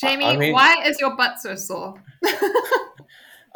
Jamie, 0.00 0.24
I 0.24 0.36
mean- 0.36 0.52
why 0.52 0.82
is 0.84 1.00
your 1.00 1.16
butt 1.16 1.40
so 1.40 1.54
sore? 1.54 2.02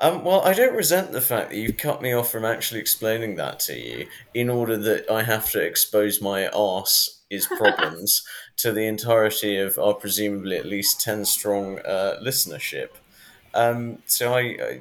Um, 0.00 0.24
well, 0.24 0.40
I 0.42 0.52
don't 0.54 0.74
resent 0.74 1.12
the 1.12 1.20
fact 1.20 1.50
that 1.50 1.56
you've 1.56 1.76
cut 1.76 2.02
me 2.02 2.12
off 2.12 2.30
from 2.30 2.44
actually 2.44 2.80
explaining 2.80 3.36
that 3.36 3.60
to 3.60 3.78
you 3.78 4.08
in 4.34 4.50
order 4.50 4.76
that 4.76 5.08
I 5.10 5.22
have 5.22 5.50
to 5.52 5.60
expose 5.60 6.20
my 6.20 6.48
arse 6.48 7.22
is 7.30 7.46
problems 7.46 8.26
to 8.58 8.72
the 8.72 8.86
entirety 8.86 9.56
of 9.56 9.78
our 9.78 9.94
presumably 9.94 10.56
at 10.56 10.66
least 10.66 11.00
10 11.00 11.24
strong 11.24 11.78
uh, 11.80 12.18
listenership. 12.20 12.88
Um, 13.54 13.98
so 14.06 14.34
I, 14.34 14.40
I, 14.40 14.80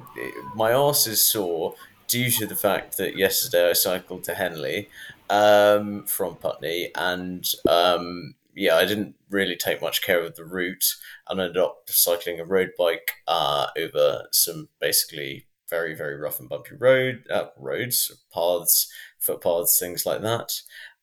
my 0.56 0.72
arse 0.72 1.06
is 1.06 1.22
sore 1.22 1.76
due 2.08 2.30
to 2.32 2.46
the 2.46 2.56
fact 2.56 2.96
that 2.96 3.16
yesterday 3.16 3.70
I 3.70 3.72
cycled 3.72 4.24
to 4.24 4.34
Henley 4.34 4.88
um, 5.30 6.04
from 6.06 6.34
Putney 6.34 6.90
and 6.96 7.48
um, 7.68 8.34
yeah, 8.54 8.76
I 8.76 8.84
didn't 8.84 9.16
really 9.30 9.56
take 9.56 9.82
much 9.82 10.02
care 10.02 10.22
of 10.22 10.36
the 10.36 10.44
route 10.44 10.84
and 11.28 11.40
ended 11.40 11.56
up 11.56 11.82
cycling 11.88 12.40
a 12.40 12.44
road 12.44 12.70
bike 12.78 13.12
uh, 13.26 13.66
over 13.76 14.24
some 14.32 14.68
basically 14.80 15.46
very 15.70 15.94
very 15.94 16.16
rough 16.16 16.40
and 16.40 16.48
bumpy 16.48 16.76
road 16.76 17.24
uh, 17.30 17.46
roads, 17.58 18.12
paths, 18.32 18.90
footpaths, 19.18 19.78
things 19.78 20.06
like 20.06 20.22
that. 20.22 20.52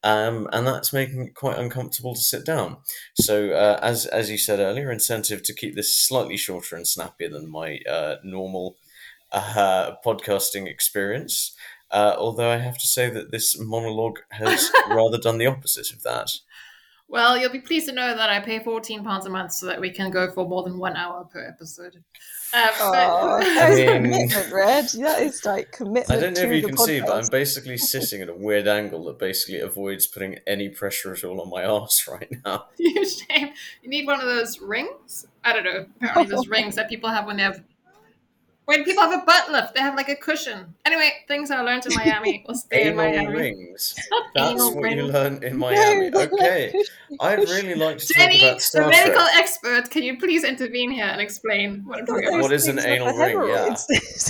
Um, 0.03 0.47
and 0.51 0.65
that's 0.65 0.93
making 0.93 1.27
it 1.27 1.35
quite 1.35 1.59
uncomfortable 1.59 2.15
to 2.15 2.21
sit 2.21 2.43
down. 2.43 2.77
So, 3.19 3.51
uh, 3.51 3.79
as 3.83 4.07
as 4.07 4.31
you 4.31 4.37
said 4.37 4.59
earlier, 4.59 4.91
incentive 4.91 5.43
to 5.43 5.53
keep 5.53 5.75
this 5.75 5.95
slightly 5.95 6.37
shorter 6.37 6.75
and 6.75 6.87
snappier 6.87 7.29
than 7.29 7.51
my 7.51 7.79
uh, 7.89 8.15
normal 8.23 8.77
uh, 9.31 9.91
podcasting 10.03 10.67
experience. 10.67 11.55
Uh, 11.91 12.15
although 12.17 12.49
I 12.49 12.57
have 12.57 12.77
to 12.77 12.87
say 12.87 13.09
that 13.09 13.31
this 13.31 13.59
monologue 13.59 14.19
has 14.31 14.71
rather 14.89 15.17
done 15.17 15.37
the 15.37 15.47
opposite 15.47 15.91
of 15.91 16.03
that. 16.03 16.31
Well, 17.11 17.37
you'll 17.37 17.51
be 17.51 17.59
pleased 17.59 17.87
to 17.89 17.93
know 17.93 18.15
that 18.15 18.29
I 18.29 18.39
pay 18.39 18.59
fourteen 18.59 19.03
pounds 19.03 19.25
a 19.25 19.29
month 19.29 19.51
so 19.51 19.65
that 19.65 19.79
we 19.81 19.91
can 19.91 20.09
go 20.11 20.31
for 20.31 20.47
more 20.47 20.63
than 20.63 20.77
one 20.79 20.95
hour 20.95 21.25
per 21.25 21.45
episode. 21.45 21.95
Um, 22.53 22.69
Oh, 22.79 22.91
but- 23.39 23.43
that 23.53 23.71
is 23.71 23.79
I 23.89 23.99
mean- 23.99 24.29
commitment, 24.29 24.51
Red. 24.53 24.85
That 24.99 25.21
is 25.21 25.45
like 25.45 25.71
commitment. 25.73 26.09
I 26.09 26.19
don't 26.21 26.33
know 26.35 26.41
to 26.43 26.47
if 26.47 26.55
you 26.55 26.61
the 26.61 26.67
can 26.69 26.77
see, 26.77 26.99
but 27.01 27.11
I'm 27.11 27.27
basically 27.29 27.77
sitting 27.93 28.21
at 28.21 28.29
a 28.29 28.33
weird 28.33 28.67
angle 28.67 29.03
that 29.05 29.19
basically 29.19 29.59
avoids 29.59 30.07
putting 30.07 30.39
any 30.47 30.69
pressure 30.69 31.11
at 31.13 31.23
all 31.25 31.41
on 31.41 31.49
my 31.49 31.65
arse 31.75 32.07
right 32.09 32.31
now. 32.45 32.67
you 32.77 33.05
shame. 33.05 33.49
You 33.83 33.89
need 33.89 34.05
one 34.07 34.19
of 34.21 34.25
those 34.27 34.59
rings. 34.61 35.25
I 35.43 35.51
don't 35.53 35.63
know. 35.65 35.85
Apparently, 36.01 36.33
those 36.33 36.47
rings 36.47 36.75
that 36.75 36.87
people 36.89 37.09
have 37.09 37.25
when 37.25 37.35
they 37.37 37.43
have 37.43 37.61
when 38.71 38.85
people 38.85 39.03
have 39.03 39.21
a 39.21 39.25
butt 39.25 39.51
lift. 39.51 39.75
They 39.75 39.81
have 39.81 39.95
like 39.95 40.09
a 40.09 40.15
cushion. 40.15 40.73
Anyway, 40.85 41.11
things 41.27 41.51
I 41.51 41.61
learned 41.61 41.85
in 41.85 41.93
Miami 41.95 42.43
will 42.47 42.55
stay 42.55 42.83
in 42.83 42.99
Anal 42.99 43.05
Miami. 43.05 43.35
rings. 43.35 43.95
That's 44.35 44.51
anal 44.51 44.75
what 44.75 44.91
you 44.91 45.03
learn 45.03 45.43
in 45.43 45.57
Miami. 45.57 46.09
they're 46.09 46.29
Okay. 46.31 46.73
I'd 47.19 47.39
really 47.39 47.75
like 47.75 47.97
to 47.97 48.07
talk 48.07 48.17
Jenny, 48.17 48.43
about 48.43 48.61
the 48.71 48.87
medical 48.87 49.21
Trek. 49.21 49.35
expert, 49.35 49.89
can 49.89 50.03
you 50.03 50.17
please 50.17 50.43
intervene 50.43 50.91
here 50.91 51.05
and 51.05 51.19
explain 51.19 51.83
what 51.85 51.99
I'm 51.99 52.05
talking 52.05 52.27
about? 52.29 52.41
What 52.41 52.53
is 52.53 52.67
an 52.67 52.79
anal 52.79 53.15
ring? 53.17 53.37
Yeah. 53.49 53.75
this 53.89 54.29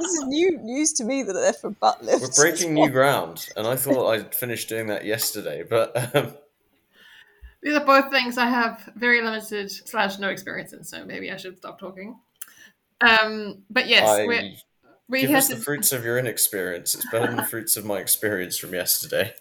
is 0.00 0.24
new 0.26 0.58
news 0.58 0.92
to 0.94 1.04
me 1.04 1.22
that 1.22 1.32
they're 1.32 1.52
for 1.52 1.70
butt 1.70 2.04
lifts. 2.04 2.36
We're 2.36 2.50
breaking 2.50 2.74
new 2.74 2.90
ground, 2.90 3.48
and 3.56 3.66
I 3.66 3.76
thought 3.76 4.10
I'd 4.10 4.34
finished 4.34 4.68
doing 4.68 4.88
that 4.88 5.04
yesterday, 5.04 5.62
but 5.62 6.16
um, 6.16 6.34
These 7.62 7.74
are 7.74 7.84
both 7.84 8.10
things 8.10 8.36
I 8.36 8.46
have 8.46 8.90
very 8.96 9.22
limited 9.22 9.70
slash 9.70 10.18
no 10.18 10.28
experience 10.28 10.72
in, 10.72 10.82
so 10.84 11.04
maybe 11.04 11.30
I 11.30 11.36
should 11.36 11.56
stop 11.56 11.78
talking. 11.78 12.18
Um, 13.00 13.62
but 13.70 13.88
yes, 13.88 14.26
we 15.08 15.20
give 15.20 15.30
us 15.32 15.48
the 15.48 15.56
fruits 15.56 15.92
of 15.92 16.04
your 16.04 16.18
inexperience. 16.18 16.94
It's 16.94 17.10
better 17.10 17.26
than 17.26 17.36
the 17.36 17.44
fruits 17.44 17.76
of 17.76 17.84
my 17.84 17.98
experience 17.98 18.56
from 18.56 18.72
yesterday. 18.74 19.34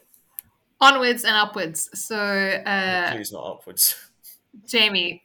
onwards 0.81 1.23
and 1.23 1.35
upwards. 1.35 1.89
So, 1.93 2.17
uh, 2.17 3.11
Please 3.11 3.31
not 3.31 3.45
upwards. 3.45 3.95
Jamie, 4.67 5.23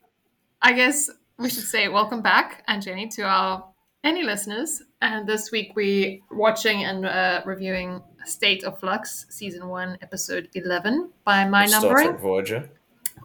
I 0.62 0.72
guess 0.72 1.10
we 1.38 1.50
should 1.50 1.64
say 1.64 1.88
welcome 1.88 2.22
back, 2.22 2.64
and 2.68 2.82
Jenny, 2.82 3.08
to 3.08 3.22
our 3.22 3.64
any 4.04 4.22
listeners. 4.22 4.82
And 5.02 5.28
this 5.28 5.50
week 5.50 5.72
we 5.74 6.22
watching 6.30 6.84
and 6.84 7.04
uh, 7.04 7.42
reviewing 7.44 8.00
State 8.24 8.64
of 8.64 8.78
Flux, 8.78 9.27
season 9.28 9.68
one, 9.68 9.98
episode 10.02 10.48
eleven 10.55 11.11
by 11.24 11.44
my 11.44 11.67
numbering. 11.67 12.17
Voyager. 12.17 12.70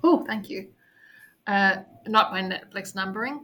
Oh, 0.04 0.26
thank 0.26 0.50
you. 0.50 0.68
Uh, 1.48 1.78
not 2.08 2.32
by 2.32 2.42
Netflix 2.42 2.96
numbering. 2.96 3.42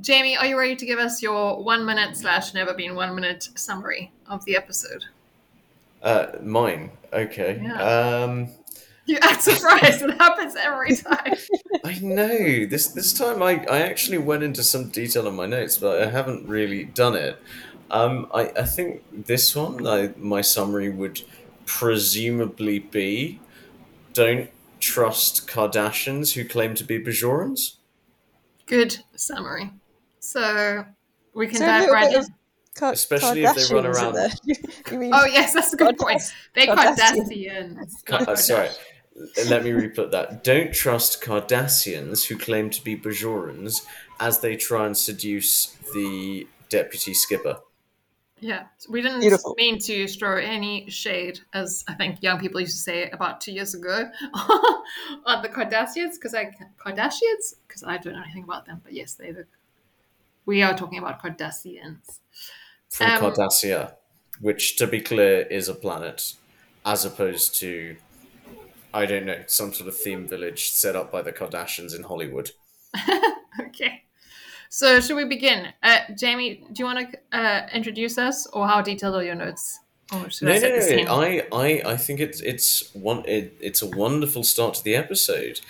Jamie, 0.00 0.36
are 0.36 0.46
you 0.46 0.58
ready 0.58 0.76
to 0.76 0.86
give 0.86 0.98
us 0.98 1.22
your 1.22 1.62
one 1.62 1.84
minute 1.86 2.16
slash 2.16 2.52
never 2.54 2.74
been 2.74 2.94
one 2.94 3.14
minute 3.14 3.48
summary 3.54 4.12
of 4.26 4.44
the 4.44 4.56
episode? 4.56 5.04
Uh, 6.02 6.26
mine. 6.42 6.90
Okay. 7.12 7.60
Yeah. 7.62 8.22
Um, 8.24 8.48
You 9.06 9.18
act 9.22 9.42
surprised. 9.42 10.02
it 10.02 10.10
happens 10.18 10.56
every 10.56 10.96
time. 10.96 11.34
I 11.84 11.98
know 12.00 12.66
this 12.66 12.88
this 12.88 13.12
time 13.12 13.42
I, 13.42 13.64
I 13.70 13.82
actually 13.82 14.18
went 14.18 14.42
into 14.42 14.62
some 14.62 14.90
detail 14.90 15.26
in 15.28 15.34
my 15.36 15.46
notes, 15.46 15.78
but 15.78 16.02
I 16.02 16.10
haven't 16.10 16.46
really 16.48 16.84
done 16.84 17.14
it. 17.14 17.40
Um, 17.90 18.26
I, 18.34 18.50
I 18.56 18.64
think 18.64 19.02
this 19.26 19.54
one, 19.54 19.86
I, 19.86 20.12
my 20.16 20.40
summary 20.40 20.90
would 20.90 21.22
presumably 21.66 22.78
be: 22.80 23.40
don't 24.12 24.50
trust 24.80 25.46
Kardashians 25.46 26.32
who 26.34 26.44
claim 26.46 26.74
to 26.74 26.84
be 26.84 26.98
Bajorans. 26.98 27.76
Good 28.66 28.98
summary. 29.14 29.70
So 30.24 30.84
we 31.34 31.46
can 31.46 31.56
So 31.58 31.64
a 31.64 31.66
dive 31.68 31.90
right 31.90 32.12
in. 32.12 32.20
of 32.20 32.28
Ka- 32.74 32.90
Especially 32.90 33.44
if 33.44 33.54
they 33.54 33.72
run 33.74 33.86
around- 33.86 34.14
there. 34.14 34.30
You, 34.44 34.54
you 34.90 34.98
mean 34.98 35.12
Oh 35.14 35.24
yes, 35.26 35.54
that's 35.54 35.72
a 35.72 35.76
good 35.76 35.96
point. 35.96 36.22
They 36.54 36.66
Kardashian. 36.66 37.76
Kardashians. 37.76 38.04
Ka- 38.04 38.18
not 38.18 38.28
uh, 38.30 38.36
sorry, 38.36 38.68
let 39.48 39.62
me 39.62 39.70
reput 39.70 40.10
that. 40.10 40.42
Don't 40.42 40.72
trust 40.74 41.22
Cardassians 41.22 42.26
who 42.26 42.36
claim 42.36 42.70
to 42.70 42.82
be 42.82 42.96
Bajorans 42.96 43.86
as 44.18 44.40
they 44.40 44.56
try 44.56 44.86
and 44.86 44.96
seduce 44.96 45.76
the 45.94 46.48
deputy 46.68 47.14
skipper. 47.14 47.58
Yeah, 48.40 48.64
we 48.90 49.00
didn't 49.00 49.20
Beautiful. 49.20 49.54
mean 49.56 49.78
to 49.82 50.08
throw 50.08 50.36
any 50.38 50.90
shade, 50.90 51.40
as 51.54 51.84
I 51.86 51.94
think 51.94 52.22
young 52.22 52.40
people 52.40 52.60
used 52.60 52.74
to 52.76 52.82
say 52.82 53.08
about 53.10 53.40
two 53.40 53.52
years 53.52 53.74
ago, 53.74 54.10
on 55.24 55.42
the 55.42 55.48
Kardashians, 55.48 56.14
because 56.14 56.34
I 56.34 56.50
Kardashians, 56.76 57.54
because 57.68 57.84
I 57.86 57.98
don't 57.98 58.14
know 58.14 58.22
anything 58.22 58.42
about 58.44 58.66
them. 58.66 58.80
But 58.82 58.94
yes, 58.94 59.14
they 59.14 59.30
the. 59.30 59.46
We 60.46 60.62
are 60.62 60.76
talking 60.76 60.98
about 60.98 61.22
Kardashians. 61.22 62.20
from 62.90 63.10
Um, 63.10 63.20
Cardassia, 63.20 63.94
which, 64.40 64.76
to 64.76 64.86
be 64.86 65.00
clear, 65.00 65.42
is 65.42 65.68
a 65.68 65.74
planet, 65.74 66.34
as 66.84 67.04
opposed 67.04 67.54
to, 67.56 67.96
I 68.92 69.06
don't 69.06 69.26
know, 69.26 69.42
some 69.46 69.72
sort 69.72 69.88
of 69.88 69.96
theme 69.96 70.28
village 70.28 70.70
set 70.70 70.94
up 70.94 71.10
by 71.10 71.22
the 71.22 71.32
Kardashians 71.32 71.96
in 71.96 72.04
Hollywood. 72.04 72.52
okay, 73.60 74.04
so 74.68 75.00
should 75.00 75.16
we 75.16 75.24
begin? 75.24 75.72
Uh, 75.82 75.98
Jamie, 76.16 76.64
do 76.72 76.80
you 76.80 76.84
want 76.84 77.10
to 77.10 77.18
uh, 77.36 77.66
introduce 77.72 78.18
us, 78.18 78.46
or 78.48 78.68
how 78.68 78.80
detailed 78.80 79.16
are 79.16 79.24
your 79.24 79.34
notes? 79.34 79.80
No, 80.12 80.18
I 80.18 80.58
no, 80.58 81.02
no. 81.04 81.14
I, 81.14 81.46
I, 81.52 81.82
I 81.92 81.96
think 81.96 82.20
it's 82.20 82.40
it's 82.40 82.94
one. 82.94 83.24
It, 83.26 83.56
it's 83.60 83.82
a 83.82 83.86
wonderful 83.86 84.44
start 84.44 84.74
to 84.74 84.84
the 84.84 84.94
episode. 84.94 85.60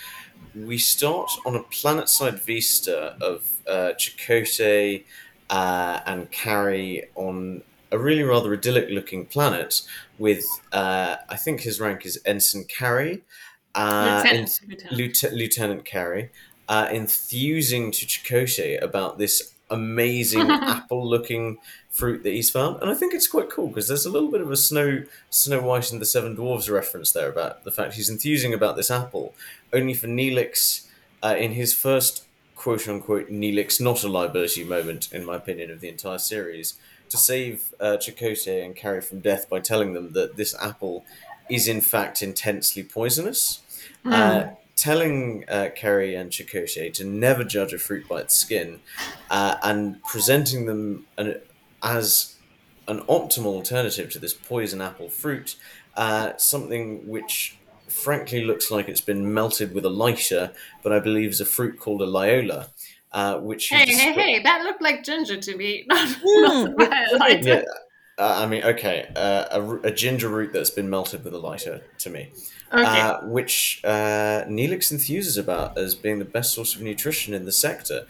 We 0.55 0.77
start 0.77 1.31
on 1.45 1.55
a 1.55 1.63
planet-side 1.63 2.41
vista 2.41 3.17
of 3.19 3.43
uh, 3.67 3.91
Chakotay 3.97 5.03
uh, 5.49 5.99
and 6.05 6.31
Carey 6.31 7.09
on 7.15 7.61
a 7.91 7.99
really 7.99 8.23
rather 8.23 8.53
idyllic-looking 8.53 9.25
planet 9.25 9.81
with, 10.17 10.45
uh, 10.71 11.17
I 11.27 11.35
think 11.35 11.61
his 11.61 11.79
rank 11.79 12.05
is 12.05 12.19
Ensign 12.25 12.63
Carey. 12.65 13.23
Uh, 13.73 14.21
Lieutenant, 14.23 14.59
Lieutenant. 14.91 15.37
Lieutenant, 15.37 15.85
Carey, 15.85 16.29
uh, 16.69 16.87
enthusing 16.89 17.91
to 17.91 18.05
Chakotay 18.05 18.81
about 18.81 19.17
this 19.17 19.54
amazing 19.69 20.49
apple-looking 20.51 21.57
fruit 21.89 22.23
that 22.23 22.31
he's 22.31 22.49
found, 22.49 22.81
and 22.81 22.89
I 22.89 22.93
think 22.93 23.13
it's 23.13 23.27
quite 23.27 23.49
cool 23.49 23.67
because 23.67 23.87
there's 23.87 24.05
a 24.05 24.11
little 24.11 24.31
bit 24.31 24.41
of 24.41 24.51
a 24.51 24.57
Snow 24.57 25.03
Snow 25.29 25.61
White 25.61 25.91
and 25.91 26.01
the 26.01 26.05
Seven 26.05 26.35
Dwarves 26.35 26.71
reference 26.71 27.11
there 27.11 27.29
about 27.29 27.63
the 27.63 27.71
fact 27.71 27.93
he's 27.93 28.09
enthusing 28.09 28.53
about 28.53 28.75
this 28.75 28.91
apple, 28.91 29.33
only 29.73 29.93
for 29.93 30.07
Neelix 30.07 30.87
uh, 31.23 31.35
in 31.37 31.53
his 31.53 31.73
first 31.73 32.25
quote 32.55 32.87
unquote 32.87 33.29
Neelix 33.29 33.79
not 33.81 34.03
a 34.03 34.07
liability 34.07 34.63
moment, 34.63 35.11
in 35.11 35.25
my 35.25 35.35
opinion, 35.35 35.71
of 35.71 35.81
the 35.81 35.89
entire 35.89 36.17
series, 36.17 36.75
to 37.09 37.17
save 37.17 37.73
uh, 37.79 37.97
Chakotay 37.97 38.63
and 38.65 38.75
Carey 38.75 39.01
from 39.01 39.19
death 39.19 39.49
by 39.49 39.59
telling 39.59 39.93
them 39.93 40.13
that 40.13 40.37
this 40.37 40.55
apple 40.61 41.05
is 41.49 41.67
in 41.67 41.81
fact 41.81 42.21
intensely 42.21 42.83
poisonous. 42.83 43.61
Uh, 44.03 44.47
telling 44.75 45.45
uh, 45.47 45.69
Carey 45.75 46.15
and 46.15 46.29
Chakotay 46.31 46.91
to 46.93 47.03
never 47.05 47.43
judge 47.43 47.73
a 47.73 47.77
fruit 47.77 48.07
by 48.07 48.21
its 48.21 48.35
skin, 48.35 48.79
uh, 49.29 49.55
and 49.63 50.01
presenting 50.03 50.65
them 50.65 51.05
an, 51.17 51.39
as 51.81 52.35
an 52.87 52.99
optimal 53.01 53.45
alternative 53.55 54.09
to 54.11 54.19
this 54.19 54.33
poison 54.33 54.81
apple 54.81 55.09
fruit, 55.09 55.55
uh, 55.95 56.33
something 56.37 57.07
which 57.07 57.57
frankly 57.87 58.43
looks 58.43 58.69
like 58.69 58.89
it's 58.89 59.01
been 59.01 59.33
melted 59.33 59.73
with 59.73 59.85
a 59.85 59.89
lighter, 59.89 60.51
but 60.83 60.91
I 60.91 60.99
believe 60.99 61.29
is 61.31 61.41
a 61.41 61.45
fruit 61.45 61.79
called 61.79 62.01
a 62.01 62.05
Leola, 62.05 62.67
uh, 63.13 63.37
which 63.39 63.69
Hey, 63.69 63.85
hey, 63.85 64.11
hey! 64.13 64.39
That 64.43 64.63
looked 64.63 64.81
like 64.81 65.03
ginger 65.03 65.37
to 65.37 65.55
me. 65.55 65.85
Not, 65.89 66.09
Hmm, 66.21 66.41
not 66.43 66.75
with- 66.75 66.91
I 66.91 67.01
with 67.13 67.19
like 67.21 67.43
yeah. 67.45 67.61
Uh, 68.17 68.43
I 68.43 68.45
mean, 68.45 68.63
okay, 68.63 69.11
uh, 69.15 69.45
a, 69.51 69.75
a 69.87 69.91
ginger 69.91 70.29
root 70.29 70.53
that's 70.53 70.69
been 70.69 70.89
melted 70.89 71.23
with 71.25 71.33
a 71.33 71.37
lighter 71.37 71.81
to 71.99 72.09
me, 72.09 72.31
Okay. 72.71 72.83
uh, 73.01 73.25
which 73.25 73.81
uh, 73.83 74.43
Neelix 74.47 74.93
enthuses 74.93 75.37
about 75.37 75.77
as 75.77 75.95
being 75.95 76.19
the 76.19 76.25
best 76.25 76.53
source 76.53 76.75
of 76.75 76.81
nutrition 76.81 77.33
in 77.33 77.43
the 77.45 77.51
sector. 77.51 78.05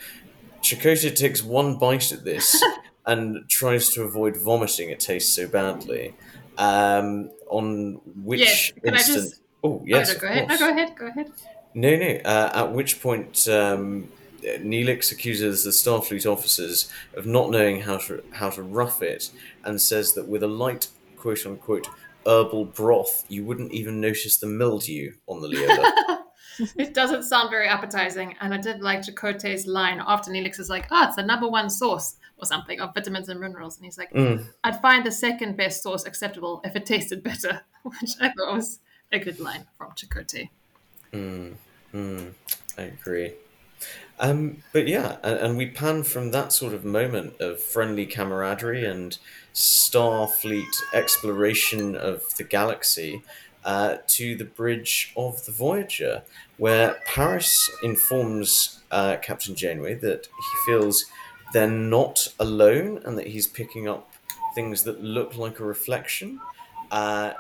Chakotay 0.61 1.15
takes 1.15 1.43
one 1.43 1.77
bite 1.77 2.11
at 2.11 2.23
this 2.23 2.63
and 3.07 3.49
tries 3.49 3.89
to 3.93 4.03
avoid 4.03 4.37
vomiting. 4.37 4.89
It 4.91 4.99
tastes 4.99 5.33
so 5.33 5.47
badly. 5.47 6.13
Um, 6.57 7.31
on 7.49 7.99
which 8.23 8.39
Yes, 8.41 8.71
can 8.83 8.93
I 8.93 8.97
instant? 8.97 9.23
just- 9.31 9.41
Oh 9.63 9.81
yes, 9.83 10.11
oh, 10.11 10.13
no, 10.13 10.19
go 10.19 10.27
ahead. 10.27 10.47
No, 10.47 10.57
go 10.59 10.69
ahead. 10.69 10.95
Go 10.95 11.07
ahead. 11.07 11.31
No, 11.73 11.95
no. 11.95 12.19
Uh, 12.23 12.51
at 12.53 12.71
which 12.71 13.01
point, 13.01 13.47
um, 13.47 14.09
Neelix 14.43 15.11
accuses 15.11 15.63
the 15.63 15.71
Starfleet 15.71 16.31
officers 16.31 16.87
of 17.15 17.25
not 17.25 17.49
knowing 17.49 17.81
how 17.81 17.97
to 17.97 18.23
how 18.33 18.51
to 18.51 18.61
rough 18.61 19.01
it, 19.01 19.31
and 19.65 19.81
says 19.81 20.13
that 20.13 20.27
with 20.27 20.43
a 20.43 20.47
light 20.47 20.87
quote 21.17 21.45
unquote 21.45 21.87
herbal 22.25 22.65
broth, 22.65 23.25
you 23.29 23.43
wouldn't 23.45 23.71
even 23.71 24.01
notice 24.01 24.37
the 24.37 24.47
mildew 24.47 25.13
on 25.27 25.41
the 25.41 25.47
Leola. 25.47 26.25
it 26.77 26.93
doesn't 26.93 27.23
sound 27.23 27.49
very 27.49 27.67
appetizing, 27.67 28.35
and 28.41 28.53
I 28.53 28.57
did 28.57 28.81
like 28.81 29.01
Chakotay's 29.01 29.67
line 29.67 30.01
after 30.05 30.31
Neelix 30.31 30.59
is 30.59 30.69
like, 30.69 30.87
"Ah, 30.91 31.07
it's 31.07 31.15
the 31.15 31.23
number 31.23 31.47
one 31.47 31.69
source 31.69 32.15
or 32.37 32.45
something 32.45 32.79
of 32.79 32.93
vitamins 32.93 33.29
and 33.29 33.39
minerals," 33.39 33.77
and 33.77 33.85
he's 33.85 33.97
like, 33.97 34.11
Mm. 34.13 34.45
"I'd 34.63 34.81
find 34.81 35.05
the 35.05 35.11
second 35.11 35.57
best 35.57 35.83
source 35.83 36.05
acceptable 36.05 36.61
if 36.63 36.75
it 36.75 36.85
tasted 36.85 37.23
better," 37.23 37.61
which 37.83 38.11
I 38.19 38.29
thought 38.29 38.55
was 38.55 38.79
a 39.11 39.19
good 39.19 39.39
line 39.39 39.67
from 39.77 39.91
Chakotay. 39.91 40.49
Mm, 41.13 41.55
mm, 41.93 42.33
I 42.77 42.81
agree. 42.81 43.33
Um, 44.19 44.63
but 44.71 44.87
yeah, 44.87 45.17
and, 45.23 45.37
and 45.39 45.57
we 45.57 45.67
pan 45.67 46.03
from 46.03 46.31
that 46.31 46.53
sort 46.53 46.73
of 46.73 46.85
moment 46.85 47.39
of 47.39 47.59
friendly 47.59 48.05
camaraderie 48.05 48.85
and 48.85 49.17
Starfleet 49.53 50.71
exploration 50.93 51.95
of 51.95 52.35
the 52.37 52.43
galaxy 52.43 53.23
uh, 53.63 53.97
to 54.07 54.35
the 54.35 54.45
bridge 54.45 55.11
of 55.17 55.45
the 55.45 55.51
Voyager, 55.51 56.23
where 56.57 56.97
Paris 57.05 57.69
informs 57.83 58.83
uh, 58.91 59.17
Captain 59.21 59.55
Janeway 59.55 59.95
that 59.95 60.27
he 60.27 60.71
feels 60.71 61.05
they're 61.53 61.69
not 61.69 62.27
alone 62.39 63.01
and 63.05 63.17
that 63.17 63.27
he's 63.27 63.47
picking 63.47 63.87
up 63.87 64.11
things 64.53 64.83
that 64.83 65.03
look 65.03 65.37
like 65.37 65.59
a 65.59 65.65
reflection. 65.65 66.39
Uh, 66.91 67.33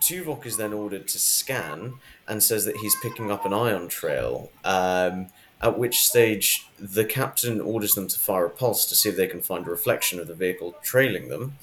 Tuvok 0.00 0.46
is 0.46 0.56
then 0.56 0.72
ordered 0.72 1.08
to 1.08 1.18
scan 1.18 1.94
and 2.26 2.42
says 2.42 2.64
that 2.64 2.76
he's 2.76 2.94
picking 3.02 3.30
up 3.30 3.44
an 3.44 3.52
ion 3.52 3.88
trail. 3.88 4.50
Um, 4.64 5.28
at 5.60 5.78
which 5.78 6.00
stage 6.00 6.66
the 6.78 7.04
captain 7.04 7.60
orders 7.60 7.94
them 7.94 8.08
to 8.08 8.18
fire 8.18 8.46
a 8.46 8.50
pulse 8.50 8.86
to 8.86 8.94
see 8.94 9.08
if 9.08 9.16
they 9.16 9.26
can 9.26 9.40
find 9.42 9.66
a 9.66 9.70
reflection 9.70 10.18
of 10.18 10.26
the 10.26 10.34
vehicle 10.34 10.74
trailing 10.82 11.28
them. 11.28 11.56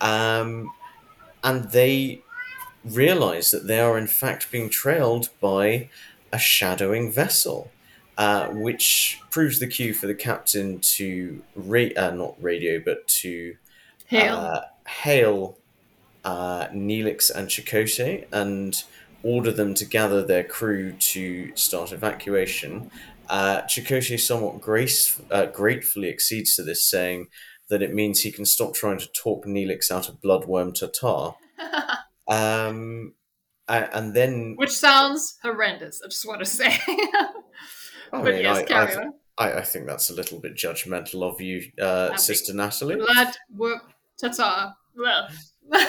Um, 0.00 0.72
and 1.42 1.70
they 1.70 2.22
realize 2.84 3.50
that 3.50 3.66
they 3.66 3.80
are 3.80 3.98
in 3.98 4.06
fact 4.06 4.50
being 4.50 4.70
trailed 4.70 5.28
by 5.40 5.88
a 6.32 6.38
shadowing 6.38 7.12
vessel. 7.12 7.70
Uh, 8.16 8.46
which 8.50 9.20
proves 9.28 9.58
the 9.58 9.66
cue 9.66 9.92
for 9.92 10.06
the 10.06 10.14
captain 10.14 10.78
to 10.78 11.42
ra- 11.56 11.88
uh, 11.96 12.12
not 12.12 12.40
radio 12.40 12.78
but 12.78 13.08
to 13.08 13.56
Hail. 14.06 14.36
uh, 14.36 14.60
hail 14.86 15.58
uh, 16.24 16.68
Neelix 16.68 17.28
and 17.28 17.48
Chakotay 17.48 18.26
and 18.30 18.84
order 19.24 19.50
them 19.50 19.74
to 19.74 19.84
gather 19.84 20.24
their 20.24 20.44
crew 20.44 20.92
to 20.92 21.54
start 21.56 21.92
evacuation. 21.92 22.90
Uh, 23.28 23.62
Chakotay 23.62 24.20
somewhat 24.20 24.60
grace, 24.60 25.20
uh, 25.30 25.46
gratefully 25.46 26.08
accedes 26.08 26.56
to 26.56 26.62
this, 26.62 26.88
saying 26.88 27.28
that 27.68 27.82
it 27.82 27.94
means 27.94 28.20
he 28.20 28.30
can 28.30 28.44
stop 28.44 28.74
trying 28.74 28.98
to 28.98 29.08
talk 29.12 29.46
Neelix 29.46 29.90
out 29.90 30.08
of 30.08 30.20
Bloodworm 30.20 30.74
Tartare. 30.74 31.34
Um, 32.26 33.12
and 33.68 34.14
then, 34.14 34.54
which 34.56 34.70
sounds 34.70 35.36
horrendous. 35.42 36.00
I 36.02 36.08
just 36.08 36.26
want 36.26 36.38
to 36.38 36.46
say. 36.46 36.68
I 36.88 37.32
but 38.10 38.24
mean, 38.24 38.40
yes, 38.40 38.56
I, 38.56 38.62
carry 38.62 38.94
I, 38.94 38.96
on. 38.96 39.12
I, 39.36 39.52
I 39.58 39.60
think 39.60 39.86
that's 39.86 40.08
a 40.08 40.14
little 40.14 40.38
bit 40.38 40.54
judgmental 40.54 41.22
of 41.22 41.38
you, 41.42 41.70
uh, 41.78 42.16
Sister 42.16 42.54
Natalie. 42.54 42.96
Blood, 42.96 43.34
whoop, 43.54 43.82
ta-ta. 44.18 44.74
Well, 44.96 45.28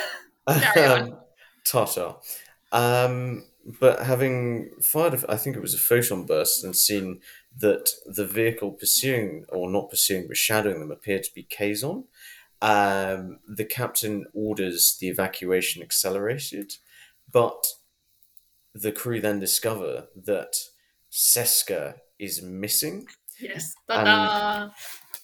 Carry 0.48 0.86
on. 0.88 1.02
Um, 1.02 1.18
Tata. 1.66 2.16
Um, 2.76 3.46
but 3.80 4.04
having 4.04 4.70
fired, 4.82 5.14
a, 5.14 5.32
I 5.32 5.38
think 5.38 5.56
it 5.56 5.62
was 5.62 5.74
a 5.74 5.80
photon 5.80 6.26
burst, 6.26 6.64
and 6.64 6.76
seen 6.76 7.22
that 7.58 7.90
the 8.06 8.26
vehicle 8.26 8.72
pursuing, 8.72 9.46
or 9.50 9.72
not 9.72 9.90
pursuing, 9.90 10.28
but 10.28 10.36
shadowing 10.38 10.82
them 10.82 10.92
appeared 10.92 11.24
to 11.24 11.34
be 11.34 11.44
Kazon, 11.44 12.04
um, 12.62 13.40
the 13.48 13.64
captain 13.64 14.26
orders 14.34 14.98
the 15.00 15.08
evacuation 15.08 15.82
accelerated, 15.82 16.74
but 17.32 17.66
the 18.74 18.92
crew 18.92 19.22
then 19.22 19.40
discover 19.40 20.08
that 20.14 20.54
Seska 21.10 21.96
is 22.20 22.42
missing. 22.42 23.08
yes. 23.40 23.74
Ta-da. 23.88 24.70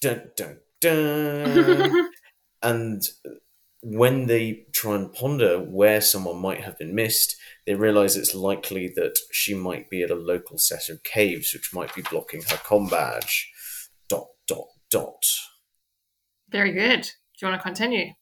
Dun, 0.00 0.30
dun, 0.36 0.58
dun. 0.80 2.10
and 2.62 3.02
when 3.82 4.26
they 4.26 4.64
try 4.72 4.94
and 4.94 5.12
ponder 5.12 5.58
where 5.58 6.00
someone 6.00 6.40
might 6.40 6.60
have 6.60 6.78
been 6.78 6.94
missed, 6.94 7.36
they 7.66 7.74
realize 7.74 8.16
it's 8.16 8.34
likely 8.34 8.86
that 8.94 9.18
she 9.32 9.54
might 9.54 9.90
be 9.90 10.02
at 10.02 10.10
a 10.10 10.14
local 10.14 10.56
set 10.56 10.88
of 10.88 11.02
caves, 11.02 11.52
which 11.52 11.74
might 11.74 11.92
be 11.94 12.02
blocking 12.02 12.42
her 12.42 12.56
com 12.58 12.86
badge. 12.86 13.50
Dot 14.08 14.28
dot 14.46 14.66
dot. 14.90 15.24
Very 16.48 16.72
good. 16.72 17.02
Do 17.02 17.46
you 17.46 17.48
want 17.48 17.60
to 17.60 17.64
continue? 17.64 18.12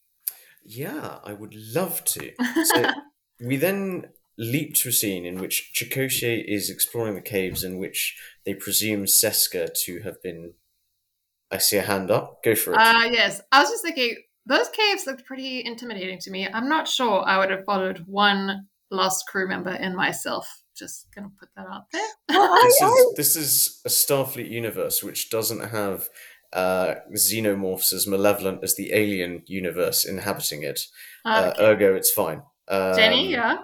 Yeah, 0.64 1.18
I 1.24 1.34
would 1.34 1.54
love 1.54 2.04
to. 2.04 2.32
So 2.64 2.90
we 3.40 3.56
then 3.56 4.06
leap 4.38 4.74
to 4.76 4.88
a 4.88 4.92
scene 4.92 5.26
in 5.26 5.40
which 5.40 5.72
Chakotay 5.74 6.42
is 6.46 6.70
exploring 6.70 7.16
the 7.16 7.20
caves 7.20 7.64
in 7.64 7.76
which 7.76 8.16
they 8.46 8.54
presume 8.54 9.04
Seska 9.04 9.68
to 9.84 10.00
have 10.00 10.22
been. 10.22 10.54
I 11.50 11.58
see 11.58 11.76
a 11.76 11.82
hand 11.82 12.10
up. 12.10 12.42
Go 12.42 12.54
for 12.54 12.72
it. 12.72 12.78
Uh, 12.78 13.08
yes. 13.10 13.42
I 13.50 13.60
was 13.60 13.70
just 13.70 13.82
thinking, 13.82 14.16
those 14.46 14.68
caves 14.68 15.06
looked 15.06 15.24
pretty 15.24 15.62
intimidating 15.64 16.18
to 16.20 16.30
me. 16.30 16.48
I'm 16.48 16.68
not 16.68 16.88
sure 16.88 17.22
I 17.26 17.38
would 17.38 17.50
have 17.50 17.64
followed 17.64 18.04
one 18.06 18.66
lost 18.90 19.26
crew 19.28 19.48
member 19.48 19.72
in 19.72 19.94
myself. 19.94 20.62
Just 20.76 21.06
gonna 21.14 21.30
put 21.38 21.48
that 21.56 21.66
out 21.66 21.84
there. 21.92 22.08
This 22.62 22.80
is 22.82 23.14
this 23.16 23.36
is 23.36 23.80
a 23.84 23.88
Starfleet 23.88 24.50
universe 24.50 25.02
which 25.02 25.28
doesn't 25.30 25.68
have 25.70 26.08
uh, 26.52 26.94
xenomorphs 27.14 27.92
as 27.92 28.06
malevolent 28.06 28.64
as 28.64 28.74
the 28.76 28.92
alien 28.92 29.42
universe 29.46 30.04
inhabiting 30.04 30.62
it. 30.62 30.80
Uh, 31.24 31.52
Okay. 31.54 31.64
ergo, 31.64 31.94
it's 31.94 32.10
fine. 32.10 32.42
Um, 32.68 32.96
Jenny, 32.96 33.30
yeah. 33.30 33.58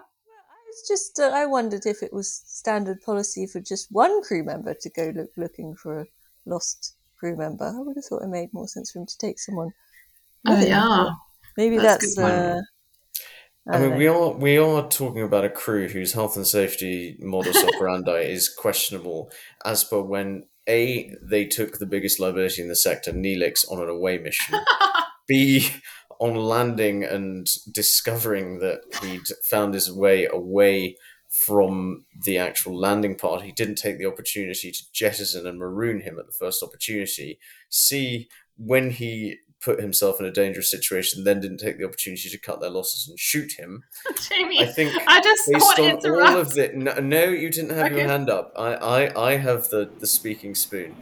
it's 0.68 0.86
just 0.86 1.18
uh, 1.18 1.30
I 1.32 1.46
wondered 1.46 1.86
if 1.86 2.02
it 2.02 2.12
was 2.12 2.42
standard 2.46 3.00
policy 3.02 3.46
for 3.46 3.60
just 3.60 3.88
one 3.90 4.22
crew 4.22 4.44
member 4.44 4.74
to 4.74 4.90
go 4.90 5.12
look, 5.14 5.30
looking 5.36 5.74
for 5.74 6.00
a 6.00 6.06
lost 6.44 6.94
crew 7.18 7.36
member. 7.36 7.64
I 7.64 7.80
would 7.80 7.96
have 7.96 8.04
thought 8.04 8.22
it 8.22 8.28
made 8.28 8.52
more 8.52 8.68
sense 8.68 8.90
for 8.92 8.98
him 9.00 9.06
to 9.06 9.18
take 9.18 9.38
someone. 9.38 9.72
Oh, 10.46 10.58
with 10.58 10.68
yeah. 10.68 11.10
Maybe 11.56 11.78
That's 11.78 12.14
that's. 12.14 12.14
good 12.16 12.24
uh, 12.24 12.60
I 13.68 13.78
don't 13.78 13.82
mean, 13.82 13.90
know. 13.90 13.96
we 13.96 14.06
are 14.06 14.30
we 14.32 14.58
are 14.58 14.88
talking 14.88 15.22
about 15.22 15.44
a 15.44 15.50
crew 15.50 15.88
whose 15.88 16.12
health 16.12 16.36
and 16.36 16.46
safety 16.46 17.16
modus 17.18 17.64
operandi 17.74 18.20
is 18.20 18.48
questionable, 18.48 19.30
as 19.64 19.82
per 19.82 20.00
when 20.00 20.44
a 20.68 21.12
they 21.22 21.46
took 21.46 21.78
the 21.78 21.86
biggest 21.86 22.20
liability 22.20 22.62
in 22.62 22.68
the 22.68 22.76
sector, 22.76 23.12
Neelix, 23.12 23.70
on 23.70 23.82
an 23.82 23.88
away 23.88 24.18
mission. 24.18 24.58
B 25.28 25.68
on 26.20 26.34
landing 26.34 27.04
and 27.04 27.48
discovering 27.72 28.60
that 28.60 28.80
he'd 29.02 29.26
found 29.50 29.74
his 29.74 29.92
way 29.92 30.26
away 30.26 30.96
from 31.28 32.04
the 32.24 32.38
actual 32.38 32.78
landing 32.78 33.16
part. 33.16 33.42
He 33.42 33.52
didn't 33.52 33.74
take 33.76 33.98
the 33.98 34.06
opportunity 34.06 34.70
to 34.70 34.92
jettison 34.92 35.46
and 35.46 35.58
maroon 35.58 36.00
him 36.00 36.18
at 36.18 36.26
the 36.26 36.32
first 36.32 36.62
opportunity. 36.62 37.38
C 37.68 38.28
when 38.56 38.90
he 38.90 39.38
put 39.66 39.80
himself 39.80 40.20
in 40.20 40.26
a 40.26 40.30
dangerous 40.30 40.70
situation, 40.70 41.24
then 41.24 41.40
didn't 41.40 41.58
take 41.58 41.76
the 41.76 41.84
opportunity 41.84 42.28
to 42.30 42.38
cut 42.38 42.60
their 42.60 42.70
losses 42.70 43.08
and 43.08 43.18
shoot 43.18 43.58
him. 43.58 43.82
Jamie, 44.28 44.62
I 44.62 44.66
think 44.66 44.92
I 45.08 45.20
just 45.20 45.50
based 45.50 45.78
on 45.80 45.84
interrupt. 45.84 46.30
all 46.30 46.40
of 46.40 46.54
the 46.54 46.70
no, 46.72 46.94
no 47.00 47.24
you 47.24 47.50
didn't 47.50 47.76
have 47.76 47.90
your 47.92 48.06
hand 48.06 48.30
up 48.30 48.52
I, 48.56 48.74
I 48.74 49.28
i 49.30 49.36
have 49.36 49.68
the 49.70 49.90
the 49.98 50.06
speaking 50.06 50.54
spoon 50.54 50.96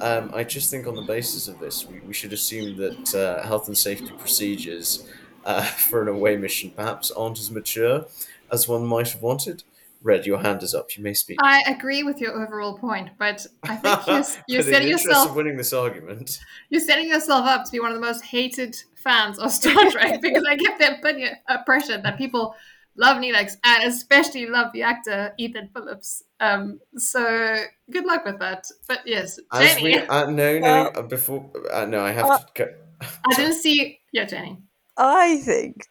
um 0.00 0.30
i 0.34 0.42
just 0.42 0.70
think 0.70 0.86
on 0.86 0.96
the 0.96 1.02
basis 1.02 1.48
of 1.48 1.58
this 1.60 1.86
we, 1.86 2.00
we 2.00 2.12
should 2.12 2.32
assume 2.32 2.76
that 2.76 3.14
uh, 3.14 3.46
health 3.46 3.68
and 3.68 3.78
safety 3.78 4.12
procedures 4.18 5.06
uh, 5.44 5.62
for 5.88 6.02
an 6.02 6.08
away 6.08 6.36
mission 6.36 6.72
perhaps 6.74 7.10
aren't 7.12 7.38
as 7.38 7.50
mature 7.50 8.06
as 8.50 8.66
one 8.68 8.84
might 8.84 9.10
have 9.10 9.22
wanted 9.22 9.62
red 10.02 10.24
your 10.26 10.38
hand 10.38 10.62
is 10.62 10.74
up 10.74 10.96
you 10.96 11.02
may 11.02 11.14
speak 11.14 11.38
I 11.42 11.62
agree 11.66 12.02
with 12.02 12.20
your 12.20 12.32
overall 12.40 12.78
point, 12.78 13.10
but 13.18 13.46
I 13.64 13.76
think 13.76 14.06
you're, 14.06 14.24
you're 14.48 14.62
setting 14.62 14.88
interest 14.88 15.06
yourself 15.06 15.30
of 15.30 15.36
winning 15.36 15.56
this 15.56 15.72
argument 15.72 16.38
you're 16.70 16.80
setting 16.80 17.08
yourself 17.08 17.46
up 17.46 17.64
to 17.64 17.72
be 17.72 17.80
one 17.80 17.90
of 17.90 17.96
the 17.96 18.00
most 18.06 18.24
hated 18.24 18.76
fans 18.96 19.38
of 19.38 19.50
Star 19.50 19.74
Trek 19.90 20.20
because 20.20 20.44
I 20.48 20.56
get 20.56 20.78
the 20.78 20.98
opinion 20.98 21.34
impression 21.48 22.02
that 22.02 22.18
people 22.18 22.54
love 22.96 23.18
Neelix 23.18 23.56
and 23.64 23.84
especially 23.84 24.46
love 24.46 24.72
the 24.72 24.82
actor 24.82 25.32
Ethan 25.38 25.70
Phillips. 25.72 26.24
Um, 26.40 26.80
so 26.96 27.56
good 27.90 28.04
luck 28.04 28.24
with 28.24 28.38
that. 28.40 28.66
But 28.86 29.00
yes, 29.06 29.38
as 29.52 29.74
Jenny, 29.74 29.82
we 29.82 29.98
uh, 29.98 30.30
no 30.30 30.58
no 30.58 30.60
Well- 30.60 30.92
uh, 30.96 31.02
before 31.02 31.50
uh, 31.72 31.86
no 31.86 32.00
i 32.04 32.10
have 32.12 32.26
Uh, 32.26 32.38
to 32.38 32.46
go 32.54 32.68
I 33.00 33.34
didn't 33.34 33.54
see. 33.54 34.00
Yeah, 34.12 34.24
Jenny. 34.24 34.58
I 34.96 35.36
think 35.38 35.86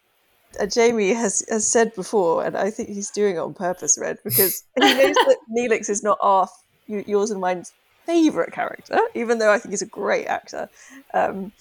uh, 0.60 0.66
Jamie 0.66 1.12
has, 1.12 1.44
has 1.48 1.66
said 1.66 1.94
before, 1.94 2.44
and 2.44 2.56
I 2.56 2.70
think 2.70 2.88
he's 2.88 3.10
doing 3.10 3.36
it 3.36 3.40
on 3.40 3.54
purpose, 3.54 3.98
Red, 4.00 4.18
because 4.24 4.64
he 4.76 4.94
knows 4.94 5.14
that 5.14 5.38
Neelix 5.56 5.88
is 5.88 6.02
not 6.02 6.18
our, 6.20 6.48
yours 6.86 7.30
and 7.30 7.40
mine's 7.40 7.72
favourite 8.06 8.52
character, 8.52 8.98
even 9.14 9.38
though 9.38 9.52
I 9.52 9.58
think 9.58 9.72
he's 9.72 9.82
a 9.82 9.86
great 9.86 10.26
actor. 10.26 10.68
Um, 11.12 11.52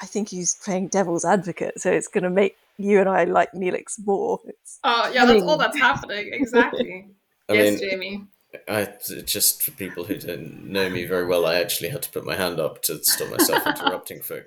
I 0.00 0.06
think 0.06 0.28
he's 0.28 0.54
playing 0.56 0.88
devil's 0.88 1.24
advocate, 1.24 1.80
so 1.80 1.90
it's 1.90 2.08
going 2.08 2.24
to 2.24 2.30
make 2.30 2.56
you 2.78 3.00
and 3.00 3.08
I 3.08 3.24
like 3.24 3.52
Neelix 3.52 3.94
more. 4.04 4.40
It's 4.46 4.78
Oh 4.84 5.10
yeah, 5.12 5.24
that's 5.24 5.42
all 5.42 5.58
that's 5.58 5.78
happening. 5.78 6.30
Exactly. 6.32 7.08
I 7.48 7.52
yes, 7.54 7.80
mean- 7.80 7.90
Jamie. 7.90 8.26
I 8.66 8.88
just 9.26 9.62
for 9.62 9.72
people 9.72 10.04
who 10.04 10.16
don't 10.16 10.64
know 10.64 10.88
me 10.88 11.04
very 11.04 11.26
well, 11.26 11.44
I 11.44 11.56
actually 11.56 11.90
had 11.90 12.02
to 12.02 12.10
put 12.10 12.24
my 12.24 12.34
hand 12.34 12.58
up 12.58 12.80
to 12.84 13.02
stop 13.04 13.28
myself 13.30 13.66
interrupting 13.66 14.22
folk. 14.22 14.46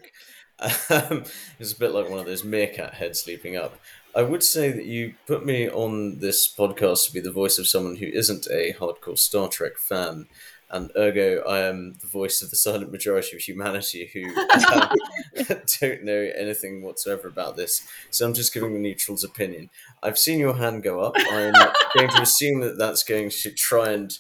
Um, 0.62 1.24
it's 1.60 1.74
a 1.74 1.80
bit 1.80 1.92
like 1.92 2.10
one 2.10 2.20
of 2.20 2.26
those 2.26 2.44
meerkat 2.44 2.94
heads 2.96 3.26
leaping 3.26 3.56
up. 3.56 3.80
I 4.16 4.24
would 4.24 4.44
say 4.44 4.72
that 4.72 4.86
you 4.86 5.16
put 5.26 5.46
me 5.46 5.70
on 5.70 6.20
this 6.20 6.54
podcast 6.54 7.08
to 7.08 7.14
be 7.14 7.20
the 7.20 7.32
voice 7.32 7.58
of 7.58 7.68
someone 7.68 7.96
who 7.96 8.08
isn't 8.08 8.48
a 8.52 8.74
hardcore 8.74 9.18
Star 9.18 9.48
Trek 9.48 9.78
fan, 9.78 10.28
and 10.72 10.90
ergo, 10.98 11.44
I 11.48 11.60
am 11.60 11.96
the 12.00 12.08
voice 12.08 12.42
of 12.42 12.50
the 12.50 12.56
silent 12.56 12.92
majority 12.92 13.36
of 13.36 13.42
humanity 13.42 14.10
who 14.14 14.24
um, 14.40 14.90
don't 15.82 16.04
know 16.04 16.32
anything 16.38 16.82
whatsoever 16.82 17.28
about 17.28 17.58
this. 17.58 17.86
So 18.10 18.26
I'm 18.26 18.34
just 18.34 18.54
giving 18.54 18.74
the 18.74 18.80
neutral's 18.80 19.26
opinion. 19.26 19.70
I've 20.02 20.18
seen 20.18 20.40
your 20.40 20.56
hand 20.56 20.84
go 20.84 21.02
up. 21.02 21.16
I'm 21.18 21.54
going 21.96 22.10
to 22.10 22.22
assume 22.22 22.62
that 22.62 22.78
that's 22.78 23.04
going 23.04 23.30
to 23.30 23.52
try 23.52 23.90
and 23.90 24.18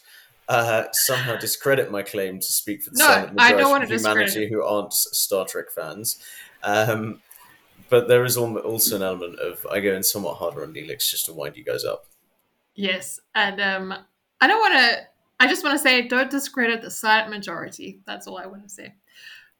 uh, 0.52 0.92
somehow 0.92 1.38
discredit 1.38 1.92
my 1.92 2.02
claim 2.02 2.38
to 2.38 2.46
speak 2.46 2.84
for 2.84 2.90
the 2.90 3.00
No, 3.00 3.06
silent 3.06 3.40
I 3.40 3.52
don't 3.54 3.62
majority 3.62 3.84
of 3.84 3.90
humanity 3.90 4.26
discredit 4.26 4.50
who 4.52 4.64
aren't 4.64 4.92
Star 4.94 5.46
Trek 5.46 5.72
fans. 5.74 6.22
Um, 6.62 7.22
but 7.90 8.10
there 8.10 8.26
is 8.26 8.36
also 8.36 8.98
an 8.98 9.02
element 9.02 9.40
of 9.40 9.66
I 9.72 9.80
go 9.80 9.94
in 9.94 10.04
somewhat 10.04 10.36
harder 10.36 10.64
on 10.64 10.74
Neelix 10.74 11.10
just 11.10 11.26
to 11.28 11.34
wind 11.34 11.56
you 11.56 11.64
guys 11.64 11.86
up. 11.86 12.06
Yes, 12.76 13.20
and 13.34 13.62
um, 13.62 13.94
I 14.42 14.48
don't 14.48 14.60
want 14.60 14.74
to. 14.74 15.08
I 15.40 15.48
just 15.48 15.64
want 15.64 15.78
to 15.78 15.82
say, 15.82 16.08
don't 16.08 16.30
discredit 16.30 16.82
the 16.82 16.92
silent 16.92 17.30
majority. 17.30 18.02
That's 18.06 18.28
all 18.28 18.38
I 18.38 18.46
want 18.46 18.64
to 18.64 18.70
say. 18.70 18.94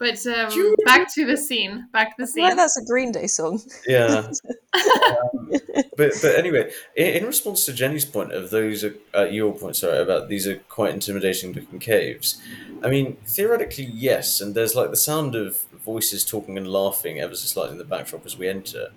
But 0.02 0.26
um, 0.26 0.76
back 0.84 1.14
to 1.14 1.28
the 1.28 1.38
scene. 1.38 1.88
Back 1.94 2.18
to 2.18 2.24
the 2.26 2.32
I 2.32 2.34
feel 2.34 2.44
like 2.44 2.52
scene. 2.54 2.58
that's 2.58 2.78
a 2.78 2.86
Green 2.86 3.12
Day 3.12 3.28
song. 3.28 3.62
Yeah. 3.88 4.32
Um, 4.74 5.52
but 5.98 6.14
but 6.22 6.36
anyway, 6.36 6.72
in, 6.96 7.08
in 7.18 7.26
response 7.26 7.66
to 7.66 7.74
Jenny's 7.74 8.06
point 8.06 8.32
of 8.32 8.50
those 8.52 8.86
are 8.86 8.96
uh, 9.14 9.26
your 9.26 9.54
point, 9.54 9.76
sorry, 9.76 10.00
about 10.00 10.30
these 10.30 10.48
are 10.48 10.56
quite 10.70 10.94
intimidating 10.94 11.52
looking 11.52 11.80
caves. 11.80 12.42
I 12.82 12.90
mean, 12.90 13.18
theoretically, 13.28 13.84
yes, 13.84 14.40
and 14.40 14.56
there's 14.56 14.74
like 14.74 14.90
the 14.90 14.96
sound 14.96 15.36
of 15.36 15.58
voices 15.86 16.24
talking 16.24 16.58
and 16.58 16.68
laughing 16.72 17.20
ever 17.20 17.36
so 17.36 17.46
slightly 17.48 17.74
in 17.74 17.78
the 17.80 17.84
backdrop 17.84 18.26
as 18.26 18.38
we 18.38 18.48
enter. 18.48 18.92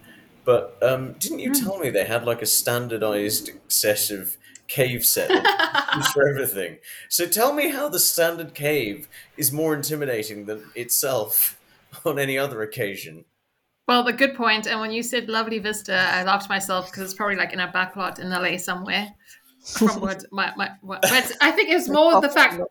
But 0.44 0.78
um, 0.80 1.14
didn't 1.14 1.40
you 1.40 1.48
Hmm. 1.52 1.64
tell 1.64 1.78
me 1.80 1.90
they 1.90 2.04
had 2.04 2.24
like 2.24 2.40
a 2.42 2.46
standardized 2.46 3.50
set 3.66 4.10
of 4.10 4.36
cave 4.74 5.04
set 5.04 5.28
that 5.28 5.92
used 5.96 6.08
for 6.08 6.28
everything? 6.28 6.78
So 7.08 7.26
tell 7.26 7.52
me 7.52 7.70
how 7.70 7.88
the 7.88 7.98
standard 7.98 8.54
cave 8.54 9.08
is 9.36 9.52
more 9.52 9.74
intimidating 9.74 10.46
than 10.46 10.64
itself 10.74 11.60
on 12.04 12.18
any 12.18 12.36
other 12.36 12.62
occasion. 12.62 13.24
Well, 13.86 14.02
the 14.02 14.12
good 14.12 14.34
point. 14.34 14.66
And 14.66 14.80
when 14.80 14.92
you 14.92 15.02
said 15.02 15.28
lovely 15.28 15.58
vista, 15.58 15.94
I 15.94 16.24
laughed 16.24 16.48
myself 16.48 16.90
because 16.90 17.04
it's 17.04 17.14
probably 17.14 17.36
like 17.36 17.52
in 17.52 17.60
a 17.60 17.68
backlot 17.68 18.18
in 18.18 18.30
LA 18.30 18.56
somewhere. 18.56 19.14
From 19.64 20.00
what 20.00 20.24
my, 20.32 20.52
my 20.56 20.70
what, 20.80 21.02
but 21.02 21.32
I 21.40 21.50
think 21.50 21.70
it's 21.70 21.88
more 21.88 22.20
the 22.20 22.30
fact. 22.30 22.60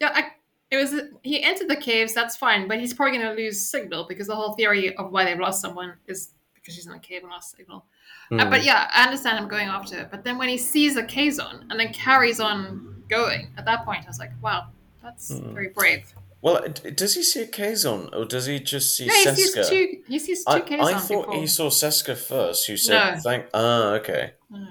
Yeah, 0.00 0.10
I, 0.12 0.24
it 0.72 0.76
was 0.76 0.92
he 1.22 1.40
entered 1.44 1.68
the 1.68 1.76
caves. 1.76 2.14
That's 2.14 2.36
fine, 2.36 2.66
but 2.66 2.80
he's 2.80 2.92
probably 2.92 3.18
going 3.18 3.36
to 3.36 3.40
lose 3.40 3.64
signal 3.64 4.06
because 4.08 4.26
the 4.26 4.34
whole 4.34 4.54
theory 4.54 4.94
of 4.96 5.12
why 5.12 5.24
they've 5.24 5.38
lost 5.38 5.62
someone 5.62 5.94
is 6.08 6.30
because 6.52 6.74
she's 6.74 6.86
in 6.86 6.92
a 6.92 6.98
cave 6.98 7.22
and 7.22 7.30
lost 7.30 7.56
signal. 7.56 7.86
Uh, 8.32 8.44
Hmm. 8.44 8.50
but 8.50 8.64
yeah, 8.64 8.88
I 8.92 9.04
understand 9.04 9.38
him 9.38 9.48
going 9.48 9.68
after 9.68 9.98
it. 10.00 10.08
But 10.10 10.24
then 10.24 10.38
when 10.38 10.48
he 10.48 10.58
sees 10.58 10.96
a 10.96 11.02
Kazon 11.02 11.66
and 11.70 11.78
then 11.78 11.92
carries 11.92 12.40
on 12.40 13.04
going, 13.08 13.48
at 13.58 13.64
that 13.66 13.84
point 13.84 14.04
I 14.04 14.08
was 14.08 14.18
like, 14.18 14.32
wow, 14.42 14.68
that's 15.02 15.38
Hmm. 15.38 15.54
very 15.54 15.68
brave. 15.68 16.12
Well, 16.40 16.62
does 16.94 17.14
he 17.14 17.22
see 17.22 17.40
a 17.42 17.46
Kazon, 17.46 18.10
or 18.14 18.26
does 18.26 18.44
he 18.46 18.60
just 18.60 18.94
see 18.96 19.06
Yeah, 19.06 19.12
he 19.12 19.26
Seska? 19.28 19.36
sees 19.64 19.68
two. 19.68 20.02
He 20.06 20.18
sees 20.18 20.44
two 20.44 20.50
I, 20.52 20.60
Kazon 20.60 20.80
I 20.94 20.98
thought 20.98 21.26
before. 21.26 21.40
he 21.40 21.46
saw 21.46 21.70
Seska 21.70 22.16
first, 22.16 22.66
who 22.66 22.76
said, 22.76 23.14
No. 23.14 23.20
"Thank." 23.20 23.46
Ah, 23.54 23.92
okay. 23.94 24.32
Mm. 24.52 24.66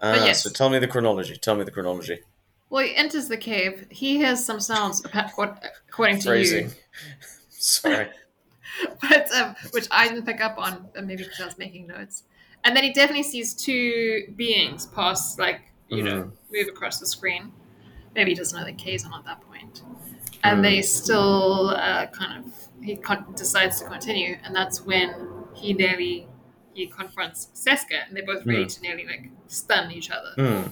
Ah, 0.00 0.14
yes. 0.24 0.42
So 0.42 0.48
tell 0.50 0.70
me 0.70 0.78
the 0.78 0.88
chronology. 0.88 1.36
Tell 1.36 1.54
me 1.54 1.64
the 1.64 1.70
chronology. 1.70 2.20
Well, 2.70 2.84
he 2.86 2.96
enters 2.96 3.28
the 3.28 3.36
cave. 3.36 3.86
He 3.90 4.16
hears 4.16 4.42
some 4.42 4.58
sounds, 4.58 5.04
according 5.04 6.20
to 6.20 6.28
Phrasing. 6.28 6.64
you, 6.68 6.70
Sorry. 7.50 8.08
but 9.02 9.30
um, 9.32 9.54
which 9.72 9.86
I 9.90 10.08
didn't 10.08 10.24
pick 10.24 10.40
up 10.40 10.56
on, 10.56 10.88
uh, 10.96 11.02
maybe 11.02 11.24
because 11.24 11.40
I 11.40 11.44
was 11.44 11.58
making 11.58 11.88
notes. 11.88 12.22
And 12.64 12.76
then 12.76 12.84
he 12.84 12.92
definitely 12.92 13.24
sees 13.24 13.54
two 13.54 14.32
beings 14.36 14.86
pass, 14.86 15.38
like 15.38 15.60
you 15.88 16.02
know, 16.02 16.30
move 16.52 16.68
across 16.68 16.98
the 17.00 17.06
screen. 17.06 17.52
Maybe 18.14 18.30
he 18.30 18.34
doesn't 18.36 18.58
know 18.58 18.64
the 18.64 18.72
Kazon 18.72 19.12
at 19.18 19.24
that 19.24 19.40
point, 19.40 19.82
and 20.44 20.64
they 20.64 20.80
still 20.82 21.70
uh, 21.70 22.06
kind 22.06 22.44
of 22.44 22.52
he 22.82 22.96
con- 22.96 23.32
decides 23.36 23.80
to 23.80 23.86
continue, 23.88 24.36
and 24.44 24.54
that's 24.54 24.84
when 24.84 25.14
he 25.54 25.72
nearly 25.72 26.28
he 26.74 26.86
confronts 26.86 27.48
Seska, 27.54 28.06
and 28.06 28.16
they're 28.16 28.24
both 28.24 28.46
ready 28.46 28.64
to 28.66 28.80
nearly 28.80 29.06
like 29.06 29.28
stun 29.48 29.90
each 29.90 30.10
other, 30.10 30.30
Hmm. 30.36 30.68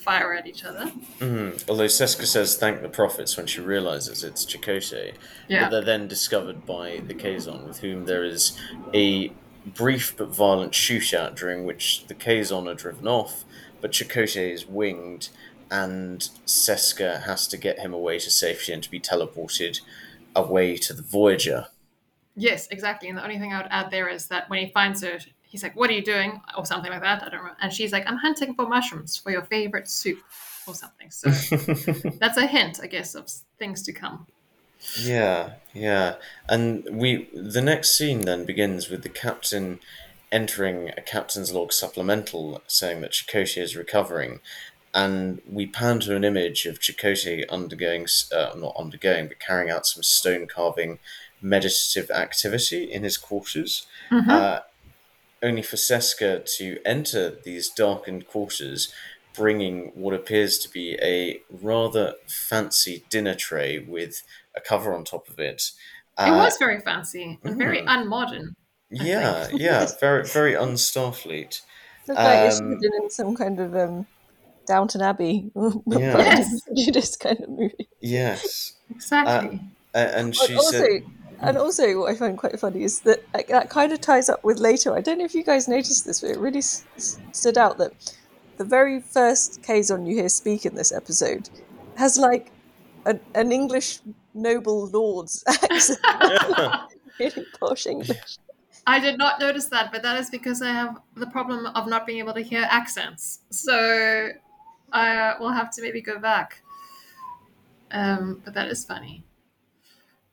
fire 0.00 0.34
at 0.34 0.46
each 0.46 0.64
other. 0.64 0.90
Mm. 1.20 1.64
Although 1.68 1.86
Seska 1.86 2.26
says 2.26 2.56
thank 2.56 2.82
the 2.82 2.88
prophets 2.88 3.36
when 3.36 3.46
she 3.46 3.60
realizes 3.60 4.22
it's 4.24 4.44
Chakotay, 4.44 5.14
Yeah. 5.48 5.64
but 5.64 5.70
they're 5.70 5.84
then 5.84 6.08
discovered 6.08 6.64
by 6.66 7.00
the 7.06 7.14
Kazon, 7.14 7.66
with 7.66 7.80
whom 7.80 8.04
there 8.06 8.22
is 8.24 8.56
a 8.94 9.32
brief 9.66 10.16
but 10.16 10.28
violent 10.28 10.72
shootout 10.72 11.36
during 11.36 11.64
which 11.64 12.06
the 12.06 12.14
Kazon 12.14 12.68
are 12.68 12.74
driven 12.74 13.06
off, 13.06 13.44
but 13.80 13.92
Chakotay 13.92 14.52
is 14.52 14.66
winged, 14.66 15.28
and 15.70 16.28
Seska 16.46 17.24
has 17.24 17.46
to 17.48 17.56
get 17.56 17.78
him 17.78 17.94
away 17.94 18.18
to 18.18 18.30
safety 18.30 18.72
and 18.72 18.82
to 18.82 18.90
be 18.90 19.00
teleported 19.00 19.80
away 20.34 20.76
to 20.76 20.92
the 20.92 21.02
Voyager. 21.02 21.66
Yes, 22.34 22.66
exactly. 22.70 23.08
And 23.08 23.18
the 23.18 23.22
only 23.22 23.38
thing 23.38 23.52
I 23.52 23.62
would 23.62 23.70
add 23.70 23.90
there 23.90 24.08
is 24.08 24.28
that 24.28 24.48
when 24.48 24.58
he 24.58 24.72
finds 24.72 25.02
her, 25.02 25.18
he's 25.42 25.62
like, 25.62 25.76
"What 25.76 25.90
are 25.90 25.94
you 25.94 26.02
doing?" 26.02 26.40
or 26.56 26.64
something 26.64 26.90
like 26.90 27.02
that. 27.02 27.22
I 27.22 27.28
don't 27.28 27.44
know. 27.44 27.52
And 27.60 27.72
she's 27.72 27.92
like, 27.92 28.06
"I'm 28.06 28.16
hunting 28.16 28.54
for 28.54 28.66
mushrooms 28.66 29.16
for 29.16 29.30
your 29.30 29.42
favorite 29.42 29.88
soup," 29.88 30.18
or 30.66 30.74
something. 30.74 31.10
So 31.10 31.30
that's 32.18 32.38
a 32.38 32.46
hint, 32.46 32.80
I 32.82 32.86
guess, 32.86 33.14
of 33.14 33.30
things 33.58 33.82
to 33.82 33.92
come. 33.92 34.26
Yeah, 34.98 35.54
yeah. 35.72 36.16
And 36.48 36.86
we 36.90 37.28
the 37.32 37.62
next 37.62 37.96
scene 37.96 38.22
then 38.22 38.44
begins 38.44 38.88
with 38.88 39.02
the 39.02 39.08
captain 39.08 39.80
entering 40.30 40.90
a 40.96 41.02
captain's 41.02 41.52
log 41.52 41.72
supplemental 41.72 42.62
saying 42.66 43.02
that 43.02 43.12
Chakotay 43.12 43.62
is 43.62 43.76
recovering. 43.76 44.40
And 44.94 45.40
we 45.50 45.66
pan 45.66 46.00
to 46.00 46.16
an 46.16 46.24
image 46.24 46.66
of 46.66 46.80
Chakotay 46.80 47.44
undergoing, 47.50 48.06
uh, 48.34 48.52
not 48.56 48.74
undergoing, 48.78 49.28
but 49.28 49.38
carrying 49.40 49.70
out 49.70 49.86
some 49.86 50.02
stone 50.02 50.46
carving 50.46 50.98
meditative 51.40 52.10
activity 52.10 52.84
in 52.92 53.02
his 53.02 53.16
quarters. 53.16 53.86
Uh, 54.30 54.60
only 55.42 55.62
for 55.62 55.76
Seska 55.76 56.44
to 56.56 56.78
enter 56.84 57.30
these 57.30 57.68
darkened 57.68 58.28
quarters, 58.28 58.92
bringing 59.34 59.90
what 59.94 60.14
appears 60.14 60.58
to 60.58 60.68
be 60.68 60.96
a 61.02 61.40
rather 61.50 62.14
fancy 62.26 63.02
dinner 63.10 63.34
tray 63.34 63.78
with 63.78 64.22
a 64.56 64.60
cover 64.60 64.94
on 64.94 65.04
top 65.04 65.28
of 65.28 65.38
it. 65.38 65.62
It 66.18 66.30
Uh, 66.30 66.36
was 66.36 66.56
very 66.58 66.80
fancy 66.80 67.38
and 67.42 67.56
very 67.56 67.80
mm. 67.80 67.86
unmodern. 67.86 68.54
yeah, 68.90 69.48
yeah, 69.52 69.86
very, 70.00 70.24
very 70.26 70.52
unstarfleet. 70.54 71.60
Looked 72.06 72.20
like 72.20 72.48
it 72.48 72.52
should 72.52 72.62
Um, 72.62 72.70
have 72.72 72.80
been 72.80 73.02
in 73.02 73.10
some 73.10 73.34
kind 73.36 73.60
of 73.60 73.74
um, 73.76 74.06
Downton 74.66 75.00
Abbey, 75.02 75.50
Yeah. 75.86 76.18
Yes. 76.18 76.60
Judas 76.76 77.16
kind 77.16 77.40
of 77.40 77.48
movie. 77.48 77.88
Yes, 78.00 78.74
Exactly. 78.90 79.60
A- 79.94 79.98
and 79.98 80.14
And 80.26 80.36
she 80.36 80.54
also, 80.56 80.70
said, 80.70 81.02
and 81.40 81.56
also, 81.56 81.98
what 82.00 82.10
I 82.12 82.14
find 82.14 82.36
quite 82.38 82.58
funny 82.60 82.82
is 82.84 83.00
that 83.00 83.24
like, 83.34 83.48
that 83.48 83.70
kind 83.70 83.92
of 83.92 84.00
ties 84.00 84.28
up 84.28 84.44
with 84.44 84.58
later. 84.58 84.94
I 84.94 85.00
don't 85.00 85.18
know 85.18 85.24
if 85.24 85.34
you 85.34 85.42
guys 85.44 85.66
noticed 85.68 86.04
this, 86.04 86.20
but 86.20 86.30
it 86.30 86.38
really 86.38 86.58
s- 86.58 86.84
s- 86.96 87.18
stood 87.32 87.56
out 87.58 87.78
that 87.78 87.92
the 88.58 88.64
very 88.64 89.00
first 89.00 89.62
Kazon 89.62 90.06
you 90.06 90.14
hear 90.16 90.28
speak 90.28 90.64
in 90.66 90.74
this 90.74 90.92
episode 90.92 91.48
has 91.96 92.16
like 92.18 92.52
an, 93.06 93.20
an 93.34 93.50
English 93.52 94.00
noble 94.34 94.86
lord's 94.88 95.44
accent, 95.48 96.00
really 97.18 97.46
posh 97.58 97.86
English. 97.86 98.38
I 98.86 98.98
did 98.98 99.16
not 99.16 99.38
notice 99.38 99.66
that, 99.66 99.92
but 99.92 100.02
that 100.02 100.18
is 100.18 100.28
because 100.28 100.60
I 100.60 100.72
have 100.72 101.00
the 101.14 101.26
problem 101.26 101.66
of 101.66 101.86
not 101.86 102.06
being 102.06 102.18
able 102.18 102.34
to 102.34 102.40
hear 102.40 102.66
accents. 102.68 103.40
So 103.50 104.30
I 104.92 105.34
will 105.38 105.52
have 105.52 105.70
to 105.74 105.82
maybe 105.82 106.00
go 106.00 106.18
back. 106.18 106.62
Um, 107.92 108.40
but 108.44 108.54
that 108.54 108.68
is 108.68 108.84
funny. 108.84 109.24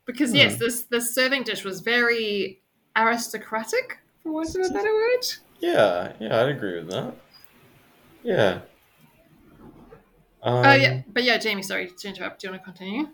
Because 0.05 0.33
yes, 0.33 0.57
this 0.57 0.83
this 0.83 1.13
serving 1.13 1.43
dish 1.43 1.63
was 1.63 1.81
very 1.81 2.61
aristocratic, 2.95 3.99
for 4.23 4.31
want 4.31 4.49
of 4.49 4.65
a 4.65 4.69
better 4.73 4.91
word. 4.93 5.25
yeah, 5.59 6.13
yeah, 6.19 6.41
I'd 6.41 6.49
agree 6.49 6.79
with 6.79 6.89
that. 6.89 7.13
Yeah. 8.23 8.61
Um, 10.41 10.65
Oh 10.65 10.73
yeah, 10.73 11.01
but 11.09 11.23
yeah, 11.23 11.37
Jamie, 11.37 11.61
sorry 11.61 11.91
to 11.95 12.07
interrupt. 12.07 12.41
Do 12.41 12.47
you 12.47 12.53
want 12.53 12.63
to 12.63 12.65
continue? 12.65 13.09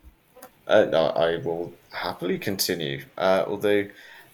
Uh, 0.67 1.11
I 1.15 1.37
will 1.37 1.73
happily 1.91 2.39
continue. 2.39 3.05
Uh, 3.17 3.45
although, 3.47 3.87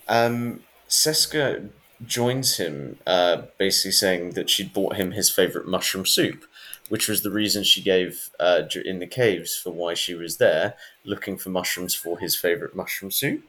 um, 0.07 0.61
Seska 0.89 1.69
joins 2.05 2.57
him, 2.57 2.97
uh, 3.05 3.43
basically 3.57 3.91
saying 3.91 4.31
that 4.31 4.49
she'd 4.49 4.73
bought 4.73 4.95
him 4.95 5.11
his 5.11 5.29
favorite 5.29 5.67
mushroom 5.67 6.05
soup, 6.05 6.45
which 6.89 7.07
was 7.07 7.21
the 7.21 7.31
reason 7.31 7.63
she 7.63 7.81
gave 7.81 8.29
uh, 8.39 8.63
in 8.85 8.99
the 8.99 9.07
caves 9.07 9.55
for 9.55 9.71
why 9.71 9.93
she 9.93 10.13
was 10.13 10.37
there, 10.37 10.75
looking 11.03 11.37
for 11.37 11.49
mushrooms 11.49 11.93
for 11.93 12.17
his 12.19 12.35
favorite 12.35 12.75
mushroom 12.75 13.11
soup. 13.11 13.43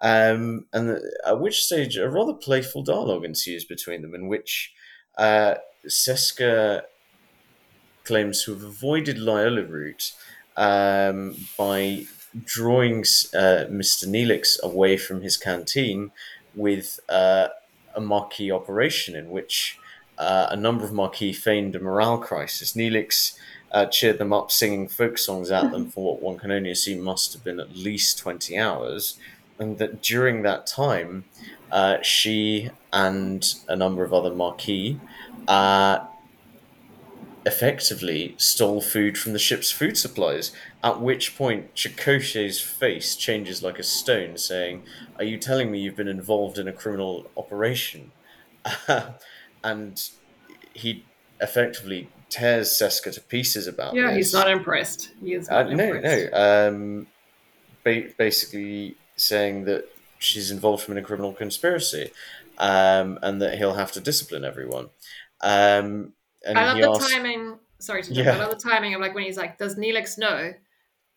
Um, 0.00 0.66
and 0.72 1.00
at 1.26 1.40
which 1.40 1.64
stage 1.64 1.96
a 1.96 2.08
rather 2.08 2.34
playful 2.34 2.82
dialogue 2.82 3.24
ensues 3.24 3.64
between 3.64 4.02
them, 4.02 4.14
in 4.14 4.26
which 4.26 4.72
uh, 5.16 5.54
Seska 5.86 6.82
claims 8.04 8.44
to 8.44 8.52
have 8.52 8.62
avoided 8.62 9.18
Leola 9.18 9.64
root 9.64 10.12
um, 10.56 11.36
by 11.56 12.06
drawing 12.44 13.00
uh, 13.34 13.64
Mr. 13.70 14.06
Neelix 14.06 14.60
away 14.62 14.96
from 14.96 15.22
his 15.22 15.36
canteen 15.36 16.10
with 16.54 17.00
uh, 17.08 17.48
a 17.94 18.00
Maquis 18.00 18.50
operation 18.50 19.16
in 19.16 19.30
which 19.30 19.78
uh, 20.18 20.48
a 20.50 20.56
number 20.56 20.84
of 20.84 20.92
Maquis 20.92 21.38
feigned 21.38 21.74
a 21.74 21.80
morale 21.80 22.18
crisis. 22.18 22.72
Neelix 22.72 23.38
uh, 23.72 23.86
cheered 23.86 24.18
them 24.18 24.32
up, 24.32 24.50
singing 24.50 24.88
folk 24.88 25.18
songs 25.18 25.50
at 25.50 25.70
them 25.70 25.88
for 25.88 26.04
what 26.04 26.22
one 26.22 26.38
can 26.38 26.50
only 26.50 26.70
assume 26.70 27.02
must 27.02 27.32
have 27.32 27.44
been 27.44 27.60
at 27.60 27.76
least 27.76 28.18
20 28.18 28.58
hours. 28.58 29.18
And 29.58 29.78
that 29.78 30.02
during 30.02 30.42
that 30.42 30.66
time, 30.66 31.24
uh, 31.72 31.98
she 32.02 32.70
and 32.92 33.44
a 33.68 33.76
number 33.76 34.04
of 34.04 34.12
other 34.12 34.34
Maquis 34.34 34.96
uh, 35.48 36.06
effectively 37.46 38.34
stole 38.36 38.80
food 38.82 39.16
from 39.16 39.32
the 39.32 39.38
ship's 39.38 39.70
food 39.70 39.96
supplies. 39.96 40.52
At 40.84 41.00
which 41.00 41.36
point, 41.36 41.74
Chakotay's 41.74 42.60
face 42.60 43.16
changes 43.16 43.62
like 43.62 43.78
a 43.78 43.82
stone, 43.84 44.36
saying, 44.36 44.82
Are 45.16 45.24
you 45.24 45.38
telling 45.38 45.70
me 45.70 45.78
you've 45.80 45.96
been 45.96 46.08
involved 46.08 46.58
in 46.58 46.68
a 46.68 46.72
criminal 46.72 47.30
operation? 47.36 48.12
and 49.64 50.10
he 50.74 51.04
effectively 51.40 52.08
tears 52.28 52.70
Seska 52.70 53.12
to 53.14 53.20
pieces 53.20 53.66
about 53.68 53.94
yeah, 53.94 54.08
this. 54.08 54.16
he's 54.16 54.32
not 54.32 54.50
impressed. 54.50 55.10
He 55.22 55.34
is 55.34 55.48
Uh, 55.48 55.62
not 55.62 55.72
no, 55.72 55.84
impressed. 55.94 56.32
no. 56.32 56.68
Um, 56.68 57.06
ba- 57.84 58.10
basically 58.18 58.96
saying 59.16 59.64
that 59.66 59.84
she's 60.18 60.50
involved 60.50 60.82
from 60.82 60.96
in 60.98 61.04
a 61.04 61.06
criminal 61.06 61.32
conspiracy, 61.32 62.10
um, 62.58 63.18
and 63.22 63.40
that 63.40 63.58
he'll 63.58 63.74
have 63.74 63.92
to 63.92 64.00
discipline 64.00 64.44
everyone. 64.44 64.88
Um, 65.42 66.14
and 66.46 66.58
I 66.58 66.72
love 66.72 66.78
the 66.78 66.90
asks, 67.04 67.12
timing. 67.12 67.58
Sorry 67.78 68.02
to 68.02 68.14
jump. 68.14 68.26
Yeah. 68.26 68.34
I 68.34 68.38
love 68.38 68.50
the 68.50 68.56
timing 68.70 68.94
of 68.94 69.00
like 69.00 69.14
when 69.14 69.24
he's 69.24 69.36
like, 69.36 69.58
"Does 69.58 69.76
Neelix 69.76 70.16
know?" 70.18 70.52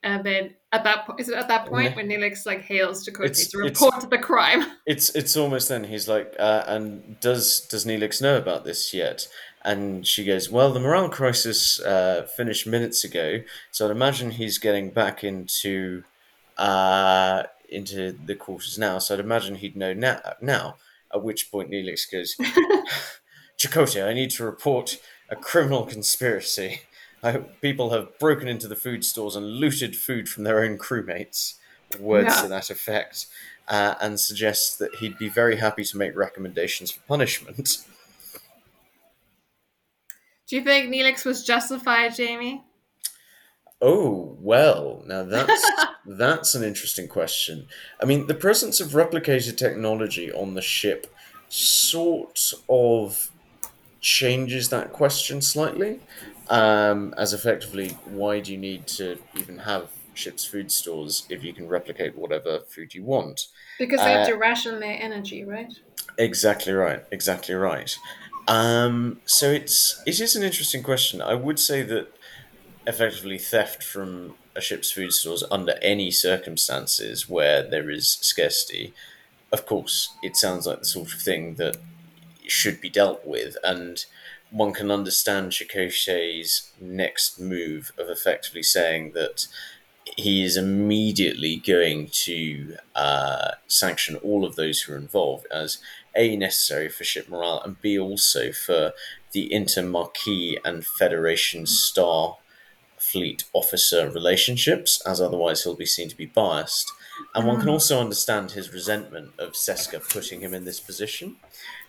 And 0.01 0.23
then 0.25 0.55
at 0.71 0.85
that 0.85 1.05
point, 1.05 1.19
is 1.19 1.27
it 1.27 1.35
at 1.35 1.49
that 1.49 1.65
point 1.65 1.89
Yeah. 1.91 1.95
when 1.97 2.07
Neelix 2.07 2.45
like 2.45 2.61
hails 2.61 3.05
Chakotay 3.05 3.25
It's- 3.25 3.47
to 3.47 3.57
report 3.57 4.09
the 4.09 4.17
crime? 4.17 4.65
It's 4.85 5.09
it's 5.15 5.35
almost 5.37 5.67
then. 5.69 5.83
He's 5.83 6.07
like, 6.07 6.33
uh, 6.39 6.63
and 6.67 7.19
does 7.19 7.61
does 7.61 7.85
Neelix 7.85 8.21
know 8.21 8.37
about 8.37 8.63
this 8.65 8.93
yet? 8.93 9.27
And 9.65 10.07
she 10.07 10.23
goes, 10.23 10.49
well, 10.49 10.71
the 10.71 10.79
morale 10.79 11.09
crisis 11.09 11.81
uh, 11.81 12.25
finished 12.37 12.65
minutes 12.65 13.03
ago, 13.03 13.41
so 13.71 13.85
I'd 13.85 13.91
imagine 13.91 14.31
he's 14.31 14.57
getting 14.57 14.89
back 14.89 15.21
into 15.23 16.03
uh, 16.57 17.43
into 17.67 18.13
the 18.25 18.35
quarters 18.35 18.77
now. 18.79 18.99
So 18.99 19.13
I'd 19.15 19.19
imagine 19.19 19.55
he'd 19.55 19.75
know 19.75 19.93
now. 19.93 20.19
Now, 20.41 20.77
at 21.13 21.21
which 21.23 21.51
point 21.51 21.71
Neelix 21.71 22.09
goes, 22.09 22.35
Chakotay, 23.59 24.07
I 24.07 24.13
need 24.13 24.31
to 24.31 24.45
report 24.45 24.97
a 25.29 25.35
criminal 25.35 25.85
conspiracy. 25.85 26.81
I 27.23 27.31
hope 27.33 27.59
people 27.61 27.89
have 27.89 28.17
broken 28.17 28.47
into 28.47 28.67
the 28.67 28.75
food 28.77 29.03
stores 29.03 29.35
and 29.35 29.45
looted 29.45 29.95
food 29.95 30.29
from 30.29 30.43
their 30.45 30.63
own 30.63 30.77
crewmates. 30.77 31.55
Words 31.99 32.27
Yeah. 32.35 32.41
to 32.43 32.47
that 32.49 32.69
effect 32.69 33.25
uh, 33.67 33.95
and 33.99 34.19
suggests 34.19 34.77
that 34.77 34.95
he'd 34.95 35.17
be 35.17 35.27
very 35.27 35.55
happy 35.57 35.83
to 35.83 35.97
make 35.97 36.15
recommendations 36.15 36.91
for 36.91 37.01
punishment. 37.07 37.77
Do 40.47 40.55
you 40.55 40.63
think 40.63 40.93
Neelix 40.93 41.25
was 41.25 41.43
justified, 41.43 42.15
Jamie? 42.15 42.63
Oh 43.81 44.35
well, 44.41 45.03
now 45.07 45.23
that's 45.23 45.71
that's 46.05 46.53
an 46.55 46.63
interesting 46.63 47.07
question. 47.07 47.67
I 48.01 48.05
mean, 48.05 48.27
the 48.27 48.33
presence 48.35 48.79
of 48.79 48.89
replicated 48.89 49.57
technology 49.57 50.31
on 50.31 50.55
the 50.55 50.61
ship 50.61 51.07
sort 51.49 52.53
of 52.67 53.31
changes 54.01 54.69
that 54.69 54.91
question 54.93 55.41
slightly. 55.41 56.01
Um, 56.49 57.13
as 57.17 57.33
effectively, 57.33 58.01
why 58.03 58.39
do 58.39 58.51
you 58.51 58.57
need 58.57 58.87
to 58.97 59.19
even 59.33 59.59
have 59.59 59.91
ship's 60.13 60.45
food 60.45 60.71
stores 60.71 61.25
if 61.29 61.43
you 61.43 61.53
can 61.53 61.67
replicate 61.67 62.17
whatever 62.17 62.61
food 62.73 62.93
you 62.93 63.03
want? 63.03 63.41
Because 63.79 64.03
they 64.03 64.11
have 64.11 64.21
Uh, 64.21 64.25
to 64.25 64.35
ration 64.35 64.79
their 64.79 65.01
energy, 65.01 65.43
right? 65.43 65.73
Exactly 66.17 66.73
right. 66.73 67.01
Exactly 67.11 67.55
right. 67.55 67.97
Um, 68.47 69.21
so 69.25 69.51
it's 69.51 70.01
it 70.05 70.19
is 70.19 70.35
an 70.35 70.43
interesting 70.43 70.83
question. 70.83 71.21
I 71.21 71.35
would 71.35 71.59
say 71.59 71.83
that 71.83 72.07
effectively 72.87 73.37
theft 73.39 73.83
from 73.83 74.37
a 74.55 74.61
ship's 74.61 74.91
food 74.91 75.13
stores 75.13 75.43
under 75.51 75.75
any 75.81 76.11
circumstances 76.11 77.29
where 77.29 77.69
there 77.69 77.89
is 77.89 78.17
scarcity, 78.21 78.93
of 79.51 79.65
course, 79.65 80.17
it 80.23 80.35
sounds 80.37 80.67
like 80.67 80.79
the 80.79 80.85
sort 80.85 81.13
of 81.13 81.21
thing 81.21 81.55
that 81.55 81.77
should 82.49 82.81
be 82.81 82.89
dealt 82.89 83.25
with, 83.25 83.57
and 83.63 84.05
one 84.51 84.73
can 84.73 84.89
understand 84.91 85.51
Chakotay's 85.51 86.71
next 86.81 87.39
move 87.39 87.91
of 87.97 88.09
effectively 88.09 88.63
saying 88.63 89.11
that 89.13 89.47
he 90.17 90.43
is 90.43 90.57
immediately 90.57 91.57
going 91.57 92.09
to 92.11 92.75
uh, 92.95 93.51
sanction 93.67 94.15
all 94.17 94.43
of 94.43 94.55
those 94.55 94.81
who 94.81 94.93
are 94.93 94.97
involved 94.97 95.45
as 95.51 95.77
a 96.15 96.35
necessary 96.35 96.89
for 96.89 97.03
ship 97.03 97.29
morale 97.29 97.61
and 97.63 97.79
b 97.81 97.97
also 97.99 98.51
for 98.51 98.93
the 99.33 99.53
inter-Maquis 99.53 100.57
and 100.65 100.85
federation 100.85 101.67
star 101.67 102.37
fleet 102.97 103.43
officer 103.53 104.09
relationships 104.09 105.01
as 105.05 105.21
otherwise 105.21 105.63
he'll 105.63 105.75
be 105.75 105.85
seen 105.85 106.09
to 106.09 106.17
be 106.17 106.25
biased. 106.25 106.91
And 107.35 107.45
one 107.45 107.59
can 107.59 107.69
also 107.69 107.99
understand 107.99 108.51
his 108.51 108.73
resentment 108.73 109.33
of 109.37 109.53
Seska 109.53 110.07
putting 110.09 110.41
him 110.41 110.53
in 110.53 110.65
this 110.65 110.79
position 110.79 111.35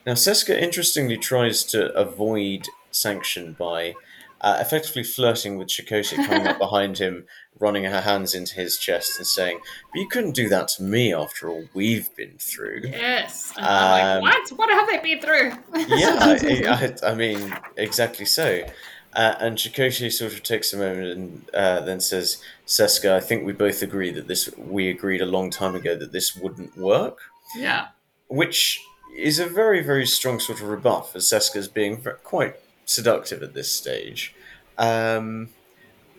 now 0.06 0.12
Seska 0.12 0.60
interestingly 0.60 1.16
tries 1.16 1.64
to 1.64 1.92
avoid 1.94 2.66
sanction 2.90 3.54
by 3.58 3.94
uh, 4.40 4.56
effectively 4.60 5.02
flirting 5.02 5.58
with 5.58 5.68
Chakotay, 5.68 6.26
coming 6.26 6.46
up 6.46 6.58
behind 6.66 6.98
him, 6.98 7.26
running 7.58 7.84
her 7.84 8.00
hands 8.00 8.34
into 8.34 8.54
his 8.54 8.78
chest, 8.78 9.18
and 9.18 9.26
saying, 9.26 9.60
"But 9.92 10.00
you 10.00 10.08
couldn't 10.08 10.32
do 10.32 10.48
that 10.48 10.68
to 10.68 10.82
me 10.82 11.12
after 11.12 11.48
all 11.48 11.64
we've 11.74 12.14
been 12.16 12.38
through." 12.38 12.82
Yes. 12.84 13.52
Um, 13.58 13.64
like, 13.64 14.22
what? 14.22 14.50
What 14.50 14.70
have 14.70 14.88
they 14.88 14.98
been 14.98 15.20
through? 15.20 15.52
yeah, 15.88 16.16
I, 16.20 16.94
I, 17.04 17.10
I 17.10 17.14
mean, 17.14 17.54
exactly 17.76 18.24
so. 18.24 18.64
Uh, 19.12 19.34
and 19.40 19.58
Chakotay 19.58 20.10
sort 20.12 20.32
of 20.32 20.42
takes 20.44 20.72
a 20.72 20.76
moment 20.76 21.08
and 21.08 21.50
uh, 21.52 21.80
then 21.80 22.00
says, 22.00 22.42
"Seska, 22.66 23.12
I 23.12 23.20
think 23.20 23.44
we 23.44 23.52
both 23.52 23.82
agree 23.82 24.10
that 24.12 24.26
this. 24.26 24.48
We 24.56 24.88
agreed 24.88 25.20
a 25.20 25.26
long 25.26 25.50
time 25.50 25.74
ago 25.74 25.94
that 25.96 26.12
this 26.12 26.34
wouldn't 26.34 26.76
work." 26.78 27.18
yeah. 27.56 27.88
which 28.28 28.80
is 29.16 29.38
a 29.38 29.46
very 29.46 29.82
very 29.82 30.06
strong 30.06 30.40
sort 30.40 30.60
of 30.60 30.68
rebuff 30.68 31.14
as 31.16 31.24
Seska's 31.24 31.68
being 31.68 32.02
quite 32.24 32.56
seductive 32.84 33.42
at 33.42 33.54
this 33.54 33.70
stage, 33.70 34.34
um, 34.78 35.48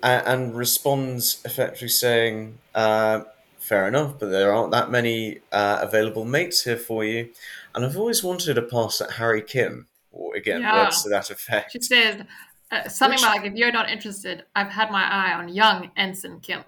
and 0.04 0.56
responds 0.56 1.41
effectively 1.45 1.88
saying, 1.88 2.58
uh, 2.75 3.21
"Fair 3.60 3.88
enough, 3.88 4.19
but 4.19 4.30
there 4.30 4.54
aren't 4.54 4.71
that 4.71 4.89
many 4.89 5.39
uh, 5.51 5.80
available 5.82 6.25
mates 6.25 6.63
here 6.63 6.77
for 6.77 7.04
you, 7.06 7.30
and 7.75 7.86
I've 7.86 7.97
always 7.97 8.23
wanted 8.23 8.58
a 8.58 8.62
pass 8.62 9.01
at 9.01 9.12
Harry 9.13 9.41
Kim." 9.41 9.88
Or 10.13 10.36
again, 10.36 10.62
Yeah. 10.62 10.84
words 10.84 11.04
to 11.04 11.10
that 11.10 11.30
effect. 11.30 11.71
She 11.71 11.82
says 11.82 12.23
uh, 12.69 12.88
something 12.89 13.15
Which- 13.15 13.21
like, 13.23 13.45
if 13.45 13.54
you're 13.54 13.71
not 13.71 13.89
interested, 13.89 14.43
I've 14.56 14.69
had 14.69 14.91
my 14.91 15.04
eye 15.04 15.34
on 15.34 15.47
young 15.49 15.91
Ensign 15.95 16.39
Kim. 16.41 16.63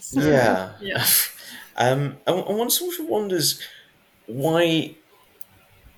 So, 0.00 0.20
Yeah. 0.20 0.72
Yeah. 0.80 1.04
um, 1.76 2.16
and 2.26 2.44
one 2.58 2.70
sort 2.70 2.98
of 3.00 3.06
wonders 3.06 3.60
why 4.26 4.94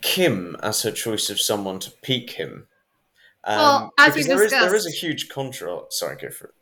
Kim 0.01 0.57
as 0.63 0.83
her 0.83 0.91
choice 0.91 1.31
of 1.31 1.41
someone 1.41 1.79
to 1.81 1.91
pique 2.03 2.33
him. 2.33 2.67
Um, 3.45 3.57
Well, 3.59 3.95
as 3.99 4.15
we 4.15 4.23
because 4.23 4.27
there 4.27 4.45
is 4.45 4.51
there 4.51 4.75
is 4.75 4.87
a 4.87 4.89
discussed- 4.91 5.03
huge 5.03 5.29
contrast. 5.29 5.93
Sorry, 5.93 6.17
go 6.17 6.31
for 6.31 6.47
it. 6.49 6.55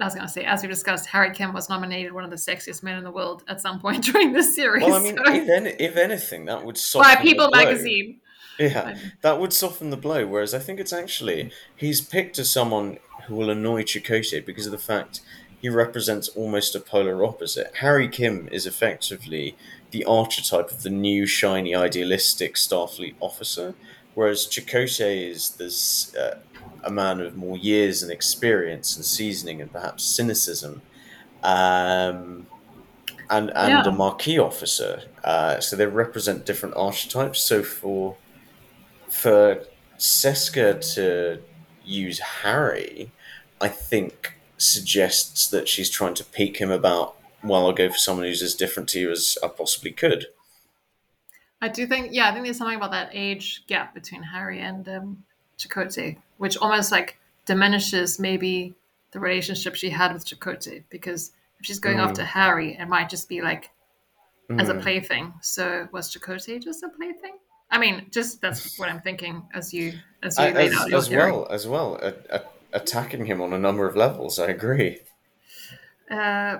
I 0.00 0.04
was 0.06 0.14
going 0.14 0.26
to 0.26 0.32
say, 0.32 0.44
as 0.44 0.62
we 0.62 0.68
discussed, 0.68 1.06
Harry 1.10 1.34
Kim 1.34 1.52
was 1.52 1.68
nominated 1.68 2.12
one 2.12 2.24
of 2.24 2.30
the 2.30 2.36
sexiest 2.36 2.82
men 2.82 2.96
in 2.96 3.04
the 3.04 3.10
world 3.10 3.42
at 3.46 3.60
some 3.60 3.78
point 3.78 4.04
during 4.12 4.32
this 4.32 4.54
series. 4.54 4.84
Well, 4.84 4.94
I 4.94 5.02
mean, 5.02 5.16
so- 5.18 5.32
if, 5.34 5.48
any, 5.50 5.70
if 5.70 5.96
anything, 5.96 6.46
that 6.46 6.64
would 6.64 6.78
soften 6.78 7.14
by 7.14 7.20
People 7.20 7.46
the 7.46 7.50
blow. 7.52 7.64
magazine. 7.64 8.20
Yeah, 8.58 8.96
that 9.22 9.38
would 9.40 9.52
soften 9.52 9.90
the 9.90 9.96
blow. 9.96 10.26
Whereas 10.26 10.54
I 10.54 10.58
think 10.60 10.78
it's 10.80 10.92
actually 10.92 11.50
he's 11.76 12.00
picked 12.00 12.38
as 12.38 12.50
someone 12.50 12.98
who 13.26 13.34
will 13.36 13.50
annoy 13.50 13.82
Chakotay 13.82 14.44
because 14.44 14.66
of 14.66 14.72
the 14.72 14.78
fact 14.78 15.20
he 15.60 15.68
represents 15.68 16.28
almost 16.30 16.74
a 16.74 16.80
polar 16.80 17.24
opposite. 17.24 17.76
Harry 17.76 18.08
Kim 18.08 18.48
is 18.52 18.66
effectively 18.66 19.56
the 19.92 20.04
archetype 20.04 20.70
of 20.70 20.82
the 20.82 20.90
new, 20.90 21.26
shiny, 21.26 21.74
idealistic 21.74 22.56
Starfleet 22.56 23.14
officer, 23.20 23.74
whereas 24.14 24.46
Chakotay 24.46 25.28
is 25.30 25.50
this 25.50 26.14
uh, 26.16 26.38
a 26.84 26.90
man 26.90 27.20
of 27.20 27.36
more 27.36 27.56
years 27.56 28.02
and 28.02 28.10
experience 28.10 28.96
and 28.96 29.04
seasoning 29.04 29.60
and 29.62 29.70
perhaps 29.72 30.02
cynicism. 30.04 30.82
Um, 31.42 32.46
and 33.30 33.50
and 33.54 33.70
Yeah. 33.72 33.82
a 33.86 33.92
Maquis 33.92 34.38
officer. 34.38 35.02
Uh, 35.24 35.60
so 35.60 35.76
they 35.76 35.86
represent 35.86 36.44
different 36.44 36.74
archetypes. 36.76 37.40
So 37.40 37.62
for 37.62 38.16
for 39.08 39.64
Seska 39.98 40.80
to 40.94 41.40
use 41.84 42.18
Harry, 42.42 43.10
I 43.60 43.68
think 43.68 44.34
suggests 44.58 45.48
that 45.48 45.68
she's 45.68 45.90
trying 45.90 46.14
to 46.14 46.24
pique 46.24 46.58
him 46.58 46.70
about. 46.70 47.16
Well, 47.44 47.66
I'll 47.66 47.72
go 47.72 47.88
for 47.90 47.98
someone 47.98 48.26
who's 48.26 48.42
as 48.42 48.54
different 48.54 48.88
to 48.90 49.00
you 49.00 49.10
as 49.10 49.36
I 49.42 49.48
possibly 49.48 49.90
could. 49.92 50.26
I 51.60 51.68
do 51.68 51.86
think, 51.86 52.08
yeah, 52.12 52.28
I 52.28 52.32
think 52.32 52.44
there's 52.44 52.58
something 52.58 52.76
about 52.76 52.90
that 52.92 53.10
age 53.12 53.64
gap 53.66 53.94
between 53.94 54.22
Harry 54.22 54.60
and 54.60 54.88
um, 54.88 55.24
Chakotay, 55.58 56.16
which 56.38 56.56
almost 56.56 56.90
like 56.92 57.18
diminishes 57.46 58.18
maybe 58.18 58.74
the 59.12 59.20
relationship 59.20 59.74
she 59.74 59.90
had 59.90 60.12
with 60.12 60.24
Chakotay 60.26 60.82
because 60.90 61.32
if 61.60 61.66
she's 61.66 61.78
going 61.78 61.98
Mm. 61.98 62.06
after 62.08 62.24
Harry, 62.24 62.76
it 62.76 62.86
might 62.86 63.08
just 63.08 63.28
be 63.28 63.42
like 63.42 63.70
as 64.58 64.68
a 64.68 64.74
Mm. 64.74 64.82
plaything. 64.82 65.34
So 65.40 65.88
was 65.92 66.12
Chakotay 66.12 66.62
just 66.62 66.82
a 66.82 66.88
plaything? 66.88 67.36
I 67.70 67.78
mean, 67.78 68.06
just 68.10 68.40
that's 68.40 68.78
what 68.78 68.88
I'm 68.88 69.00
thinking 69.00 69.42
as 69.54 69.72
you 69.72 69.92
as 70.22 70.36
you 70.38 70.44
I- 70.44 70.50
laid 70.52 70.72
as, 70.72 70.78
out 70.78 70.92
as 70.92 71.08
theory. 71.08 71.30
well 71.32 71.46
as 71.50 71.66
well 71.68 71.96
a, 72.02 72.14
a, 72.36 72.42
attacking 72.72 73.26
him 73.26 73.40
on 73.40 73.52
a 73.52 73.58
number 73.58 73.86
of 73.86 73.94
levels. 73.96 74.38
I 74.38 74.48
agree. 74.48 75.00
Uh, 76.10 76.58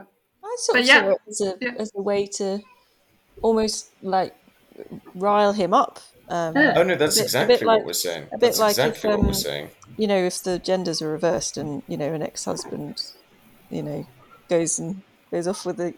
I 0.53 0.57
sort 0.59 0.75
But 0.77 0.81
of 0.83 0.87
yeah. 0.87 1.01
saw 1.03 1.11
it 1.11 1.19
as 1.29 1.41
a, 1.41 1.57
Yeah. 1.61 1.75
as 1.79 1.93
a 1.95 2.03
way 2.03 2.27
to 2.39 2.61
almost 3.41 3.91
like 4.03 4.35
rile 5.15 5.53
him 5.53 5.73
up. 5.75 6.01
Um, 6.29 6.57
Yeah. 6.57 6.75
Oh 6.77 6.83
no, 6.83 6.95
that's 6.95 7.17
bit- 7.17 7.25
exactly 7.25 7.57
bit 7.59 7.67
what 7.67 7.77
like- 7.79 7.87
we're 7.87 7.93
saying. 7.93 8.25
a 8.25 8.39
bit 8.39 8.41
That's 8.41 8.59
like 8.59 8.73
if, 8.79 8.79
exactly 8.87 9.11
what 9.11 9.21
um, 9.21 9.27
we're 9.27 9.33
saying. 9.35 9.71
You 9.97 10.07
know, 10.07 10.17
if 10.19 10.43
the 10.43 10.59
genders 10.59 11.03
are 11.03 11.09
reversed 11.11 11.57
and 11.57 11.83
you 11.89 11.97
know 11.97 12.13
an 12.15 12.23
ex-husband, 12.23 13.03
you 13.71 13.83
know, 13.83 14.07
goes 14.49 14.79
and 14.79 15.03
goes 15.31 15.47
off 15.47 15.67
with 15.67 15.81
a, 15.81 15.95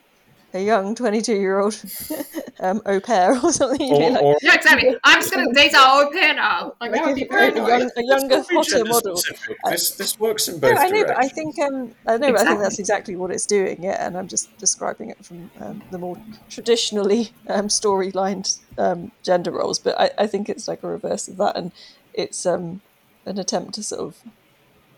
a 0.54 0.64
young 0.64 0.94
twenty-two-year-old 0.94 1.80
um, 2.60 2.80
au 2.86 3.00
pair 3.00 3.38
or 3.42 3.52
something. 3.52 3.86
You'd 3.86 4.02
Or, 4.02 4.10
like, 4.10 4.22
or 4.22 4.36
yeah, 4.42 4.54
exactly. 4.54 4.96
I'm 5.04 5.20
just 5.20 5.32
gonna 5.32 5.52
date 5.52 5.74
our 5.74 6.04
au 6.04 6.10
pair 6.10 6.34
now. 6.34 6.74
Like 6.80 6.92
that 6.92 7.04
would 7.06 7.14
be 7.16 7.22
a, 7.30 7.36
a, 7.36 7.54
young, 7.54 7.90
a 7.96 8.02
younger, 8.02 8.44
hotter 8.50 8.84
model. 8.84 9.20
This 9.68 9.92
this 9.92 10.18
works 10.18 10.48
in 10.48 10.54
No, 10.54 10.60
both 10.60 10.78
I 10.78 10.88
know, 10.88 11.04
but 11.04 11.18
I 11.18 11.28
think 11.28 11.58
um, 11.58 11.94
I 12.06 12.16
know, 12.16 12.32
but 12.32 12.42
I 12.42 12.44
think 12.44 12.60
that's 12.60 12.78
exactly 12.78 13.16
what 13.16 13.30
it's 13.30 13.46
doing. 13.46 13.82
Yeah, 13.82 14.04
and 14.06 14.16
I'm 14.16 14.28
just 14.28 14.56
describing 14.58 15.10
it 15.10 15.24
from 15.24 15.50
um, 15.60 15.82
the 15.90 15.98
more 15.98 16.16
traditionally 16.48 17.32
um, 17.48 17.68
storylined 17.68 18.56
um, 18.78 19.12
gender 19.22 19.50
roles. 19.50 19.78
But 19.78 20.00
I, 20.00 20.10
I 20.18 20.26
think 20.26 20.48
it's 20.48 20.68
like 20.68 20.82
a 20.82 20.88
reverse 20.88 21.28
of 21.28 21.36
that, 21.38 21.56
and 21.56 21.72
it's 22.12 22.46
um, 22.46 22.80
an 23.26 23.38
attempt 23.38 23.74
to 23.74 23.82
sort 23.82 24.00
of 24.00 24.16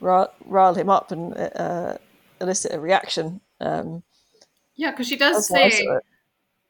rile, 0.00 0.32
rile 0.44 0.74
him 0.74 0.90
up 0.90 1.10
and 1.10 1.36
uh, 1.36 1.98
elicit 2.40 2.72
a 2.72 2.80
reaction. 2.80 3.40
Um, 3.60 4.02
Yeah, 4.76 4.90
because 4.90 5.08
she 5.08 5.16
does 5.16 5.48
that's 5.48 5.76
say, 5.76 5.88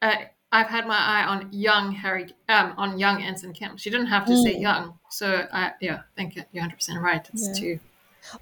uh, 0.02 0.16
"I've 0.52 0.68
had 0.68 0.86
my 0.86 0.96
eye 0.96 1.24
on 1.24 1.52
young 1.52 1.92
Harry, 1.92 2.32
um, 2.48 2.74
on 2.76 2.98
young 2.98 3.22
Ensign 3.22 3.52
Kim." 3.52 3.76
She 3.76 3.90
didn't 3.90 4.06
have 4.06 4.24
to 4.26 4.36
say 4.36 4.54
Mm. 4.54 4.62
young, 4.62 4.98
so 5.10 5.46
I, 5.52 5.72
yeah, 5.80 5.96
I 5.96 6.14
think 6.14 6.36
you're 6.36 6.44
100 6.52 6.76
percent 6.76 7.00
right. 7.00 7.28
It's 7.32 7.48
Yeah. 7.48 7.60
too. 7.60 7.80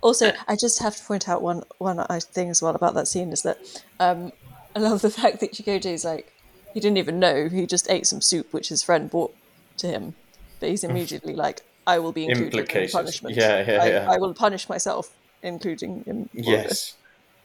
Also, 0.01 0.33
I 0.49 0.57
just 0.57 0.81
have 0.81 0.97
to 0.97 1.05
point 1.05 1.29
out 1.29 1.43
one 1.43 1.63
one 1.79 1.99
uh, 1.99 2.21
thing 2.21 2.51
as 2.51 2.63
well 2.63 2.75
about 2.75 2.95
that 2.95 3.09
scene 3.09 3.33
is 3.33 3.43
that 3.43 3.59
um, 4.01 4.33
I 4.75 4.81
love 4.81 5.03
the 5.03 5.11
fact 5.23 5.41
that 5.41 5.53
Chakotay 5.53 5.93
is 5.93 6.05
like 6.05 6.33
he 6.73 6.81
didn't 6.81 6.99
even 6.99 7.19
know 7.19 7.49
he 7.49 7.67
just 7.67 7.91
ate 7.91 8.07
some 8.07 8.21
soup 8.21 8.53
which 8.53 8.69
his 8.69 8.83
friend 8.83 9.11
brought 9.11 9.35
to 9.79 9.87
him, 9.87 10.15
but 10.61 10.69
he's 10.69 10.85
immediately 10.85 11.35
like, 11.35 11.63
"I 11.87 11.99
will 11.99 12.13
be 12.13 12.25
included 12.25 12.55
in 12.55 12.61
Implicated. 12.63 12.93
punishment. 12.93 13.37
Yeah, 13.37 13.65
yeah, 13.67 13.83
I, 13.83 13.89
yeah. 13.91 14.07
I 14.11 14.19
will 14.19 14.35
punish 14.35 14.69
myself, 14.69 15.11
including 15.43 16.05
in 16.07 16.29
all 16.47 16.55
of. 16.55 16.65
Yes. 16.65 16.95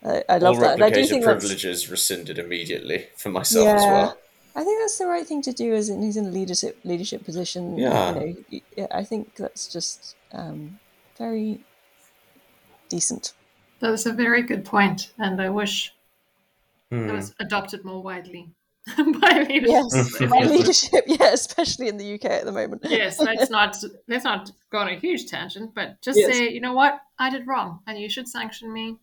I, 0.04 0.24
I 0.28 0.38
love 0.38 0.56
All 0.56 0.60
that, 0.62 0.74
and 0.74 0.84
I 0.84 0.90
do 0.90 1.00
replicated 1.00 1.08
think 1.08 1.24
that's, 1.24 1.40
privileges 1.40 1.90
rescinded 1.90 2.38
immediately 2.38 3.08
for 3.16 3.28
myself 3.30 3.68
as 3.68 3.86
well. 3.86 4.16
I 4.56 4.64
think 4.64 4.80
that's 4.80 4.98
the 4.98 5.06
right 5.06 5.26
thing 5.26 5.42
to 5.42 5.52
do. 5.52 5.74
As 5.74 5.88
in, 5.88 6.02
he's 6.02 6.16
in 6.16 6.26
a 6.26 6.30
leadership 6.30 6.78
leadership 6.84 7.24
position. 7.24 7.78
Yeah. 7.78 8.14
You 8.14 8.60
know, 8.76 8.88
I 8.90 9.04
think 9.04 9.36
that's 9.36 9.68
just 9.72 10.16
um, 10.32 10.80
very 11.18 11.60
decent. 12.88 13.32
That 13.80 13.92
is 13.92 14.06
a 14.06 14.12
very 14.12 14.42
good 14.42 14.64
point, 14.64 15.12
and 15.18 15.40
I 15.40 15.48
wish 15.50 15.94
it 16.90 16.96
Hmm. 16.96 17.12
was 17.14 17.34
adopted 17.38 17.84
more 17.84 18.02
widely 18.02 18.50
by 18.96 19.46
leadership. 19.48 19.68
Yes, 19.68 20.20
by 20.28 20.44
leadership. 20.44 21.04
Yeah, 21.06 21.32
especially 21.32 21.88
in 21.88 21.96
the 21.98 22.14
UK 22.14 22.24
at 22.24 22.44
the 22.44 22.52
moment. 22.52 22.82
yes, 22.88 23.20
let's 23.20 23.48
not 23.58 23.76
let's 24.08 24.24
not 24.24 24.50
go 24.70 24.78
on 24.78 24.88
a 24.88 24.94
huge 24.98 25.26
tangent, 25.26 25.74
but 25.74 26.00
just 26.02 26.18
Yes. 26.18 26.36
say, 26.36 26.50
you 26.50 26.60
know 26.60 26.72
what, 26.72 27.00
I 27.18 27.30
did 27.30 27.46
wrong, 27.46 27.80
and 27.86 27.98
you 27.98 28.08
should 28.08 28.28
sanction 28.28 28.72
me, 28.72 28.96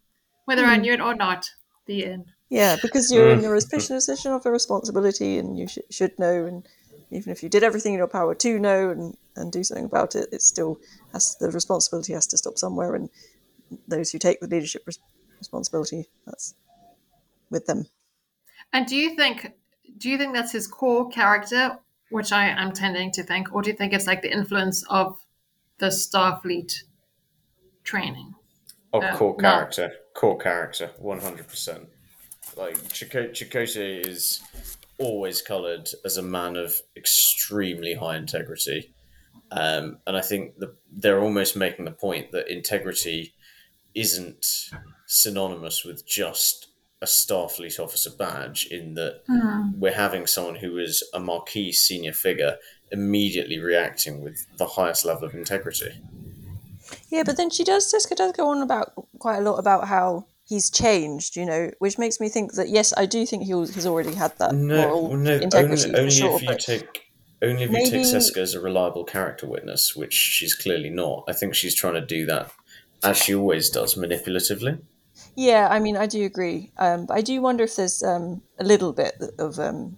whether 0.47 0.65
I 0.65 0.77
Hmm. 0.77 0.81
knew 0.81 0.93
it 0.93 1.01
or 1.01 1.13
not. 1.13 1.51
The 1.85 2.05
end. 2.05 2.25
Yeah, 2.49 2.77
because 2.81 3.11
you're 3.11 3.29
in 3.29 3.41
Mm. 3.41 3.43
the 3.43 3.89
position 3.91 4.31
of 4.31 4.45
a 4.45 4.51
responsibility, 4.51 5.37
and 5.37 5.57
you 5.59 5.67
sh- 5.67 5.79
should 5.91 6.17
know. 6.17 6.45
And 6.45 6.67
even 7.11 7.31
if 7.31 7.43
you 7.43 7.49
did 7.49 7.63
everything 7.63 7.93
in 7.93 7.97
your 7.99 8.07
power 8.07 8.33
to 8.35 8.59
know 8.59 8.89
and, 8.89 9.17
and 9.35 9.51
do 9.51 9.63
something 9.63 9.85
about 9.85 10.15
it, 10.15 10.29
it 10.31 10.41
still 10.41 10.79
has 11.13 11.35
the 11.39 11.51
responsibility 11.51 12.13
has 12.13 12.27
to 12.27 12.37
stop 12.37 12.57
somewhere. 12.57 12.95
And 12.95 13.09
those 13.87 14.11
who 14.11 14.19
take 14.19 14.39
the 14.39 14.47
leadership 14.47 14.83
res- 14.87 14.99
responsibility, 15.39 16.09
that's 16.25 16.55
with 17.49 17.65
them. 17.65 17.85
And 18.71 18.85
do 18.85 18.95
you 18.95 19.15
think 19.15 19.53
do 19.97 20.09
you 20.09 20.17
think 20.17 20.33
that's 20.33 20.51
his 20.53 20.67
core 20.67 21.09
character, 21.09 21.79
which 22.09 22.31
I 22.31 22.47
am 22.47 22.71
tending 22.71 23.11
to 23.13 23.23
think, 23.23 23.53
or 23.53 23.61
do 23.61 23.69
you 23.71 23.75
think 23.75 23.93
it's 23.93 24.07
like 24.07 24.21
the 24.21 24.31
influence 24.31 24.83
of 24.89 25.25
the 25.79 25.87
Starfleet 25.87 26.83
training? 27.83 28.35
Of 28.93 29.03
Uh, 29.03 29.17
core 29.17 29.35
no. 29.39 29.69
Core 30.17 30.39
character, 30.39 30.89
one 30.97 31.21
hundred 31.21 31.47
percent. 31.47 31.87
Like 32.55 32.75
Chako- 32.91 33.33
Chakotay 33.37 34.03
is 34.03 34.41
always 34.97 35.43
coloured 35.43 35.87
as 36.03 36.17
a 36.17 36.23
man 36.23 36.55
of 36.55 36.73
extremely 36.95 37.93
high 37.93 38.17
integrity, 38.17 38.91
um, 39.51 39.99
and 40.07 40.17
I 40.17 40.21
think 40.21 40.57
the, 40.57 40.73
they're 40.91 41.21
almost 41.21 41.55
making 41.55 41.85
the 41.85 41.91
point 41.91 42.31
that 42.31 42.51
integrity 42.51 43.35
isn't 43.93 44.71
synonymous 45.05 45.85
with 45.85 46.03
just 46.07 46.69
a 46.99 47.05
Starfleet 47.05 47.79
officer 47.79 48.09
badge. 48.09 48.65
In 48.71 48.95
that 48.95 49.21
we're 49.77 49.93
having 49.93 50.25
someone 50.25 50.55
who 50.55 50.79
is 50.79 51.03
a 51.13 51.19
Maquis 51.19 51.73
senior 51.73 52.13
figure 52.13 52.57
immediately 52.91 53.59
reacting 53.59 54.23
with 54.23 54.47
the 54.57 54.65
highest 54.65 55.05
level 55.05 55.25
of 55.25 55.35
integrity. 55.35 55.91
Yeah, 57.09 57.23
but 57.25 57.37
then 57.37 57.49
she 57.49 57.63
does. 57.63 57.91
Seska 57.91 58.15
does 58.15 58.31
go 58.33 58.49
on 58.49 58.61
about 58.61 58.93
quite 59.19 59.37
a 59.37 59.41
lot 59.41 59.57
about 59.57 59.87
how 59.87 60.25
he's 60.45 60.69
changed. 60.69 61.35
You 61.35 61.45
know, 61.45 61.71
which 61.79 61.97
makes 61.97 62.19
me 62.19 62.29
think 62.29 62.53
that 62.53 62.69
yes, 62.69 62.93
I 62.97 63.05
do 63.05 63.25
think 63.25 63.43
he 63.43 63.51
he's 63.51 63.85
already 63.85 64.13
had 64.13 64.37
that 64.39 64.53
No, 64.53 64.75
moral 64.75 65.07
well, 65.09 65.17
no, 65.17 65.35
integrity 65.35 65.89
only, 65.89 65.99
only 65.99 66.11
sure. 66.11 66.35
if 66.35 66.41
you 66.43 66.57
take 66.57 67.03
only 67.41 67.63
if 67.63 67.71
you 67.71 67.89
take 67.89 68.05
Seska 68.05 68.37
as 68.37 68.53
a 68.53 68.59
reliable 68.59 69.03
character 69.03 69.47
witness, 69.47 69.95
which 69.95 70.13
she's 70.13 70.55
clearly 70.55 70.89
not. 70.89 71.25
I 71.27 71.33
think 71.33 71.55
she's 71.55 71.75
trying 71.75 71.95
to 71.95 72.05
do 72.05 72.25
that 72.25 72.51
as 73.03 73.17
she 73.17 73.35
always 73.35 73.69
does, 73.69 73.95
manipulatively. 73.95 74.79
Yeah, 75.35 75.67
I 75.69 75.79
mean, 75.79 75.97
I 75.97 76.07
do 76.07 76.25
agree. 76.25 76.71
Um, 76.77 77.05
but 77.05 77.17
I 77.17 77.21
do 77.21 77.41
wonder 77.41 77.63
if 77.63 77.75
there's 77.75 78.01
um, 78.01 78.41
a 78.59 78.63
little 78.63 78.93
bit 78.93 79.21
of 79.37 79.59
um, 79.59 79.97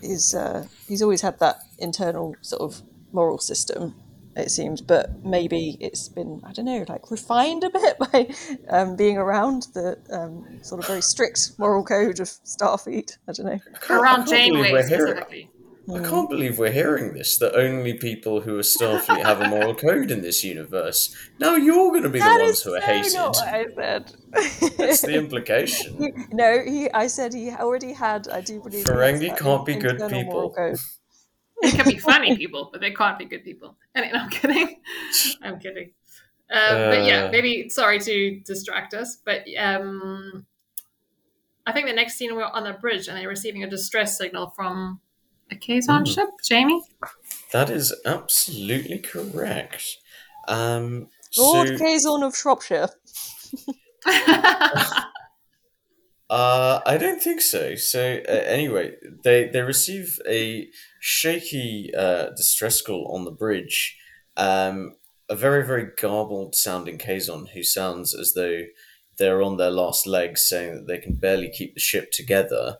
his. 0.00 0.34
Uh, 0.34 0.66
he's 0.86 1.02
always 1.02 1.22
had 1.22 1.38
that 1.38 1.60
internal 1.78 2.36
sort 2.42 2.62
of 2.62 2.82
moral 3.12 3.38
system, 3.38 3.94
it 4.36 4.50
seems, 4.50 4.80
but 4.80 5.24
maybe 5.24 5.76
it's 5.80 6.08
been 6.08 6.40
I 6.44 6.52
don't 6.52 6.64
know, 6.64 6.84
like 6.88 7.10
refined 7.10 7.64
a 7.64 7.70
bit 7.70 7.98
by 8.12 8.28
um, 8.70 8.96
being 8.96 9.18
around 9.18 9.66
the 9.74 9.98
um, 10.10 10.58
sort 10.62 10.80
of 10.80 10.86
very 10.86 11.02
strict 11.02 11.52
moral 11.58 11.84
code 11.84 12.20
of 12.20 12.28
Starfleet. 12.28 13.18
I 13.28 13.32
don't 13.32 13.46
know. 13.46 13.58
I 13.90 13.94
Around 13.94 14.14
can't 14.14 14.28
believe 14.28 14.44
Janeway 14.44 14.72
we're 14.72 14.88
hearing- 14.88 15.06
specifically. 15.16 15.50
I 15.92 15.98
can't 15.98 16.30
believe 16.30 16.60
we're 16.60 16.70
hearing 16.70 17.12
this. 17.12 17.38
That 17.38 17.56
only 17.56 17.94
people 17.94 18.40
who 18.42 18.56
are 18.56 18.62
Starfleet 18.62 19.24
have 19.24 19.40
a 19.40 19.48
moral 19.48 19.74
code 19.74 20.12
in 20.12 20.22
this 20.22 20.44
universe. 20.44 21.12
Now 21.40 21.56
you're 21.56 21.90
going 21.90 22.04
to 22.04 22.08
be 22.08 22.20
the 22.20 22.24
ones 22.24 22.62
who 22.62 22.74
are 22.74 22.80
so 22.80 22.86
hated. 22.86 23.14
not 23.14 23.34
what 23.34 23.48
I 23.48 23.64
said. 23.74 24.12
That's 24.78 25.00
the 25.00 25.14
implication. 25.18 25.98
He- 25.98 26.12
no, 26.32 26.60
he. 26.64 26.88
I 26.92 27.08
said 27.08 27.34
he 27.34 27.50
already 27.50 27.92
had. 27.94 28.28
I 28.28 28.42
do 28.42 28.60
believe. 28.60 28.84
Ferengi 28.84 29.36
can't 29.36 29.66
be 29.66 29.74
good 29.74 30.00
internal 30.00 30.22
moral 30.22 30.50
people. 30.50 30.76
Code. 31.62 31.70
They 31.72 31.76
can 31.76 31.88
be 31.88 31.98
funny 31.98 32.36
people, 32.36 32.68
but 32.72 32.80
they 32.80 32.90
can't 32.92 33.18
be 33.18 33.24
good 33.24 33.44
people. 33.44 33.76
I 33.94 34.00
mean, 34.02 34.14
I'm 34.14 34.28
kidding. 34.30 34.80
I'm 35.42 35.58
kidding. 35.58 35.92
Um, 36.50 36.90
but 36.90 37.04
yeah, 37.04 37.24
Uh. 37.24 37.30
maybe 37.30 37.68
sorry 37.70 37.98
to 38.00 38.40
distract 38.40 38.92
us, 38.94 39.16
but 39.24 39.44
um, 39.58 40.44
I 41.66 41.72
think 41.72 41.86
the 41.86 41.92
next 41.94 42.16
scene 42.16 42.34
we're 42.34 42.44
on 42.44 42.66
a 42.66 42.74
bridge 42.78 43.08
and 43.08 43.16
they're 43.16 43.28
receiving 43.28 43.64
a 43.64 43.70
distress 43.70 44.18
signal 44.18 44.50
from 44.56 45.00
a 45.50 45.54
Kazon 45.54 46.04
Mm. 46.04 46.14
ship. 46.14 46.28
Jamie, 46.44 46.82
That 47.52 47.70
is 47.70 47.94
absolutely 48.04 48.98
correct. 48.98 49.98
Um, 50.48 51.08
Lord 51.38 51.68
so, 51.68 51.74
Kazon 51.78 52.22
of 52.26 52.36
Shropshire. 52.36 52.88
Uh, 56.32 56.80
I 56.86 56.96
don't 56.96 57.22
think 57.22 57.42
so. 57.42 57.74
So 57.74 58.20
uh, 58.26 58.32
anyway, 58.32 58.86
they 59.22 59.48
they 59.48 59.60
receive 59.60 60.18
a 60.26 60.68
shaky 61.00 61.90
uh, 61.96 62.30
distress 62.36 62.80
call 62.80 63.12
on 63.14 63.24
the 63.24 63.30
bridge. 63.44 63.98
Um, 64.36 64.96
a 65.28 65.36
very 65.36 65.66
very 65.66 65.88
garbled 66.00 66.54
sounding 66.54 66.98
Kazon 66.98 67.48
who 67.50 67.62
sounds 67.62 68.14
as 68.14 68.32
though 68.34 68.62
they're 69.18 69.42
on 69.42 69.58
their 69.58 69.70
last 69.70 70.06
legs, 70.06 70.48
saying 70.48 70.74
that 70.74 70.86
they 70.86 70.98
can 70.98 71.16
barely 71.16 71.50
keep 71.50 71.74
the 71.74 71.80
ship 71.80 72.10
together. 72.12 72.78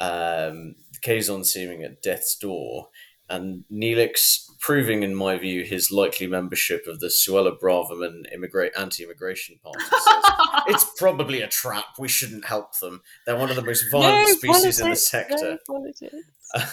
um, 0.00 0.74
Kazon 1.02 1.44
seeming 1.44 1.82
at 1.82 2.02
death's 2.02 2.36
door, 2.36 2.88
and 3.28 3.64
Neelix 3.70 4.43
proving, 4.64 5.02
in 5.02 5.14
my 5.14 5.36
view, 5.36 5.62
his 5.62 5.90
likely 5.90 6.26
membership 6.26 6.86
of 6.86 6.98
the 6.98 7.08
Suella 7.08 7.52
Braverman 7.60 8.22
immigrate 8.32 8.72
anti-immigration 8.78 9.58
party. 9.62 9.84
Says, 9.84 10.00
it's 10.68 10.86
probably 10.96 11.42
a 11.42 11.48
trap. 11.48 11.84
We 11.98 12.08
shouldn't 12.08 12.46
help 12.46 12.78
them. 12.78 13.02
They're 13.26 13.36
one 13.36 13.50
of 13.50 13.56
the 13.56 13.62
most 13.62 13.84
violent 13.92 14.26
species 14.28 14.80
in 14.80 14.88
the 14.88 14.96
sector. 14.96 15.58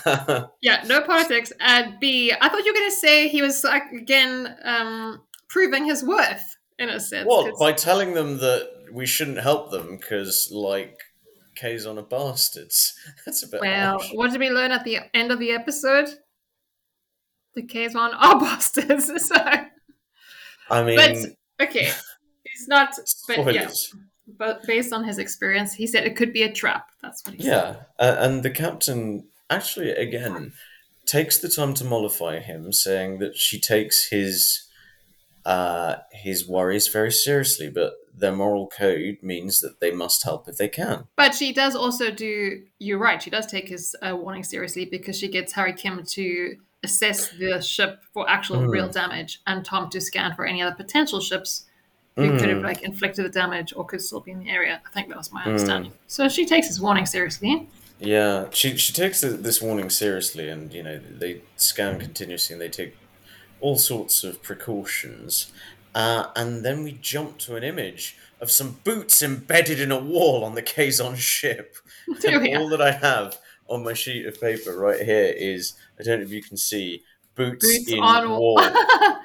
yeah, 0.62 0.84
no 0.86 1.01
politics. 1.01 1.51
And 1.60 1.99
B, 1.99 2.32
I 2.32 2.47
thought 2.47 2.63
you 2.63 2.71
were 2.71 2.80
going 2.80 2.89
to 2.89 2.95
say 2.95 3.27
he 3.27 3.41
was 3.41 3.62
like, 3.65 3.84
again 3.91 4.56
um, 4.63 5.21
proving 5.49 5.84
his 5.84 6.01
worth 6.01 6.58
in 6.80 6.88
a 6.88 6.97
sense. 6.97 7.27
Well, 7.30 7.43
'cause- 7.49 7.60
by 7.60 7.73
telling 7.73 8.13
them 8.13 8.38
that 8.38 8.69
we 8.93 9.06
shouldn't 9.06 9.41
help 9.41 9.69
them 9.69 9.97
because, 9.97 10.49
like, 10.49 10.97
Kazon 11.62 11.99
a 11.99 12.04
bastards. 12.04 12.93
That's 13.25 13.43
a 13.43 13.49
bit 13.49 13.60
well, 13.60 13.99
harsh. 13.99 14.13
what 14.13 14.32
did 14.32 14.39
we 14.39 14.49
learn 14.49 14.71
at 14.71 14.86
the 14.86 14.99
end 15.13 15.34
of 15.34 15.39
the 15.39 15.51
episode? 15.51 16.08
The 17.55 17.63
Kazon 17.63 18.13
are 18.17 18.39
bastards. 18.39 19.11
So, 19.21 19.35
I 20.69 20.83
mean, 20.83 20.95
but 20.95 21.67
okay, 21.67 21.91
he's 22.43 22.67
not. 22.67 22.93
But 23.27 23.53
yeah, 23.53 23.69
but 24.37 24.63
based 24.65 24.93
on 24.93 25.03
his 25.03 25.17
experience, 25.17 25.73
he 25.73 25.85
said 25.85 26.05
it 26.05 26.15
could 26.15 26.31
be 26.31 26.43
a 26.43 26.51
trap. 26.51 26.89
That's 27.01 27.25
what 27.25 27.35
he 27.35 27.43
said. 27.43 27.49
Yeah, 27.49 27.75
uh, 27.99 28.15
and 28.19 28.43
the 28.43 28.49
captain 28.49 29.27
actually 29.49 29.91
again 29.91 30.53
takes 31.05 31.37
the 31.37 31.49
time 31.49 31.73
to 31.75 31.83
mollify 31.83 32.39
him, 32.39 32.71
saying 32.71 33.19
that 33.19 33.35
she 33.35 33.59
takes 33.59 34.09
his 34.09 34.69
uh, 35.45 35.95
his 36.11 36.47
worries 36.47 36.87
very 36.87 37.11
seriously, 37.11 37.69
but 37.69 37.93
their 38.15 38.31
moral 38.31 38.67
code 38.67 39.17
means 39.21 39.59
that 39.59 39.79
they 39.79 39.91
must 39.91 40.23
help 40.23 40.47
if 40.47 40.57
they 40.57 40.69
can. 40.69 41.05
But 41.15 41.33
she 41.35 41.51
does 41.53 41.75
also 41.75 42.11
do. 42.11 42.63
You're 42.79 42.99
right. 42.99 43.21
She 43.21 43.29
does 43.29 43.45
take 43.45 43.67
his 43.67 43.95
uh, 44.01 44.15
warning 44.15 44.43
seriously 44.43 44.85
because 44.85 45.17
she 45.17 45.27
gets 45.27 45.53
Harry 45.53 45.73
Kim 45.73 46.03
to 46.03 46.55
assess 46.83 47.29
the 47.29 47.61
ship 47.61 48.03
for 48.13 48.29
actual 48.29 48.57
Mm. 48.57 48.69
real 48.71 48.89
damage, 48.89 49.41
and 49.47 49.63
Tom 49.63 49.89
to 49.91 50.01
scan 50.01 50.35
for 50.35 50.45
any 50.45 50.61
other 50.61 50.75
potential 50.75 51.19
ships 51.21 51.65
who 52.15 52.37
could 52.37 52.49
have 52.49 52.57
Mm. 52.59 52.63
like 52.63 52.81
inflicted 52.81 53.23
the 53.25 53.29
damage 53.29 53.73
or 53.75 53.85
could 53.85 54.01
still 54.01 54.19
be 54.19 54.31
in 54.31 54.39
the 54.39 54.49
area. 54.49 54.81
I 54.85 54.89
think 54.93 55.07
that 55.09 55.17
was 55.17 55.31
my 55.31 55.41
Mm. 55.43 55.47
understanding. 55.47 55.93
So 56.07 56.27
she 56.27 56.45
takes 56.45 56.67
his 56.67 56.81
warning 56.81 57.05
seriously. 57.05 57.69
Yeah, 57.99 58.45
she 58.51 58.77
she 58.77 58.93
takes 58.93 59.21
this 59.21 59.61
warning 59.61 59.89
seriously, 59.91 60.49
and 60.49 60.73
you 60.73 60.81
know 60.83 60.99
they 60.99 61.41
scan 61.55 61.99
continuously, 61.99 62.53
and 62.53 62.61
they 62.61 62.69
take 62.69 62.97
all 63.59 63.77
sorts 63.77 64.23
of 64.23 64.41
precautions. 64.41 65.51
Uh, 65.93 66.27
and 66.35 66.63
then 66.65 66.83
we 66.83 66.93
jump 66.93 67.37
to 67.37 67.55
an 67.55 67.63
image 67.63 68.15
of 68.39 68.49
some 68.49 68.79
boots 68.83 69.21
embedded 69.21 69.79
in 69.79 69.91
a 69.91 69.99
wall 69.99 70.43
on 70.43 70.55
the 70.55 70.63
Kazon 70.63 71.15
ship. 71.15 71.77
There 72.21 72.39
we 72.39 72.47
And 72.51 72.57
are. 72.57 72.61
all 72.63 72.69
that 72.69 72.81
I 72.81 72.91
have 72.91 73.37
on 73.71 73.84
my 73.84 73.93
sheet 73.93 74.25
of 74.25 74.39
paper 74.39 74.77
right 74.77 74.99
here 75.01 75.34
is 75.36 75.73
I 75.99 76.03
don't 76.03 76.19
know 76.19 76.25
if 76.25 76.31
you 76.31 76.43
can 76.43 76.57
see 76.57 77.03
boots, 77.36 77.65
Boots 77.65 77.91
in 77.91 77.99
on 77.99 78.29
wall. 78.29 78.60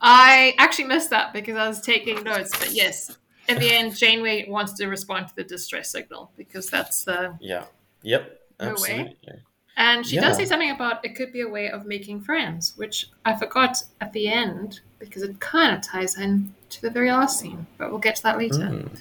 I 0.00 0.54
actually 0.58 0.84
missed 0.84 1.10
that 1.10 1.32
because 1.32 1.56
I 1.56 1.66
was 1.68 1.80
taking 1.80 2.22
notes. 2.22 2.56
But 2.58 2.70
yes, 2.72 3.16
in 3.48 3.58
the 3.58 3.70
end, 3.70 3.96
Janeway 3.96 4.48
wants 4.48 4.74
to 4.74 4.86
respond 4.86 5.28
to 5.28 5.36
the 5.36 5.44
distress 5.44 5.90
signal 5.90 6.30
because 6.36 6.68
that's 6.68 7.04
the 7.04 7.36
yeah. 7.40 7.64
Yep. 8.02 8.40
No 8.60 8.74
way. 8.80 9.16
And 9.76 10.04
she 10.06 10.16
Yeah. 10.16 10.22
does 10.22 10.36
say 10.36 10.44
something 10.44 10.70
about 10.70 11.04
it 11.04 11.14
could 11.14 11.32
be 11.32 11.40
a 11.42 11.48
way 11.48 11.70
of 11.70 11.86
making 11.86 12.20
friends, 12.22 12.74
which 12.76 13.06
I 13.24 13.36
forgot 13.36 13.76
at 14.00 14.12
the 14.12 14.28
end 14.28 14.80
because 14.98 15.22
it 15.22 15.38
kind 15.40 15.74
of 15.76 15.80
ties 15.82 16.18
in 16.18 16.54
to 16.70 16.82
the 16.82 16.90
very 16.90 17.10
last 17.10 17.38
scene. 17.38 17.66
But 17.76 17.90
we'll 17.90 18.00
get 18.00 18.16
to 18.16 18.22
that 18.24 18.38
later. 18.38 18.54
Mm. 18.58 19.00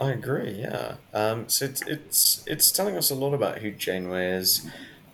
I 0.00 0.10
agree. 0.10 0.52
Yeah. 0.52 0.94
Um, 1.12 1.48
so 1.48 1.64
it's, 1.66 1.82
it's 1.86 2.44
it's 2.46 2.70
telling 2.72 2.96
us 2.96 3.10
a 3.10 3.14
lot 3.14 3.34
about 3.34 3.58
who 3.58 3.70
Janeway 3.70 4.32
is, 4.32 4.66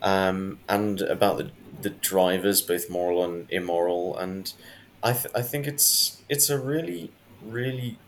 um, 0.02 0.58
and 0.68 1.00
about 1.02 1.38
the 1.38 1.50
the 1.82 1.90
drivers, 1.90 2.62
both 2.62 2.88
moral 2.90 3.24
and 3.24 3.50
immoral. 3.50 4.16
And 4.16 4.52
I 5.02 5.12
th- 5.12 5.34
I 5.34 5.42
think 5.42 5.66
it's 5.66 6.22
it's 6.28 6.48
a 6.50 6.58
really 6.58 7.12
really 7.42 7.98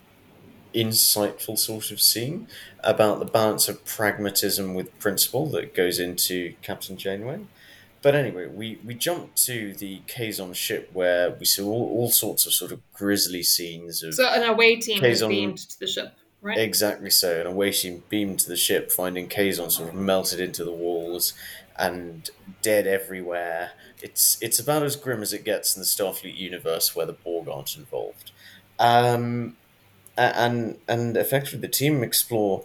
insightful 0.74 1.59
sort 1.59 1.90
of 1.90 2.01
scene 2.01 2.46
about 2.85 3.18
the 3.18 3.24
balance 3.24 3.68
of 3.68 3.85
pragmatism 3.85 4.74
with 4.74 4.96
principle 4.98 5.46
that 5.46 5.74
goes 5.74 5.98
into 5.98 6.55
Captain 6.62 6.96
Janeway. 6.96 7.40
But 8.01 8.14
anyway, 8.14 8.46
we, 8.46 8.79
we 8.85 8.94
jump 8.94 9.35
to 9.37 9.74
the 9.74 10.03
Kazon 10.07 10.55
ship 10.55 10.90
where 10.92 11.31
we 11.33 11.44
see 11.44 11.62
all, 11.62 11.90
all 11.90 12.11
sorts 12.11 12.46
of 12.46 12.53
sort 12.53 12.70
of 12.70 12.81
grisly 12.92 13.42
scenes 13.42 14.03
of 14.05 14.14
So 14.14 14.29
an 14.29 14.44
away 14.44 14.77
team 14.77 15.03
is 15.03 15.20
Kazon- 15.20 15.31
beamed 15.31 15.59
to 15.59 15.81
the 15.81 15.87
ship, 15.88 16.14
right? 16.42 16.59
Exactly 16.59 17.11
so. 17.11 17.38
And 17.38 17.48
away 17.48 17.72
she 17.72 18.03
beamed 18.09 18.40
to 18.40 18.48
the 18.48 18.57
ship, 18.57 18.90
finding 18.90 19.29
Kazon 19.29 19.70
sort 19.70 19.88
of 19.88 19.94
melted 19.94 20.40
into 20.40 20.64
the 20.64 20.72
walls 20.72 21.35
and 21.79 22.31
dead 22.62 22.87
everywhere. 22.87 23.72
It's 24.03 24.40
it's 24.42 24.59
about 24.59 24.83
as 24.83 24.96
grim 24.96 25.22
as 25.22 25.33
it 25.33 25.44
gets 25.44 25.77
in 25.77 25.81
the 25.81 25.87
Starfleet 25.87 26.37
universe 26.37 26.94
where 26.94 27.07
the 27.07 27.12
Borg 27.12 27.48
aren't 27.48 27.77
involved. 27.77 28.33
Um, 28.79 29.57
and 30.16 30.79
and 30.88 31.16
effectively 31.16 31.61
the 31.61 31.68
team 31.68 32.03
explore 32.03 32.64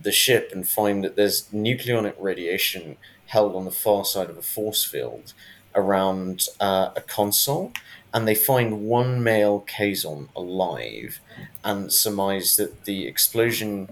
the 0.00 0.12
ship 0.12 0.50
and 0.52 0.68
find 0.68 1.04
that 1.04 1.16
there's 1.16 1.44
nucleonic 1.48 2.14
radiation 2.18 2.96
held 3.26 3.54
on 3.54 3.64
the 3.64 3.70
far 3.70 4.04
side 4.04 4.30
of 4.30 4.36
a 4.38 4.42
force 4.42 4.84
field 4.84 5.32
around 5.74 6.46
uh, 6.60 6.90
a 6.96 7.00
console, 7.00 7.72
and 8.12 8.26
they 8.26 8.34
find 8.34 8.82
one 8.82 9.22
male 9.22 9.64
Kazon 9.66 10.28
alive, 10.34 11.20
and 11.64 11.92
surmise 11.92 12.56
that 12.56 12.84
the 12.84 13.06
explosion 13.06 13.88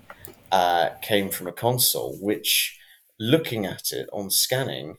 uh, 0.50 0.90
came 1.02 1.30
from 1.30 1.46
a 1.46 1.52
console, 1.52 2.16
which, 2.20 2.78
looking 3.18 3.66
at 3.66 3.92
it 3.92 4.08
on 4.12 4.30
scanning, 4.30 4.96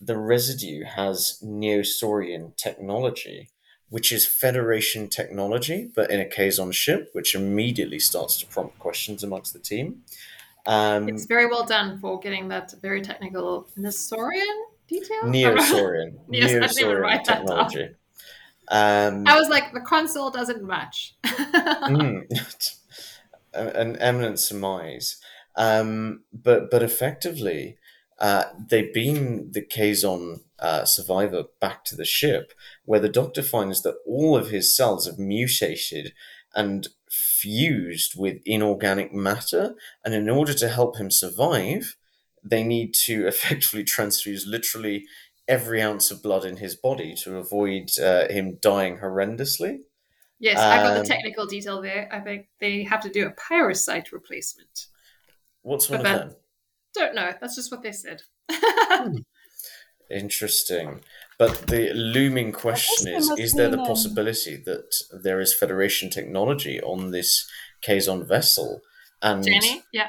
the 0.00 0.16
residue 0.16 0.84
has 0.84 1.38
Neosaurian 1.44 2.56
technology, 2.56 3.50
which 3.88 4.12
is 4.12 4.26
Federation 4.26 5.08
technology, 5.08 5.90
but 5.94 6.10
in 6.10 6.20
a 6.20 6.24
Kazon 6.24 6.72
ship, 6.72 7.10
which 7.12 7.34
immediately 7.34 7.98
starts 7.98 8.38
to 8.38 8.46
prompt 8.46 8.78
questions 8.78 9.24
amongst 9.24 9.52
the 9.52 9.58
team. 9.58 10.02
Um, 10.66 11.08
It's 11.08 11.26
very 11.26 11.46
well 11.46 11.64
done 11.64 11.98
for 11.98 12.20
getting 12.20 12.48
that 12.48 12.72
very 12.80 13.02
technical 13.02 13.68
Nesaurian 13.78 14.64
detail. 14.90 15.22
Neosaurian, 15.24 16.18
Yes, 16.30 16.52
Neosaurian 16.52 17.00
write 17.00 17.24
that 17.24 17.46
down. 17.46 17.70
technology. 17.70 17.88
Um, 18.68 19.24
I 19.26 19.38
was 19.38 19.48
like, 19.48 19.72
the 19.72 19.80
console 19.80 20.30
doesn't 20.30 20.62
match. 20.64 21.14
Mm. 21.24 22.22
an 23.54 23.96
eminent 23.96 24.38
surmise. 24.38 25.16
Um, 25.56 26.22
but 26.32 26.70
but 26.70 26.82
effectively, 26.82 27.76
uh, 28.20 28.44
they 28.68 28.90
beam 28.92 29.50
the 29.52 29.62
Kazon 29.62 30.40
uh, 30.60 30.84
survivor 30.84 31.44
back 31.60 31.84
to 31.86 31.96
the 31.96 32.04
ship, 32.04 32.52
where 32.84 33.00
the 33.00 33.08
doctor 33.08 33.42
finds 33.42 33.82
that 33.82 33.96
all 34.06 34.36
of 34.36 34.50
his 34.50 34.76
cells 34.76 35.06
have 35.06 35.18
mutated 35.18 36.12
and 36.54 36.88
fused 37.10 38.14
with 38.16 38.38
inorganic 38.44 39.12
matter, 39.12 39.74
and 40.04 40.14
in 40.14 40.28
order 40.28 40.54
to 40.54 40.68
help 40.68 40.96
him 40.98 41.10
survive, 41.10 41.96
they 42.42 42.62
need 42.64 42.94
to 43.06 43.26
effectively 43.32 43.84
transfuse 43.84 44.46
literally 44.46 45.06
every 45.48 45.82
ounce 45.82 46.10
of 46.10 46.22
blood 46.22 46.44
in 46.44 46.56
his 46.58 46.76
body 46.76 47.14
to 47.22 47.36
avoid 47.36 47.88
uh, 48.00 48.28
him 48.28 48.56
dying 48.62 48.98
horrendously. 48.98 49.78
yes, 50.38 50.58
I 50.58 50.76
got 50.82 50.94
the 50.94 51.00
Um, 51.00 51.06
technical 51.06 51.46
detail 51.46 51.82
there. 51.82 52.08
I 52.12 52.20
think 52.20 52.48
they 52.60 52.84
have 52.84 53.00
to 53.02 53.08
do 53.10 53.26
a 53.26 53.32
pyrocyte 53.32 54.12
replacement. 54.12 54.86
What's 55.62 55.90
one 55.90 56.02
But 56.02 56.06
of 56.06 56.18
that- 56.18 56.28
them? 56.28 56.36
Don't 56.94 57.14
know. 57.14 57.32
That's 57.40 57.54
just 57.56 57.70
what 57.70 57.82
they 57.82 57.92
said. 57.92 58.22
Interesting. 60.10 61.00
But 61.38 61.68
the 61.68 61.92
looming 61.94 62.52
question 62.52 63.14
is 63.14 63.30
is 63.38 63.52
there 63.54 63.68
the 63.68 63.74
an, 63.74 63.80
um, 63.80 63.86
possibility 63.86 64.56
that 64.66 64.92
there 65.22 65.40
is 65.40 65.54
Federation 65.54 66.10
technology 66.10 66.80
on 66.82 67.12
this 67.12 67.48
Kazon 67.86 68.26
vessel? 68.26 68.80
And 69.22 69.44
Jenny? 69.44 69.84
Yeah, 69.92 70.08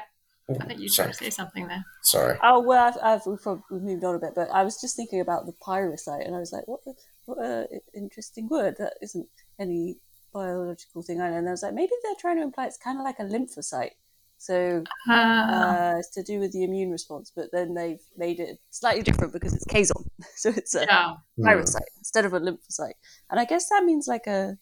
I 0.60 0.64
think 0.66 0.80
you 0.80 0.88
sorry, 0.88 1.06
tried 1.06 1.12
to 1.18 1.24
say 1.24 1.30
something 1.30 1.66
there. 1.68 1.84
sorry. 2.02 2.38
Oh 2.42 2.60
well, 2.60 2.86
I've, 2.88 2.98
I've 3.02 3.26
we've, 3.26 3.40
probably, 3.40 3.62
we've 3.70 3.82
moved 3.82 4.04
on 4.04 4.14
a 4.14 4.18
bit, 4.18 4.32
but 4.34 4.48
I 4.50 4.62
was 4.64 4.80
just 4.80 4.96
thinking 4.96 5.20
about 5.20 5.46
the 5.46 5.52
pyrocyte, 5.66 6.26
and 6.26 6.34
I 6.34 6.38
was 6.38 6.52
like, 6.52 6.66
what, 6.66 6.80
a- 6.86 6.94
what 7.26 7.38
a 7.38 7.66
interesting 7.94 8.48
word. 8.48 8.76
That 8.78 8.94
isn't 9.02 9.28
any 9.58 9.96
biological 10.32 11.02
thing 11.02 11.20
I 11.20 11.30
know. 11.30 11.36
And 11.36 11.48
I 11.48 11.52
was 11.52 11.62
like, 11.62 11.74
maybe 11.74 11.92
they're 12.02 12.14
trying 12.18 12.36
to 12.38 12.42
imply 12.42 12.66
it's 12.66 12.78
kind 12.78 12.98
of 12.98 13.04
like 13.04 13.18
a 13.18 13.24
lymphocyte. 13.24 13.92
So 14.38 14.82
Uh, 15.08 15.12
uh, 15.12 15.94
it's 15.98 16.10
to 16.14 16.22
do 16.24 16.40
with 16.40 16.52
the 16.52 16.64
immune 16.64 16.90
response, 16.90 17.30
but 17.34 17.52
then 17.52 17.74
they've 17.74 18.00
made 18.16 18.40
it 18.40 18.58
slightly 18.70 19.02
different 19.02 19.32
because 19.32 19.54
it's 19.54 19.64
Kazon, 19.66 20.04
so 20.36 20.48
it's 20.56 20.74
a 20.74 20.80
yeah. 20.88 21.14
Hmm. 21.36 21.44
pyrocyte 21.46 21.92
instead 21.98 22.24
of 22.24 22.32
a 22.32 22.40
lymphocyte. 22.40 22.94
And 23.30 23.38
I 23.38 23.44
guess 23.44 23.68
that 23.68 23.84
means 23.84 24.08
like 24.08 24.26
a, 24.26 24.58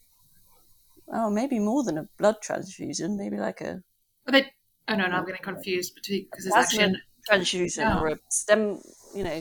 oh, 1.13 1.31
maybe 1.31 1.59
more 1.59 1.83
than 1.83 1.97
a 1.99 2.09
blood 2.19 2.37
transfusion, 2.43 3.17
maybe 3.17 3.39
like 3.39 3.61
a 3.63 3.83
But 4.27 4.33
they, 4.33 4.53
oh 4.89 4.95
no, 4.95 5.07
no, 5.07 5.17
I'm 5.17 5.25
getting 5.27 5.43
confused 5.43 5.95
between 5.95 6.25
because 6.31 6.47
it's 6.47 6.55
Plasma 6.55 6.83
actually. 6.83 7.03
transfusion 7.27 7.83
Yeah. 7.85 8.01
or 8.01 8.09
a 8.09 8.19
stem, 8.31 8.81
you 9.15 9.25
know, 9.25 9.41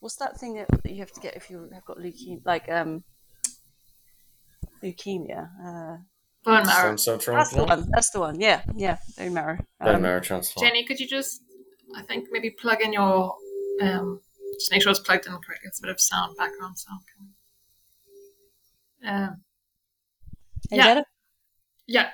what's 0.00 0.16
that 0.16 0.38
thing 0.38 0.54
that 0.54 0.90
you 0.90 0.98
have 0.98 1.12
to 1.12 1.20
get 1.20 1.36
if 1.36 1.50
you 1.50 1.68
have 1.72 1.84
got 1.84 1.98
leukemia, 1.98 2.40
like 2.44 2.68
um, 2.70 3.04
leukemia? 4.82 5.48
Uh, 5.64 5.96
Bone 6.42 6.66
marrow. 6.66 6.96
Stem 6.96 7.18
cell 7.20 7.34
that's 7.36 7.50
the 7.52 7.64
one. 7.64 7.90
That's 7.90 8.10
the 8.10 8.20
one. 8.20 8.40
Yeah, 8.40 8.62
yeah, 8.74 8.96
bone 9.18 9.34
marrow. 9.34 9.58
Bone 9.78 9.96
Um, 9.96 10.02
marrow 10.02 10.20
transplant. 10.20 10.66
Jenny, 10.68 10.84
could 10.86 10.98
you 10.98 11.06
just 11.06 11.42
I 11.94 12.02
think 12.02 12.28
maybe 12.30 12.50
plug 12.50 12.80
in 12.80 12.92
your 12.94 13.34
um, 13.82 14.20
just 14.58 14.70
make 14.72 14.80
sure 14.82 14.90
it's 14.90 15.00
plugged 15.00 15.26
in 15.26 15.32
correctly. 15.32 15.68
It's 15.68 15.78
a 15.80 15.82
bit 15.82 15.90
of 15.90 16.00
sound 16.00 16.36
background 16.38 16.78
sound. 16.78 17.00
Um, 19.04 19.42
Yeah. 20.70 21.02
yeah, 21.86 22.10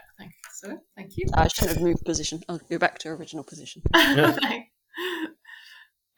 I 0.64 0.68
so. 0.68 0.78
Thank 0.96 1.16
you. 1.16 1.26
I 1.34 1.48
should 1.48 1.68
have 1.68 1.80
moved 1.80 2.04
position. 2.04 2.42
I'll 2.48 2.58
go 2.58 2.78
back 2.78 2.98
to 3.00 3.08
original 3.10 3.44
position. 3.44 3.82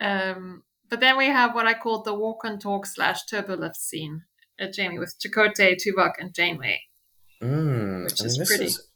um, 0.01 0.63
but 0.89 1.01
then 1.01 1.17
we 1.17 1.27
have 1.27 1.55
what 1.55 1.67
I 1.67 1.75
call 1.75 2.03
the 2.03 2.15
walk 2.15 2.45
and 2.45 2.61
talk 2.61 2.87
slash 2.87 3.21
turbolift 3.31 3.77
scene. 3.77 4.23
Uh, 4.61 4.67
Jamie 4.73 4.99
with 4.99 5.15
Chakotay, 5.21 5.77
Tuvok, 5.77 6.13
and 6.19 6.35
Janeway. 6.35 6.81
Mm, 7.43 8.05
Which 8.05 8.25
is 8.25 8.37
this 8.37 8.49
pretty. 8.49 8.65
Is, 8.65 8.89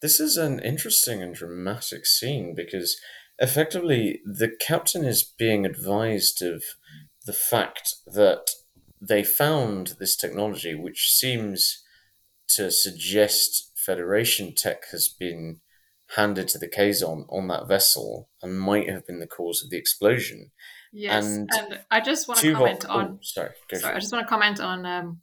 this 0.00 0.18
is 0.18 0.36
an 0.36 0.60
interesting 0.60 1.22
and 1.22 1.34
dramatic 1.34 2.06
scene 2.06 2.54
because 2.54 2.96
effectively 3.38 4.20
the 4.24 4.50
captain 4.60 5.04
is 5.04 5.22
being 5.22 5.66
advised 5.66 6.40
of 6.42 6.62
the 7.26 7.32
fact 7.32 7.96
that 8.06 8.50
they 9.00 9.22
found 9.22 9.94
this 9.98 10.16
technology 10.16 10.74
which 10.74 11.10
seems 11.12 11.82
to 12.48 12.70
suggest 12.70 13.72
Federation 13.84 14.54
tech 14.54 14.84
has 14.90 15.08
been 15.08 15.60
handed 16.16 16.48
to 16.48 16.58
the 16.58 16.68
Kazon 16.68 17.26
on 17.28 17.48
that 17.48 17.66
vessel 17.68 18.28
and 18.42 18.58
might 18.58 18.88
have 18.88 19.06
been 19.06 19.20
the 19.20 19.26
cause 19.26 19.62
of 19.62 19.70
the 19.70 19.78
explosion. 19.78 20.50
Yes, 20.92 21.24
And 21.24 21.48
and, 21.52 21.80
I 21.90 22.00
just 22.00 22.28
want 22.28 22.40
to 22.40 22.52
comment 22.52 22.84
oh, 22.88 22.98
on. 22.98 23.18
sorry, 23.22 23.50
go 23.70 23.78
Sorry, 23.78 23.96
I 23.96 23.98
just 23.98 24.12
want 24.12 24.24
to 24.24 24.28
comment 24.28 24.60
on 24.60 24.86
um, 24.86 25.20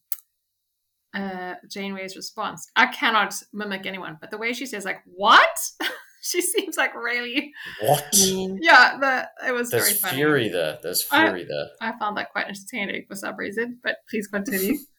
uh, 1.13 1.55
Janeway's 1.69 2.15
response. 2.15 2.67
I 2.75 2.87
cannot 2.87 3.33
mimic 3.53 3.85
anyone, 3.85 4.17
but 4.19 4.31
the 4.31 4.37
way 4.37 4.51
she 4.53 4.65
says, 4.65 4.83
like, 4.83 5.01
"What?" 5.05 5.57
she 6.21 6.41
seems 6.41 6.75
like 6.75 6.93
really. 6.93 7.53
What? 7.81 8.05
Yeah, 8.13 8.97
the 8.99 9.47
it 9.47 9.53
was 9.53 9.69
There's 9.69 9.83
very 9.83 9.95
funny. 9.95 10.15
fury 10.17 10.49
there. 10.49 10.77
There's 10.83 11.07
I- 11.09 11.25
fury 11.27 11.45
there. 11.45 11.67
I 11.79 11.97
found 11.97 12.17
that 12.17 12.31
quite 12.31 12.47
entertaining 12.47 13.05
for 13.07 13.15
some 13.15 13.35
reason, 13.37 13.79
but 13.83 13.97
please 14.09 14.27
continue. 14.27 14.77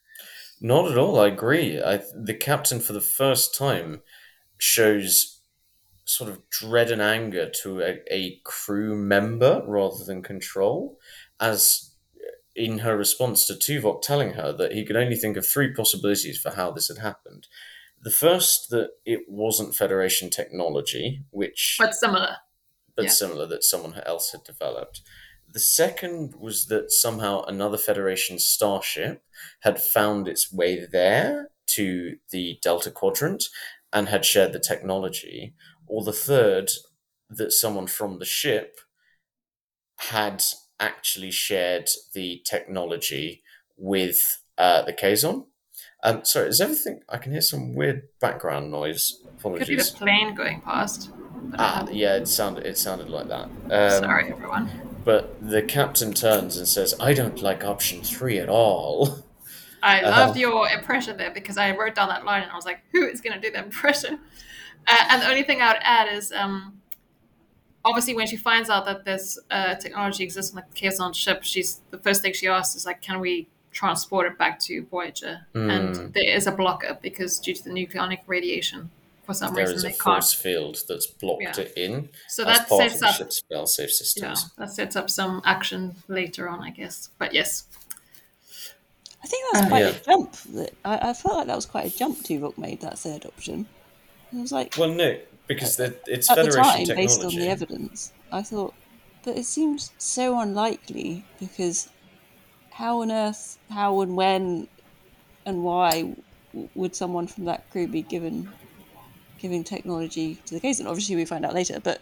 Not 0.65 0.91
at 0.91 0.97
all. 0.97 1.19
I 1.19 1.27
agree. 1.27 1.83
I, 1.83 2.01
the 2.15 2.35
captain, 2.35 2.79
for 2.79 2.93
the 2.93 3.01
first 3.01 3.53
time, 3.55 4.03
shows 4.59 5.41
sort 6.05 6.31
of 6.31 6.49
dread 6.51 6.93
and 6.93 7.03
anger 7.03 7.51
to 7.63 7.81
a, 7.81 7.99
a 8.11 8.41
crew 8.45 8.95
member 8.97 9.63
rather 9.67 10.05
than 10.05 10.23
control, 10.23 10.99
as 11.41 11.95
uh, 12.17 12.31
in 12.55 12.79
her 12.79 12.97
response 12.97 13.45
to 13.47 13.55
Tuvok 13.55 14.03
telling 14.03 14.35
her 14.35 14.53
that 14.53 14.73
he 14.73 14.85
could 14.85 14.97
only 14.97 15.17
think 15.17 15.37
of 15.37 15.45
three 15.45 15.75
possibilities 15.75 16.39
for 16.39 16.51
how 16.51 16.71
this 16.71 16.87
had 16.87 16.99
happened. 16.99 17.49
The 18.01 18.11
first, 18.11 18.71
that 18.71 18.91
it 19.05 19.23
wasn't 19.29 19.75
Federation 19.75 20.31
technology, 20.31 21.25
which 21.31 21.77
but 21.81 21.95
similar. 21.95 22.37
but 22.95 23.07
Yeah. 23.07 23.11
similar 23.11 23.47
that 23.47 23.65
someone 23.65 24.01
else 24.07 24.31
had 24.31 24.45
developed. 24.45 25.01
The 25.53 25.61
second 25.61 26.35
was 26.39 26.67
that 26.67 26.91
somehow 26.91 27.43
another 27.43 27.77
Federation 27.77 28.39
starship 28.39 29.23
had 29.61 29.81
found 29.81 30.27
its 30.27 30.51
way 30.51 30.87
there 30.91 31.51
to 31.69 32.17
the 32.31 32.59
Delta 32.63 32.91
Quadrant 32.91 33.45
and 33.93 34.09
had 34.09 34.25
shared 34.25 34.53
the 34.55 34.59
technology. 34.59 35.55
Or 35.87 36.03
the 36.05 36.13
third, 36.13 36.71
that 37.29 37.53
someone 37.53 37.87
from 37.87 38.19
the 38.19 38.25
ship 38.25 38.77
had 39.99 40.43
actually 40.81 41.31
shared 41.31 41.91
the 42.15 42.43
technology 42.45 43.43
with 43.77 44.43
uh, 44.57 44.83
the 44.83 44.93
Kazon. 44.93 45.47
Um, 46.03 46.25
sorry, 46.25 46.49
is 46.49 46.61
everything? 46.61 47.01
I 47.09 47.19
can 47.19 47.33
hear 47.33 47.43
some 47.43 47.75
weird 47.75 48.03
background 48.21 48.71
noise. 48.71 49.19
Could 49.43 49.67
be 49.67 49.77
the 49.77 49.93
plane 49.97 50.35
going 50.35 50.61
past. 50.63 51.11
Ah, 51.59 51.87
yeah, 51.91 52.17
it 52.17 52.29
sounded 52.29 52.65
it 52.65 52.79
sounded 52.79 53.09
like 53.11 53.29
that. 53.29 53.45
Um, 53.71 54.03
Sorry, 54.03 54.31
everyone. 54.31 54.92
But 55.05 55.37
the 55.41 55.63
captain 55.63 56.13
turns 56.13 56.57
and 56.57 56.67
says, 56.69 56.95
"I 57.01 57.13
don't 57.15 57.43
like 57.43 57.65
option 57.65 58.03
three 58.03 58.39
at 58.39 58.49
all." 58.49 59.19
I 59.83 60.01
Uh-huh. 60.01 60.27
loved 60.27 60.39
your 60.39 60.69
impression 60.69 61.17
there 61.17 61.33
because 61.33 61.57
I 61.59 61.77
wrote 61.77 61.97
down 61.97 62.09
that 62.09 62.25
line 62.25 62.43
and 62.43 62.53
I 62.53 62.55
was 62.55 62.65
like, 62.65 62.81
who 62.93 63.05
is 63.05 63.21
going 63.21 63.33
to 63.35 63.41
do 63.41 63.51
that 63.53 63.65
impression? 63.65 64.21
Uh, 64.89 64.97
and 65.11 65.23
the 65.23 65.29
only 65.29 65.45
thing 65.45 65.63
I 65.63 65.69
would 65.69 65.83
add 65.83 66.13
is 66.13 66.33
um, 66.33 66.81
obviously 67.85 68.15
when 68.17 68.27
she 68.27 68.37
finds 68.37 68.69
out 68.69 68.85
that 68.87 69.05
this 69.05 69.39
uh, 69.49 69.77
technology 69.77 70.25
exists 70.25 70.53
on 70.53 70.57
the 70.63 70.81
Kazon 70.81 71.15
ship, 71.15 71.45
she's 71.45 71.81
the 71.93 71.99
first 71.99 72.21
thing 72.21 72.33
she 72.33 72.49
asks 72.49 72.75
is 72.75 72.85
like, 72.85 73.01
can 73.01 73.21
we 73.21 73.47
transport 73.71 74.27
it 74.27 74.37
back 74.39 74.59
to 74.61 74.85
Voyager? 74.91 75.47
Hmm. 75.53 75.71
And 75.71 76.15
there 76.15 76.29
is 76.37 76.49
a 76.49 76.51
blocker 76.53 76.99
because 77.01 77.39
due 77.39 77.55
to 77.55 77.63
the 77.63 77.71
nucleonic 77.71 78.23
radiation, 78.27 78.91
for 79.33 79.39
some 79.39 79.55
There 79.55 79.63
reason 79.65 79.77
is 79.77 79.85
a 79.85 79.87
they 79.89 79.93
can't. 79.93 80.03
force 80.03 80.33
field 80.35 80.79
that's 80.89 81.07
blocked 81.07 81.43
Yeah. 81.43 81.61
it 81.65 81.73
in 81.77 82.11
So 82.29 82.45
as 82.45 82.59
that 82.59 82.69
part 82.69 82.91
sets 82.91 83.03
of 83.03 83.09
up 83.09 83.15
ship's 83.17 83.43
fail-safe 83.49 83.89
yeah, 83.89 83.95
systems. 83.95 84.51
that 84.59 84.71
sets 84.71 84.97
up 84.97 85.11
some 85.11 85.41
action 85.45 85.97
later 86.09 86.49
on, 86.49 86.61
I 86.63 86.71
guess. 86.71 87.09
But 87.19 87.33
yes, 87.35 87.65
I 89.23 89.27
think 89.27 89.45
that's 89.53 89.65
Uh, 89.65 89.69
quite 89.69 89.81
Yeah. 89.81 89.89
a 89.91 90.01
jump. 90.05 90.33
That 90.55 90.75
I, 90.85 91.11
I 91.11 91.13
felt 91.15 91.37
like 91.37 91.47
that 91.47 91.57
was 91.57 91.67
quite 91.67 91.87
a 91.93 91.97
jump 91.97 92.19
Tuvok 92.19 92.59
made 92.59 92.81
that 92.81 92.99
third 92.99 93.25
option. 93.27 93.67
It 94.33 94.37
was 94.41 94.53
like 94.53 94.75
Well, 94.77 94.91
no, 94.93 95.19
because 95.47 95.77
the, 95.77 95.95
it's 96.07 96.31
at 96.31 96.37
the 96.37 96.51
time, 96.51 96.85
technology. 96.87 96.95
based 96.95 97.23
on 97.25 97.31
the 97.35 97.49
evidence, 97.49 98.13
I 98.31 98.43
thought, 98.43 98.75
but 99.25 99.37
it 99.37 99.45
seems 99.45 99.91
so 99.99 100.41
unlikely 100.41 101.25
because 101.39 101.89
how 102.71 103.03
on 103.03 103.13
earth, 103.13 103.59
how 103.71 104.01
and 104.01 104.17
when, 104.17 104.69
and 105.47 105.63
why 105.63 106.15
w- 106.53 106.71
would 106.75 106.97
someone 106.97 107.27
from 107.27 107.45
that 107.45 107.69
crew 107.71 107.87
be 107.87 108.03
given 108.03 108.53
giving 109.43 109.63
technology 109.65 110.37
to 110.47 110.55
the 110.55 110.61
case, 110.61 110.79
and 110.79 110.89
Obviously, 110.89 111.17
we 111.17 111.25
find 111.27 111.45
out 111.45 111.53
later, 111.53 111.79
but 111.83 112.01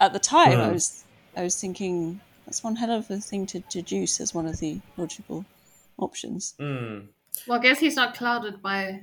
at 0.00 0.12
the 0.12 0.18
time, 0.18 0.58
I 0.60 0.66
Hmm. 0.66 0.72
was 0.72 1.04
I 1.36 1.42
was 1.44 1.60
thinking 1.60 2.20
that's 2.46 2.64
one 2.64 2.74
hell 2.76 2.90
of 2.90 3.08
a 3.10 3.18
thing 3.20 3.46
to 3.46 3.60
deduce 3.60 4.20
as 4.20 4.34
one 4.34 4.46
of 4.46 4.58
the 4.58 4.80
logical 4.96 5.44
options. 5.98 6.54
Hmm. 6.58 6.98
Well, 7.46 7.60
I 7.60 7.62
guess 7.62 7.78
he's 7.78 7.94
not 7.94 8.16
clouded 8.16 8.60
by. 8.62 9.02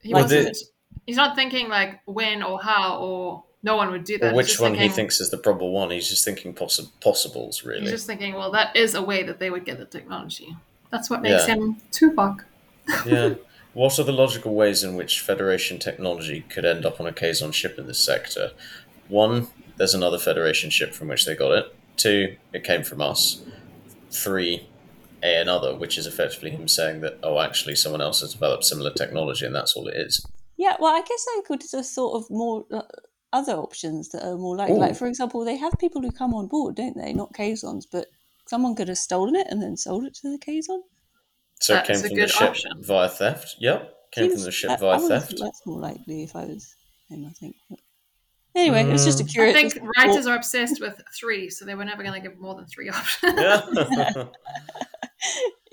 He 0.00 0.12
Like 0.12 0.24
wasn't. 0.24 0.54
the- 0.54 0.64
he's 1.06 1.16
not 1.16 1.36
thinking 1.36 1.68
like 1.68 2.00
when 2.06 2.42
or 2.42 2.60
how 2.60 2.96
or 2.98 3.44
no 3.62 3.76
one 3.76 3.90
would 3.92 4.04
do 4.04 4.18
that. 4.18 4.32
Or 4.32 4.36
which 4.36 4.48
just 4.48 4.60
one 4.60 4.74
he 4.74 4.88
thinks 4.88 5.20
is 5.20 5.30
the 5.30 5.38
probable 5.38 5.70
one. 5.72 5.90
He's 5.90 6.08
just 6.08 6.24
thinking 6.24 6.52
possi- 6.54 6.90
possibles, 7.00 7.62
really. 7.64 7.82
He's 7.82 7.90
just 7.90 8.06
thinking, 8.06 8.34
well, 8.34 8.50
that 8.52 8.74
is 8.76 8.94
a 8.94 9.02
way 9.02 9.22
that 9.22 9.38
they 9.38 9.50
would 9.50 9.64
get 9.64 9.78
the 9.78 9.84
technology. 9.86 10.56
That's 10.90 11.08
what 11.08 11.22
makes 11.22 11.46
Yeah. 11.46 11.54
him 11.54 11.80
Tuvok. 11.92 12.44
yeah. 13.06 13.34
What 13.74 13.98
are 13.98 14.04
the 14.04 14.12
logical 14.12 14.54
ways 14.54 14.84
in 14.84 14.94
which 14.94 15.20
Federation 15.20 15.78
technology 15.78 16.44
could 16.48 16.64
end 16.64 16.86
up 16.86 17.00
on 17.00 17.06
a 17.06 17.12
Kazon 17.12 17.52
ship 17.52 17.76
in 17.76 17.86
this 17.86 17.98
sector? 17.98 18.52
One, 19.08 19.48
there's 19.76 19.94
another 19.94 20.18
Federation 20.18 20.70
ship 20.70 20.94
from 20.94 21.08
which 21.08 21.26
they 21.26 21.34
got 21.34 21.52
it. 21.52 21.76
Two, 21.96 22.36
it 22.52 22.62
came 22.62 22.84
from 22.84 23.02
us. 23.02 23.42
Three, 24.10 24.68
a 25.24 25.40
another, 25.40 25.74
which 25.74 25.98
is 25.98 26.06
effectively 26.06 26.50
him 26.50 26.68
saying 26.68 27.00
that, 27.00 27.18
oh, 27.24 27.40
actually, 27.40 27.74
someone 27.74 28.00
else 28.00 28.20
has 28.20 28.32
developed 28.32 28.64
similar 28.64 28.92
technology, 28.92 29.44
and 29.44 29.54
that's 29.54 29.74
all 29.74 29.88
it 29.88 29.96
is. 29.96 30.24
Yeah, 30.56 30.76
well, 30.78 30.94
I 30.94 31.00
guess 31.00 31.26
I 31.30 31.40
could 31.44 31.62
have 31.72 31.86
thought 31.86 32.14
of 32.14 32.30
more 32.30 32.64
uh, 32.70 32.82
other 33.32 33.54
options 33.54 34.10
that 34.10 34.24
are 34.24 34.36
more 34.36 34.56
likely. 34.56 34.76
Ooh. 34.76 34.80
Like, 34.80 34.96
for 34.96 35.08
example, 35.08 35.44
they 35.44 35.56
have 35.56 35.72
people 35.80 36.00
who 36.00 36.12
come 36.12 36.32
on 36.32 36.46
board, 36.46 36.76
don't 36.76 36.96
they? 36.96 37.12
Not 37.12 37.32
Kazons, 37.32 37.86
but 37.90 38.06
someone 38.46 38.76
could 38.76 38.88
have 38.88 38.98
stolen 38.98 39.34
it 39.34 39.48
and 39.50 39.60
then 39.60 39.76
sold 39.76 40.04
it 40.04 40.14
to 40.14 40.30
the 40.30 40.38
Kazon. 40.38 40.82
So 41.60 41.74
That 41.74 41.88
it 41.88 41.92
is 41.92 42.00
came 42.02 42.08
from 42.10 42.18
the 42.18 42.28
ship 42.28 42.50
option. 42.50 42.70
via 42.82 43.08
theft. 43.08 43.56
Yep, 43.60 43.94
came 44.12 44.30
from 44.32 44.42
the 44.42 44.50
ship 44.52 44.70
I- 44.70 44.74
I 44.74 44.76
via 44.76 45.00
theft. 45.08 45.34
That's 45.38 45.62
more 45.66 45.80
likely 45.80 46.22
if 46.24 46.34
I 46.36 46.44
was 46.44 46.74
him, 47.08 47.24
I 47.26 47.32
think. 47.32 47.56
But 47.70 47.78
anyway, 48.56 48.82
it 48.82 48.92
was 48.92 49.04
just 49.04 49.20
a 49.20 49.24
Mm. 49.24 49.28
I 49.28 49.32
curious. 49.32 49.72
think 49.72 49.88
writers 49.96 50.24
thought. 50.24 50.30
are 50.32 50.36
obsessed 50.36 50.80
with 50.80 51.00
three, 51.18 51.50
so 51.50 51.64
they 51.64 51.74
were 51.74 51.84
never 51.84 52.02
going 52.02 52.20
to 52.20 52.28
give 52.28 52.38
more 52.38 52.54
than 52.54 52.66
three 52.66 52.88
options. 52.90 53.34
Yeah. 53.36 54.24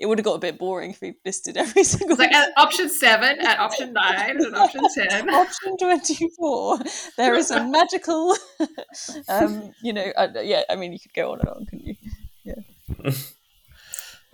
It 0.00 0.06
would 0.06 0.18
have 0.18 0.24
got 0.24 0.34
a 0.34 0.38
bit 0.38 0.58
boring 0.58 0.90
if 0.90 1.00
we 1.00 1.14
listed 1.24 1.56
every 1.56 1.84
single 1.92 2.12
It's 2.12 2.18
like 2.18 2.32
at 2.32 2.50
option 2.56 2.88
seven, 2.88 3.38
at 3.40 3.60
option 3.60 3.92
nine, 3.92 4.36
and 4.42 4.56
option 4.56 4.80
ten. 4.94 5.28
Option 5.32 5.76
24. 5.76 6.78
There 7.16 7.34
is 7.36 7.50
a 7.52 7.62
magical, 7.62 8.34
um, 9.28 9.72
you 9.82 9.92
know, 9.92 10.10
uh, 10.16 10.28
yeah, 10.42 10.62
I 10.70 10.74
mean, 10.74 10.92
you 10.92 10.98
could 10.98 11.12
go 11.14 11.32
on 11.32 11.40
and 11.40 11.48
on, 11.50 11.66
couldn't 11.66 11.86
you? 11.86 13.12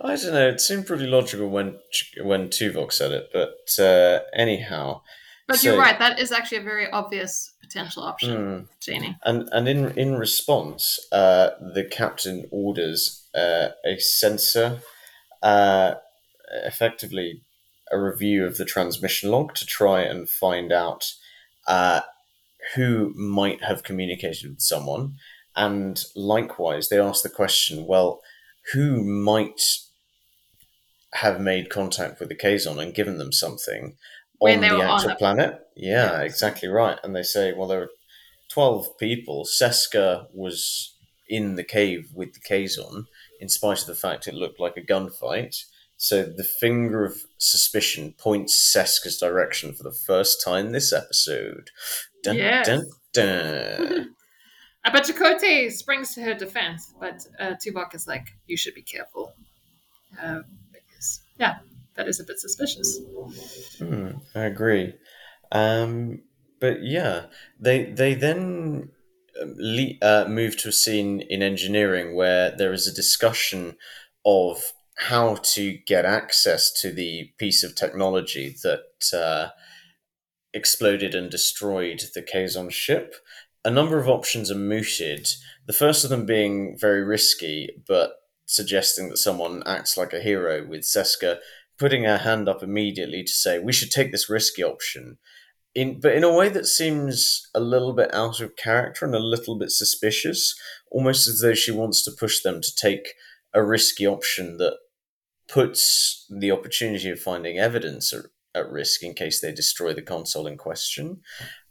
I 0.01 0.15
don't 0.15 0.33
know. 0.33 0.47
It 0.49 0.61
seemed 0.61 0.87
pretty 0.87 1.07
logical 1.07 1.49
when 1.49 1.77
when 2.23 2.47
Tuvok 2.49 2.91
said 2.93 3.11
it, 3.11 3.29
but 3.33 3.83
uh, 3.83 4.19
anyhow. 4.33 5.01
But 5.47 5.57
So- 5.59 5.69
you're 5.71 5.79
right. 5.79 5.97
That 5.99 6.19
is 6.19 6.31
actually 6.31 6.59
a 6.59 6.63
very 6.63 6.89
obvious 6.89 7.51
potential 7.61 8.03
option, 8.03 8.31
Hmm. 8.35 8.63
Janie. 8.81 9.17
And 9.23 9.49
and 9.51 9.67
in 9.67 9.97
in 9.97 10.15
response, 10.15 10.99
uh, 11.11 11.49
the 11.73 11.83
captain 11.83 12.47
orders 12.51 13.27
uh, 13.35 13.69
a 13.85 13.97
sensor, 13.99 14.81
uh, 15.41 15.95
effectively 16.63 17.41
a 17.91 17.99
review 17.99 18.45
of 18.45 18.57
the 18.57 18.65
transmission 18.65 19.31
log 19.31 19.55
to 19.55 19.65
try 19.65 20.01
and 20.01 20.29
find 20.29 20.71
out 20.71 21.13
uh, 21.67 22.01
who 22.75 23.13
might 23.15 23.63
have 23.63 23.83
communicated 23.83 24.49
with 24.49 24.61
someone, 24.61 25.15
and 25.55 26.03
likewise 26.15 26.87
they 26.89 26.99
ask 26.99 27.23
the 27.23 27.29
question: 27.29 27.85
Well, 27.85 28.21
who 28.73 29.03
might 29.03 29.61
have 31.13 31.39
made 31.41 31.69
contact 31.69 32.19
with 32.19 32.29
the 32.29 32.35
Kazon 32.35 32.79
and 32.81 32.93
given 32.93 33.17
them 33.17 33.31
something 33.31 33.95
When 34.37 34.63
on 34.63 34.69
the 34.69 34.77
were 34.77 34.83
on 34.85 34.95
actual 34.95 35.09
the- 35.09 35.15
planet? 35.15 35.59
Yeah, 35.75 36.21
exactly 36.21 36.67
right. 36.69 36.97
And 37.03 37.15
they 37.15 37.23
say, 37.23 37.53
well, 37.53 37.67
there 37.67 37.81
are 37.83 37.89
12 38.49 38.97
people, 38.97 39.45
Seska 39.45 40.27
was 40.33 40.95
in 41.27 41.55
the 41.55 41.63
cave 41.63 42.09
with 42.13 42.33
the 42.33 42.39
Kazon, 42.39 43.05
in 43.39 43.49
spite 43.49 43.81
of 43.81 43.87
the 43.87 43.95
fact 43.95 44.27
it 44.27 44.33
looked 44.33 44.59
like 44.59 44.77
a 44.77 44.81
gunfight. 44.81 45.63
So 45.97 46.23
the 46.23 46.43
finger 46.43 47.03
of 47.05 47.17
suspicion 47.37 48.13
points 48.17 48.73
Seska's 48.75 49.17
direction 49.19 49.73
for 49.73 49.83
the 49.83 49.91
first 50.07 50.41
time 50.43 50.71
this 50.71 50.93
episode. 50.93 51.69
Dun, 52.23 52.37
Yes. 52.37 52.67
dun, 52.67 52.85
dun. 53.13 54.15
Uh, 54.85 55.69
springs 55.69 56.13
to 56.15 56.21
her 56.21 56.33
defense, 56.33 56.93
but 56.99 57.25
uh, 57.39 57.53
Tuvok 57.63 57.93
is 57.93 58.07
like, 58.07 58.27
"You 58.47 58.55
should 58.57 58.73
be 58.73 58.81
careful," 58.81 59.33
uh, 60.21 60.39
because 60.99 61.21
yeah, 61.39 61.59
that 61.95 62.07
is 62.07 62.19
a 62.19 62.23
bit 62.23 62.39
suspicious. 62.39 62.99
Hmm, 63.77 64.09
I 64.35 64.41
agree. 64.41 64.93
Um, 65.51 66.21
but 66.59 66.83
yeah, 66.83 67.25
they 67.59 67.85
they 67.85 68.13
then 68.13 68.89
um, 69.41 69.55
le- 69.57 69.99
uh, 70.01 70.25
move 70.27 70.57
to 70.57 70.69
a 70.69 70.73
scene 70.73 71.21
in 71.21 71.41
engineering 71.41 72.15
where 72.15 72.51
there 72.55 72.73
is 72.73 72.87
a 72.87 72.93
discussion 72.93 73.77
of 74.25 74.73
how 74.95 75.35
to 75.35 75.77
get 75.87 76.05
access 76.05 76.71
to 76.81 76.91
the 76.91 77.31
piece 77.37 77.63
of 77.63 77.73
technology 77.73 78.55
that 78.63 79.17
uh, 79.17 79.49
exploded 80.53 81.15
and 81.15 81.31
destroyed 81.31 82.01
the 82.13 82.21
Kazon 82.21 82.69
ship. 82.69 83.15
A 83.63 83.69
number 83.69 83.97
of 83.97 84.09
options 84.09 84.51
are 84.51 84.55
mooted. 84.55 85.27
The 85.67 85.73
first 85.73 86.03
of 86.03 86.09
them 86.09 86.25
being 86.25 86.77
very 86.77 87.03
risky, 87.03 87.69
but 87.87 88.18
suggesting 88.49 89.09
that 89.09 89.17
someone 89.17 89.61
acts 89.67 89.95
like 89.95 90.11
a 90.11 90.19
hero, 90.19 90.65
with 90.65 90.81
Seska 90.81 91.37
putting 91.77 92.03
her 92.03 92.17
hand 92.17 92.49
up 92.49 92.63
immediately 92.63 93.23
to 93.23 93.31
say 93.31 93.59
we 93.59 93.71
should 93.71 93.91
take 93.91 94.11
this 94.11 94.27
risky 94.27 94.63
option. 94.63 95.19
In, 95.75 95.99
but 95.99 96.15
in 96.15 96.23
a 96.23 96.33
way 96.33 96.49
that 96.49 96.65
seems 96.65 97.47
a 97.53 97.59
little 97.59 97.93
bit 97.93 98.11
out 98.11 98.41
of 98.41 98.55
character 98.55 99.05
and 99.05 99.13
a 99.13 99.19
little 99.19 99.55
bit 99.55 99.69
suspicious, 99.69 100.59
almost 100.91 101.27
as 101.27 101.41
though 101.41 101.53
she 101.53 101.71
wants 101.71 102.03
to 102.03 102.11
push 102.11 102.41
them 102.41 102.59
to 102.59 102.75
take 102.75 103.13
a 103.53 103.63
risky 103.63 104.07
option 104.07 104.57
that 104.57 104.77
puts 105.47 106.25
the 106.27 106.49
opportunity 106.49 107.11
of 107.11 107.19
finding 107.19 107.59
evidence 107.59 108.11
at, 108.11 108.25
at 108.55 108.69
risk 108.71 109.03
in 109.03 109.13
case 109.13 109.39
they 109.39 109.51
destroy 109.51 109.93
the 109.93 110.01
console 110.01 110.47
in 110.47 110.57
question, 110.57 111.21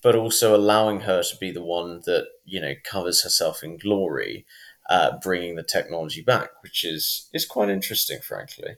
but 0.01 0.15
also 0.15 0.55
allowing 0.55 1.01
her 1.01 1.25
to 1.25 1.37
be 1.39 1.51
the 1.51 1.65
one 1.65 2.03
that 2.07 2.27
you 2.45 2.61
know 2.61 2.75
covers 2.85 3.25
herself 3.25 3.65
in 3.65 3.79
glory, 3.79 4.47
uh, 4.89 5.19
bringing 5.23 5.57
the 5.57 5.63
technology 5.63 6.23
back, 6.23 6.51
which 6.63 6.85
is 6.85 7.29
is 7.33 7.45
quite 7.47 7.69
interesting, 7.69 8.21
frankly. 8.21 8.77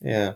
Yeah. 0.00 0.32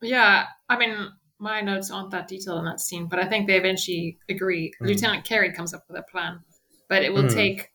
Yeah, 0.00 0.46
I 0.68 0.78
mean, 0.78 1.10
my 1.38 1.60
notes 1.60 1.90
aren't 1.90 2.10
that 2.10 2.28
detailed 2.28 2.58
in 2.58 2.64
that 2.64 2.80
scene, 2.80 3.06
but 3.06 3.18
I 3.18 3.26
think 3.26 3.46
they 3.46 3.56
eventually 3.56 4.18
agree. 4.28 4.72
Mm. 4.80 4.86
Lieutenant 4.88 5.24
Carey 5.24 5.52
comes 5.52 5.72
up 5.74 5.84
with 5.88 5.98
a 5.98 6.02
plan, 6.10 6.40
but 6.88 7.02
it 7.02 7.12
will 7.12 7.24
Mm. 7.24 7.34
take. 7.34 7.68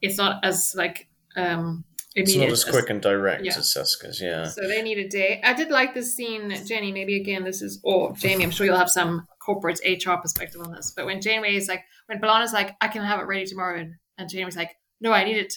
It's 0.00 0.16
not 0.16 0.44
as 0.44 0.74
like 0.76 1.08
um 1.36 1.84
It's 2.14 2.34
not 2.36 2.48
as 2.48 2.64
quick 2.64 2.90
and 2.90 3.02
direct 3.02 3.44
yeah. 3.44 3.52
as 3.58 3.74
Seska's, 3.74 4.20
yeah. 4.20 4.44
So 4.46 4.68
they 4.68 4.82
need 4.82 4.98
a 4.98 5.08
day. 5.08 5.40
I 5.42 5.52
did 5.52 5.70
like 5.70 5.94
this 5.94 6.14
scene, 6.14 6.54
Jenny. 6.64 6.92
Maybe 6.92 7.20
again, 7.20 7.42
this 7.44 7.60
is 7.60 7.80
or 7.82 8.14
Jamie. 8.16 8.44
I'm 8.44 8.50
sure 8.52 8.64
you'll 8.66 8.78
have 8.78 8.90
some 8.90 9.26
corporate 9.40 9.80
HR 9.84 10.14
perspective 10.22 10.60
on 10.60 10.72
this. 10.72 10.92
But 10.96 11.06
when 11.06 11.20
Janeway 11.20 11.56
is 11.56 11.68
like, 11.68 11.82
when 12.06 12.18
B'Elanna's 12.20 12.52
like, 12.52 12.76
I 12.80 12.88
can 12.88 13.02
have 13.02 13.20
it 13.20 13.24
ready 13.26 13.44
tomorrow, 13.46 13.78
and, 13.80 13.94
and 14.16 14.30
Janeway's 14.30 14.56
like, 14.56 14.70
No, 15.00 15.12
I 15.12 15.24
need 15.24 15.36
it 15.36 15.54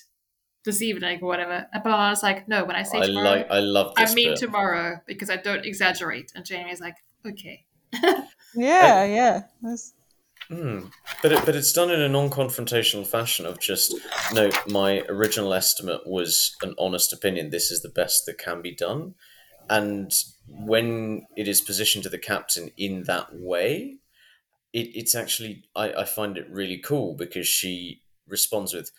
this 0.68 0.82
evening 0.84 1.20
or 1.24 1.28
whatever. 1.28 1.66
And 1.74 1.84
B'Elanna's 1.84 2.22
like, 2.22 2.48
No, 2.48 2.64
when 2.66 2.76
I 2.76 2.84
say 2.84 3.00
I 3.00 3.08
tomorrow, 3.08 3.30
like 3.30 3.48
I 3.50 3.60
love 3.60 3.94
I 3.98 4.14
mean 4.14 4.30
bit. 4.32 4.38
tomorrow 4.38 5.00
because 5.08 5.30
I 5.32 5.38
don't 5.38 5.66
exaggerate. 5.66 6.32
And 6.36 6.46
Janeway's 6.46 6.80
like, 6.82 6.98
Okay. 7.26 7.66
Yeah, 8.56 9.04
yeah. 9.06 9.42
That's- 9.62 9.94
Mm. 10.50 10.92
But 11.22 11.32
it, 11.34 11.46
but 11.46 11.56
it's 11.58 11.74
done 11.74 11.92
in 11.92 12.00
a 12.00 12.08
non-confrontational 12.08 13.06
fashion 13.06 13.46
of 13.46 13.60
just 13.60 13.94
no. 14.34 14.50
My 14.70 15.02
original 15.10 15.54
estimate 15.54 16.08
was 16.08 16.56
an 16.62 16.74
honest 16.80 17.12
opinion. 17.12 17.50
This 17.50 17.70
is 17.70 17.82
the 17.82 17.90
best 17.90 18.26
that 18.28 18.38
can 18.38 18.62
be 18.62 18.74
done, 18.74 19.16
and 19.70 20.10
when 20.48 21.26
it 21.36 21.50
is 21.50 21.60
positioned 21.60 22.04
to 22.06 22.10
the 22.10 22.18
captain 22.18 22.72
in 22.78 23.04
that 23.08 23.28
way, 23.34 23.98
it, 24.72 24.88
it's 24.96 25.16
actually 25.16 25.66
I, 25.76 25.92
I 25.92 26.04
find 26.06 26.38
it 26.38 26.48
really 26.50 26.78
cool 26.78 27.16
because 27.16 27.48
she 27.48 28.04
responds 28.26 28.74
with, 28.74 28.90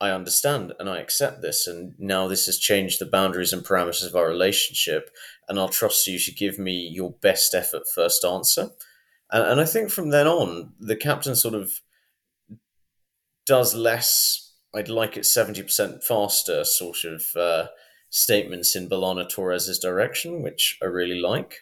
"I 0.00 0.10
understand 0.10 0.72
and 0.78 0.88
I 0.88 0.98
accept 0.98 1.42
this, 1.42 1.66
and 1.66 1.94
now 1.98 2.28
this 2.28 2.46
has 2.46 2.58
changed 2.58 3.00
the 3.00 3.06
boundaries 3.06 3.52
and 3.52 3.64
parameters 3.64 4.06
of 4.06 4.16
our 4.16 4.28
relationship, 4.28 5.10
and 5.48 5.58
I'll 5.58 5.68
trust 5.68 6.06
you 6.06 6.18
to 6.18 6.32
give 6.32 6.58
me 6.58 6.90
your 6.92 7.12
best 7.12 7.54
effort 7.54 7.82
first 7.94 8.24
answer." 8.24 8.70
And, 9.30 9.44
and 9.44 9.60
I 9.60 9.64
think 9.64 9.90
from 9.90 10.10
then 10.10 10.26
on, 10.26 10.74
the 10.78 10.96
captain 10.96 11.36
sort 11.36 11.54
of 11.54 11.80
does 13.46 13.74
less. 13.74 14.52
I'd 14.74 14.88
like 14.88 15.16
it 15.16 15.20
70% 15.20 16.02
faster 16.02 16.64
sort 16.64 17.04
of 17.04 17.22
uh, 17.36 17.66
statements 18.10 18.74
in 18.74 18.88
B'Elanna 18.88 19.28
Torres's 19.28 19.78
direction, 19.78 20.42
which 20.42 20.78
I 20.82 20.86
really 20.86 21.20
like. 21.20 21.60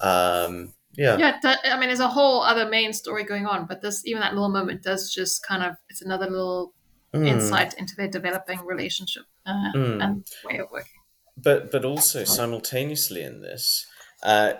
Um, 0.00 0.74
yeah. 0.96 1.16
Yeah, 1.16 1.38
that, 1.42 1.60
I 1.64 1.78
mean, 1.78 1.88
there's 1.88 2.00
a 2.00 2.08
whole 2.08 2.42
other 2.42 2.68
main 2.68 2.92
story 2.92 3.24
going 3.24 3.46
on, 3.46 3.66
but 3.66 3.82
this 3.82 4.02
even 4.04 4.20
that 4.20 4.34
little 4.34 4.50
moment 4.50 4.82
does 4.82 5.12
just 5.12 5.44
kind 5.46 5.62
of 5.62 5.76
it's 5.88 6.02
another 6.02 6.28
little 6.28 6.74
Mm. 7.14 7.28
insight 7.28 7.74
into 7.74 7.94
their 7.94 8.08
developing 8.08 8.64
relationship 8.64 9.24
uh, 9.44 9.72
Mm. 9.74 10.02
and 10.02 10.26
way 10.44 10.58
of 10.58 10.70
working. 10.70 11.00
But 11.36 11.70
but 11.70 11.84
also 11.84 12.24
simultaneously 12.24 13.22
in 13.22 13.42
this, 13.42 13.86
uh, 14.22 14.54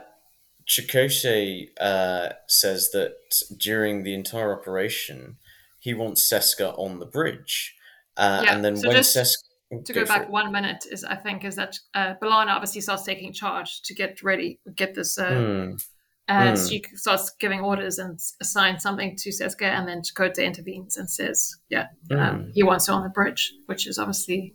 uh, 1.81 2.29
says 2.49 2.91
that 2.93 3.15
during 3.57 4.03
the 4.03 4.15
entire 4.15 4.53
operation, 4.59 5.39
he 5.81 5.95
wants 5.95 6.31
Seska 6.31 6.79
on 6.79 6.99
the 6.99 7.07
bridge, 7.07 7.75
uh, 8.17 8.43
Yeah, 8.45 8.55
and 8.55 8.65
then 8.65 8.77
so 8.77 8.89
when 8.89 8.97
Seska 8.99 9.85
To 9.87 9.93
go, 9.93 10.05
back 10.05 10.29
one 10.29 10.53
minute 10.53 10.85
is 10.91 11.03
I 11.05 11.17
think 11.17 11.45
is 11.45 11.57
that 11.57 11.79
uh, 11.95 12.15
B'Elanna 12.21 12.51
obviously 12.55 12.83
starts 12.83 13.05
taking 13.05 13.33
charge 13.33 13.81
to 13.83 13.95
get 13.95 14.23
ready, 14.23 14.61
get 14.75 14.95
this. 14.95 15.19
Uh, 15.19 15.31
Mm, 15.31 15.85
and 16.29 16.57
Hmm. 16.57 16.67
she 16.67 16.83
starts 16.95 17.31
giving 17.41 17.61
orders 17.61 17.99
and 17.99 18.19
assigns 18.41 18.83
something 18.83 19.17
to 19.17 19.31
Seska, 19.31 19.65
and 19.65 19.89
then 19.89 20.03
Chakotay 20.03 20.45
intervenes 20.45 20.97
and 20.97 21.11
says, 21.11 21.57
"Yeah, 21.69 21.89
um, 22.11 22.45
Hmm. 22.45 22.51
he 22.55 22.63
wants 22.63 22.87
her 22.87 22.93
on 22.95 23.03
the 23.03 23.09
bridge," 23.09 23.53
which 23.67 23.87
is 23.87 23.99
obviously 23.99 24.55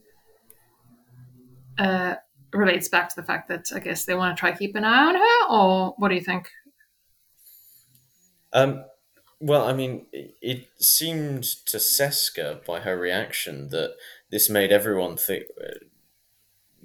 uh, 1.78 2.15
relates 2.53 2.89
back 2.89 3.09
to 3.09 3.15
the 3.15 3.24
fact 3.24 3.49
that 3.49 3.68
I 3.76 3.80
guess 3.80 4.05
they 4.05 4.15
want 4.15 4.36
to 4.36 4.39
try 4.39 4.51
keep 4.55 4.76
an 4.76 4.84
eye 4.84 5.05
on 5.05 5.15
her, 5.15 5.47
or 5.49 5.93
what 5.97 6.09
do 6.09 6.15
you 6.15 6.22
think? 6.22 6.49
Um, 8.53 8.86
well, 9.39 9.68
I 9.68 9.74
mean, 9.74 10.07
it, 10.11 10.36
it 10.41 10.68
seemed 10.80 11.43
to 11.68 11.78
Seska 11.78 12.65
by 12.65 12.80
her 12.80 12.97
reaction 12.97 13.70
that 13.70 13.95
this 14.32 14.49
made 14.49 14.72
everyone 14.72 15.18
think 15.18 15.43
uh, 15.61 15.86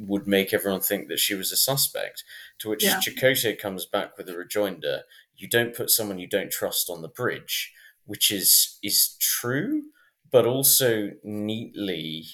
would 0.06 0.26
make 0.26 0.52
everyone 0.52 0.80
think 0.80 1.08
that 1.08 1.18
she 1.18 1.34
was 1.34 1.52
a 1.52 1.56
suspect. 1.56 2.24
To 2.58 2.68
which 2.68 2.84
Yeah. 2.84 3.00
Chakotay 3.00 3.58
comes 3.58 3.86
back 3.86 4.16
with 4.16 4.28
a 4.28 4.36
rejoinder: 4.36 5.04
"You 5.36 5.48
don't 5.48 5.74
put 5.74 5.90
someone 5.90 6.18
you 6.18 6.28
don't 6.28 6.50
trust 6.50 6.90
on 6.90 7.02
the 7.02 7.08
bridge," 7.08 7.72
which 8.04 8.30
is 8.30 8.78
is 8.82 9.16
true, 9.20 9.84
but 10.30 10.46
also 10.46 11.12
neatly 11.22 12.26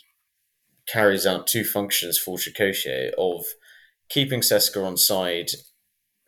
carries 0.87 1.27
out 1.27 1.47
two 1.47 1.65
functions 1.65 2.19
for 2.19 2.39
Chakotay 2.39 3.13
of 3.19 3.47
keeping 4.09 4.41
Seska 4.41 4.83
on 4.83 4.97
side 4.97 5.51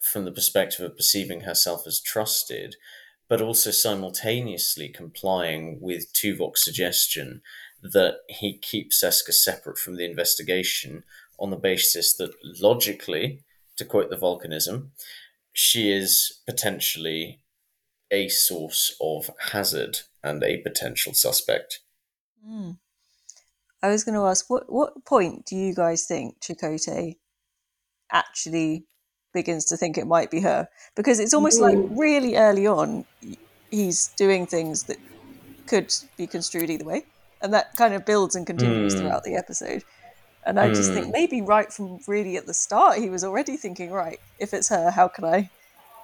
from 0.01 0.25
the 0.25 0.33
perspective 0.33 0.85
of 0.85 0.97
perceiving 0.97 1.43
herself 1.43 1.87
as 1.87 2.01
trusted, 2.01 2.77
but 3.29 3.41
also 3.41 3.71
simultaneously 3.71 4.89
complying 4.89 5.81
with 5.81 6.13
Tuvok's 6.13 6.65
suggestion 6.65 7.43
that 7.83 8.17
he 8.29 8.59
keep 8.59 8.93
Seska 8.93 9.33
separate 9.33 9.79
from 9.79 9.97
the 9.97 10.05
investigation 10.05 11.05
on 11.41 11.51
the 11.51 11.57
basis 11.57 12.15
that 12.17 12.33
logically, 12.61 13.43
to 13.77 13.85
quote 13.85 14.11
the 14.11 14.17
Vulcanism, 14.17 14.91
she 15.53 15.91
is 15.93 16.41
potentially 16.47 17.41
a 18.11 18.29
source 18.29 18.97
of 19.01 19.31
hazard 19.53 20.01
and 20.23 20.43
a 20.43 20.59
potential 20.59 21.15
suspect. 21.15 21.81
Hmm. 22.45 22.73
I 23.83 23.89
was 23.89 24.05
going 24.05 24.15
to 24.15 24.27
ask, 24.27 24.51
what 24.51 24.71
what 24.71 25.05
point 25.07 25.47
do 25.47 25.57
you 25.57 25.75
guys 25.75 26.05
think 26.05 26.41
Chakotay 26.41 27.17
actually 28.13 28.85
begins 29.33 29.65
to 29.67 29.77
think 29.77 29.97
it 29.97 30.07
might 30.07 30.31
be 30.31 30.41
her? 30.41 30.69
Because 30.97 31.19
it's 31.21 31.33
almost 31.33 31.61
like 31.61 31.79
really 31.91 32.37
early 32.37 32.67
on, 32.67 33.07
he's 33.71 34.09
doing 34.17 34.47
things 34.47 34.83
that 34.85 34.99
could 35.67 35.95
be 36.17 36.27
construed 36.27 36.69
either 36.69 36.85
way, 36.85 37.05
and 37.41 37.55
that 37.55 37.75
kind 37.77 37.95
of 37.95 38.05
builds 38.05 38.35
and 38.35 38.47
continues 38.47 38.93
Hmm. 38.93 39.01
throughout 39.01 39.25
the 39.25 39.37
episode. 39.37 39.83
And 40.47 40.59
I 40.59 40.71
just 40.71 40.93
think 40.93 41.07
Hmm. 41.07 41.13
maybe 41.13 41.43
right 41.43 41.73
from 41.73 42.01
really 42.09 42.37
at 42.37 42.47
the 42.47 42.55
start, 42.55 42.99
he 42.99 43.11
was 43.11 43.25
already 43.25 43.57
thinking, 43.57 43.91
right, 43.91 44.19
if 44.39 44.55
it's 44.55 44.69
her, 44.71 44.91
how 44.91 45.09
can 45.09 45.25
I, 45.25 45.51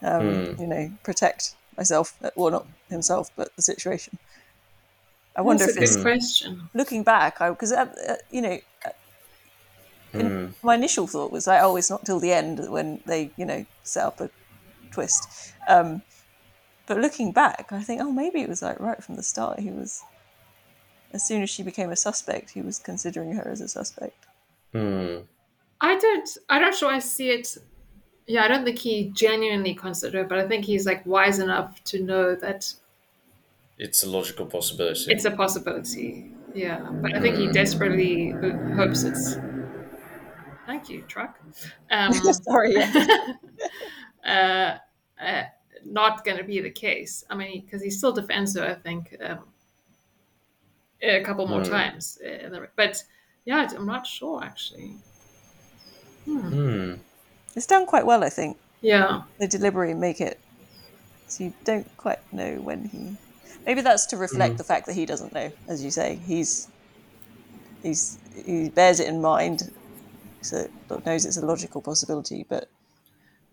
um, 0.04 0.44
Hmm. 0.44 0.56
you 0.58 0.66
know, 0.66 0.90
protect 1.04 1.56
myself? 1.76 2.18
Well, 2.36 2.52
not 2.52 2.68
himself, 2.90 3.30
but 3.36 3.56
the 3.56 3.62
situation. 3.62 4.18
I 5.36 5.42
wonder 5.42 5.64
That's 5.64 5.66
if 5.66 5.76
a 5.76 5.76
it's 5.76 5.96
question. 6.02 6.68
looking 6.74 7.04
back, 7.04 7.38
because 7.38 7.72
uh, 7.72 7.92
uh, 8.08 8.16
you 8.30 8.42
know, 8.42 8.58
Hmm. 10.12 10.52
my 10.62 10.74
initial 10.74 11.06
thought 11.06 11.32
was 11.32 11.46
like, 11.46 11.62
oh, 11.62 11.76
it's 11.76 11.90
not 11.90 12.04
till 12.04 12.20
the 12.20 12.32
end 12.32 12.60
when 12.70 13.00
they, 13.06 13.32
you 13.36 13.44
know, 13.44 13.64
set 13.82 14.04
up 14.04 14.20
a 14.20 14.30
twist. 14.92 15.28
Um, 15.68 16.02
but 16.86 16.98
looking 16.98 17.32
back, 17.32 17.68
I 17.72 17.82
think, 17.82 18.02
oh, 18.02 18.12
maybe 18.12 18.42
it 18.42 18.48
was 18.48 18.62
like 18.62 18.80
right 18.80 19.02
from 19.02 19.16
the 19.16 19.22
start. 19.22 19.60
He 19.60 19.72
was 19.72 20.06
as 21.10 21.24
soon 21.26 21.42
as 21.42 21.50
she 21.50 21.64
became 21.64 21.90
a 21.90 21.96
suspect, 21.96 22.50
he 22.50 22.62
was 22.62 22.78
considering 22.78 23.32
her 23.34 23.50
as 23.50 23.60
a 23.60 23.66
suspect. 23.68 24.25
Hmm. 24.76 25.16
I 25.80 25.96
don't. 25.98 26.28
I'm 26.48 26.62
not 26.62 26.74
sure 26.74 26.90
I 26.90 26.98
see 26.98 27.30
it. 27.30 27.56
Yeah, 28.26 28.44
I 28.44 28.48
don't 28.48 28.64
think 28.64 28.78
he 28.78 29.10
genuinely 29.14 29.74
considered 29.74 30.22
it, 30.22 30.28
but 30.28 30.38
I 30.38 30.48
think 30.48 30.64
he's 30.64 30.84
like 30.86 31.04
wise 31.06 31.38
enough 31.38 31.82
to 31.84 32.02
know 32.02 32.34
that 32.34 32.72
It's 33.78 34.02
a 34.02 34.08
logical 34.10 34.46
possibility. 34.46 35.12
it's 35.12 35.24
a 35.24 35.30
possibility. 35.30 36.32
Yeah, 36.54 36.80
but 37.02 37.14
I 37.14 37.20
think 37.20 37.36
he 37.36 37.46
desperately 37.52 38.30
hopes 38.74 39.02
it's. 39.04 39.36
Thank 40.66 40.88
you, 40.88 41.02
truck. 41.02 41.38
Um, 41.90 42.12
Sorry, 42.42 42.74
uh, 44.26 44.78
uh, 45.20 45.42
not 45.84 46.24
going 46.24 46.38
to 46.38 46.44
be 46.44 46.60
the 46.60 46.70
case. 46.70 47.24
I 47.30 47.36
mean, 47.36 47.60
because 47.64 47.82
he 47.82 47.90
still 47.90 48.12
defends 48.12 48.56
her, 48.56 48.64
I 48.66 48.74
think, 48.74 49.14
um, 49.22 49.40
a 51.02 51.22
couple 51.22 51.46
more 51.46 51.62
Hmm. 51.62 51.70
times. 51.70 52.18
uh, 52.24 52.48
the- 52.48 52.68
But 52.74 53.02
yeah, 53.46 53.68
I'm 53.74 53.86
not 53.86 54.06
sure 54.06 54.44
actually. 54.44 54.96
Hmm. 56.26 56.38
Hmm. 56.40 56.94
It's 57.54 57.66
done 57.66 57.86
quite 57.86 58.04
well, 58.04 58.22
I 58.22 58.28
think. 58.28 58.58
Yeah. 58.82 59.22
They 59.38 59.46
deliberately 59.46 59.94
make 59.94 60.20
it 60.20 60.38
so 61.28 61.44
you 61.44 61.54
don't 61.64 61.88
quite 61.96 62.20
know 62.32 62.56
when 62.56 62.84
he. 62.84 63.16
Maybe 63.66 63.80
that's 63.80 64.06
to 64.06 64.16
reflect 64.16 64.54
Mhm. 64.54 64.58
the 64.58 64.64
fact 64.64 64.86
that 64.86 64.94
he 64.94 65.06
doesn't 65.06 65.32
know, 65.32 65.50
as 65.68 65.82
you 65.82 65.90
say. 65.90 66.16
He's 66.26 66.68
he's 67.82 68.18
he 68.44 68.68
bears 68.68 69.00
it 69.00 69.08
in 69.08 69.20
mind, 69.20 69.72
so 70.42 70.68
knows 71.04 71.24
it's 71.24 71.36
a 71.36 71.46
logical 71.46 71.80
possibility. 71.82 72.44
But 72.48 72.68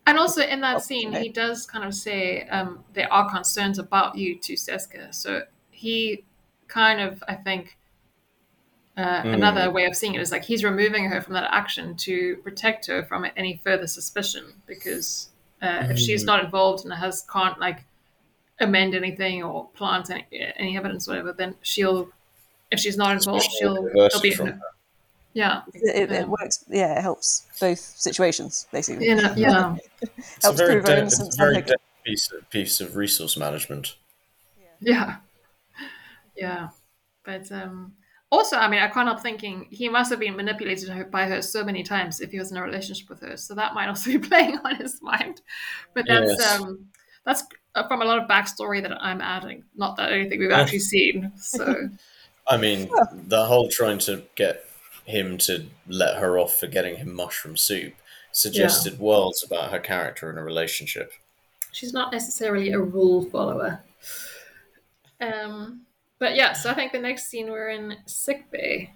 And 0.06 0.18
also 0.20 0.42
in 0.42 0.62
that 0.62 0.78
Oh, 0.78 0.80
scene, 0.80 1.10
okay. 1.10 1.24
he 1.24 1.30
does 1.30 1.66
kind 1.66 1.86
of 1.86 1.94
say 1.96 2.48
um, 2.50 2.84
there 2.94 3.12
are 3.12 3.30
concerns 3.30 3.80
about 3.80 4.18
you 4.18 4.38
to 4.40 4.54
Seska. 4.54 5.14
So 5.14 5.44
he 5.72 6.24
kind 6.68 7.00
of, 7.02 7.24
I 7.28 7.36
think, 7.36 7.78
uh, 8.98 9.24
Mm. 9.24 9.34
another 9.34 9.72
way 9.72 9.86
of 9.86 9.96
seeing 9.96 10.14
it 10.16 10.22
is 10.22 10.32
like 10.32 10.44
he's 10.44 10.64
removing 10.64 11.06
her 11.06 11.22
from 11.22 11.34
that 11.34 11.50
action 11.54 11.96
to 11.98 12.36
protect 12.38 12.86
her 12.88 13.04
from 13.04 13.26
any 13.36 13.60
further 13.64 13.88
suspicion 13.88 14.54
because 14.68 15.30
uh, 15.62 15.88
if 15.90 15.98
she's 15.98 16.24
Mm. 16.24 16.28
not 16.28 16.44
involved 16.46 16.84
and 16.86 16.94
has 16.94 17.26
can't 17.32 17.60
like 17.60 17.86
amend 18.60 18.94
anything 18.94 19.42
or 19.44 19.68
plant 19.70 20.10
any, 20.10 20.26
any 20.58 20.78
evidence, 20.78 21.08
whatever, 21.08 21.34
then 21.34 21.56
she'll. 21.62 22.10
If 22.72 22.80
she's 22.80 22.98
not 22.98 23.12
involved, 23.16 23.46
she'll, 23.60 23.88
she'll 24.12 24.22
be. 24.22 24.32
from 24.32 24.48
her. 24.48 24.60
Yeah. 25.34 25.62
it, 25.74 26.12
it 26.12 26.28
works. 26.28 26.64
Yeah, 26.70 26.98
it 26.98 27.02
helps 27.02 27.48
both 27.60 27.80
situations 27.80 28.68
basically. 28.72 29.08
you 29.08 29.16
know, 29.16 29.34
yeah. 29.36 29.76
It's 30.02 30.38
a 30.44 30.48
Helps 30.48 30.60
very, 30.60 30.74
prove 30.74 30.86
de- 30.86 30.92
it's 30.92 31.00
innocence 31.20 31.36
a 31.36 31.38
very 31.38 31.56
and 31.56 31.64
her 31.66 31.70
deft 31.70 31.84
piece 32.04 32.32
of, 32.32 32.50
piece 32.52 32.82
of 32.82 32.96
resource 32.96 33.36
management. 33.38 33.96
Yeah. 34.80 35.18
Yeah. 36.36 36.70
But 37.24 37.52
um 37.52 37.94
also, 38.34 38.58
I 38.58 38.68
mean, 38.68 38.82
I 38.82 38.88
can't 38.88 39.08
help 39.08 39.20
thinking 39.20 39.68
he 39.70 39.88
must 39.90 40.10
have 40.10 40.20
been 40.20 40.36
manipulated 40.36 41.12
by 41.12 41.26
her 41.26 41.40
so 41.42 41.64
many 41.64 41.84
times 41.84 42.20
if 42.20 42.32
he 42.32 42.40
was 42.40 42.52
in 42.52 42.58
a 42.58 42.64
relationship 42.64 43.08
with 43.08 43.22
her. 43.22 43.38
So 43.38 43.54
that 43.54 43.76
might 43.76 43.88
also 43.88 44.10
be 44.18 44.18
playing 44.18 44.58
on 44.66 44.76
his 44.76 45.02
mind. 45.04 45.42
But 45.94 46.06
that's 46.08 46.36
Yes. 46.40 46.60
um 46.60 46.88
that's 47.26 47.44
from 47.88 48.02
a 48.02 48.06
lot 48.06 48.18
of 48.18 48.28
backstory 48.28 48.82
that 48.82 48.92
I'm 49.02 49.22
adding, 49.22 49.64
not 49.76 49.96
that 49.98 50.12
anything 50.12 50.40
we've 50.40 50.52
actually 50.52 50.80
seen. 50.80 51.32
So 51.38 51.90
I 52.50 52.58
mean, 52.58 52.90
the 53.28 53.46
whole 53.46 53.70
trying 53.70 54.00
to 54.00 54.24
get 54.36 54.66
him 55.06 55.38
to 55.38 55.68
let 55.88 56.18
her 56.18 56.40
off 56.40 56.56
for 56.56 56.68
getting 56.68 56.96
him 56.96 57.14
mushroom 57.14 57.56
soup 57.56 57.94
suggested 58.32 58.98
worlds 59.00 59.44
about 59.44 59.72
her 59.72 59.80
character 59.80 60.30
in 60.32 60.38
a 60.40 60.44
relationship. 60.44 61.14
she's 61.72 61.94
not 61.94 62.12
necessarily 62.12 62.72
a 62.72 62.80
rule 62.80 63.26
follower. 63.30 63.80
Um, 65.22 65.82
but 66.20 66.36
yeah, 66.36 66.54
so 66.54 66.70
I 66.70 66.74
think 66.74 66.92
the 66.92 67.00
next 67.00 67.28
scene 67.30 67.50
we're 67.50 67.70
in 67.70 67.96
sick 68.06 68.50
bay. 68.52 68.94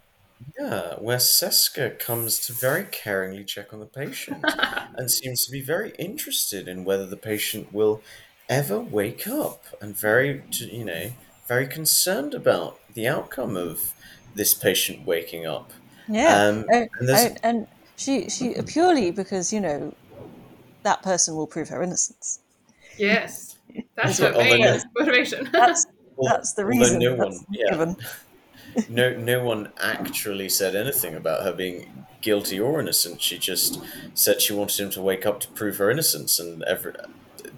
Yeah, 0.59 0.95
where 0.95 1.18
Seska 1.18 1.97
comes 1.97 2.39
to 2.45 2.53
very 2.53 2.84
caringly 2.84 3.45
check 3.45 3.74
on 3.74 3.80
the 3.80 3.86
patient 3.86 4.43
and 4.95 5.09
seems 5.09 5.45
to 5.45 5.51
be 5.51 5.61
very 5.61 5.93
interested 5.97 6.68
in 6.68 6.84
whether 6.84 7.05
the 7.05 7.18
patient 7.18 7.74
will 7.74 8.01
ever 8.47 8.80
wake 8.80 9.28
up 9.28 9.65
and 9.82 9.95
very, 9.95 10.43
you 10.51 10.86
know, 10.86 11.11
very 11.47 11.68
concerned 11.68 12.34
about 12.34 12.80
the 12.93 13.07
outcome 13.07 13.57
of 13.57 13.93
this 14.36 14.53
patient 14.53 15.05
waking 15.05 15.45
up. 15.45 15.72
Yeah, 16.07 16.47
Um, 16.47 16.65
and, 16.70 16.89
and 16.99 17.09
and, 17.09 17.39
and 17.43 17.68
she 17.97 18.30
she 18.30 18.53
purely 18.65 19.11
because 19.11 19.51
you 19.51 19.59
know 19.59 19.93
that 20.84 21.01
person 21.03 21.36
will 21.36 21.47
prove 21.47 21.70
her 21.70 21.82
innocence. 21.84 22.39
Yes, 22.97 23.57
that's 23.95 24.20
what, 24.22 24.36
her 24.36 24.39
main 24.39 24.82
motivation. 24.97 25.49
That's 25.51 25.86
Well, 25.86 25.96
that's 26.22 26.53
the 26.53 26.65
reason. 26.65 26.99
no 26.99 27.15
one- 27.15 27.45
yeah. 27.49 27.93
no 28.89 29.15
no 29.15 29.43
one 29.43 29.72
actually 29.82 30.49
said 30.49 30.76
anything 30.76 31.15
about 31.15 31.43
her 31.43 31.53
being 31.53 32.05
guilty 32.22 32.59
or 32.59 32.80
innocent. 32.80 33.22
She 33.22 33.38
just 33.38 33.82
said 34.13 34.41
she 34.41 34.53
wanted 34.53 34.80
him 34.80 34.89
to 34.91 35.01
wake 35.01 35.26
up 35.26 35.39
to 35.41 35.47
prove 35.49 35.78
her 35.78 35.89
innocence, 35.89 36.39
and 36.39 36.63
every 36.63 36.93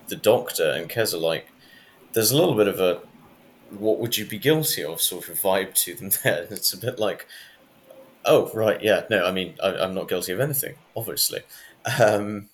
the 0.07 0.15
doctor 0.15 0.69
and 0.71 0.89
Kes 0.89 1.13
are 1.13 1.17
like, 1.17 1.47
there's 2.13 2.31
a 2.31 2.37
little 2.37 2.55
bit 2.55 2.67
of 2.67 2.79
a 2.79 3.01
what 3.71 3.99
would 3.99 4.17
you 4.17 4.25
be 4.25 4.39
guilty 4.39 4.83
of 4.83 5.01
sort 5.01 5.29
of 5.29 5.39
vibe 5.39 5.73
to 5.75 5.93
them 5.95 6.09
there. 6.23 6.47
It's 6.49 6.73
a 6.73 6.77
bit 6.77 6.99
like, 6.99 7.27
oh 8.25 8.49
right, 8.53 8.81
yeah, 8.81 9.03
no, 9.09 9.25
I 9.25 9.31
mean 9.31 9.55
I, 9.63 9.75
I'm 9.75 9.93
not 9.93 10.07
guilty 10.09 10.31
of 10.31 10.39
anything, 10.39 10.75
obviously. 10.95 11.41
Um, 11.99 12.49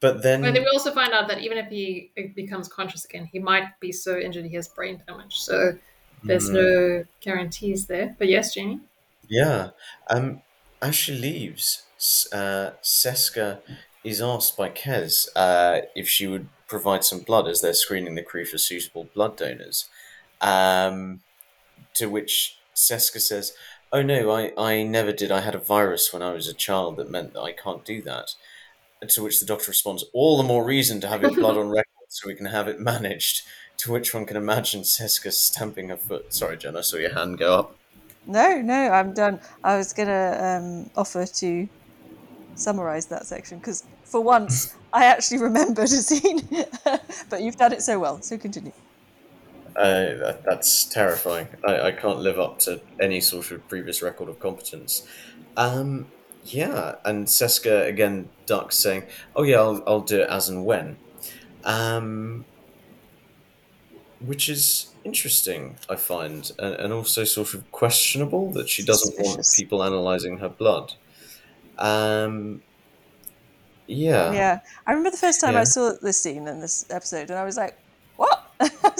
but 0.00 0.22
then 0.22 0.42
But 0.42 0.54
then 0.54 0.62
we 0.62 0.68
also 0.72 0.92
find 0.92 1.12
out 1.12 1.28
that 1.28 1.40
even 1.42 1.58
if 1.58 1.68
he 1.68 2.10
becomes 2.34 2.68
conscious 2.68 3.04
again, 3.04 3.28
he 3.32 3.38
might 3.38 3.78
be 3.80 3.92
so 3.92 4.18
injured 4.18 4.44
he 4.46 4.54
has 4.56 4.68
brain 4.68 5.02
damage. 5.06 5.36
So 5.38 5.78
there's 6.24 6.50
Mm. 6.50 6.54
no 6.54 7.04
guarantees 7.20 7.86
there. 7.86 8.14
But 8.18 8.28
yes, 8.28 8.54
Jamie. 8.54 8.80
Yeah. 9.28 9.70
Um, 10.08 10.42
as 10.82 10.94
she 10.94 11.12
leaves, 11.12 11.82
uh, 12.32 12.72
Seska 12.82 13.60
is 14.04 14.20
asked 14.22 14.56
by 14.56 14.68
Kes 14.70 15.28
uh, 15.34 15.80
if 15.94 16.08
she 16.08 16.26
would 16.26 16.48
provide 16.68 17.04
some 17.04 17.20
blood 17.20 17.48
as 17.48 17.60
they're 17.60 17.72
screening 17.74 18.14
the 18.14 18.22
crew 18.22 18.44
for 18.44 18.58
suitable 18.58 19.04
blood 19.14 19.36
donors. 19.36 19.88
Um, 20.40 21.22
to 21.94 22.06
which 22.08 22.58
Seska 22.74 23.20
says, 23.20 23.52
Oh 23.92 24.02
no, 24.02 24.30
I, 24.30 24.52
I 24.58 24.82
never 24.82 25.12
did. 25.12 25.30
I 25.30 25.40
had 25.40 25.54
a 25.54 25.58
virus 25.60 26.12
when 26.12 26.22
I 26.22 26.32
was 26.32 26.48
a 26.48 26.54
child 26.54 26.96
that 26.96 27.10
meant 27.10 27.32
that 27.34 27.40
I 27.42 27.52
can't 27.52 27.84
do 27.84 28.02
that. 28.02 28.30
To 29.06 29.22
which 29.22 29.40
the 29.40 29.46
doctor 29.46 29.68
responds, 29.68 30.04
All 30.12 30.36
the 30.36 30.42
more 30.42 30.64
reason 30.64 31.00
to 31.02 31.08
have 31.08 31.22
your 31.22 31.34
blood 31.34 31.56
on 31.56 31.68
record 31.68 31.86
so 32.08 32.26
we 32.26 32.34
can 32.34 32.46
have 32.46 32.66
it 32.66 32.80
managed. 32.80 33.42
To 33.78 33.92
which 33.92 34.14
one 34.14 34.24
can 34.24 34.36
imagine 34.36 34.82
Seska 34.82 35.32
stamping 35.32 35.90
her 35.90 35.98
foot. 35.98 36.32
Sorry, 36.32 36.56
Jen, 36.56 36.76
I 36.76 36.80
saw 36.80 36.96
your 36.96 37.12
hand 37.12 37.38
go 37.38 37.58
up. 37.58 37.76
No, 38.26 38.60
no, 38.60 38.90
I'm 38.90 39.12
done. 39.12 39.38
I 39.62 39.76
was 39.76 39.92
gonna 39.92 40.60
um, 40.60 40.90
offer 40.96 41.26
to 41.26 41.68
summarize 42.54 43.06
that 43.06 43.26
section 43.26 43.58
because 43.58 43.84
for 44.04 44.20
once 44.20 44.74
I 44.92 45.04
actually 45.04 45.38
remembered 45.38 45.84
a 45.84 45.88
scene, 45.88 46.40
but 47.30 47.42
you've 47.42 47.56
done 47.56 47.72
it 47.72 47.82
so 47.82 47.98
well. 47.98 48.22
So 48.22 48.38
continue. 48.38 48.72
Uh, 49.76 50.14
that, 50.16 50.42
that's 50.42 50.86
terrifying. 50.86 51.48
I, 51.66 51.80
I 51.80 51.92
can't 51.92 52.20
live 52.20 52.40
up 52.40 52.58
to 52.60 52.80
any 52.98 53.20
sort 53.20 53.50
of 53.50 53.68
previous 53.68 54.00
record 54.00 54.30
of 54.30 54.40
competence. 54.40 55.06
Um, 55.58 56.06
yeah, 56.52 56.96
and 57.04 57.26
Seska 57.26 57.86
again 57.86 58.28
ducks 58.46 58.76
saying, 58.76 59.04
"Oh 59.34 59.42
yeah, 59.42 59.58
I'll, 59.58 59.82
I'll 59.86 60.00
do 60.00 60.20
it 60.20 60.28
as 60.28 60.48
and 60.48 60.64
when," 60.64 60.96
um, 61.64 62.44
which 64.20 64.48
is 64.48 64.92
interesting. 65.04 65.76
I 65.88 65.96
find, 65.96 66.50
and, 66.58 66.74
and 66.74 66.92
also 66.92 67.24
sort 67.24 67.54
of 67.54 67.70
questionable 67.72 68.52
that 68.52 68.68
she 68.68 68.84
doesn't 68.84 69.18
want 69.18 69.46
people 69.56 69.82
analyzing 69.82 70.38
her 70.38 70.48
blood. 70.48 70.94
Um, 71.78 72.62
yeah, 73.86 74.32
Yeah, 74.32 74.60
I 74.86 74.90
remember 74.92 75.10
the 75.10 75.16
first 75.16 75.40
time 75.40 75.54
Yeah. 75.54 75.60
I 75.60 75.64
saw 75.64 75.92
this 76.00 76.20
scene 76.20 76.48
in 76.48 76.60
this 76.60 76.86
episode, 76.90 77.30
and 77.30 77.38
I 77.38 77.44
was 77.44 77.56
like, 77.56 77.76
"What?" 77.76 77.76
I 77.76 77.76
was 77.76 77.85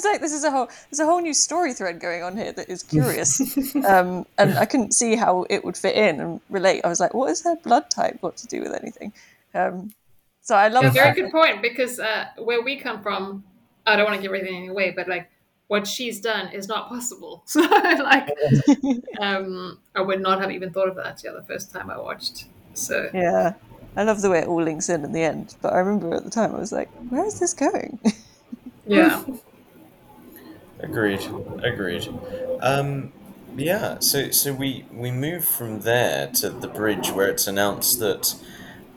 like, 0.07 0.21
"This 0.21 0.33
is 0.33 0.45
a 0.45 0.51
whole 0.51 0.69
there's 0.91 1.01
a 1.01 1.07
whole 1.07 1.21
new 1.21 1.35
story 1.35 1.73
thread 1.75 2.01
going 2.01 2.23
on 2.23 2.37
here 2.37 2.53
that 2.53 2.69
is 2.69 2.83
curious," 2.95 3.41
um, 3.85 4.27
and 4.39 4.57
I 4.59 4.65
couldn't 4.65 4.93
see 4.93 5.17
how 5.17 5.47
it 5.51 5.65
would 5.65 5.77
fit 5.77 5.97
in 5.97 6.21
and 6.21 6.41
relate. 6.51 6.85
I 6.85 6.89
was 6.89 7.01
like, 7.01 7.15
"What 7.15 7.31
is 7.31 7.43
her 7.45 7.57
blood 7.57 7.91
type 7.91 8.21
got 8.21 8.37
to 8.39 8.47
do 8.47 8.61
with 8.63 8.75
anything?" 8.75 9.13
Um, 9.55 9.93
so 10.47 10.55
I 10.55 10.69
love 10.69 10.85
A 10.85 10.91
very 10.91 11.13
good 11.13 11.33
point 11.33 11.61
because 11.61 11.99
uh, 11.99 12.27
where 12.39 12.63
we 12.63 12.77
come 12.77 13.03
from, 13.03 13.43
I 13.85 13.97
don't 13.97 14.05
want 14.05 14.17
to 14.17 14.23
give 14.23 14.33
everything 14.33 14.69
away, 14.69 14.93
but 14.93 15.09
like 15.09 15.29
what 15.67 15.87
she's 15.87 16.21
done 16.21 16.53
is 16.53 16.69
not 16.69 16.89
possible. 16.89 17.43
So 17.57 17.61
like, 17.61 18.31
um, 19.21 19.79
I 19.95 20.01
would 20.03 20.21
not 20.21 20.41
have 20.41 20.53
even 20.53 20.73
thought 20.73 20.89
of 20.89 20.97
that 20.97 21.23
yeah, 21.25 21.33
the 21.33 21.43
first 21.43 21.73
time 21.73 21.91
I 21.91 21.99
watched. 21.99 22.47
So 22.75 23.11
Yeah, 23.13 23.55
I 23.97 24.05
love 24.05 24.21
the 24.23 24.31
way 24.31 24.39
it 24.39 24.47
all 24.47 24.63
links 24.63 24.89
in 24.89 25.05
in 25.05 25.13
the 25.13 25.23
end. 25.23 25.57
But 25.63 25.73
I 25.73 25.79
remember 25.79 26.15
at 26.15 26.25
the 26.25 26.31
time 26.31 26.55
I 26.55 26.59
was 26.59 26.71
like, 26.71 26.91
"Where 27.09 27.25
is 27.25 27.41
this 27.41 27.55
going?" 27.55 27.99
yeah, 28.87 29.25
Agreed. 30.81 31.21
Agreed. 31.63 32.09
Um, 32.61 33.13
yeah. 33.57 33.99
So 34.01 34.31
so 34.31 34.53
we 34.53 34.85
we 34.93 35.11
move 35.11 35.45
from 35.45 35.81
there 35.81 36.29
to 36.35 36.51
the 36.51 36.69
bridge 36.69 37.11
where 37.11 37.29
it's 37.29 37.47
announced 37.47 37.99
that 38.01 38.35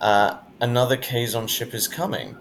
uh, 0.01 0.39
another 0.59 0.97
Kazon 0.97 1.47
ship 1.47 1.73
is 1.73 1.87
coming. 1.87 2.35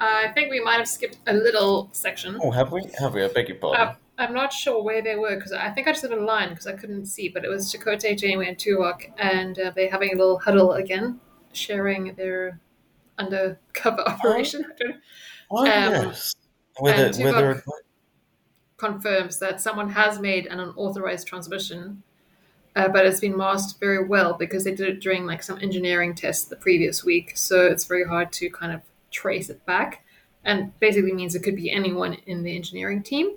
I 0.00 0.28
think 0.34 0.50
we 0.50 0.60
might 0.60 0.76
have 0.76 0.88
skipped 0.88 1.18
a 1.26 1.32
little 1.32 1.88
section. 1.92 2.38
Oh, 2.42 2.50
have 2.50 2.72
we? 2.72 2.82
Have 2.98 3.14
we? 3.14 3.24
I 3.24 3.28
beg 3.28 3.48
your 3.48 3.58
pardon. 3.58 3.88
Uh, 3.88 3.94
I'm 4.18 4.32
not 4.32 4.52
sure 4.52 4.82
where 4.82 5.02
they 5.02 5.16
were 5.16 5.34
because 5.36 5.52
I 5.52 5.70
think 5.70 5.88
I 5.88 5.92
just 5.92 6.02
did 6.02 6.12
a 6.12 6.20
line 6.22 6.50
because 6.50 6.66
I 6.66 6.72
couldn't 6.72 7.06
see, 7.06 7.28
but 7.28 7.44
it 7.44 7.48
was 7.48 7.72
Chakotay, 7.72 8.18
Janeway, 8.18 8.48
and 8.48 8.56
Tuvok, 8.56 9.10
and 9.18 9.58
uh, 9.58 9.72
they're 9.74 9.90
having 9.90 10.12
a 10.12 10.16
little 10.16 10.38
huddle 10.38 10.72
again, 10.72 11.20
sharing 11.52 12.14
their 12.14 12.60
undercover 13.18 14.02
operation. 14.08 14.64
I. 14.80 14.94
Oh, 15.50 15.58
Um, 15.58 15.66
yes. 15.68 16.34
Whether, 16.78 17.06
and 17.06 17.16
whether 17.18 17.64
confirms 18.76 19.38
that 19.38 19.60
someone 19.60 19.90
has 19.90 20.18
made 20.18 20.46
an 20.46 20.60
unauthorized 20.60 21.26
transmission, 21.26 22.02
uh, 22.74 22.88
but 22.88 23.06
it's 23.06 23.20
been 23.20 23.36
masked 23.36 23.78
very 23.78 24.04
well 24.04 24.34
because 24.34 24.64
they 24.64 24.74
did 24.74 24.88
it 24.88 25.00
during 25.00 25.24
like 25.26 25.42
some 25.42 25.58
engineering 25.60 26.14
tests 26.14 26.44
the 26.46 26.56
previous 26.56 27.04
week. 27.04 27.32
So 27.36 27.64
it's 27.66 27.84
very 27.84 28.04
hard 28.04 28.32
to 28.32 28.50
kind 28.50 28.72
of 28.72 28.80
trace 29.12 29.48
it 29.48 29.64
back, 29.64 30.04
and 30.44 30.78
basically 30.80 31.12
means 31.12 31.34
it 31.34 31.44
could 31.44 31.56
be 31.56 31.70
anyone 31.70 32.14
in 32.26 32.42
the 32.42 32.56
engineering 32.56 33.02
team, 33.02 33.36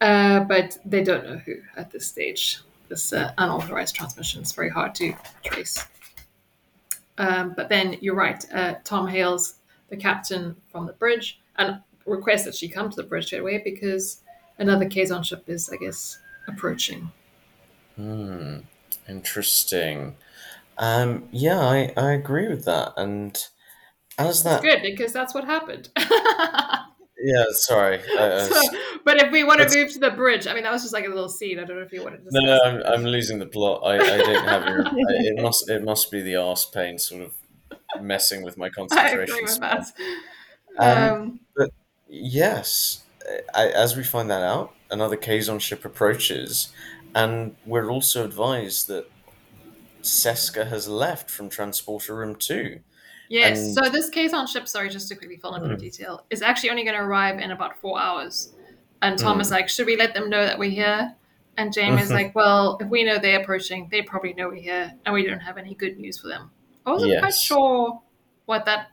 uh, 0.00 0.40
but 0.40 0.78
they 0.84 1.04
don't 1.04 1.24
know 1.24 1.36
who 1.36 1.56
at 1.76 1.90
this 1.90 2.06
stage. 2.06 2.60
This 2.88 3.12
uh, 3.12 3.32
unauthorized 3.36 3.94
transmission 3.94 4.40
is 4.42 4.52
very 4.52 4.70
hard 4.70 4.94
to 4.94 5.12
trace. 5.44 5.84
Um, 7.18 7.52
but 7.54 7.68
then 7.68 7.98
you're 8.00 8.14
right. 8.14 8.42
Uh, 8.50 8.76
Tom 8.84 9.08
hails, 9.08 9.56
the 9.90 9.96
captain 9.96 10.56
from 10.70 10.86
the 10.86 10.92
bridge 10.94 11.40
and 11.56 11.80
requests 12.08 12.44
that 12.44 12.54
she 12.54 12.68
come 12.68 12.90
to 12.90 12.96
the 12.96 13.02
bridge 13.02 13.26
straight 13.26 13.40
away 13.40 13.60
because 13.64 14.22
another 14.58 14.86
Kazon 14.86 15.24
ship 15.24 15.44
is, 15.46 15.68
I 15.70 15.76
guess, 15.76 16.18
approaching. 16.48 17.10
Hmm. 17.96 18.58
Interesting. 19.08 20.16
Um, 20.78 21.28
yeah, 21.32 21.58
I, 21.60 21.92
I 21.96 22.12
agree 22.12 22.48
with 22.48 22.64
that. 22.66 22.92
And 22.96 23.36
as 24.18 24.42
that, 24.44 24.62
Good 24.62 24.82
because 24.82 25.12
that's 25.12 25.34
what 25.34 25.44
happened. 25.44 25.88
yeah, 25.98 27.44
sorry. 27.50 28.00
I- 28.18 28.48
So- 28.48 28.78
but 29.04 29.22
if 29.22 29.32
we 29.32 29.42
want 29.42 29.60
to 29.66 29.78
move 29.78 29.92
to 29.92 29.98
the 29.98 30.10
bridge, 30.10 30.46
I 30.46 30.54
mean, 30.54 30.64
that 30.64 30.72
was 30.72 30.82
just 30.82 30.92
like 30.92 31.06
a 31.06 31.08
little 31.08 31.28
scene. 31.28 31.58
I 31.58 31.64
don't 31.64 31.76
know 31.76 31.82
if 31.82 31.92
you 31.92 32.02
wanted 32.04 32.18
to. 32.18 32.28
no, 32.30 32.40
no, 32.40 32.60
I'm, 32.62 32.82
I'm 32.84 33.04
losing 33.04 33.38
the 33.38 33.46
plot. 33.46 33.80
I, 33.84 33.94
I 33.96 34.18
don't 34.18 34.44
have 34.44 34.66
your, 34.66 34.86
I, 34.86 34.92
it 34.98 35.42
must 35.42 35.68
it 35.70 35.82
must 35.82 36.10
be 36.10 36.20
the 36.20 36.36
arse 36.36 36.66
pain 36.66 36.98
sort 36.98 37.22
of 37.22 37.32
messing 38.02 38.42
with 38.42 38.58
my 38.58 38.68
concentration. 38.68 39.18
I 39.20 39.22
agree 39.22 39.42
with 39.42 39.60
that. 39.60 39.86
Um, 40.78 41.40
Um, 41.58 41.70
Yes, 42.08 43.04
I, 43.54 43.68
as 43.68 43.96
we 43.96 44.02
find 44.02 44.30
that 44.30 44.42
out, 44.42 44.72
another 44.90 45.16
Kazon 45.16 45.60
ship 45.60 45.84
approaches, 45.84 46.72
and 47.14 47.54
we're 47.66 47.90
also 47.90 48.24
advised 48.24 48.88
that 48.88 49.10
Seska 50.02 50.66
has 50.68 50.88
left 50.88 51.30
from 51.30 51.48
Transporter 51.48 52.14
Room 52.14 52.34
2. 52.36 52.80
Yes. 53.28 53.58
And- 53.58 53.74
so 53.74 53.90
this 53.90 54.08
Kazon 54.08 54.46
ship, 54.46 54.66
sorry, 54.66 54.88
just 54.88 55.08
to 55.08 55.14
quickly 55.16 55.36
fill 55.36 55.54
in 55.54 55.60
a 55.62 55.64
bit 55.64 55.72
of 55.72 55.78
Hmm. 55.78 55.84
detail, 55.84 56.24
is 56.30 56.40
actually 56.40 56.70
only 56.70 56.84
going 56.84 56.96
to 56.96 57.02
arrive 57.02 57.38
in 57.40 57.50
about 57.50 57.78
four 57.78 58.00
hours. 58.00 58.54
And 59.02 59.18
Tom 59.18 59.34
Hmm. 59.34 59.40
is 59.42 59.50
like, 59.50 59.68
should 59.68 59.86
we 59.86 59.96
let 59.96 60.14
them 60.14 60.30
know 60.30 60.44
that 60.46 60.58
we're 60.58 60.70
here? 60.70 61.14
And 61.58 61.72
James 61.72 62.02
is 62.02 62.10
Mhm. 62.10 62.14
like, 62.14 62.34
well, 62.34 62.78
if 62.80 62.88
we 62.88 63.04
know 63.04 63.18
they're 63.18 63.40
approaching, 63.40 63.88
they 63.90 64.00
probably 64.00 64.32
know 64.32 64.48
we're 64.48 64.62
here, 64.62 64.94
and 65.04 65.12
we 65.12 65.26
don't 65.26 65.40
have 65.40 65.58
any 65.58 65.74
good 65.74 65.98
news 65.98 66.18
for 66.18 66.28
them. 66.28 66.50
I 66.86 66.92
wasn't 66.92 67.18
quite 67.18 67.34
sure 67.34 68.00
what 68.46 68.64
that, 68.64 68.88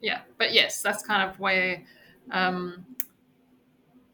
yeah, 0.00 0.20
but 0.38 0.52
yes, 0.54 0.80
that's 0.80 1.04
kind 1.04 1.28
of 1.28 1.38
where. 1.38 1.82
Um, 2.30 2.86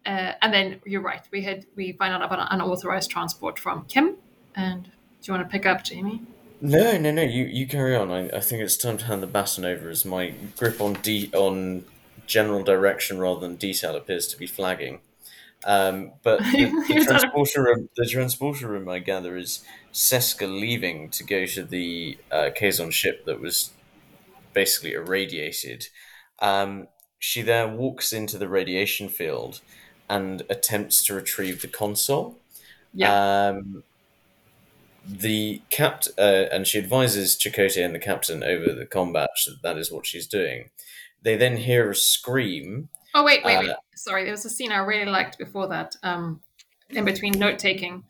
uh, 0.07 0.33
and 0.43 0.53
then 0.53 0.81
you're 0.85 1.03
right. 1.03 1.23
We 1.31 1.43
had 1.43 1.67
we 1.77 1.93
find 1.93 2.13
out 2.13 2.23
about 2.23 2.41
an 2.41 2.49
unauthorized 2.51 3.11
transport 3.11 3.59
from 3.59 3.85
Kim. 3.85 4.17
And 4.57 4.85
do 4.85 4.91
you 5.23 5.35
want 5.35 5.49
to 5.49 5.53
pick 5.53 5.67
up, 5.67 5.85
Jamie? 5.85 6.23
No, 6.61 6.99
no, 6.99 7.11
no, 7.11 7.23
you, 7.23 7.45
you 7.45 7.67
carry 7.67 7.97
on. 7.97 8.11
I, 8.11 8.29
I 8.29 8.41
think 8.41 8.61
it's 8.63 8.77
time 8.77 8.99
to 8.99 9.05
hand 9.07 9.23
the 9.23 9.27
baton 9.27 9.65
over 9.65 9.89
as 9.89 10.05
my 10.05 10.35
grip 10.59 10.81
on 10.81 10.95
de- 10.95 11.31
on 11.33 11.85
general 12.27 12.63
direction 12.63 13.19
rather 13.19 13.41
than 13.41 13.57
detail 13.57 13.97
appears 13.97 14.27
to 14.29 14.39
be 14.39 14.47
flagging. 14.47 15.01
Um, 15.65 16.13
but 16.23 16.39
the, 16.53 16.71
the 16.89 17.05
transporter 17.05 17.63
room, 17.63 17.89
the 17.97 18.07
transporter 18.07 18.69
room, 18.69 18.89
I 18.89 18.99
gather, 18.99 19.37
is 19.37 19.65
Seska 19.93 20.49
leaving 20.49 21.11
to 21.11 21.25
go 21.25 21.47
to 21.47 21.63
the 21.63 22.19
uh, 22.31 22.51
Kazon 22.57 22.93
ship 22.93 23.25
that 23.27 23.41
was 23.41 23.71
basically 24.53 24.93
irradiated. 24.93 25.89
Um, 26.41 26.89
she 27.21 27.43
there 27.43 27.68
walks 27.68 28.12
into 28.12 28.37
the 28.39 28.49
radiation 28.49 29.09
field 29.09 29.61
and 30.09 30.43
attempts 30.51 31.05
to 31.05 31.14
retrieve 31.14 31.62
the 31.62 31.68
console. 31.68 32.37
Yeah. 32.93 33.51
Um, 33.51 33.85
the 35.07 35.62
capt 35.71 36.09
uh, 36.18 36.47
and 36.53 36.66
she 36.66 36.79
advises 36.79 37.37
Chakotay 37.37 37.85
and 37.85 37.95
the 37.95 37.99
captain 37.99 38.43
over 38.43 38.73
the 38.73 38.87
combadge 38.87 39.45
that 39.47 39.62
that 39.62 39.79
is 39.79 39.93
what 39.93 40.07
she's 40.07 40.27
doing. 40.27 40.71
They 41.23 41.37
then 41.37 41.57
hear 41.59 41.91
a 41.91 41.95
scream. 41.95 42.89
Oh 43.14 43.25
wait, 43.25 43.45
wait, 43.45 43.57
Uh, 43.57 43.61
wait. 43.62 43.77
Sorry, 43.95 44.25
there 44.25 44.33
was 44.33 44.45
a 44.45 44.51
scene 44.51 44.73
I 44.73 44.79
really 44.79 45.11
liked 45.11 45.39
before 45.39 45.68
that. 45.68 45.97
Um, 46.03 46.41
in 46.91 47.05
between 47.05 47.33
note 47.39 47.59
taking, 47.59 48.03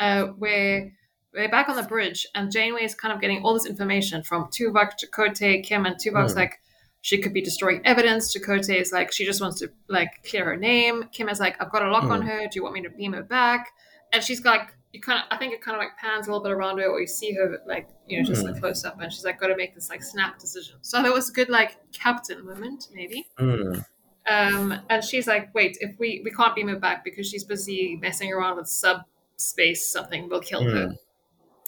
uh, 0.00 0.24
where 0.24 0.92
we're 1.32 1.48
back 1.48 1.68
on 1.68 1.76
the 1.76 1.82
bridge 1.82 2.26
and 2.34 2.50
Janeway 2.50 2.84
is 2.84 2.94
kind 2.94 3.12
of 3.14 3.20
getting 3.20 3.42
all 3.42 3.54
this 3.54 3.66
information 3.66 4.22
from 4.22 4.46
Tuvok, 4.46 4.92
Chakotay, 5.02 5.62
Kim, 5.62 5.86
and 5.86 5.96
Tuvok's 5.96 6.32
Hmm. 6.32 6.38
like, 6.38 6.60
she 7.04 7.18
could 7.18 7.34
be 7.34 7.42
destroying 7.42 7.82
evidence. 7.84 8.34
Chakotay 8.34 8.80
is 8.80 8.90
like, 8.90 9.12
she 9.12 9.26
just 9.26 9.38
wants 9.42 9.58
to 9.60 9.70
like 9.88 10.24
clear 10.26 10.46
her 10.46 10.56
name. 10.56 11.04
Kim 11.12 11.28
is 11.28 11.38
like, 11.38 11.54
I've 11.60 11.70
got 11.70 11.82
a 11.84 11.90
lock 11.90 12.04
on 12.04 12.22
Hmm. 12.22 12.28
her. 12.28 12.38
Do 12.40 12.48
you 12.54 12.62
want 12.62 12.74
me 12.74 12.80
to 12.80 12.88
beam 12.88 13.12
her 13.12 13.22
back? 13.22 13.68
And 14.14 14.24
she's 14.24 14.42
like, 14.42 14.74
you 14.94 15.02
kind 15.02 15.18
of, 15.18 15.26
I 15.30 15.36
think 15.36 15.52
it 15.52 15.60
kind 15.60 15.76
of 15.76 15.80
like 15.80 15.98
pans 15.98 16.26
a 16.26 16.30
little 16.30 16.42
bit 16.42 16.50
around 16.52 16.78
her, 16.78 16.86
or 16.86 17.02
you 17.02 17.06
see 17.06 17.32
her 17.34 17.58
like, 17.66 17.90
you 18.06 18.16
know, 18.16 18.24
just 18.26 18.40
Hmm. 18.46 18.54
a 18.54 18.58
close 18.58 18.86
up, 18.86 18.98
and 19.02 19.12
she's 19.12 19.22
like, 19.24 19.38
got 19.38 19.48
to 19.48 19.56
make 19.56 19.74
this 19.74 19.90
like 19.90 20.02
snap 20.02 20.38
decision. 20.38 20.76
So 20.80 21.02
that 21.02 21.12
was 21.12 21.28
a 21.28 21.32
good 21.34 21.50
like 21.50 21.76
captain 21.92 22.42
moment, 22.42 22.88
maybe. 22.94 23.26
Hmm. 23.36 23.80
Um, 24.26 24.80
and 24.88 25.04
she's 25.04 25.26
like, 25.26 25.54
wait, 25.54 25.76
if 25.82 25.98
we 25.98 26.22
we 26.24 26.30
can't 26.30 26.54
beam 26.56 26.68
her 26.68 26.78
back 26.78 27.04
because 27.04 27.28
she's 27.28 27.44
busy 27.44 27.96
messing 28.00 28.32
around 28.32 28.56
with 28.56 28.68
subspace 28.68 29.86
something 29.86 30.26
we'll 30.30 30.40
kill 30.40 30.64
her. 30.64 30.94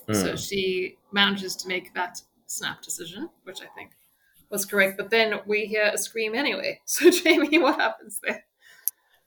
Hmm. 0.07 0.15
So 0.15 0.35
she 0.37 0.97
manages 1.13 1.57
to 1.57 1.69
make 1.69 1.93
that 1.93 2.23
snap 2.47 2.81
decision, 2.81 3.29
which 3.45 3.61
I 3.61 3.67
think 3.75 3.91
was 4.51 4.65
correct. 4.65 4.97
But 4.97 5.11
then 5.11 5.41
we 5.47 5.67
hear 5.67 5.91
a 5.93 5.99
scream 5.99 6.35
anyway. 6.35 6.81
So 6.87 7.11
Jamie, 7.11 7.59
what 7.59 7.81
happens 7.81 8.21
there? 8.23 8.45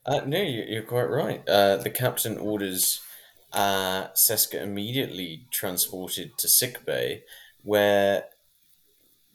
Uh, 0.05 0.21
no, 0.25 0.41
you- 0.41 0.65
you're 0.67 0.83
quite 0.83 1.09
right. 1.09 1.47
Uh, 1.47 1.77
the 1.77 1.89
captain 1.89 2.37
orders 2.37 3.01
uh, 3.53 4.07
Seska 4.09 4.61
immediately 4.61 5.45
transported 5.51 6.37
to 6.37 6.47
sickbay, 6.47 7.23
where 7.63 8.25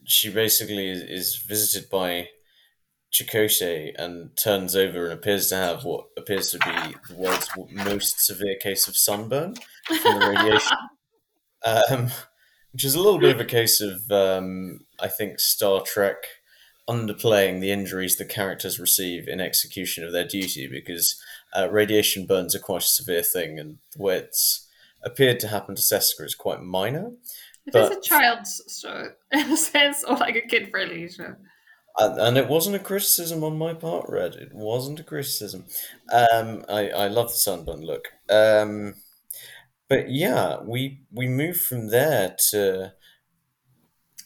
she 0.05 0.30
basically 0.30 0.89
is, 0.89 1.03
is 1.03 1.37
visited 1.37 1.91
by 1.91 2.28
Chakotay 3.12 3.93
and 3.99 4.37
turns 4.37 4.74
over 4.74 5.05
and 5.05 5.12
appears 5.12 5.49
to 5.49 5.57
have 5.57 5.85
what 5.85 6.07
appears 6.16 6.51
to 6.51 6.59
be 6.59 6.97
the 7.09 7.14
world's 7.16 7.49
most 7.70 8.24
severe 8.24 8.57
case 8.61 8.89
of 8.89 8.97
sunburn 8.97 9.55
from 10.03 10.20
the 10.20 10.28
radiation. 10.28 10.76
um, 11.64 12.11
which 12.75 12.85
is 12.85 12.97
a 12.97 13.01
little 13.01 13.20
bit 13.20 13.33
of 13.33 13.41
a 13.41 13.45
case 13.45 13.81
of, 13.81 14.11
um, 14.11 14.81
I 15.01 15.07
think, 15.07 15.39
Star 15.39 15.81
Trek 15.81 16.16
underplaying 16.89 17.61
the 17.61 17.70
injuries 17.70 18.16
the 18.16 18.25
characters 18.25 18.81
receive 18.81 19.29
in 19.29 19.41
execution 19.41 20.03
of 20.05 20.11
their 20.11 20.27
duty 20.27 20.66
because 20.66 21.16
uh, 21.57 21.68
radiation 21.70 22.27
burns 22.27 22.53
are 22.53 22.59
quite 22.59 22.83
a 22.83 22.87
severe 22.87 23.22
thing, 23.22 23.61
and 23.61 23.79
the 23.97 24.03
way 24.03 24.16
it's 24.16 24.68
appeared 25.05 25.39
to 25.41 25.49
happen 25.49 25.77
to 25.77 25.83
Seska 25.83 26.25
is 26.25 26.35
quite 26.35 26.62
minor. 26.62 27.12
If 27.64 27.75
But- 27.75 27.93
it's 27.93 28.07
a 28.07 28.11
child's 28.11 28.81
show 28.83 29.11
in 29.33 29.53
a 29.53 29.57
sense, 29.57 30.03
or 30.03 30.16
like 30.16 30.35
a 30.35 30.41
kid 30.47 30.70
friendly 30.72 31.09
show. 31.09 31.37
And, 31.97 32.18
and 32.18 32.37
it 32.37 32.49
wasn't 32.49 32.75
a 32.75 32.81
criticism 32.81 33.45
on 33.45 33.57
my 33.57 33.72
part, 33.72 34.07
Red. 34.09 34.35
It 34.35 34.53
wasn't 34.53 34.99
a 34.99 35.05
criticism. 35.05 35.66
Um, 36.12 36.64
I, 36.68 36.89
I 36.89 37.07
love 37.07 37.29
the 37.29 37.35
sunburn 37.37 37.83
look. 37.83 38.09
Um, 38.29 38.95
but 39.95 40.11
yeah, 40.11 40.61
we 40.62 41.01
we 41.12 41.28
move 41.28 41.57
from 41.57 41.88
there 41.88 42.34
to 42.51 42.92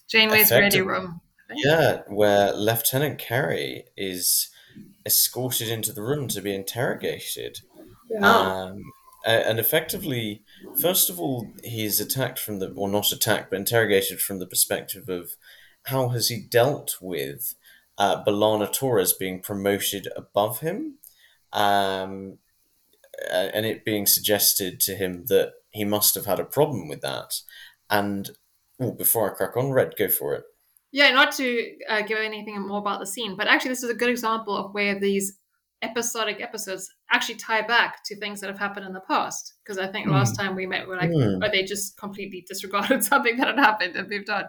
Janeway's 0.09 0.51
ready 0.51 0.81
room. 0.81 1.21
yeah, 1.55 2.03
where 2.07 2.53
Lieutenant 2.55 3.19
Carey 3.19 3.85
is 3.97 4.49
escorted 5.05 5.69
into 5.69 5.93
the 5.93 6.03
room 6.03 6.29
to 6.29 6.41
be 6.41 6.55
interrogated. 6.55 7.61
Um, 8.23 8.83
and 9.27 9.59
effectively, 9.59 10.43
first 10.81 11.11
of 11.11 11.21
all, 11.21 11.49
he's 11.63 12.01
attacked 12.01 12.39
from 12.39 12.59
the, 12.59 12.71
or 12.71 12.89
not 12.89 13.13
attacked, 13.13 13.51
but 13.51 13.59
interrogated 13.59 14.21
from 14.21 14.39
the 14.39 14.47
perspective 14.47 15.09
of 15.09 15.33
how 15.85 16.09
has 16.09 16.29
he 16.29 16.41
dealt 16.41 16.97
with 17.01 17.55
uh, 17.99 18.25
B'Elanna 18.25 18.73
Torres 18.73 19.13
being 19.13 19.41
promoted 19.41 20.09
above 20.17 20.61
him, 20.61 20.95
um, 21.53 22.39
and 23.31 23.67
it 23.67 23.85
being 23.85 24.07
suggested 24.07 24.81
to 24.81 24.95
him 24.95 25.27
that 25.27 25.53
he 25.71 25.85
must 25.85 26.15
have 26.15 26.27
had 26.27 26.41
a 26.41 26.45
problem 26.45 26.89
with 26.89 27.01
that. 27.03 27.35
And 27.91 28.31
oh, 28.81 28.93
before 28.93 29.31
I 29.31 29.35
crack 29.35 29.57
on, 29.57 29.71
Red, 29.73 29.95
go 29.99 30.09
for 30.09 30.35
it. 30.35 30.45
Yeah, 30.91 31.11
not 31.11 31.33
to 31.33 31.77
uh, 31.89 32.03
give 32.03 32.19
anything 32.19 32.67
more 32.67 32.79
about 32.79 33.01
the 33.01 33.07
scene, 33.07 33.37
but 33.37 33.47
actually, 33.47 33.71
this 33.71 33.83
is 33.83 33.91
a 33.91 33.95
good 33.95 34.09
example 34.11 34.57
of 34.57 34.73
where 34.73 34.99
these 34.99 35.39
episodic 35.83 36.41
episodes 36.41 36.91
actually 37.13 37.37
tie 37.37 37.63
back 37.63 38.03
to 38.05 38.17
things 38.19 38.41
that 38.41 38.49
have 38.49 38.59
happened 38.59 38.87
in 38.87 38.93
the 38.93 39.01
past. 39.01 39.55
Because 39.63 39.79
I 39.79 39.87
think 39.87 40.09
last 40.09 40.35
time 40.37 40.57
we 40.57 40.67
met, 40.67 40.89
we 40.89 40.95
are 40.95 40.99
like, 40.99 41.11
oh, 41.15 41.41
they 41.53 41.63
just 41.63 41.97
completely 41.99 42.45
disregarded 42.49 43.05
something 43.11 43.37
that 43.37 43.47
had 43.49 43.59
happened 43.59 43.95
and 43.97 44.09
moved 44.09 44.31
on. 44.31 44.45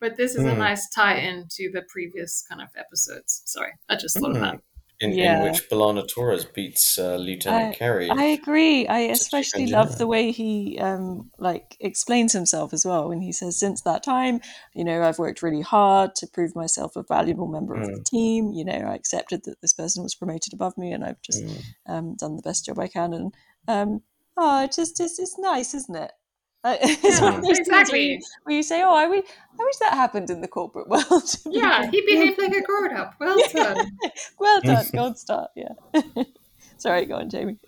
But 0.00 0.16
this 0.16 0.34
is 0.34 0.44
a 0.44 0.52
Hmm. 0.52 0.58
nice 0.58 0.88
tie 0.90 1.16
in 1.16 1.46
to 1.50 1.70
the 1.72 1.82
previous 1.88 2.42
kind 2.48 2.62
of 2.62 2.68
episodes. 2.76 3.42
Sorry, 3.46 3.72
I 3.88 3.96
just 3.96 4.18
thought 4.18 4.30
of 4.30 4.36
Hmm. 4.36 4.42
that. 4.42 4.60
In, 5.02 5.12
Yeah. 5.12 5.36
in 5.36 5.42
which 5.42 5.68
B'Elanna 5.68 6.06
Torres 6.08 6.44
beats 6.44 6.98
uh, 6.98 7.16
Lieutenant 7.16 7.74
Carey. 7.76 8.08
I 8.10 8.24
agree. 8.24 8.86
I 8.86 8.98
especially 9.00 9.66
love 9.66 9.98
the 9.98 10.06
way 10.06 10.30
he 10.30 10.78
um, 10.78 11.30
like 11.38 11.76
explains 11.80 12.32
himself 12.32 12.72
as 12.72 12.84
well. 12.86 13.08
When 13.08 13.20
he 13.20 13.32
says, 13.32 13.58
"Since 13.58 13.82
that 13.82 14.02
time, 14.02 14.40
you 14.74 14.84
know, 14.84 15.02
I've 15.02 15.18
worked 15.18 15.42
really 15.42 15.62
hard 15.62 16.14
to 16.16 16.26
prove 16.26 16.54
myself 16.54 16.94
a 16.94 17.02
valuable 17.02 17.48
member 17.48 17.74
of 17.74 17.82
the 17.86 18.00
Mm. 18.00 18.04
team. 18.04 18.52
You 18.52 18.64
know, 18.64 18.80
I 18.92 18.94
accepted 18.94 19.42
that 19.44 19.60
this 19.60 19.72
person 19.72 20.02
was 20.02 20.14
promoted 20.14 20.52
above 20.52 20.78
me, 20.78 20.92
and 20.92 21.04
I've 21.04 21.20
just 21.22 21.42
Mm. 21.42 21.62
um, 21.86 22.14
done 22.16 22.36
the 22.36 22.42
best 22.42 22.64
job 22.66 22.78
I 22.78 22.88
can." 22.88 23.12
And 23.12 23.34
um, 23.66 24.02
oh, 24.36 24.64
it 24.64 24.72
just 24.72 25.00
it's, 25.00 25.18
it's 25.18 25.38
nice, 25.38 25.74
isn't 25.74 25.96
it? 25.96 26.12
Uh, 26.64 26.76
it's 26.82 27.20
one 27.20 27.34
of 27.34 27.44
Yeah, 27.44 27.48
those 27.48 27.60
things 27.66 27.90
where 27.90 28.00
exactly. 28.00 28.02
you, 28.12 28.20
where 28.44 28.56
you 28.56 28.62
say, 28.62 28.82
"Oh, 28.82 28.94
I 28.94 29.06
wish, 29.08 29.24
I 29.60 29.64
wish 29.64 29.76
that 29.78 29.94
happened 29.94 30.30
in 30.30 30.40
the 30.40 30.48
corporate 30.48 30.88
world." 30.92 31.06
Yeah, 31.50 31.90
he 31.90 32.00
behaved 32.06 32.38
like 32.38 32.52
a 32.52 32.62
grown 32.62 32.96
up. 32.96 33.14
Well 33.20 33.38
done. 33.52 33.98
well 34.38 34.60
done, 34.60 34.86
gold 34.94 35.18
star. 35.18 35.48
Yeah. 35.56 35.74
Sorry, 36.78 37.06
go 37.06 37.16
on, 37.16 37.30
Jamie. 37.30 37.58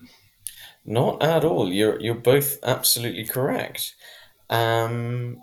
Not 0.84 1.22
at 1.22 1.44
all. 1.44 1.72
You're 1.72 2.00
you're 2.00 2.14
both 2.14 2.58
absolutely 2.62 3.24
correct. 3.24 3.94
Um, 4.50 5.38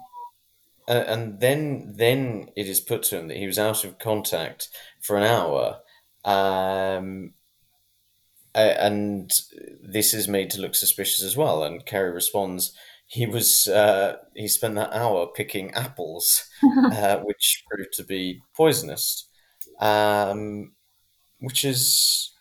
a- 0.88 1.10
and 1.10 1.40
then 1.40 1.94
then 1.96 2.50
it 2.56 2.68
is 2.68 2.80
put 2.80 3.04
to 3.04 3.18
him 3.20 3.28
that 3.28 3.38
he 3.38 3.48
was 3.48 3.60
out 3.60 3.84
of 3.84 4.00
contact 4.00 4.70
for 5.02 5.18
an 5.18 5.24
hour, 5.24 5.80
um, 6.26 7.34
a- 8.56 8.82
and 8.84 9.32
this 9.82 10.14
is 10.14 10.28
made 10.28 10.50
to 10.52 10.62
look 10.62 10.76
suspicious 10.76 11.24
as 11.24 11.36
well. 11.38 11.64
And 11.64 11.86
Carey 11.86 12.12
responds, 12.12 12.74
he 13.12 13.26
was 13.26 13.68
uh, 13.68 14.16
he 14.36 14.48
spent 14.48 14.76
that 14.76 14.94
hour 14.94 15.28
picking 15.28 15.72
apples, 15.72 16.46
uh, 16.64 17.18
which 17.18 17.64
proved 17.70 17.92
to 17.98 18.06
be 18.06 18.40
poisonous, 18.56 19.28
um, 19.82 20.72
which 21.40 21.66
is 21.66 22.32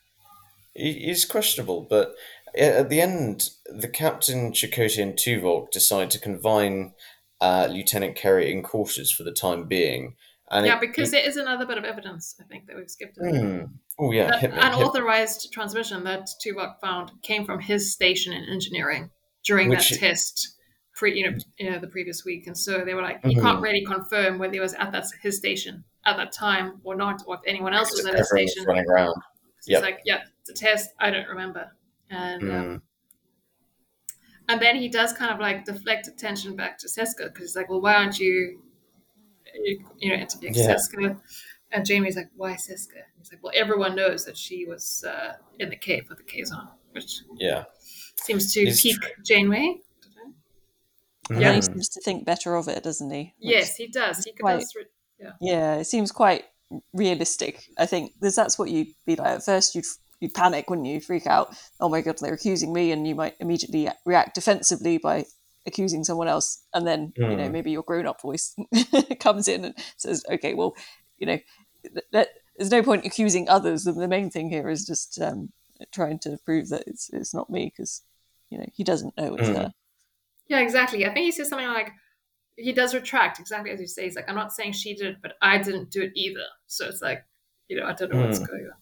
is 0.75 1.25
questionable. 1.25 1.87
But 1.91 2.15
at 2.57 2.89
the 2.89 3.01
end, 3.01 3.49
the 3.67 3.89
captain, 3.89 4.53
Chakotay, 4.53 5.03
and 5.03 5.15
Tuvok 5.15 5.71
decide 5.73 6.11
to 6.13 6.19
confine 6.21 6.93
uh, 7.41 7.67
Lieutenant 7.71 8.15
Carey 8.15 8.53
in 8.53 8.63
quarters 8.63 9.11
for 9.11 9.25
the 9.25 9.33
time 9.33 9.67
being. 9.67 10.15
And 10.53 10.67
yeah, 10.67 10.77
it- 10.77 10.81
because 10.81 11.09
it- 11.09 11.13
there 11.13 11.29
is 11.29 11.37
another 11.37 11.67
bit 11.67 11.79
of 11.79 11.85
evidence, 11.85 12.37
I 12.41 12.45
think, 12.45 12.67
that 12.69 12.77
we've 12.77 12.89
skipped. 12.91 13.19
Hmm. 13.21 13.65
Oh 13.99 14.13
yeah, 14.13 14.39
hit 14.39 14.51
me. 14.53 14.57
hit- 14.57 14.65
unauthorized 14.67 15.53
transmission 15.53 16.05
that 16.05 16.29
Tuvok 16.47 16.81
found 16.81 17.11
came 17.23 17.45
from 17.45 17.59
his 17.61 17.93
station 17.93 18.33
in 18.33 18.45
engineering 18.45 19.11
during 19.45 19.69
Which- 19.69 19.91
that 19.91 19.99
test, 19.99 20.57
pre 21.01 21.19
you 21.19 21.31
know, 21.31 21.37
you 21.59 21.71
know 21.71 21.79
the 21.79 21.87
previous 21.97 22.25
week, 22.25 22.47
and 22.47 22.57
so 22.57 22.85
they 22.85 22.95
were 22.95 23.03
like, 23.03 23.19
you 23.25 23.41
can't 23.41 23.59
Mhm. 23.59 23.63
really 23.63 23.85
confirm 23.85 24.39
whether 24.39 24.53
he 24.53 24.61
was 24.61 24.75
at 24.75 24.93
that 24.93 25.07
his 25.23 25.37
station 25.39 25.83
at 26.05 26.17
that 26.19 26.31
time 26.31 26.81
or 26.85 26.95
not, 26.95 27.23
or 27.27 27.35
if 27.37 27.41
anyone 27.47 27.73
else 27.75 27.91
was 27.91 28.05
at 28.07 28.15
his 28.19 28.29
station. 28.29 28.65
running 28.65 28.87
around. 28.87 29.15
It's 29.59 29.69
Yep. 29.69 29.83
like, 29.83 30.01
yeah, 30.05 30.23
it's 30.41 30.51
a 30.51 30.55
test. 30.55 30.91
I 30.99 31.11
don't 31.11 31.27
remember, 31.29 31.65
and 32.11 32.43
um, 32.57 32.65
Hmm. 32.67 32.77
and 34.51 34.61
then 34.61 34.77
he 34.77 34.89
does 34.89 35.13
kind 35.13 35.33
of 35.33 35.39
like 35.41 35.65
deflect 35.65 36.07
attention 36.07 36.55
back 36.57 36.79
to 36.79 36.87
Seska 36.87 37.25
because 37.29 37.45
he's 37.49 37.57
like, 37.57 37.69
well, 37.71 37.81
why 37.81 37.95
aren't 37.95 38.19
you, 38.19 38.63
you, 39.55 39.85
you 39.99 40.09
know, 40.11 40.17
interviewing 40.17 40.55
Yeah. 40.55 40.75
Seska? 40.75 41.21
And 41.73 41.87
Jamie's 41.87 42.17
like, 42.17 42.31
why 42.37 42.53
Seska? 42.55 43.03
He's 43.19 43.31
like, 43.33 43.43
well, 43.45 43.53
everyone 43.55 43.95
knows 43.95 44.25
that 44.27 44.37
she 44.37 44.67
was 44.67 45.05
uh, 45.07 45.35
in 45.61 45.71
the 45.71 45.77
cave 45.77 46.05
with 46.09 46.19
the 46.19 46.25
Kazon, 46.25 46.69
which 46.93 47.21
Yeah. 47.37 47.65
seems 48.17 48.53
to 48.55 48.61
It's 48.63 48.83
pique 48.83 49.07
Janeway. 49.25 49.81
And 51.31 51.41
Yeah. 51.41 51.53
he 51.55 51.63
seems 51.63 51.89
to 51.91 52.01
think 52.01 52.25
better 52.27 52.55
of 52.57 52.69
it, 52.69 52.83
doesn't 52.83 53.11
he? 53.11 53.35
Which- 53.39 53.53
Yes, 53.55 53.77
he 53.77 53.87
does. 53.89 54.25
He 54.25 54.33
quite- 54.33 54.61
does. 54.61 54.75
re- 54.75 55.29
Yeah, 55.41 55.77
it 55.77 55.85
seems 55.85 56.11
quite 56.13 56.45
realistic. 56.93 57.69
I 57.79 57.87
think 57.87 58.15
because 58.15 58.35
that's 58.37 58.59
what 58.59 58.71
you'd 58.71 58.89
be 59.07 59.17
like. 59.17 59.27
At 59.29 59.45
first, 59.45 59.75
you'd 59.75 59.85
you'd 60.21 60.35
panic, 60.35 60.69
wouldn't 60.69 60.87
you? 60.87 61.01
Freak 61.01 61.27
out. 61.27 61.55
Oh 61.81 61.89
my 61.89 62.01
god, 62.03 62.19
they're 62.19 62.35
accusing 62.35 62.73
me, 62.73 62.93
and 62.93 63.07
you 63.07 63.15
might 63.15 63.37
immediately 63.41 63.89
react 64.05 64.35
defensively 64.35 64.99
by 64.99 65.25
accusing 65.67 66.05
someone 66.05 66.29
else, 66.29 66.63
and 66.75 66.87
then 66.87 67.13
you 67.17 67.27
know 67.37 67.49
Mm. 67.49 67.53
maybe 67.53 67.71
your 67.71 67.83
grown-up 67.83 68.21
voice 68.23 68.55
comes 69.21 69.47
in 69.49 69.65
and 69.67 69.75
says, 69.97 70.25
"Okay, 70.31 70.55
well, 70.55 70.75
you 71.19 71.27
know, 71.27 71.39
th- 71.83 72.05
that, 72.13 72.29
there's 72.57 72.71
no 72.71 72.83
point 72.83 73.07
accusing 73.07 73.49
others. 73.49 73.85
The, 73.85 73.93
the 73.93 74.09
main 74.09 74.31
thing 74.31 74.51
here 74.51 74.69
is 74.69 74.87
just 74.87 75.21
um, 75.21 75.53
trying 75.93 76.19
to 76.21 76.39
prove 76.45 76.69
that 76.71 76.85
it's 76.87 77.11
it's 77.13 77.33
not 77.35 77.51
me 77.51 77.67
because 77.75 78.03
you 78.51 78.59
know 78.59 78.67
he 78.73 78.85
doesn't 78.85 79.17
know 79.17 79.35
it's 79.37 79.49
Mm. 79.49 79.57
her." 79.57 79.73
Yeah, 80.51 80.59
exactly. 80.61 81.07
I 81.07 81.15
think 81.15 81.25
he 81.25 81.33
says 81.33 81.49
something 81.49 81.67
like, 81.69 81.93
he 82.57 82.73
does 82.73 82.93
retract 82.95 83.39
exactly 83.41 83.71
as 83.71 83.81
you 83.81 83.87
say. 83.87 84.05
He's 84.05 84.17
like, 84.17 84.29
I'm 84.29 84.35
not 84.35 84.53
saying 84.53 84.73
she 84.73 84.95
did 84.95 85.07
it, 85.13 85.17
but 85.23 85.33
I 85.41 85.57
didn't 85.59 85.91
do 85.91 86.03
it 86.03 86.11
either. 86.15 86.43
So 86.67 86.87
it's 86.89 87.01
like, 87.01 87.25
you 87.69 87.79
know, 87.81 87.87
I 87.87 87.93
don't 87.95 88.13
know 88.13 88.21
what's 88.27 88.41
Mm. 88.41 88.47
going 88.49 88.67
on. 88.67 88.77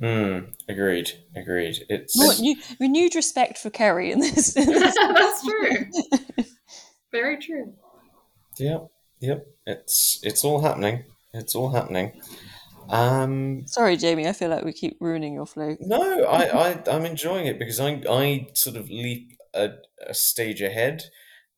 Hmm. 0.00 0.50
Agreed. 0.68 1.10
Agreed. 1.34 1.84
It's 1.88 2.16
More, 2.16 2.32
new, 2.38 2.54
renewed 2.78 3.14
respect 3.16 3.58
for 3.58 3.70
Carey 3.70 4.12
in 4.12 4.20
this. 4.20 4.54
in 4.56 4.66
this- 4.72 4.94
That's 4.94 5.42
true. 5.44 5.86
Very 7.12 7.38
true. 7.38 7.72
Yep, 8.58 8.88
yep. 9.20 9.46
It's 9.66 10.20
it's 10.22 10.44
all 10.44 10.60
happening. 10.60 11.04
It's 11.32 11.54
all 11.54 11.70
happening. 11.70 12.20
Um, 12.90 13.66
Sorry, 13.66 13.96
Jamie. 13.96 14.28
I 14.28 14.32
feel 14.34 14.50
like 14.50 14.64
we 14.64 14.72
keep 14.72 14.98
ruining 15.00 15.32
your 15.34 15.46
flow. 15.46 15.76
no, 15.80 16.24
I, 16.24 16.42
I 16.70 16.82
I'm 16.90 17.06
enjoying 17.06 17.46
it 17.46 17.58
because 17.58 17.80
I 17.80 18.02
I 18.08 18.48
sort 18.54 18.76
of 18.76 18.90
leap 18.90 19.32
a, 19.54 19.70
a 20.06 20.14
stage 20.14 20.62
ahead, 20.62 21.04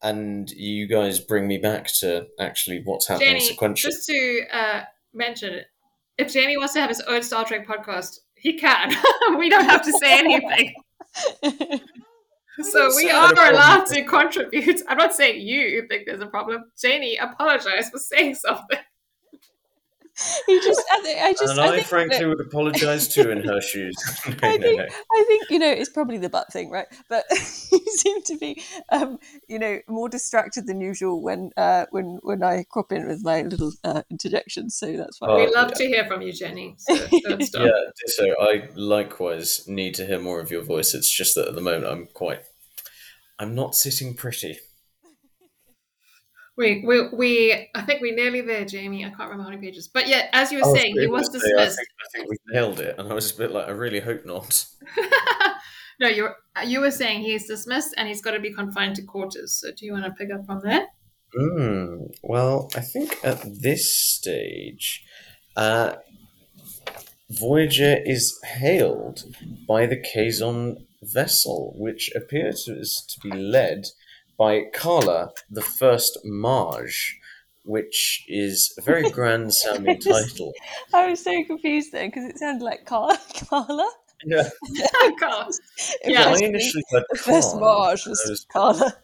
and 0.03 0.51
you 0.51 0.86
guys 0.86 1.20
bring 1.20 1.47
me 1.47 1.59
back 1.59 1.86
to 2.01 2.26
actually 2.38 2.82
what's 2.84 3.09
happening 3.09 3.38
Jamie, 3.41 3.57
sequentially. 3.57 3.76
just 3.76 4.07
to 4.07 4.41
uh, 4.53 4.82
mention 5.12 5.55
it, 5.55 5.66
if 6.18 6.32
Jamie 6.32 6.57
wants 6.57 6.74
to 6.74 6.80
have 6.80 6.91
his 6.91 7.01
own 7.03 7.22
Star 7.22 7.45
Trek 7.45 7.66
podcast, 7.66 8.18
he 8.34 8.59
can. 8.59 8.95
we 9.38 9.49
don't 9.49 9.64
have 9.64 9.82
to 9.82 9.93
say 9.93 10.18
anything. 10.18 10.74
So 12.62 12.86
we 12.88 13.09
say 13.09 13.11
I 13.11 13.26
had 13.26 13.38
a 13.38 13.41
are 13.41 13.53
allowed 13.53 13.86
to 13.86 14.05
contribute. 14.05 14.82
I'm 14.88 14.99
not 14.99 15.14
saying 15.14 15.47
you 15.47 15.86
think 15.88 16.07
there's 16.07 16.20
a 16.20 16.26
problem. 16.26 16.64
Janie, 16.80 17.16
apologize 17.16 17.91
for 17.91 17.99
saying 17.99 18.34
something. 18.34 18.78
He 20.47 20.61
just, 20.61 20.83
I, 20.91 21.01
thi- 21.03 21.19
I 21.21 21.33
just, 21.33 21.53
and 21.53 21.61
I, 21.61 21.67
I, 21.69 21.71
think 21.77 21.87
frankly 21.87 22.19
that- 22.19 22.29
would 22.29 22.41
apologise 22.41 23.09
too 23.09 23.31
in 23.31 23.43
her 23.43 23.61
shoes. 23.61 23.97
no, 24.29 24.35
I 24.43 24.59
think, 24.59 24.79
no. 24.79 24.85
I 24.85 25.25
think 25.27 25.51
you 25.51 25.59
know 25.59 25.71
it's 25.71 25.91
probably 25.91 26.19
the 26.19 26.29
butt 26.29 26.53
thing, 26.53 26.71
right? 26.71 26.87
But 27.09 27.25
you 27.31 27.81
seem 27.97 28.23
to 28.23 28.37
be, 28.37 28.63
um, 28.91 29.19
you 29.49 29.59
know, 29.59 29.79
more 29.89 30.09
distracted 30.09 30.67
than 30.67 30.81
usual 30.81 31.23
when 31.23 31.51
uh, 31.57 31.87
when 31.91 32.19
when 32.23 32.43
I 32.43 32.65
crop 32.69 32.93
in 32.93 33.07
with 33.07 33.25
my 33.25 33.43
little 33.43 33.73
uh, 33.85 34.03
interjections. 34.11 34.75
So 34.77 34.93
that's 34.97 35.21
why 35.21 35.29
Oh, 35.29 35.37
we 35.37 35.55
love 35.55 35.71
yeah. 35.71 35.75
to 35.77 35.87
hear 35.87 36.05
from 36.07 36.23
you, 36.23 36.33
Jenny. 36.33 36.75
So. 36.79 36.95
Yeah, 36.95 37.71
so 38.07 38.35
I 38.41 38.69
likewise 38.75 39.67
need 39.69 39.95
to 39.95 40.07
hear 40.07 40.21
more 40.21 40.41
of 40.41 40.51
your 40.51 40.63
voice. 40.63 40.95
It's 40.95 41.11
just 41.11 41.35
that 41.35 41.49
at 41.49 41.55
the 41.55 41.61
moment 41.61 41.87
I'm 41.87 42.07
quite, 42.13 42.41
I'm 43.39 43.55
not 43.55 43.75
sitting 43.75 44.15
pretty. 44.15 44.59
We, 46.57 46.85
we, 46.87 47.09
we, 47.09 47.69
I 47.75 47.83
think 47.83 48.03
we're 48.03 48.15
nearly 48.15 48.43
there, 48.43 48.65
Jamie. 48.65 49.05
I 49.05 49.09
can't 49.09 49.31
remember 49.31 49.45
how 49.45 49.51
many 49.51 49.63
pages. 49.63 49.89
But 49.89 50.09
yeah, 50.09 50.29
as 50.33 50.53
you 50.53 50.59
were 50.59 50.77
saying, 50.77 50.95
he 50.99 51.07
was 51.07 51.27
say, 51.27 51.39
I 51.39 51.39
dismissed. 51.39 51.77
think, 51.77 51.89
I 52.01 52.19
think 52.19 52.31
we 52.31 52.37
nailed 52.53 52.81
it, 52.81 52.97
and 52.99 53.11
I 53.11 53.15
was 53.15 53.33
a 53.35 53.39
bit 53.39 53.51
like, 53.51 53.67
I 53.67 53.71
really 53.71 54.01
hope 54.01 54.27
not. 54.27 54.67
no, 56.01 56.09
you 56.09 56.25
were, 56.25 56.37
you 56.67 56.81
were 56.81 56.91
saying 56.91 57.23
he's 57.23 57.47
dismissed 57.47 57.95
and 57.97 58.09
he's 58.09 58.21
got 58.21 58.33
to 58.33 58.41
be 58.41 58.53
confined 58.53 58.97
to 58.97 59.03
quarters. 59.03 59.55
So 59.55 59.69
do 59.75 59.87
you 59.87 59.93
want 59.93 60.05
to 60.05 60.11
pick 60.13 60.29
up 60.33 60.45
from 60.45 60.61
there? 60.63 60.87
Mm, 61.39 62.15
well, 62.23 62.71
I 62.75 62.81
think 62.81 63.17
at 63.23 63.43
this 63.63 63.95
stage, 63.95 65.05
uh, 65.57 65.95
Voyager 67.31 67.97
is 68.05 68.41
hailed 68.43 69.23
by 69.69 69.87
the 69.87 69.97
Kazon 69.97 70.85
vessel, 71.03 71.75
which 71.77 72.11
appears 72.17 72.65
to, 72.65 72.83
to 72.83 73.21
be 73.21 73.31
led 73.31 73.87
by 74.41 74.62
Carla, 74.72 75.32
the 75.51 75.61
First 75.61 76.18
Maje, 76.24 77.14
which 77.64 78.24
is 78.26 78.74
a 78.78 78.82
very 78.82 79.11
grand 79.16 79.53
sounding 79.53 80.01
title. 80.01 80.53
I 80.95 81.11
was 81.11 81.22
so 81.22 81.45
confused 81.45 81.93
then 81.93 82.09
because 82.09 82.24
it 82.24 82.38
sounded 82.38 82.64
like 82.64 82.86
Carla. 82.86 83.18
Carla. 83.51 83.93
Yeah, 84.24 84.49
God. 85.20 85.51
It 86.03 86.12
Yeah. 86.12 86.24
I 86.28 86.30
was 86.30 86.41
initially 86.41 86.82
heard 86.91 87.05
the 87.11 87.18
first 87.18 87.55
Marge 87.61 88.07
was 88.07 88.24
was- 88.26 88.47
Carla, 88.51 88.95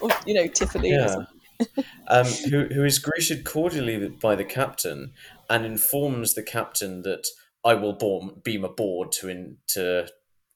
or 0.00 0.10
you 0.26 0.34
know 0.34 0.46
Tiffany. 0.46 0.90
Yeah. 0.90 1.08
something. 1.08 1.84
um, 2.06 2.26
who, 2.50 2.66
who 2.74 2.84
is 2.84 3.00
greeted 3.00 3.44
cordially 3.44 4.08
by 4.08 4.36
the 4.36 4.44
captain 4.44 5.12
and 5.50 5.66
informs 5.66 6.34
the 6.34 6.42
captain 6.44 7.02
that 7.02 7.26
I 7.64 7.74
will 7.74 7.96
borm, 7.96 8.42
beam 8.44 8.64
aboard 8.64 9.10
to 9.12 9.28
in, 9.28 9.56
to 9.74 10.08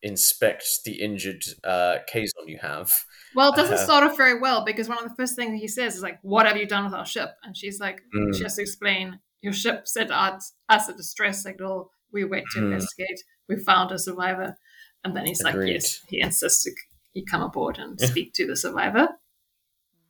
inspect 0.04 0.64
the 0.84 1.00
injured 1.02 1.42
uh, 1.64 1.96
Kazon 2.12 2.46
you 2.46 2.58
have. 2.62 2.92
Well, 3.34 3.52
it 3.52 3.56
doesn't 3.56 3.74
Uh, 3.74 3.84
start 3.88 4.04
off 4.04 4.16
very 4.16 4.38
well 4.38 4.64
because 4.64 4.88
one 4.88 4.98
of 4.98 5.04
the 5.08 5.14
first 5.16 5.34
things 5.34 5.60
he 5.60 5.66
says 5.68 5.96
is 5.96 6.02
like, 6.02 6.18
"What 6.22 6.46
have 6.46 6.56
you 6.56 6.66
done 6.66 6.84
with 6.84 6.94
our 6.94 7.06
ship?" 7.06 7.30
And 7.42 7.56
she's 7.56 7.80
like, 7.80 8.02
Mm. 8.14 8.36
she 8.36 8.42
has 8.44 8.54
to 8.56 8.62
explain, 8.62 9.18
"Your 9.42 9.52
ship 9.52 9.88
sent 9.88 10.10
out 10.12 10.40
us 10.68 10.88
a 10.88 10.94
distress 10.94 11.42
signal. 11.42 11.90
We 12.12 12.24
went 12.24 12.44
to 12.52 12.60
Mm. 12.60 12.64
investigate. 12.72 13.20
We 13.48 13.56
found 13.56 13.90
a 13.92 13.98
survivor." 13.98 14.56
And 15.02 15.16
then 15.16 15.26
he's 15.26 15.42
like, 15.42 15.56
"Yes." 15.66 16.00
He 16.08 16.20
insists 16.20 16.62
to 16.64 16.70
he 17.12 17.24
come 17.24 17.42
aboard 17.42 17.78
and 17.78 17.98
speak 18.12 18.32
to 18.34 18.46
the 18.46 18.56
survivor. 18.56 19.08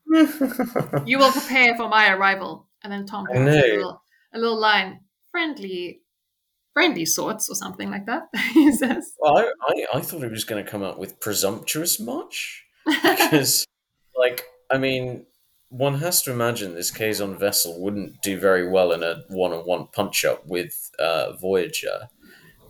You 1.06 1.18
will 1.18 1.32
prepare 1.32 1.74
for 1.76 1.88
my 1.88 2.12
arrival. 2.12 2.68
And 2.82 2.92
then 2.92 3.06
Tom 3.06 3.26
has 3.26 3.36
a 3.36 3.44
little, 3.44 4.02
a 4.34 4.38
little 4.38 4.60
line, 4.60 5.00
friendly 5.30 6.02
friendly 6.74 7.06
sorts 7.06 7.48
or 7.48 7.54
something 7.54 7.90
like 7.90 8.04
that. 8.04 8.28
he 8.52 8.70
says. 8.72 9.14
Well, 9.18 9.38
I, 9.38 9.52
I, 9.68 9.86
I 9.94 10.00
thought 10.00 10.22
he 10.22 10.28
was 10.28 10.44
going 10.44 10.62
to 10.62 10.70
come 10.70 10.82
up 10.82 10.98
with 10.98 11.20
presumptuous 11.20 11.98
much 11.98 12.66
because, 12.84 13.64
like, 14.18 14.44
I 14.70 14.76
mean, 14.76 15.24
one 15.70 16.00
has 16.00 16.22
to 16.22 16.32
imagine 16.32 16.74
this 16.74 16.90
Kazon 16.90 17.38
vessel 17.38 17.80
wouldn't 17.80 18.20
do 18.22 18.38
very 18.38 18.68
well 18.68 18.92
in 18.92 19.02
a 19.02 19.22
one-on-one 19.28 19.88
punch-up 19.92 20.46
with 20.46 20.90
uh, 20.98 21.32
Voyager, 21.32 22.10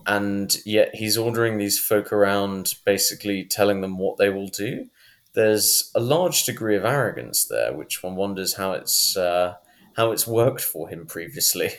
and 0.07 0.57
yet 0.65 0.95
he's 0.95 1.19
ordering 1.19 1.59
these 1.59 1.79
folk 1.79 2.13
around, 2.13 2.75
basically 2.85 3.45
telling 3.45 3.81
them 3.81 3.99
what 3.99 4.19
they 4.19 4.29
will 4.29 4.49
do. 4.49 4.89
There's 5.35 5.91
a 5.95 6.01
large 6.01 6.45
degree 6.45 6.77
of 6.77 6.85
arrogance 6.85 7.45
there, 7.45 7.73
which 7.73 8.03
one 8.03 8.15
wonders 8.17 8.55
how 8.55 8.73
it's 8.73 9.17
uh, 9.17 9.55
how 9.97 10.13
it's 10.13 10.27
worked 10.27 10.61
for 10.61 10.89
him 10.89 11.07
previously. 11.07 11.71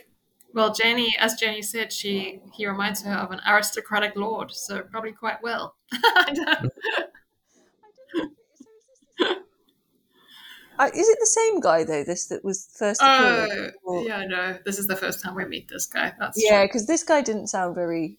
Well, 0.55 0.73
Jenny, 0.73 1.13
as 1.19 1.33
Jenny 1.35 1.61
said, 1.61 1.91
she 1.93 2.39
he 2.53 2.65
reminds 2.65 3.03
her 3.03 3.11
of 3.13 3.29
an 3.31 3.41
aristocratic 3.47 4.15
lord, 4.15 4.51
so 4.51 4.81
probably 4.83 5.11
quite 5.11 5.43
well. 5.43 5.75
Uh, 10.77 10.89
is 10.93 11.07
it 11.07 11.17
the 11.21 11.25
same 11.25 11.61
guy 11.61 11.85
though? 11.85 12.03
This 12.03 12.27
that 12.27 12.43
was 12.43 12.67
first. 12.77 12.99
oh, 13.01 13.45
appeared? 13.45 13.73
Or- 13.85 14.03
yeah, 14.03 14.25
no, 14.25 14.57
this 14.65 14.77
is 14.77 14.87
the 14.87 14.95
first 14.97 15.23
time 15.23 15.33
we 15.33 15.45
meet 15.45 15.69
this 15.69 15.85
guy. 15.85 16.11
That's 16.19 16.37
yeah, 16.43 16.65
because 16.65 16.85
this 16.85 17.01
guy 17.01 17.21
didn't 17.21 17.47
sound 17.47 17.75
very 17.75 18.17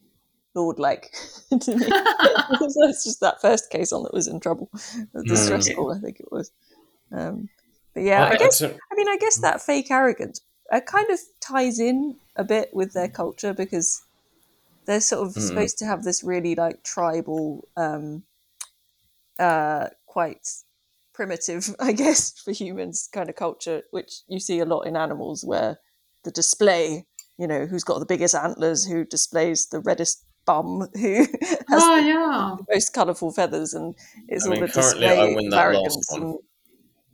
lord-like 0.55 1.13
to 1.61 1.77
me. 1.77 1.85
That's 1.87 3.05
just 3.05 3.21
that 3.21 3.43
first 3.43 3.71
Kazon 3.71 4.05
that 4.05 4.15
was 4.15 4.27
in 4.27 4.41
trouble. 4.41 4.71
The 5.13 5.23
Mm. 5.35 5.37
stressful, 5.37 5.93
I 5.93 5.99
think 6.01 6.19
it 6.19 6.33
was. 6.33 6.51
Um, 7.13 7.51
but 7.93 8.05
yeah, 8.05 8.25
I, 8.25 8.31
I- 8.31 8.37
guess. 8.39 8.59
so- 8.61 8.75
I 8.91 8.95
mean, 8.95 9.07
I 9.09 9.19
guess 9.19 9.37
that 9.43 9.61
fake 9.61 9.91
arrogance 9.91 10.41
uh, 10.73 10.81
kind 10.81 11.11
of 11.11 11.19
ties 11.41 11.79
in 11.79 12.17
a 12.37 12.45
bit 12.45 12.71
with 12.75 12.93
their 12.93 13.09
culture 13.09 13.53
because 13.53 14.03
they're 14.87 15.01
sort 15.01 15.27
of 15.27 15.35
Mm. 15.35 15.49
supposed 15.49 15.79
to 15.79 15.87
have 15.87 16.05
this 16.05 16.23
really 16.23 16.55
like 16.55 16.83
tribal, 16.83 17.67
um, 17.77 18.23
uh, 19.39 19.89
quite 20.07 20.49
primitive, 21.13 21.75
I 21.81 21.93
guess, 21.93 22.33
for 22.41 22.53
humans 22.53 23.09
kind 23.13 23.29
of 23.29 23.37
culture, 23.37 23.83
which 23.91 24.21
you 24.29 24.41
see 24.41 24.61
a 24.61 24.65
lot 24.65 24.83
in 24.87 24.97
animals, 24.97 25.45
where 25.45 25.79
the 26.25 26.31
display, 26.31 27.07
you 27.39 27.47
know, 27.47 27.67
who's 27.67 27.85
got 27.85 27.99
the 27.99 28.07
biggest 28.07 28.35
antlers, 28.35 28.87
who 28.87 29.05
displays 29.05 29.67
the 29.69 29.81
reddest 29.81 30.25
bum, 30.47 30.89
who 30.95 31.27
has 31.69 31.83
oh 31.83 32.01
the 32.01 32.07
yeah. 32.07 32.57
most 32.73 32.93
colourful 32.93 33.33
feathers, 33.33 33.75
and 33.75 33.95
it's 34.29 34.45
I 34.45 34.49
all 34.49 34.53
mean, 34.53 34.61
the 34.67 34.69
currently 34.73 35.07
display 35.09 35.33
I 35.33 35.35
win 35.35 35.51
that 35.51 35.57
last 35.57 35.75
arrogance. 35.75 36.13
one. 36.13 36.23
And, 36.23 36.39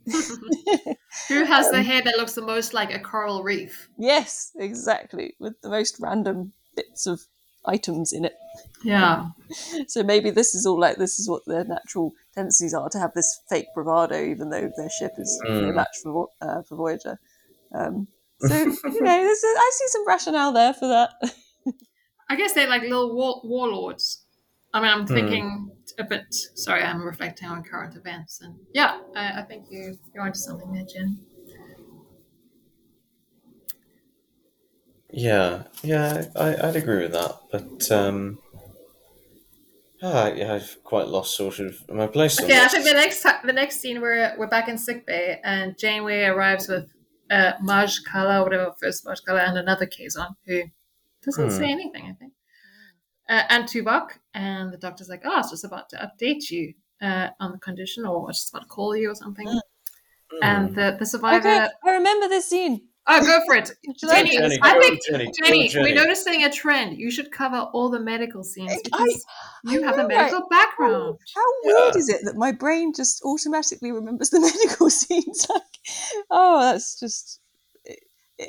Who 1.29 1.43
has 1.45 1.69
the 1.69 1.77
Um, 1.77 1.85
hair 1.85 2.01
that 2.01 2.17
looks 2.17 2.33
the 2.33 2.41
most 2.41 2.73
like 2.73 2.93
a 2.93 2.99
coral 2.99 3.43
reef? 3.43 3.89
yes, 3.97 4.51
exactly, 4.55 5.35
with 5.39 5.59
the 5.61 5.69
most 5.69 5.97
random 5.99 6.53
bits 6.75 7.07
of 7.07 7.21
items 7.65 8.11
in 8.13 8.25
it. 8.25 8.35
Yeah. 8.83 9.29
So 9.87 10.01
maybe 10.03 10.31
this 10.31 10.55
is 10.55 10.65
all 10.65 10.79
like 10.79 10.97
this 10.97 11.19
is 11.19 11.29
what 11.29 11.43
their 11.45 11.63
natural 11.63 12.13
tendencies 12.33 12.73
are 12.73 12.89
to 12.89 12.97
have 12.99 13.13
this 13.13 13.39
fake 13.49 13.67
bravado, 13.75 14.19
even 14.23 14.49
though 14.49 14.71
their 14.75 14.89
ship 14.89 15.11
is 15.19 15.39
no 15.43 15.71
Mm. 15.71 15.75
match 15.75 15.95
for 16.01 16.29
uh, 16.41 16.63
for 16.63 16.75
Voyager. 16.75 17.19
Um, 17.71 18.07
so 18.39 18.55
you 18.57 19.01
know, 19.01 19.23
this 19.23 19.43
is, 19.43 19.55
I 19.57 19.71
see 19.73 19.87
some 19.89 20.07
rationale 20.07 20.51
there 20.53 20.73
for 20.73 20.87
that. 20.87 21.11
I 22.29 22.35
guess 22.35 22.53
they're 22.53 22.67
like 22.69 22.81
little 22.81 23.15
war- 23.15 23.41
warlords. 23.43 24.22
I 24.73 24.81
mean, 24.81 24.89
I'm 24.89 25.07
Hmm. 25.07 25.13
thinking 25.13 25.71
a 25.99 26.03
bit. 26.03 26.33
Sorry, 26.55 26.81
I'm 26.81 27.03
reflecting 27.03 27.47
on 27.47 27.63
current 27.63 27.95
events, 27.95 28.41
and 28.41 28.59
yeah, 28.73 28.99
I, 29.15 29.41
I 29.41 29.43
think 29.43 29.67
you 29.69 29.97
you're 30.13 30.23
onto 30.23 30.39
something 30.39 30.71
there, 30.73 30.85
Jen. 30.85 31.25
Yeah, 35.11 35.63
yeah, 35.83 36.25
I, 36.35 36.55
I'd 36.67 36.75
agree 36.75 37.03
with 37.03 37.13
that, 37.13 37.39
but 37.51 37.89
um, 37.91 38.39
ah, 40.01 40.27
yeah, 40.27 40.53
I've 40.53 40.77
quite 40.83 41.07
lost 41.07 41.35
sort 41.35 41.59
of 41.59 41.87
my 41.89 42.07
place 42.07 42.39
Okay, 42.39 42.59
I 42.59 42.67
think 42.67 42.83
the 42.85 42.93
next 42.93 43.23
the 43.23 43.53
next 43.53 43.79
scene 43.79 44.01
we're 44.01 44.35
we're 44.37 44.47
back 44.47 44.67
in 44.67 44.77
sickbay, 44.77 45.39
and 45.43 45.77
Janeway 45.77 46.23
arrives 46.23 46.67
with 46.67 46.89
uh, 47.29 47.53
Maje 47.61 47.99
Culluh, 48.03 48.43
whatever 48.43 48.73
first 48.79 49.05
Maje 49.05 49.21
Culluh, 49.27 49.47
and 49.47 49.57
another 49.57 49.85
Kazon 49.85 50.35
who 50.45 50.63
doesn't 51.23 51.51
Hmm. 51.51 51.51
say 51.51 51.69
anything. 51.71 52.05
I 52.05 52.13
think, 52.13 52.22
uh, 53.29 53.43
and 53.49 53.65
Tuvok, 53.65 54.09
and 54.33 54.71
the 54.73 54.77
doctor's 54.77 55.09
like, 55.09 55.21
"Oh, 55.25 55.33
I 55.33 55.37
was 55.37 55.49
just 55.51 55.63
about 55.63 55.89
to 55.89 55.97
update 55.97 56.49
you 56.49 56.73
uh, 57.01 57.29
on 57.39 57.51
the 57.51 57.57
condition, 57.59 58.05
or 58.05 58.23
I 58.23 58.27
was 58.27 58.37
just 58.39 58.49
about 58.53 58.63
to 58.63 58.67
call 58.67 58.95
you 58.95 59.11
or 59.11 59.15
something." 59.15 59.47
Mm. 59.47 59.59
And 60.41 60.75
the 60.75 60.95
the 60.99 61.05
survivor. 61.05 61.47
Okay, 61.47 61.67
I 61.85 61.91
remember 61.91 62.27
this 62.27 62.49
scene. 62.49 62.81
Oh, 63.05 63.19
go 63.21 63.41
for 63.45 63.55
it. 63.55 63.69
Jenny, 63.99 64.37
Jenny, 64.37 64.57
I 64.61 64.73
go, 64.75 64.79
think 64.81 65.05
Jenny, 65.05 65.31
Jenny, 65.43 65.67
Jenny. 65.67 65.91
we're 65.91 66.01
noticing 66.01 66.43
a 66.45 66.49
trend. 66.49 66.97
You 66.97 67.11
should 67.11 67.31
cover 67.31 67.57
all 67.73 67.89
the 67.89 67.99
medical 67.99 68.43
scenes 68.45 68.71
I- 68.71 68.79
because 68.81 69.25
you 69.65 69.83
I 69.83 69.87
have 69.87 69.99
a 69.99 70.07
medical 70.07 70.39
right? 70.39 70.49
background. 70.49 71.19
How 71.35 71.43
weird 71.63 71.95
Yeah. 71.95 71.99
is 71.99 72.07
it 72.09 72.21
that 72.23 72.37
my 72.37 72.53
brain 72.53 72.93
just 72.95 73.21
automatically 73.25 73.91
remembers 73.91 74.29
the 74.29 74.39
medical 74.53 74.89
scenes? 74.89 75.45
Like, 75.53 75.61
oh, 76.31 76.61
that's 76.61 76.97
just 76.97 77.41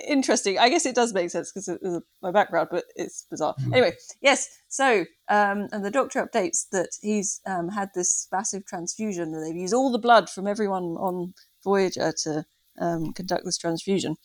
interesting. 0.06 0.58
I 0.58 0.68
guess 0.68 0.86
it 0.86 0.94
does 0.94 1.12
make 1.12 1.30
sense 1.30 1.50
because 1.52 1.68
of 1.68 2.02
my 2.22 2.30
background, 2.30 2.68
but 2.70 2.84
it's 2.96 3.26
bizarre. 3.30 3.54
Anyway, 3.72 3.92
yes. 4.20 4.48
So, 4.74 5.04
um, 5.28 5.68
and 5.70 5.84
the 5.84 5.90
doctor 5.92 6.26
updates 6.26 6.68
that 6.72 6.88
he's 7.00 7.40
um, 7.46 7.68
had 7.68 7.90
this 7.94 8.26
massive 8.32 8.66
transfusion, 8.66 9.32
and 9.32 9.46
they've 9.46 9.54
used 9.54 9.72
all 9.72 9.92
the 9.92 10.00
blood 10.00 10.28
from 10.28 10.48
everyone 10.48 10.96
on 10.98 11.32
Voyager 11.62 12.12
to 12.24 12.44
um, 12.80 13.12
conduct 13.12 13.44
this 13.44 13.56
transfusion. 13.56 14.16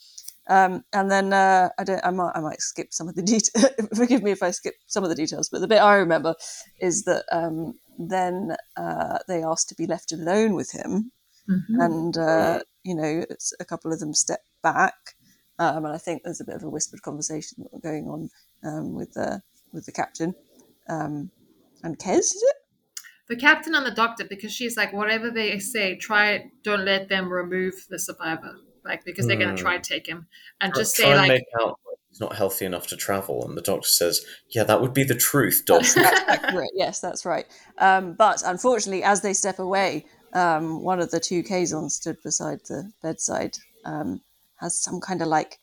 Um, 0.48 0.84
and 0.92 1.12
then 1.12 1.34
uh, 1.34 1.70
I 1.78 1.84
don't. 1.84 2.04
I 2.04 2.10
might. 2.10 2.32
I 2.34 2.40
might 2.40 2.62
skip 2.62 2.88
some 2.94 3.08
of 3.08 3.14
the 3.14 3.22
details. 3.22 3.64
Forgive 3.96 4.24
me 4.24 4.32
if 4.32 4.42
I 4.42 4.50
skip 4.50 4.74
some 4.88 5.04
of 5.04 5.12
the 5.12 5.16
details. 5.16 5.50
But 5.50 5.62
the 5.62 5.68
bit 5.68 5.84
I 5.84 5.98
remember 5.98 6.34
is 6.80 7.04
that 7.04 7.26
um, 7.32 7.76
then 8.00 8.56
uh, 8.76 9.20
they 9.28 9.44
asked 9.44 9.70
to 9.70 9.76
be 9.76 9.86
left 9.86 10.12
alone 10.12 10.56
with 10.56 10.72
him, 10.72 11.12
Mhm. 11.48 11.86
and 11.86 12.18
uh, 12.18 12.60
you 12.84 12.96
know, 12.96 13.24
it's 13.30 13.54
a 13.60 13.66
couple 13.66 13.94
of 13.94 14.00
them 14.00 14.16
step 14.16 14.42
back, 14.64 15.16
um, 15.60 15.86
and 15.86 15.94
I 15.94 16.00
think 16.00 16.24
there's 16.24 16.42
a 16.42 16.46
bit 16.46 16.56
of 16.56 16.64
a 16.64 16.70
whispered 16.72 17.04
conversation 17.04 17.68
going 17.84 18.08
on 18.08 18.32
um, 18.64 18.96
with 18.96 19.14
the 19.14 19.44
with 19.74 19.86
the 19.86 19.92
captain 19.92 20.36
um, 20.88 21.32
and 21.84 21.98
Kes. 21.98 22.18
Is 22.20 22.44
it? 22.48 22.56
The 23.28 23.36
captain 23.36 23.76
and 23.76 23.86
the 23.86 23.92
doctor, 23.92 24.26
because 24.26 24.52
she's 24.52 24.76
like, 24.76 24.92
whatever 24.92 25.30
they 25.30 25.60
say, 25.60 25.96
try 25.96 26.32
it. 26.32 26.46
don't 26.64 26.84
let 26.86 27.10
them 27.10 27.32
remove 27.32 27.86
the 27.90 28.00
survivor, 28.00 28.56
like 28.84 29.06
because 29.06 29.28
they're 29.28 29.38
gonna 29.38 29.52
Hmm. 29.52 29.58
try 29.58 29.78
to 29.78 29.88
take 29.94 30.08
him, 30.08 30.28
and 30.60 30.74
Try- 30.74 30.82
just 30.82 30.96
say 30.96 31.12
and 31.12 31.18
like, 31.18 31.30
make 31.30 31.44
out 31.62 31.80
he's 32.10 32.20
not 32.20 32.36
healthy 32.36 32.66
enough 32.66 32.88
to 32.88 32.98
travel, 32.98 33.46
and 33.48 33.56
the 33.56 33.62
doctor 33.62 33.88
says, 33.88 34.26
"Yeah, 34.50 34.64
that 34.64 34.82
would 34.82 34.94
be 34.96 35.04
the 35.04 35.14
truth, 35.16 35.62
Doc." 35.68 35.82
That's, 35.82 35.94
that's 36.02 36.22
accurate. 36.28 36.72
Yes, 36.74 37.00
that's 37.02 37.24
right. 37.24 37.46
Um, 37.78 38.14
but 38.14 38.42
unfortunately, 38.44 39.04
as 39.04 39.22
they 39.22 39.34
step 39.34 39.60
away, 39.60 40.06
um, 40.34 40.84
one 40.84 41.00
of 41.00 41.12
the 41.12 41.20
two 41.20 41.44
Kazons 41.44 41.92
stood 41.92 42.18
beside 42.24 42.62
the 42.68 42.92
bedside 43.04 43.58
um, 43.86 44.22
has 44.56 44.80
some 44.82 45.00
kind 45.00 45.22
of 45.22 45.28
like 45.28 45.60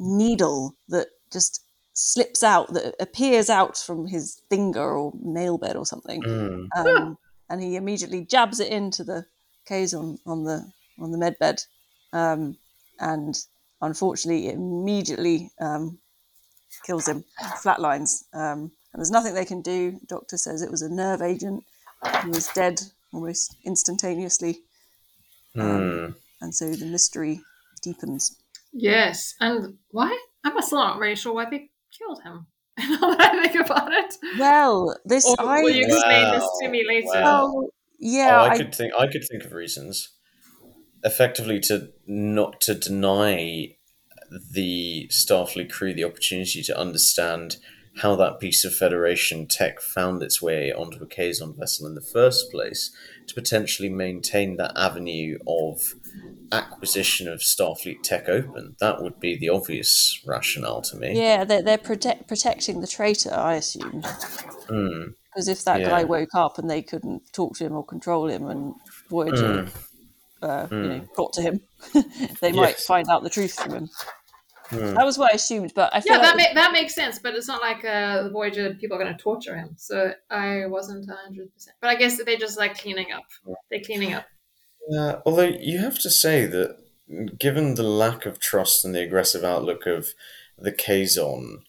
needle 0.00 0.74
that 0.88 1.06
just 1.32 1.63
slips 1.94 2.42
out, 2.42 2.72
that 2.74 2.94
appears 3.00 3.48
out 3.48 3.76
from 3.78 4.06
his 4.06 4.42
finger 4.50 4.96
or 4.96 5.12
nail 5.22 5.56
bed 5.58 5.76
or 5.76 5.86
something, 5.86 6.22
Mm. 6.22 6.68
um, 6.76 7.18
and 7.48 7.62
he 7.62 7.76
immediately 7.76 8.24
jabs 8.24 8.60
it 8.60 8.70
into 8.72 9.04
the 9.04 9.26
Kazon 9.68 10.18
on 10.26 10.44
the 10.44 10.70
on 10.98 11.10
the 11.12 11.18
med 11.18 11.36
bed, 11.38 11.62
um, 12.12 12.56
and 13.00 13.34
unfortunately, 13.80 14.48
it 14.48 14.54
immediately 14.54 15.50
um, 15.60 15.98
kills 16.84 17.06
him, 17.08 17.24
flatlines. 17.62 18.24
Um, 18.32 18.70
and 18.92 19.00
there's 19.00 19.10
nothing 19.10 19.34
they 19.34 19.44
can 19.44 19.62
do. 19.62 19.98
Doctor 20.06 20.36
says 20.36 20.62
it 20.62 20.70
was 20.70 20.82
a 20.82 20.88
nerve 20.92 21.20
agent. 21.22 21.64
He 22.22 22.28
was 22.28 22.48
dead 22.48 22.80
almost 23.12 23.56
instantaneously, 23.64 24.62
Mm. 25.56 26.14
and 26.40 26.54
so 26.54 26.70
the 26.74 26.86
mystery 26.86 27.40
deepens. 27.82 28.36
yes, 28.72 29.34
and 29.40 29.78
why? 29.90 30.16
I'm 30.44 30.60
still 30.62 30.78
not 30.78 30.98
really 30.98 31.14
sure 31.16 31.32
why 31.32 31.48
they 31.48 31.70
killed 31.96 32.22
him. 32.22 32.46
now 32.78 33.10
that 33.14 33.20
I 33.20 33.48
think 33.48 33.66
about 33.66 33.92
it, 33.92 34.14
Well, 34.38 34.96
this 35.04 35.24
or 35.26 35.36
I 35.38 35.62
will 35.62 35.70
you 35.70 35.84
explain 35.86 36.32
this 36.32 36.48
to 36.62 36.68
me 36.68 36.84
later? 36.86 37.06
wow. 37.06 37.22
well, 37.22 37.52
oh, 37.56 37.70
yeah, 37.98 38.40
oh, 38.40 38.44
I, 38.44 38.48
I, 38.50 38.56
could 38.56 38.74
think. 38.74 38.92
I 38.98 39.06
could 39.06 39.24
think 39.24 39.44
of 39.44 39.52
reasons. 39.52 40.10
Effectively, 41.04 41.60
to 41.60 41.90
not 42.06 42.60
to 42.62 42.74
deny 42.74 43.76
the 44.52 45.08
Starfleet 45.12 45.70
crew 45.70 45.94
the 45.94 46.04
opportunity 46.04 46.62
to 46.62 46.78
understand 46.78 47.56
how 47.98 48.16
that 48.16 48.40
piece 48.40 48.64
of 48.64 48.74
Federation 48.74 49.46
tech 49.46 49.80
found 49.80 50.22
its 50.22 50.42
way 50.42 50.72
onto 50.72 51.02
a 51.02 51.06
Kazon 51.06 51.56
vessel 51.56 51.86
in 51.86 51.94
the 51.94 52.00
first 52.00 52.50
place, 52.50 52.90
to 53.28 53.34
potentially 53.34 53.88
maintain 53.88 54.56
that 54.56 54.72
avenue 54.76 55.38
of 55.46 55.94
acquisition 56.52 57.26
of 57.28 57.40
Starfleet 57.40 58.02
tech 58.02 58.28
open. 58.28 58.76
That 58.80 59.02
would 59.02 59.18
be 59.20 59.36
the 59.36 59.48
obvious 59.48 60.22
rationale 60.26 60.82
to 60.82 60.96
me. 60.96 61.18
yeah, 61.18 61.44
they're, 61.44 61.62
they're 61.62 61.78
protect, 61.78 62.28
protecting 62.28 62.80
the 62.80 62.86
traitor, 62.86 63.32
I 63.34 63.54
assume. 63.54 64.02
Mm. 64.68 65.14
Because 65.32 65.48
if 65.48 65.64
that 65.64 65.80
Yeah. 65.80 65.88
guy 65.90 66.04
woke 66.04 66.34
up 66.34 66.58
and 66.58 66.70
they 66.70 66.82
couldn't 66.82 67.22
talk 67.32 67.56
to 67.58 67.64
him 67.66 67.72
or 67.72 67.84
control 67.84 68.28
him, 68.28 68.46
and 68.48 68.74
Voyager 69.10 69.64
Mm. 69.64 69.70
uh, 70.42 70.66
you 70.70 70.76
Mm. 70.76 70.88
know, 70.88 71.08
got 71.16 71.32
to 71.34 71.42
him, 71.42 71.60
they 72.40 72.52
might 72.52 72.76
find 72.78 73.08
out 73.10 73.22
the 73.22 73.30
truth 73.30 73.54
from 73.54 73.74
him. 73.74 73.88
Hmm. 74.70 74.94
That 74.94 75.04
was 75.04 75.18
what 75.18 75.30
I 75.32 75.34
assumed, 75.36 75.72
but 75.74 75.94
I 75.94 76.00
feel 76.00 76.14
Yeah, 76.14 76.18
like 76.20 76.36
that 76.36 76.54
ma- 76.54 76.60
that 76.60 76.72
makes 76.72 76.94
sense, 76.94 77.18
but 77.18 77.34
it's 77.34 77.46
not 77.46 77.60
like 77.60 77.84
uh, 77.84 78.22
the 78.22 78.30
Voyager 78.30 78.72
people 78.74 78.96
are 78.96 79.02
going 79.02 79.14
to 79.14 79.22
torture 79.22 79.54
him. 79.56 79.74
So 79.76 80.14
I 80.30 80.64
wasn't 80.66 81.06
hundred 81.10 81.52
percent. 81.52 81.76
But 81.82 81.90
I 81.90 81.96
guess 81.96 82.22
they're 82.24 82.36
just 82.38 82.56
like 82.58 82.78
cleaning 82.78 83.12
up. 83.12 83.24
They're 83.70 83.82
cleaning 83.82 84.14
up. 84.14 84.24
Yeah, 84.88 85.20
although 85.24 85.42
you 85.44 85.78
have 85.78 85.98
to 86.00 86.10
say 86.10 86.46
that, 86.46 86.78
given 87.38 87.74
the 87.74 87.82
lack 87.82 88.26
of 88.26 88.38
trust 88.38 88.84
and 88.84 88.94
the 88.94 89.02
aggressive 89.02 89.44
outlook 89.44 89.86
of 89.86 90.08
the 90.58 90.72
Kazon, 90.72 91.64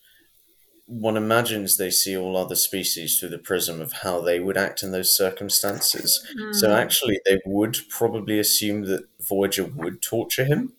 one 0.87 1.17
imagines 1.17 1.77
they 1.77 1.89
see 1.91 2.15
all 2.15 2.37
other 2.37 2.55
species 2.55 3.19
through 3.19 3.29
the 3.29 3.39
prism 3.39 3.81
of 3.81 3.93
how 4.03 4.21
they 4.21 4.39
would 4.39 4.57
act 4.57 4.83
in 4.83 4.91
those 4.91 5.15
circumstances. 5.15 6.25
So 6.51 6.69
Mm. 6.69 6.77
actually, 6.77 7.19
they 7.25 7.39
would 7.45 7.77
probably 7.89 8.39
assume 8.39 8.85
that 8.85 9.07
Voyager 9.19 9.65
would 9.65 10.01
torture 10.01 10.45
him. 10.45 10.73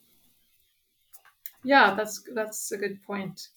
Yeah, 1.63 1.95
that's 1.95 2.23
that's 2.33 2.71
a 2.71 2.77
good 2.77 3.01
point. 3.03 3.49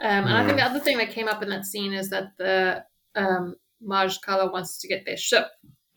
Um, 0.00 0.26
and 0.26 0.34
I 0.38 0.44
think 0.46 0.58
the 0.58 0.64
other 0.64 0.80
thing 0.80 0.98
that 0.98 1.10
came 1.10 1.28
up 1.28 1.42
in 1.42 1.48
that 1.50 1.66
scene 1.66 1.92
is 1.92 2.10
that 2.10 2.36
the 2.38 2.84
um, 3.14 3.56
Maje 3.80 4.20
Culluh 4.20 4.52
wants 4.52 4.78
to 4.78 4.88
get 4.88 5.04
their 5.04 5.16
ship 5.16 5.48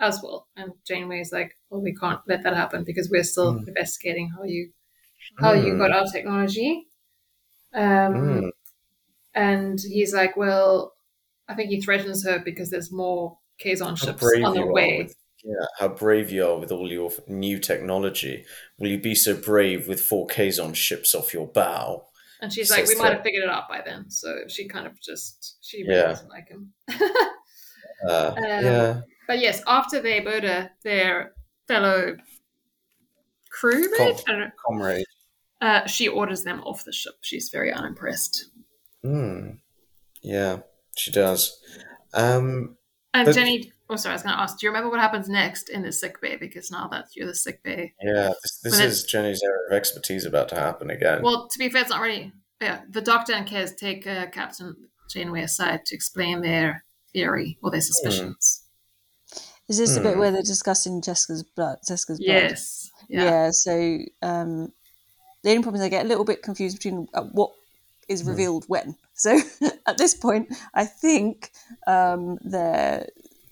as 0.02 0.22
well, 0.24 0.48
and 0.58 0.74
Janeway's 0.88 1.32
like, 1.32 1.58
"Well, 1.70 1.82
we 1.82 1.96
can't 1.96 2.22
let 2.28 2.44
that 2.44 2.56
happen 2.56 2.84
because 2.84 3.10
we're 3.10 3.24
still 3.24 3.52
Mm. 3.52 3.68
investigating 3.68 4.30
how 4.30 4.44
you 4.44 4.74
how 5.42 5.54
you 5.54 5.76
Mm. 5.76 5.78
got 5.78 5.92
our 5.92 6.06
technology." 6.12 6.88
Um, 7.74 8.16
Mm. 8.16 8.52
And 9.36 9.80
he's 9.82 10.14
like, 10.14 10.38
"Well, 10.38 10.96
I 11.48 11.56
think 11.56 11.70
he 11.70 11.82
threatens 11.82 12.26
her 12.26 12.40
because 12.40 12.70
there's 12.70 12.92
more 12.92 13.40
Kazon 13.64 13.98
ships 13.98 14.24
on 14.44 14.56
the 14.56 14.68
way." 14.68 14.98
with 15.06 15.16
yeah, 15.44 15.66
how 15.80 15.88
brave 15.88 16.32
you 16.32 16.46
are 16.46 16.60
with 16.60 16.72
all 16.72 16.92
your 16.92 17.12
new 17.28 17.60
technology. 17.60 18.46
Will 18.78 18.90
you 18.90 19.00
be 19.00 19.16
so 19.16 19.36
brave 19.36 19.88
with 19.88 20.02
four 20.02 20.28
Kazon 20.28 20.76
ships 20.76 21.16
off 21.16 21.34
your 21.34 21.48
bow? 21.48 22.06
And 22.42 22.52
she's 22.52 22.70
So 22.70 22.82
like, 22.82 22.88
"We 22.88 22.96
might 22.96 23.14
have 23.14 23.24
figured 23.24 23.44
it 23.44 23.50
out 23.50 23.70
by 23.70 23.82
then." 23.82 24.10
So 24.10 24.48
she 24.48 24.68
kind 24.68 24.88
of 24.88 25.00
just 25.02 25.58
she 25.62 25.84
really 25.84 25.96
Yeah. 25.96 26.08
doesn't 26.10 26.30
like 26.30 26.50
him. 26.50 26.74
Uh, 28.08 28.36
Um, 28.36 28.44
yeah, 28.60 29.02
But 29.28 29.40
yes, 29.40 29.62
after 29.68 30.02
they 30.02 30.22
murder 30.22 30.72
their 30.84 31.34
fellow 31.68 32.18
crewmate, 33.62 33.98
Com- 33.98 34.24
I 34.28 34.32
don't 34.32 34.40
know, 34.40 34.52
comrade. 34.66 35.06
uh, 35.62 35.86
she 35.88 36.08
orders 36.08 36.44
them 36.44 36.62
off 36.64 36.84
the 36.84 36.92
ship. 36.94 37.14
She's 37.22 37.50
very 37.50 37.72
unimpressed. 37.72 38.46
Mm. 39.06 39.60
Yeah, 40.22 40.60
she 40.98 41.12
does. 41.12 41.60
Um, 42.14 42.78
And 43.14 43.26
But- 43.26 43.36
Jenny, 43.36 43.72
oh 43.90 43.96
sorry, 43.98 44.14
I 44.14 44.16
was 44.16 44.24
going 44.24 44.36
to 44.36 44.42
ask, 44.42 44.58
do 44.60 44.66
you 44.66 44.70
remember 44.70 44.90
what 44.90 45.00
happens 45.02 45.28
next 45.28 45.70
in 45.70 45.82
the 45.82 45.92
sick 45.92 46.22
bay? 46.22 46.38
Because 46.38 46.72
now 46.72 46.88
that 46.90 47.08
you're 47.16 47.28
the 47.28 47.36
sick 47.36 47.62
bay, 47.64 47.94
yeah, 48.02 48.32
this, 48.42 48.60
this 48.64 48.80
is 48.80 49.04
Jenny's 49.04 49.42
area 49.44 49.58
of 49.70 49.74
expertise 49.76 50.24
about 50.26 50.48
to 50.50 50.56
happen 50.56 50.90
again. 50.90 51.22
well, 51.22 51.48
to 51.50 51.60
be 51.60 51.70
fair, 51.70 51.82
it's 51.82 51.90
not 51.90 52.02
really. 52.02 52.32
Yeah, 52.62 52.82
the 52.90 53.02
Doctor 53.02 53.34
and 53.34 53.48
Kes 53.48 53.76
take 53.76 54.06
uh, 54.08 54.28
Captain 54.28 54.76
Janeway 55.10 55.42
aside 55.42 55.84
to 55.88 55.96
explain 55.96 56.42
their 56.42 56.86
theory 57.12 57.58
or 57.64 57.72
their 57.72 57.82
suspicions. 57.82 58.61
Is 59.72 59.78
this 59.80 59.96
the 59.96 60.02
bit 60.02 60.14
Hmm. 60.14 60.20
where 60.22 60.32
they're 60.32 60.42
discussing 60.56 61.02
Jessica's 61.02 61.44
blood? 61.58 61.78
Jessica's 61.88 62.20
blood. 62.20 62.28
Yes. 62.52 62.92
Yeah. 63.10 63.24
Yeah. 63.24 63.50
so 63.52 63.74
um, 64.22 64.52
the 65.44 65.50
only 65.52 65.64
problem 65.64 65.80
is 65.82 65.86
I 65.86 65.90
get 65.90 66.06
a 66.06 66.08
little 66.12 66.26
bit 66.32 66.44
confused 66.44 66.78
between 66.78 67.08
uh, 67.14 67.24
what 67.38 67.52
is 68.08 68.24
revealed 68.24 68.66
when. 68.68 68.96
So 69.22 69.32
at 69.92 69.98
this 70.00 70.16
point, 70.16 70.46
I 70.74 70.86
think 70.86 71.52
um, 71.86 72.40
they're 72.54 73.06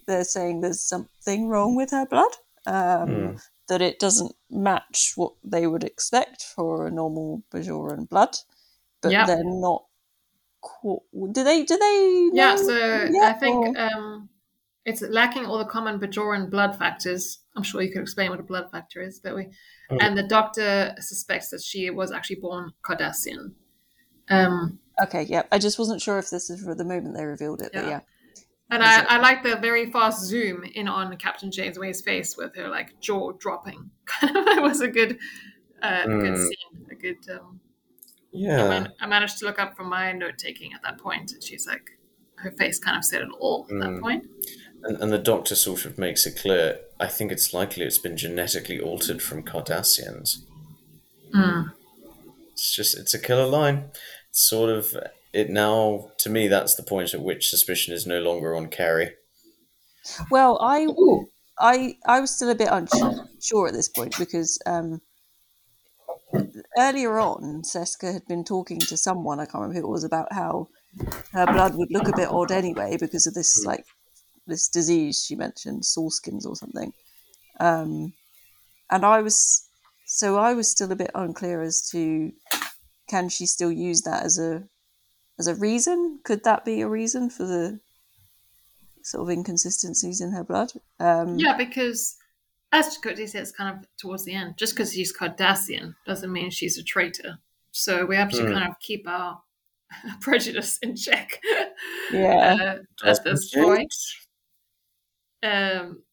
they're 0.08 0.24
saying 0.36 0.62
there's 0.62 0.82
something 0.82 1.48
wrong 1.48 1.76
with 1.76 1.92
her 1.92 2.06
blood. 2.14 2.34
Um, 2.66 3.10
Hmm. 3.10 3.36
That 3.70 3.82
it 3.90 4.00
doesn't 4.00 4.34
match 4.50 5.14
what 5.16 5.34
they 5.44 5.68
would 5.68 5.84
expect 5.84 6.42
for 6.56 6.88
a 6.88 6.92
normal 6.92 7.44
Bajoran 7.52 8.10
blood, 8.10 8.34
but 9.02 9.12
Yep. 9.12 9.28
they're 9.28 9.44
not. 9.68 9.82
qu- 10.62 11.06
Do 11.36 11.44
they? 11.44 11.64
Do 11.72 11.78
they? 11.78 12.30
Yeah, 12.34 12.56
so 12.56 12.76
I 13.32 13.34
think 13.34 13.78
or- 13.78 13.82
um, 13.86 14.30
it's 14.86 15.02
lacking 15.02 15.46
all 15.46 15.58
the 15.60 15.66
common 15.66 16.00
Bajoran 16.00 16.50
blood 16.50 16.78
factors. 16.78 17.40
I'm 17.56 17.64
sure 17.64 17.82
you 17.82 17.92
could 17.92 18.02
explain 18.02 18.30
what 18.30 18.40
a 18.40 18.44
blood 18.44 18.72
factor 18.72 19.02
is, 19.02 19.20
but 19.20 19.36
we 19.36 19.48
Mm. 19.92 19.98
and 20.02 20.18
the 20.18 20.24
doctor 20.24 20.94
suspects 21.00 21.50
that 21.50 21.62
she 21.62 21.90
was 21.90 22.12
actually 22.12 22.36
born 22.36 22.72
Cardassian. 22.84 23.54
Um, 24.30 24.80
Okay, 25.02 25.24
yeah. 25.24 25.44
I 25.52 25.58
just 25.58 25.80
wasn't 25.80 26.00
sure 26.02 26.20
if 26.20 26.30
this 26.30 26.50
is 26.52 26.62
for 26.64 26.76
the 26.76 26.84
moment 26.86 27.16
they 27.16 27.26
revealed 27.26 27.62
it, 27.62 27.72
but 27.74 27.84
Yeah. 27.86 27.90
yeah. 27.90 28.00
and 28.70 28.84
I, 28.84 29.16
I 29.16 29.18
like 29.18 29.42
the 29.42 29.56
very 29.56 29.92
fast 29.92 30.24
zoom 30.26 30.64
in 30.64 30.88
on 30.88 31.16
Captain 31.18 31.50
Janeway's 31.52 32.02
face 32.02 32.38
with 32.38 32.56
her 32.56 32.68
like 32.68 33.00
jaw 33.00 33.32
dropping. 33.32 33.90
it 34.22 34.62
was 34.62 34.82
a 34.82 34.88
good, 34.88 35.18
uh, 35.82 36.04
good 36.06 36.34
Mm. 36.36 36.38
scene. 36.38 36.88
A 36.92 36.96
good. 36.96 37.18
Um, 37.32 37.60
I, 37.62 38.28
yeah, 38.32 38.68
man- 38.70 38.94
I 39.00 39.08
managed 39.08 39.40
to 39.40 39.46
look 39.46 39.58
up 39.58 39.76
from 39.76 39.90
my 39.90 40.12
note 40.12 40.38
taking 40.38 40.74
at 40.74 40.84
that 40.84 41.00
point, 41.00 41.32
and 41.32 41.44
she's 41.44 41.66
like, 41.66 41.98
her 42.36 42.52
face 42.52 42.78
kind 42.78 42.96
of 42.96 43.04
said 43.04 43.24
it 43.24 43.30
all 43.40 43.66
at 43.72 43.80
that 43.80 43.90
Mm. 43.90 44.02
point. 44.02 44.28
And, 44.84 44.98
and 45.02 45.12
the 45.12 45.18
doctor 45.18 45.56
sort 45.56 45.86
of 45.86 45.98
makes 45.98 46.26
it 46.26 46.40
clear. 46.40 46.80
I 47.00 47.08
think 47.08 47.32
it's 47.32 47.54
likely 47.54 47.86
it's 47.86 47.98
been 47.98 48.18
genetically 48.18 48.80
altered 48.80 49.22
from 49.22 49.44
Cardassians. 49.44 50.38
Mm. 51.34 51.74
It's 52.54 52.76
just 52.76 52.98
it's 52.98 53.14
a 53.14 53.20
killer 53.20 53.46
line. 53.46 53.92
It's 54.30 54.48
sort 54.48 54.70
of 54.70 54.96
it 55.34 55.50
now. 55.50 56.12
To 56.20 56.30
me, 56.30 56.48
that's 56.48 56.76
the 56.76 56.84
point 56.84 57.14
at 57.14 57.22
which 57.22 57.50
suspicion 57.50 57.94
is 57.94 58.06
no 58.06 58.20
longer 58.20 58.56
on 58.56 58.68
Carey. 58.68 59.14
Well, 60.32 60.58
I 60.62 60.84
Ooh. 60.84 61.30
I 61.60 61.96
I 62.06 62.20
was 62.20 62.36
still 62.36 62.50
a 62.50 62.56
bit 62.56 62.70
unsure 62.72 63.68
at 63.68 63.74
this 63.74 63.90
point 63.90 64.18
because 64.18 64.60
um, 64.66 65.02
earlier 66.78 67.20
on, 67.20 67.64
Seska 67.64 68.14
had 68.14 68.26
been 68.28 68.44
talking 68.44 68.80
to 68.80 68.98
someone 68.98 69.40
I 69.40 69.46
can't 69.46 69.56
remember 69.56 69.82
who 69.82 69.88
it 69.88 69.92
was 69.92 70.04
about 70.04 70.32
how 70.32 70.70
her 71.34 71.46
blood 71.46 71.76
would 71.76 71.92
look 71.92 72.08
a 72.08 72.16
bit 72.16 72.30
odd 72.30 72.52
anyway 72.52 72.98
because 73.00 73.28
of 73.28 73.34
this 73.34 73.64
like 73.66 73.86
this 74.50 74.70
disease 74.70 75.24
she 75.26 75.36
mentioned, 75.36 75.86
sawskins 75.86 76.45
or 76.45 76.56
something. 76.56 76.93
Um, 77.60 78.14
and 78.91 79.06
I 79.06 79.22
was 79.22 79.68
so 80.06 80.38
I 80.38 80.54
was 80.54 80.70
still 80.72 80.91
a 80.91 80.95
bit 80.97 81.12
unclear 81.16 81.62
as 81.62 81.88
to 81.91 82.34
can 83.10 83.30
she 83.30 83.45
still 83.45 83.72
use 83.72 84.02
that 84.04 84.24
as 84.26 84.39
a 84.39 84.68
as 85.39 85.47
a 85.47 85.56
reason? 85.56 86.22
Could 86.26 86.43
that 86.45 86.66
be 86.66 86.82
a 86.82 86.89
reason 86.89 87.30
for 87.30 87.45
the 87.45 87.82
sort 89.04 89.24
of 89.24 89.30
inconsistencies 89.30 90.22
in 90.22 90.32
her 90.32 90.43
blood? 90.43 90.72
Um, 91.00 91.38
Yeah, 91.38 91.56
because 91.58 92.18
as 92.72 92.97
Chakotay 92.97 93.28
says, 93.30 93.52
kind 93.52 93.78
of 93.80 93.88
towards 93.97 94.26
the 94.26 94.34
end, 94.34 94.58
just 94.58 94.74
because 94.74 94.93
she's 94.93 95.16
Cardassian 95.16 95.95
doesn't 96.06 96.32
mean 96.32 96.50
she's 96.52 96.78
a 96.78 96.84
traitor. 96.84 97.39
So 97.72 98.06
we 98.06 98.16
have 98.16 98.32
to 98.34 98.43
Hmm. 98.43 98.52
kind 98.52 98.70
of 98.70 98.80
keep 98.80 99.08
our 99.08 99.43
prejudice 100.22 100.80
in 100.80 100.95
check 100.95 101.41
Yeah. 102.10 102.58
uh, 102.60 102.78
at 103.04 103.24
this 103.24 103.47
point. 103.56 103.93
Um, 105.44 106.04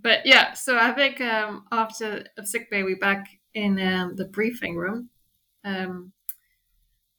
but 0.00 0.20
yeah, 0.24 0.54
so 0.54 0.76
I 0.78 0.92
think 0.92 1.20
um, 1.20 1.64
after 1.70 2.24
sick 2.44 2.70
bay, 2.70 2.82
we're 2.82 2.96
back 2.96 3.26
in 3.54 3.80
um, 3.80 4.16
the 4.16 4.24
briefing 4.24 4.76
room. 4.76 5.10
Um, 5.64 6.12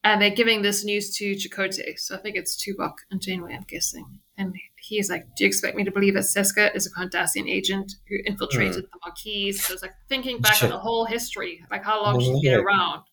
and 0.03 0.21
they're 0.21 0.31
giving 0.31 0.61
this 0.61 0.83
news 0.83 1.15
to 1.17 1.33
Chakotay. 1.33 1.97
So 1.99 2.15
I 2.15 2.19
think 2.19 2.35
it's 2.35 2.55
Tuvok 2.55 2.93
and 3.11 3.21
Janeway, 3.21 3.53
I'm 3.53 3.65
guessing. 3.67 4.19
And 4.37 4.55
he's 4.79 5.09
like, 5.09 5.25
Do 5.37 5.43
you 5.43 5.47
expect 5.47 5.77
me 5.77 5.83
to 5.83 5.91
believe 5.91 6.15
that 6.15 6.23
Seska 6.23 6.75
is 6.75 6.87
a 6.87 6.91
Cardassian 6.91 7.47
agent 7.47 7.93
who 8.09 8.17
infiltrated 8.25 8.85
the 8.85 8.99
Maquis? 9.05 9.63
So 9.63 9.73
it's 9.73 9.83
like 9.83 9.93
thinking 10.09 10.39
back 10.39 10.63
on 10.63 10.69
the 10.69 10.79
whole 10.79 11.05
history, 11.05 11.63
like 11.69 11.83
how 11.83 12.01
long 12.01 12.19
she's 12.19 12.41
been 12.41 12.59
around. 12.59 13.03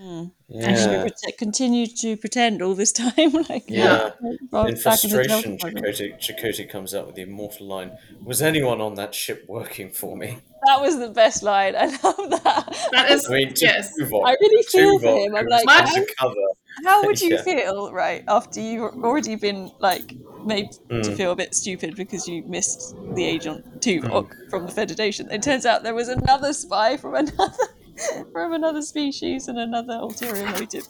Mm. 0.00 0.30
And 0.54 0.76
she 0.78 0.84
Yeah, 0.84 1.04
prete- 1.06 1.38
continued 1.38 1.96
to 1.98 2.16
pretend 2.18 2.60
all 2.62 2.74
this 2.74 2.92
time. 3.04 3.32
like, 3.48 3.64
Yeah. 3.68 4.10
right 4.10 4.14
in 4.30 4.46
back 4.50 4.68
in 4.68 4.76
frustration, 4.76 5.58
program. 5.58 5.84
Chakotay, 5.84 6.18
Chakotay 6.20 6.68
comes 6.68 6.92
up 6.94 7.06
with 7.06 7.14
the 7.16 7.22
immortal 7.22 7.66
line: 7.66 7.92
"Was 8.24 8.42
anyone 8.42 8.80
on 8.80 8.94
that 8.96 9.14
ship 9.14 9.44
working 9.48 9.90
for 9.90 10.16
me?" 10.16 10.38
That 10.66 10.80
was 10.80 10.98
the 10.98 11.08
best 11.08 11.42
line. 11.42 11.74
I 11.76 11.86
love 11.86 12.30
that. 12.42 12.88
That 12.92 13.10
is, 13.10 13.26
I 13.28 13.32
mean, 13.32 13.52
yes. 13.56 13.92
Tuvok, 13.98 14.22
I 14.26 14.36
really 14.40 14.62
feel 14.64 14.98
for 14.98 15.16
him. 15.18 15.34
I'm 15.36 15.46
like, 15.46 15.64
was 15.64 15.74
how- 15.80 15.94
undercover. 15.96 16.46
How 16.84 17.04
would 17.06 17.20
you 17.26 17.30
Yeah. 17.36 17.42
feel, 17.42 17.92
right, 17.92 18.22
after 18.28 18.60
you've 18.60 18.82
already 19.02 19.36
been 19.36 19.70
like 19.78 20.12
made 20.44 20.72
to 20.90 21.10
Mm. 21.10 21.16
feel 21.16 21.32
a 21.32 21.36
bit 21.36 21.54
stupid 21.54 21.96
because 21.96 22.28
you 22.28 22.42
missed 22.46 22.94
the 23.14 23.24
agent 23.24 23.80
Tuvok 23.80 24.28
from 24.50 24.66
the 24.66 24.72
Federation? 24.72 25.30
It 25.30 25.42
turns 25.42 25.64
out 25.64 25.82
there 25.84 25.94
was 25.94 26.08
another 26.08 26.52
spy 26.52 26.96
from 26.98 27.14
another 27.14 27.54
from 28.32 28.52
another 28.52 28.82
species 28.82 29.48
and 29.48 29.58
another 29.58 29.94
ulterior 29.94 30.46
motive. 30.46 30.86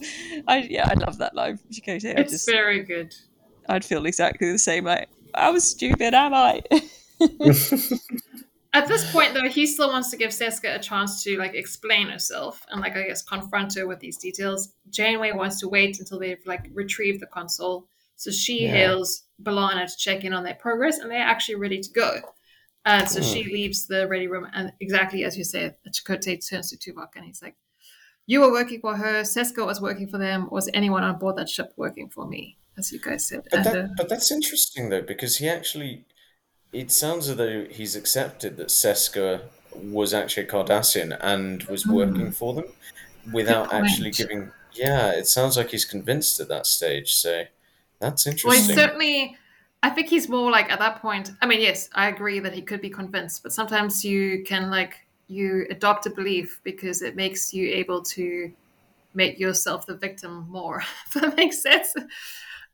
I 0.47 0.67
yeah, 0.71 0.89
I 0.91 0.95
love 0.95 1.19
that 1.19 1.35
line 1.35 1.57
from. 1.57 1.69
I 1.79 1.93
It's 1.95 2.33
just 2.33 2.51
very 2.51 2.83
good. 2.83 3.15
I'd 3.69 3.85
feel 3.85 4.07
exactly 4.07 4.51
the 4.51 4.59
same. 4.59 4.85
Like 4.85 5.09
I 5.35 5.51
was 5.51 5.65
stupid, 5.65 6.15
am 6.15 6.35
I? 6.35 6.63
At 8.73 8.89
this 8.89 9.11
point, 9.11 9.33
though, 9.33 9.49
he 9.49 9.67
still 9.67 9.89
wants 9.89 10.11
to 10.11 10.19
give 10.19 10.31
Seska 10.33 10.75
a 10.77 10.79
chance 10.79 11.25
to 11.25 11.39
like 11.39 11.55
explain 11.55 12.09
herself 12.09 12.63
and 12.71 12.81
like 12.81 12.95
I 12.95 13.05
guess 13.05 13.23
confront 13.23 13.75
her 13.77 13.87
with 13.87 14.01
these 14.01 14.19
details. 14.19 14.73
Janeway 14.91 15.33
wants 15.33 15.61
to 15.61 15.69
wait 15.69 15.99
until 15.99 16.19
they've 16.19 16.45
like 16.45 16.69
retrieved 16.75 17.21
the 17.21 17.27
console, 17.27 17.87
so 18.17 18.31
she 18.31 18.65
Yeah. 18.65 18.73
hails 18.73 19.23
B'Elanna 19.43 19.91
to 19.91 19.97
check 19.97 20.25
in 20.25 20.35
on 20.35 20.45
their 20.45 20.55
progress, 20.55 20.99
and 20.99 21.11
they're 21.11 21.19
actually 21.21 21.55
ready 21.55 21.81
to 21.81 21.91
go. 21.91 22.21
And 22.87 23.09
so 23.09 23.21
Hmm. 23.21 23.27
she 23.33 23.45
leaves 23.45 23.87
the 23.87 24.07
ready 24.09 24.29
room, 24.29 24.47
and 24.55 24.73
exactly 24.81 25.25
as 25.25 25.37
you 25.37 25.45
said, 25.45 25.75
Chakotay 25.91 26.49
turns 26.49 26.71
to 26.71 26.77
Tuvok 26.77 27.09
and 27.17 27.25
he's 27.25 27.43
like, 27.43 27.57
you 28.27 28.41
were 28.41 28.51
working 28.51 28.81
for 28.81 28.97
her, 28.97 29.23
Seska 29.23 29.65
was 29.67 29.81
working 29.81 30.09
for 30.09 30.19
them, 30.19 30.49
was 30.51 30.69
anyone 30.73 31.03
on 31.05 31.19
board 31.19 31.37
that 31.37 31.49
ship 31.49 31.73
working 31.77 32.09
for 32.09 32.27
me, 32.27 32.57
as 32.79 32.93
you 32.93 33.01
guys 33.01 33.27
said. 33.29 33.43
But, 33.51 33.55
And, 33.55 33.67
that, 33.67 33.77
uh, 33.77 33.89
but 33.97 34.09
that's 34.09 34.31
interesting 34.31 34.89
though, 34.89 35.03
because 35.03 35.37
he 35.39 35.49
actually, 35.49 36.05
it 36.73 36.91
sounds 36.91 37.29
as 37.29 37.37
though 37.37 37.65
he's 37.71 37.95
accepted 37.97 38.57
that 38.57 38.69
Seska 38.69 39.43
was 39.75 40.15
actually 40.15 40.45
a 40.45 40.49
Cardassian 40.49 41.17
and 41.21 41.63
was 41.65 41.87
working 41.87 42.31
for 42.33 42.55
them 42.55 42.65
without 43.33 43.73
actually 43.73 44.11
giving. 44.13 44.51
Yeah, 44.73 45.11
it 45.11 45.27
sounds 45.27 45.57
like 45.57 45.71
he's 45.71 45.85
convinced 45.85 46.39
at 46.41 46.49
that 46.49 46.67
stage. 46.67 47.15
So 47.15 47.45
that's 47.99 48.27
interesting. 48.27 48.77
well, 48.77 48.77
certainly. 48.77 49.37
I 49.83 49.91
think 49.91 50.09
he's 50.09 50.29
more 50.29 50.51
like 50.51 50.71
at 50.71 50.79
that 50.79 51.01
point. 51.01 51.31
I 51.41 51.47
mean, 51.47 51.61
yes, 51.61 51.89
I 51.95 52.09
agree 52.09 52.41
that 52.41 52.55
he 52.55 52.63
could 52.63 52.81
be 52.81 52.91
convinced, 52.91 53.43
but 53.43 53.53
sometimes 53.53 54.05
you 54.05 54.43
can 54.45 54.71
like 54.71 55.07
you 55.29 55.67
adopt 55.71 56.07
a 56.07 56.11
belief 56.11 56.61
because 56.65 57.03
it 57.03 57.17
makes 57.17 57.53
you 57.53 57.69
able 57.69 58.03
to 58.03 58.53
make 59.15 59.39
yourself 59.39 59.87
the 59.87 59.97
victim 59.97 60.47
more. 60.49 60.83
If 61.07 61.21
that 61.23 61.37
makes 61.37 61.63
sense. 61.63 61.95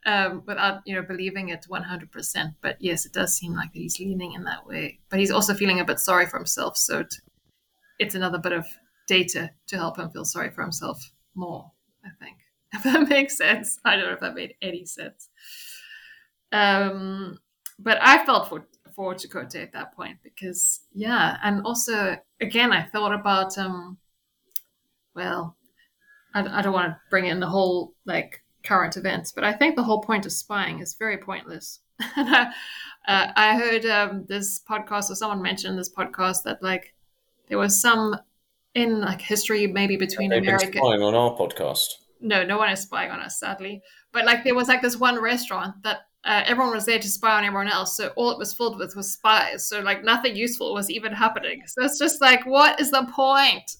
Um, 0.05 0.43
without 0.47 0.81
you 0.85 0.97
know 0.97 1.03
believing 1.03 1.51
it 1.51 1.65
100% 1.69 2.55
but 2.61 2.77
yes 2.81 3.07
it 3.07 3.13
does 3.13 3.37
seem 3.37 3.55
like 3.55 3.71
he's 3.73 4.01
leaning 4.01 4.33
in 4.33 4.43
that 4.43 4.67
way 4.67 4.99
but 5.09 5.21
he's 5.21 5.31
also 5.31 5.55
feeling 5.55 5.79
a 5.79 5.85
bit 5.85 6.01
sorry 6.01 6.27
for 6.27 6.39
himself 6.39 6.77
so 6.77 6.99
it, 7.01 7.15
it's 8.01 8.17
another 8.17 8.39
bit 8.39 8.51
of 8.51 8.67
data 9.07 9.51
to 9.69 9.77
help 9.77 9.97
him 9.99 10.11
feel 10.11 10.25
sorry 10.25 10.51
for 10.51 10.63
himself 10.63 11.13
more 11.37 11.71
i 12.05 12.09
think 12.21 12.37
if 12.73 12.83
that 12.83 13.09
makes 13.09 13.37
sense 13.39 13.79
i 13.85 13.95
don't 13.95 14.07
know 14.07 14.13
if 14.13 14.19
that 14.19 14.35
made 14.35 14.55
any 14.61 14.85
sense 14.85 15.29
um, 16.53 17.39
but 17.79 17.99
i 18.01 18.25
felt 18.25 18.49
for 18.49 18.67
for 18.95 19.15
Chakotay 19.15 19.63
at 19.63 19.73
that 19.73 19.97
point 19.97 20.19
because 20.23 20.81
yeah 20.93 21.39
and 21.43 21.65
also 21.65 22.17
again 22.41 22.73
i 22.73 22.83
thought 22.83 23.15
about 23.15 23.57
um 23.57 23.97
well 25.15 25.57
I, 26.35 26.59
I 26.59 26.63
don't 26.63 26.73
want 26.73 26.89
to 26.89 27.01
bring 27.11 27.27
in 27.27 27.41
the 27.41 27.49
whole 27.49 27.95
like 28.05 28.43
current 28.65 28.97
events, 28.97 29.33
but 29.33 29.45
I 29.45 29.53
think 29.53 29.77
the 29.77 29.83
whole 29.83 30.03
point 30.03 30.27
of 30.27 30.33
spying 30.33 30.81
is 30.81 30.95
very 30.95 31.19
pointless. 31.19 31.81
And 32.17 32.29
I, 32.35 32.53
uh, 33.09 33.33
I 33.37 33.57
heard 33.57 33.85
um, 33.87 34.27
this 34.29 34.61
podcast 34.69 35.11
or 35.11 35.17
someone 35.17 35.43
mentioned 35.43 35.77
this 35.77 35.93
podcast 35.93 36.45
that 36.45 36.63
like 36.63 36.95
there 37.49 37.59
was 37.59 37.81
some 37.81 38.17
in 38.75 39.01
like 39.01 39.21
history 39.21 39.67
maybe 39.67 39.97
between 39.97 40.33
America. 40.33 40.79
spying 40.79 41.03
on 41.03 41.15
our 41.15 41.37
podcast. 41.37 41.89
No, 42.21 42.45
no 42.45 42.59
one 42.59 42.71
is 42.71 42.81
spying 42.81 43.11
on 43.11 43.19
us, 43.19 43.41
sadly. 43.41 43.83
But 44.13 44.25
like 44.25 44.45
there 44.45 44.55
was 44.55 44.69
like 44.69 44.83
this 44.83 44.97
one 44.97 45.21
restaurant 45.21 45.83
that 45.83 46.07
uh, 46.25 46.43
everyone 46.47 46.73
was 46.73 46.87
there 46.87 46.99
to 46.99 47.09
spy 47.09 47.39
on 47.39 47.45
everyone 47.45 47.69
else, 47.69 47.97
so 47.97 48.09
all 48.17 48.31
it 48.31 48.39
was 48.39 48.53
filled 48.53 48.79
with 48.79 48.95
was 48.95 49.13
spies. 49.13 49.67
So 49.67 49.81
like 49.81 50.05
nothing 50.05 50.37
useful 50.37 50.73
was 50.73 50.91
even 50.91 51.13
happening. 51.13 51.63
So 51.67 51.85
it's 51.85 51.99
just 51.99 52.21
like, 52.21 52.47
what 52.47 52.81
is 52.81 52.91
the 52.91 53.07
point? 53.13 53.77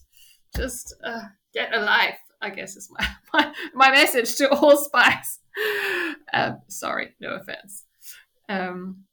Just 0.55 0.95
uh, 1.03 1.21
get 1.53 1.73
a 1.73 1.79
life. 1.79 2.17
I 2.41 2.49
guess 2.49 2.75
is 2.75 2.89
my, 2.91 3.07
my, 3.33 3.53
my 3.73 3.91
message 3.91 4.35
to 4.35 4.49
all 4.49 4.77
spies. 4.77 5.39
Um, 6.33 6.61
sorry, 6.67 7.15
no 7.21 7.35
offense. 7.35 7.85
Um, 8.49 9.05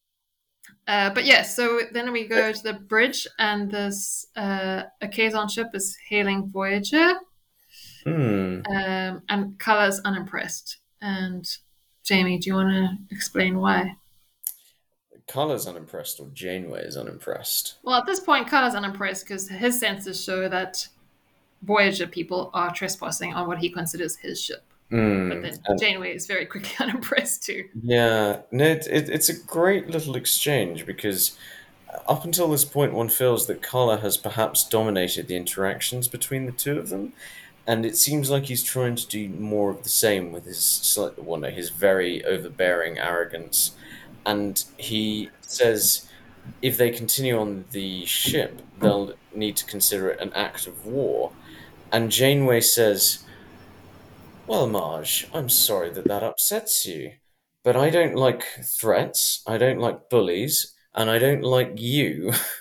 uh, 0.88 1.10
but 1.10 1.24
yes, 1.24 1.46
yeah, 1.46 1.66
so 1.66 1.80
then 1.92 2.10
we 2.12 2.26
go 2.26 2.50
to 2.50 2.62
the 2.62 2.72
bridge, 2.72 3.28
and 3.38 3.70
this 3.70 4.26
uh, 4.36 4.82
a 5.00 5.06
Kazon 5.06 5.48
ship 5.48 5.68
is 5.74 5.96
hailing 6.08 6.50
Voyager, 6.52 7.14
Hmm. 8.04 8.62
um, 8.68 9.22
and 9.28 9.58
Culluh's 9.58 10.00
unimpressed. 10.04 10.78
And 11.00 11.46
Jamie, 12.04 12.38
do 12.38 12.48
you 12.50 12.54
want 12.54 12.70
to 12.70 13.14
explain 13.14 13.58
why? 13.58 13.96
Culluh's 15.28 15.66
unimpressed, 15.68 16.18
or 16.18 16.28
Janeway 16.34 16.82
is 16.82 16.96
unimpressed. 16.96 17.76
Well, 17.84 17.96
at 17.96 18.06
this 18.06 18.18
point, 18.20 18.48
Culluh's 18.48 18.74
unimpressed 18.74 19.24
because 19.24 19.48
his 19.48 19.78
senses 19.78 20.22
show 20.22 20.48
that 20.48 20.86
Voyager 21.62 22.06
people 22.06 22.50
are 22.52 22.72
trespassing 22.74 23.34
on 23.34 23.46
what 23.46 23.58
he 23.58 23.70
considers 23.70 24.16
his 24.16 24.40
ship. 24.42 24.64
Hmm. 24.90 25.28
But 25.28 25.42
then 25.42 25.58
And- 25.66 25.78
Janeway 25.80 26.14
is 26.16 26.26
very 26.26 26.46
quickly 26.52 26.72
unimpressed 26.80 27.44
too. 27.44 27.68
Yeah, 27.80 28.40
no, 28.50 28.64
it, 28.64 28.88
it, 28.90 29.08
it's 29.08 29.28
a 29.28 29.38
great 29.38 29.88
little 29.88 30.16
exchange 30.16 30.84
because 30.84 31.38
up 32.08 32.24
until 32.24 32.48
this 32.50 32.64
point, 32.64 32.92
one 32.92 33.08
feels 33.08 33.46
that 33.46 33.62
Culluh 33.62 34.00
has 34.00 34.16
perhaps 34.16 34.68
dominated 34.68 35.28
the 35.28 35.36
interactions 35.36 36.08
between 36.08 36.46
the 36.46 36.52
two 36.52 36.78
of 36.78 36.88
them, 36.88 37.12
and 37.70 37.86
it 37.86 37.96
seems 37.96 38.30
like 38.30 38.46
he's 38.46 38.64
trying 38.64 38.96
to 38.96 39.06
do 39.06 39.28
more 39.28 39.70
of 39.70 39.84
the 39.84 39.88
same 39.88 40.32
with 40.32 40.44
his 40.44 40.98
well, 41.16 41.38
no, 41.38 41.50
his 41.50 41.70
very 41.70 42.24
overbearing 42.24 42.98
arrogance, 42.98 43.76
and 44.26 44.64
he 44.76 45.30
says 45.40 46.10
if 46.62 46.76
they 46.76 46.90
continue 46.90 47.38
on 47.38 47.64
the 47.70 48.04
ship, 48.06 48.60
they'll 48.80 49.14
need 49.32 49.54
to 49.54 49.64
consider 49.66 50.10
it 50.10 50.20
an 50.20 50.32
act 50.32 50.66
of 50.66 50.84
war, 50.84 51.30
and 51.92 52.10
Janeway 52.10 52.60
says. 52.60 53.24
Well, 54.48 54.66
Maje, 54.66 55.28
I'm 55.32 55.48
sorry 55.48 55.90
that 55.90 56.08
that 56.08 56.24
upsets 56.24 56.84
you. 56.84 57.12
But 57.62 57.76
I 57.76 57.88
don't 57.88 58.16
like 58.16 58.42
threats, 58.80 59.44
I 59.46 59.58
don't 59.58 59.78
like 59.78 60.10
bullies, 60.10 60.74
and 60.92 61.08
I 61.08 61.20
don't 61.20 61.42
like 61.42 61.74
you. 61.76 62.32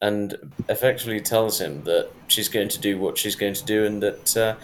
and 0.00 0.36
effectively 0.68 1.20
tells 1.20 1.60
him 1.60 1.82
that 1.84 2.10
she's 2.28 2.48
going 2.48 2.68
to 2.68 2.80
do 2.80 2.98
what 2.98 3.18
she's 3.18 3.34
going 3.34 3.54
to 3.54 3.64
do 3.64 3.84
and 3.84 4.02
that 4.02 4.36
uh, 4.36 4.54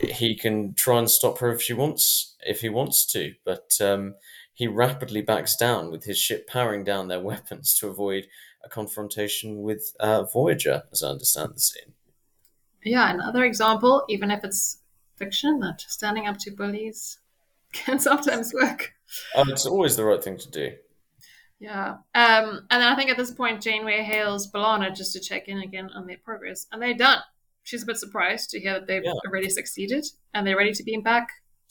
he 0.00 0.36
can 0.36 0.74
try 0.74 0.98
and 0.98 1.10
stop 1.10 1.38
her 1.38 1.52
if 1.52 1.60
she 1.60 1.72
wants, 1.72 2.36
if 2.46 2.60
he 2.60 2.68
wants 2.68 3.04
to. 3.06 3.34
But 3.44 3.76
um, 3.80 4.14
he 4.52 4.68
rapidly 4.68 5.22
backs 5.22 5.56
down 5.56 5.90
with 5.90 6.04
his 6.04 6.18
ship 6.18 6.48
powering 6.48 6.84
down 6.84 7.08
their 7.08 7.20
weapons 7.30 7.76
to 7.78 7.88
avoid 7.88 8.26
a 8.64 8.68
confrontation 8.68 9.62
with 9.62 9.94
uh, 10.00 10.24
Voyager, 10.24 10.84
as 10.92 11.02
I 11.02 11.10
understand 11.10 11.54
the 11.54 11.60
scene. 11.60 11.92
Yeah, 12.84 13.10
another 13.10 13.44
example, 13.44 14.04
even 14.08 14.30
if 14.30 14.44
it's 14.44 14.78
fiction, 15.16 15.60
that 15.60 15.80
standing 15.80 16.26
up 16.26 16.38
to 16.38 16.50
bullies 16.50 17.18
can 17.72 17.98
sometimes 17.98 18.54
work. 18.54 18.92
Uh, 19.34 19.44
it's 19.48 19.66
always 19.66 19.96
the 19.96 20.04
right 20.04 20.22
thing 20.22 20.38
to 20.38 20.50
do. 20.50 20.72
Yeah. 21.64 21.92
Um, 22.14 22.66
and 22.70 22.82
then 22.82 22.92
I 22.92 22.94
think 22.94 23.08
at 23.10 23.16
this 23.16 23.30
point, 23.30 23.62
Janeway 23.62 24.02
hails 24.02 24.50
B'Elanna 24.52 24.94
just 24.94 25.14
to 25.14 25.20
check 25.20 25.48
in 25.48 25.58
again 25.60 25.88
on 25.94 26.06
their 26.06 26.18
progress. 26.22 26.66
And 26.70 26.82
they're 26.82 26.92
done. 26.94 27.20
She's 27.62 27.82
a 27.82 27.86
bit 27.86 27.96
surprised 27.96 28.50
to 28.50 28.60
hear 28.60 28.74
that 28.74 28.86
they've 28.86 29.02
Yeah. 29.02 29.12
already 29.26 29.48
succeeded 29.48 30.04
and 30.34 30.46
they're 30.46 30.58
ready 30.58 30.72
to 30.72 30.82
beam 30.82 31.00
back 31.02 31.28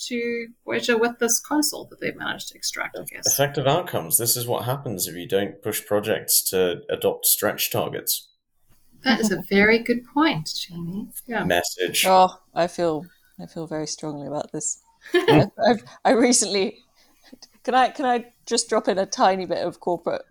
to 0.08 0.48
Voyager 0.66 0.98
with 0.98 1.20
this 1.20 1.40
console 1.40 1.86
that 1.92 2.02
they've 2.02 2.16
managed 2.16 2.48
to 2.50 2.56
extract, 2.56 2.98
I 3.00 3.04
guess. 3.04 3.28
Effective 3.32 3.68
outcomes. 3.68 4.18
This 4.18 4.36
is 4.36 4.48
what 4.48 4.66
happens 4.66 5.08
if 5.08 5.16
you 5.16 5.28
don't 5.28 5.62
push 5.62 5.86
projects 5.86 6.42
to 6.50 6.82
adopt 6.90 7.28
stretch 7.28 7.70
targets. 7.72 8.30
That 9.04 9.20
is 9.20 9.32
a 9.32 9.44
very 9.48 9.78
good 9.78 10.06
point, 10.12 10.50
Jamie. 10.56 11.10
Yeah. 11.28 11.44
Message. 11.44 12.04
Oh, 12.08 12.30
I 12.56 12.66
feel 12.66 13.06
I 13.40 13.46
feel 13.46 13.68
very 13.68 13.86
strongly 13.88 14.26
about 14.26 14.52
this. 14.52 14.82
I've, 15.14 15.52
I've, 15.68 15.84
I 16.04 16.12
recently 16.14 16.80
can 17.64 17.76
I 17.76 17.90
can 17.90 18.06
I 18.06 18.26
just 18.46 18.70
drop 18.70 18.88
in 18.88 18.98
a 18.98 19.06
tiny 19.06 19.46
bit 19.46 19.66
of 19.66 19.80
corporate? 19.80 20.24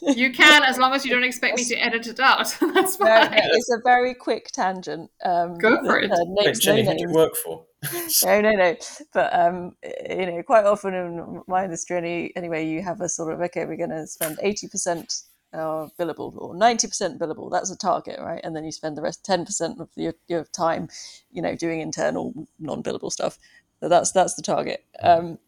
You 0.00 0.32
can, 0.32 0.62
as 0.62 0.78
long 0.78 0.92
as 0.92 1.04
you 1.04 1.10
don't 1.12 1.24
expect 1.32 1.56
me 1.56 1.64
to 1.64 1.74
edit 1.76 2.06
it 2.06 2.20
out. 2.20 2.56
That's 2.74 2.98
No, 3.00 3.06
fine. 3.06 3.30
no, 3.32 3.38
it's 3.52 3.70
a 3.72 3.80
very 3.84 4.14
quick 4.14 4.50
tangent. 4.52 5.10
Um, 5.24 5.58
Go 5.58 5.76
for 5.84 5.98
it. 5.98 6.10
uh, 6.10 6.16
Wait, 6.26 6.56
Jenny, 6.60 6.82
no 6.84 6.92
who 6.92 6.96
do 6.98 7.02
you 7.08 7.10
work 7.12 7.34
for? 7.34 7.64
no, 8.24 8.40
no, 8.40 8.52
no. 8.52 8.76
But 9.12 9.34
um, 9.38 9.76
you 10.08 10.26
know, 10.26 10.42
quite 10.44 10.64
often 10.64 10.94
in 10.94 11.42
my 11.48 11.64
industry, 11.64 11.96
any- 11.96 12.36
anyway, 12.36 12.64
you 12.66 12.82
have 12.82 13.00
a 13.00 13.08
sort 13.08 13.32
of 13.32 13.40
okay, 13.40 13.64
we're 13.64 13.76
going 13.76 13.90
to 13.90 14.06
spend 14.06 14.38
eighty 14.42 14.68
percent 14.68 15.12
uh, 15.52 15.88
billable 15.98 16.36
or 16.36 16.54
ninety 16.54 16.86
percent 16.86 17.18
billable. 17.18 17.50
That's 17.50 17.70
a 17.70 17.76
target, 17.76 18.20
right? 18.20 18.40
And 18.44 18.54
then 18.54 18.64
you 18.64 18.70
spend 18.72 18.96
the 18.96 19.02
rest 19.02 19.24
ten 19.24 19.44
percent 19.44 19.80
of 19.80 19.88
your, 19.96 20.14
your 20.28 20.44
time, 20.44 20.88
you 21.32 21.42
know, 21.42 21.56
doing 21.56 21.80
internal 21.80 22.32
non-billable 22.60 23.10
stuff. 23.10 23.36
So 23.80 23.88
that's 23.88 24.12
that's 24.12 24.34
the 24.34 24.42
target. 24.42 24.84
Um, 25.02 25.38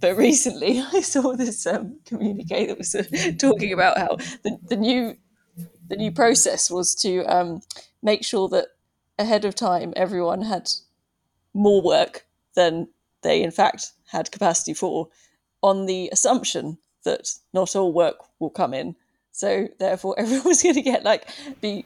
but 0.00 0.16
recently, 0.16 0.80
I 0.92 1.00
saw 1.00 1.34
this 1.34 1.66
um, 1.66 1.98
communique 2.04 2.66
that 2.66 2.78
was 2.78 2.94
uh, 2.94 3.04
talking 3.38 3.72
about 3.72 3.98
how 3.98 4.16
the, 4.42 4.58
the 4.68 4.76
new 4.76 5.16
the 5.88 5.96
new 5.96 6.10
process 6.10 6.70
was 6.70 6.94
to 6.96 7.24
um, 7.24 7.62
make 8.02 8.24
sure 8.24 8.48
that 8.48 8.68
ahead 9.18 9.44
of 9.44 9.54
time 9.54 9.92
everyone 9.96 10.42
had 10.42 10.68
more 11.54 11.80
work 11.80 12.26
than 12.54 12.88
they 13.22 13.42
in 13.42 13.50
fact 13.50 13.92
had 14.10 14.30
capacity 14.32 14.74
for 14.74 15.08
on 15.62 15.86
the 15.86 16.08
assumption 16.12 16.78
that 17.04 17.30
not 17.54 17.74
all 17.74 17.92
work 17.92 18.16
will 18.38 18.50
come 18.50 18.74
in. 18.74 18.96
So 19.32 19.68
therefore 19.78 20.14
everyone's 20.18 20.62
going 20.62 20.74
to 20.74 20.82
get 20.82 21.04
like 21.04 21.28
be 21.60 21.84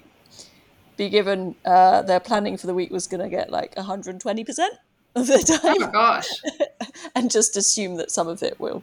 be 0.97 1.09
given 1.09 1.55
uh, 1.65 2.03
their 2.03 2.21
planning 2.21 2.57
for 2.57 2.67
the 2.67 2.75
week 2.75 2.91
was 2.91 3.07
going 3.07 3.23
to 3.23 3.29
get 3.29 3.51
like 3.51 3.75
120% 3.75 4.69
of 5.15 5.27
their 5.27 5.39
Oh 5.65 5.75
time 5.75 5.77
my 5.79 5.91
gosh. 5.91 6.29
and 7.15 7.31
just 7.31 7.57
assume 7.57 7.97
that 7.97 8.11
some 8.11 8.29
of 8.29 8.43
it 8.43 8.59
will 8.61 8.83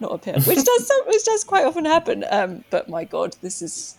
not 0.00 0.12
appear 0.12 0.34
which 0.34 0.64
does 0.64 0.86
some, 0.86 1.06
which 1.06 1.24
does 1.24 1.44
quite 1.44 1.64
often 1.64 1.84
happen 1.84 2.24
um, 2.30 2.64
but 2.70 2.88
my 2.88 3.04
god 3.04 3.36
this 3.42 3.62
is 3.62 3.96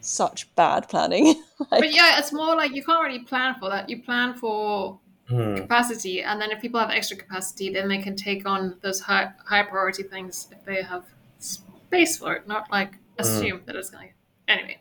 such 0.00 0.54
bad 0.56 0.88
planning 0.88 1.34
Like, 1.70 1.80
But 1.80 1.94
yeah, 1.94 2.18
it's 2.18 2.32
more 2.32 2.54
like 2.54 2.74
you 2.74 2.84
can't 2.84 3.02
really 3.02 3.24
plan 3.24 3.54
for 3.58 3.68
that. 3.70 3.88
You 3.88 4.02
plan 4.02 4.34
for 4.34 5.00
Hmm. 5.28 5.56
capacity, 5.56 6.22
and 6.22 6.40
then 6.40 6.50
if 6.52 6.60
people 6.60 6.78
have 6.78 6.90
extra 6.90 7.16
capacity, 7.16 7.70
then 7.72 7.88
they 7.88 7.98
can 7.98 8.14
take 8.14 8.46
on 8.46 8.76
those 8.82 9.00
high 9.00 9.32
high 9.44 9.64
priority 9.64 10.04
things 10.04 10.48
if 10.52 10.64
they 10.64 10.82
have 10.82 11.04
space 11.38 12.18
for 12.18 12.34
it, 12.34 12.46
not 12.46 12.70
like 12.70 12.92
assume 13.18 13.62
that 13.66 13.74
it's 13.74 13.90
going 13.90 14.08
to. 14.10 14.52
Anyway, 14.52 14.78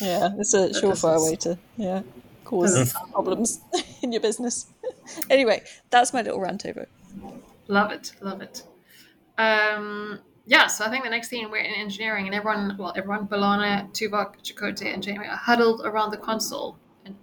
yeah 0.00 0.30
it's 0.38 0.54
a 0.54 0.68
surefire 0.70 1.22
way 1.24 1.36
to 1.36 1.58
yeah 1.76 2.02
cause 2.46 2.74
Doesn't 2.74 3.12
problems 3.12 3.60
in 4.02 4.12
your 4.12 4.22
business. 4.22 4.66
anyway, 5.30 5.62
that's 5.90 6.12
my 6.14 6.22
little 6.22 6.40
rant 6.40 6.64
over. 6.64 6.86
Love 7.68 7.90
it, 7.90 8.12
love 8.20 8.40
it. 8.40 8.62
Um, 9.36 10.20
yeah, 10.46 10.68
so 10.68 10.84
I 10.84 10.90
think 10.90 11.04
the 11.04 11.10
next 11.10 11.28
scene 11.28 11.50
we're 11.50 11.58
in 11.58 11.74
engineering, 11.74 12.26
and 12.26 12.34
everyone, 12.34 12.76
well, 12.78 12.92
everyone, 12.96 13.26
B'Elanna, 13.26 13.90
Tuvok, 13.92 14.36
Chakotay, 14.44 14.94
and 14.94 15.02
Jamie 15.02 15.26
are 15.26 15.36
huddled 15.36 15.82
around 15.84 16.12
the 16.12 16.16
console, 16.16 16.78
and 17.04 17.16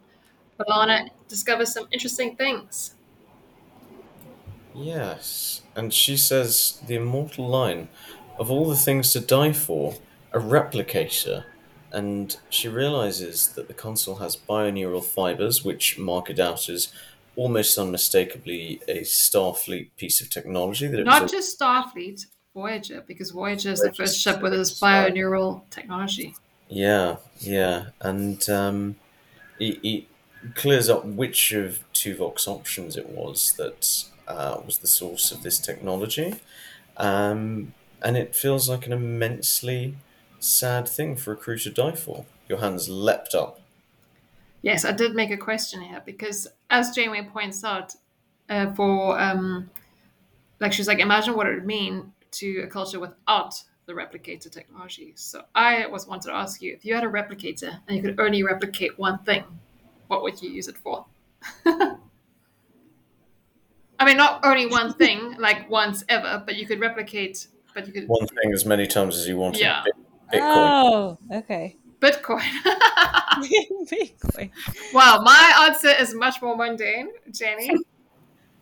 B'Elanna 0.60 1.10
discovers 1.30 1.74
some 1.74 1.88
interesting 1.92 2.36
things. 2.36 2.96
Yes, 4.76 5.62
and 5.76 5.94
she 5.94 6.18
says 6.18 6.82
the 6.86 6.96
immortal 6.96 7.48
line 7.48 7.88
of 8.38 8.52
all 8.52 8.68
the 8.68 8.76
things 8.76 9.14
to 9.14 9.22
die 9.22 9.54
for, 9.54 9.96
a 10.34 10.40
replicator. 10.40 11.46
And 11.94 12.36
she 12.50 12.68
realizes 12.68 13.50
that 13.50 13.68
the 13.68 13.74
console 13.74 14.16
has 14.16 14.36
bioneural 14.36 15.04
fibers, 15.04 15.64
which 15.64 15.98
mark 16.00 16.30
it 16.30 16.40
out 16.40 16.68
as 16.68 16.92
almost 17.36 17.78
unmistakably 17.78 18.82
a 18.88 19.02
Starfleet 19.02 19.90
piece 19.96 20.20
of 20.20 20.30
technology. 20.30 20.88
That 20.88 21.02
it 21.02 21.06
Not 21.06 21.24
was 21.24 21.32
a- 21.32 21.36
just 21.36 21.60
Starfleet, 21.60 22.26
Voyager, 22.56 23.04
because 23.08 23.32
Voyager 23.32 23.72
is 23.72 23.80
the 23.80 23.94
first 23.94 24.20
ship 24.20 24.42
with 24.42 24.54
this 24.54 24.80
bioneural 24.80 25.70
technology. 25.70 26.36
Yeah, 26.68 27.18
yeah, 27.40 27.88
and 28.02 28.48
um, 28.50 28.96
it, 29.60 29.80
it 29.84 30.06
clears 30.56 30.90
up 30.90 31.06
which 31.06 31.52
of 31.52 31.84
Tuvok's 31.94 32.48
options 32.48 32.98
it 32.98 33.10
was 33.10 33.54
that 33.54 34.06
uh, 34.28 34.60
was 34.66 34.80
the 34.80 34.88
source 34.88 35.32
of 35.32 35.44
this 35.44 35.60
technology, 35.60 36.36
um, 36.98 37.74
and 38.02 38.18
it 38.18 38.36
feels 38.36 38.68
like 38.70 38.86
an 38.88 38.94
immensely 38.94 39.96
sad 40.44 40.88
thing 40.88 41.16
for 41.16 41.34
a 41.34 41.36
crew 41.36 41.58
to 41.58 41.70
die 41.70 41.94
for. 41.94 42.26
Your 42.48 42.60
hands 42.60 42.90
leapt 42.90 43.34
up. 43.34 43.62
Yes, 44.62 44.86
I 44.86 44.92
did 44.92 45.14
make 45.14 45.32
a 45.32 45.38
question 45.38 45.82
here 45.82 46.02
because, 46.06 46.48
as 46.70 46.96
Janeway 46.96 47.30
points 47.32 47.64
out, 47.64 47.96
uh, 48.50 48.74
for 48.74 49.20
um, 49.20 49.70
like 50.60 50.74
she's 50.74 50.88
like, 50.88 51.00
imagine 51.00 51.36
what 51.36 51.48
it 51.48 51.56
would 51.56 51.66
mean 51.66 52.14
to 52.32 52.62
a 52.62 52.68
culture 52.68 53.00
without 53.00 53.62
the 53.86 53.94
replicator 53.94 54.50
technology. 54.50 55.14
So 55.16 55.44
I 55.54 55.86
was 55.88 56.08
wanted 56.08 56.30
to 56.30 56.36
ask 56.36 56.62
you 56.62 56.74
if 56.74 56.86
you 56.86 56.96
had 56.96 57.04
a 57.04 57.08
replicator 57.08 57.80
and 57.88 57.98
you 57.98 58.02
could 58.02 58.20
only 58.20 58.44
replicate 58.44 58.98
one 58.98 59.20
thing, 59.20 59.44
what 60.08 60.24
would 60.24 60.42
you 60.42 60.50
use 60.50 60.68
it 60.68 60.78
for? 60.78 61.06
I 61.66 61.98
mean, 64.06 64.18
not 64.18 64.46
only 64.46 64.66
one 64.66 64.94
thing, 64.94 65.36
like 65.38 65.70
once 65.70 66.04
ever, 66.10 66.42
but 66.46 66.56
you 66.56 66.66
could 66.66 66.80
replicate, 66.80 67.48
but 67.74 67.88
you 67.88 67.94
could 67.94 68.08
One 68.08 68.28
thing 68.28 68.54
as 68.54 68.66
many 68.66 68.88
times 68.88 69.18
as 69.18 69.28
you 69.28 69.38
wanted. 69.38 69.62
Yeah. 69.62 69.84
Bit- 70.32 70.42
Bitcoin. 70.42 70.42
Oh, 70.42 71.18
okay. 71.32 71.76
Bitcoin. 72.00 72.42
Bitcoin. 73.90 74.50
wow, 74.94 75.22
my 75.24 75.68
answer 75.70 75.90
is 76.00 76.14
much 76.14 76.42
more 76.42 76.56
mundane, 76.56 77.10
Jenny. 77.32 77.72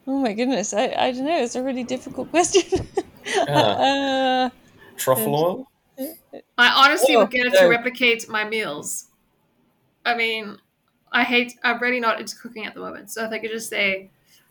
Oh 0.08 0.18
my 0.20 0.34
goodness, 0.34 0.74
I, 0.74 0.88
I 0.98 1.12
don't 1.12 1.26
know. 1.26 1.44
It's 1.44 1.56
a 1.56 1.62
really 1.62 1.84
difficult 1.84 2.32
question. 2.32 2.88
uh, 3.48 4.50
Truffle 4.98 5.36
oil. 5.36 5.68
I 6.58 6.70
honestly 6.88 7.16
Oh, 7.16 7.20
would 7.20 7.30
get 7.30 7.46
it 7.46 7.54
to 7.60 7.68
replicate 7.68 8.28
my 8.28 8.44
meals. 8.44 9.10
I 10.04 10.16
mean, 10.16 10.58
I 11.12 11.24
hate. 11.24 11.54
I'm 11.64 11.78
really 11.80 12.00
not 12.00 12.20
into 12.20 12.36
cooking 12.36 12.66
at 12.66 12.74
the 12.74 12.80
moment, 12.80 13.12
so 13.12 13.24
if 13.26 13.32
I 13.32 13.38
could 13.38 13.52
just 13.52 13.70
say, 13.70 14.10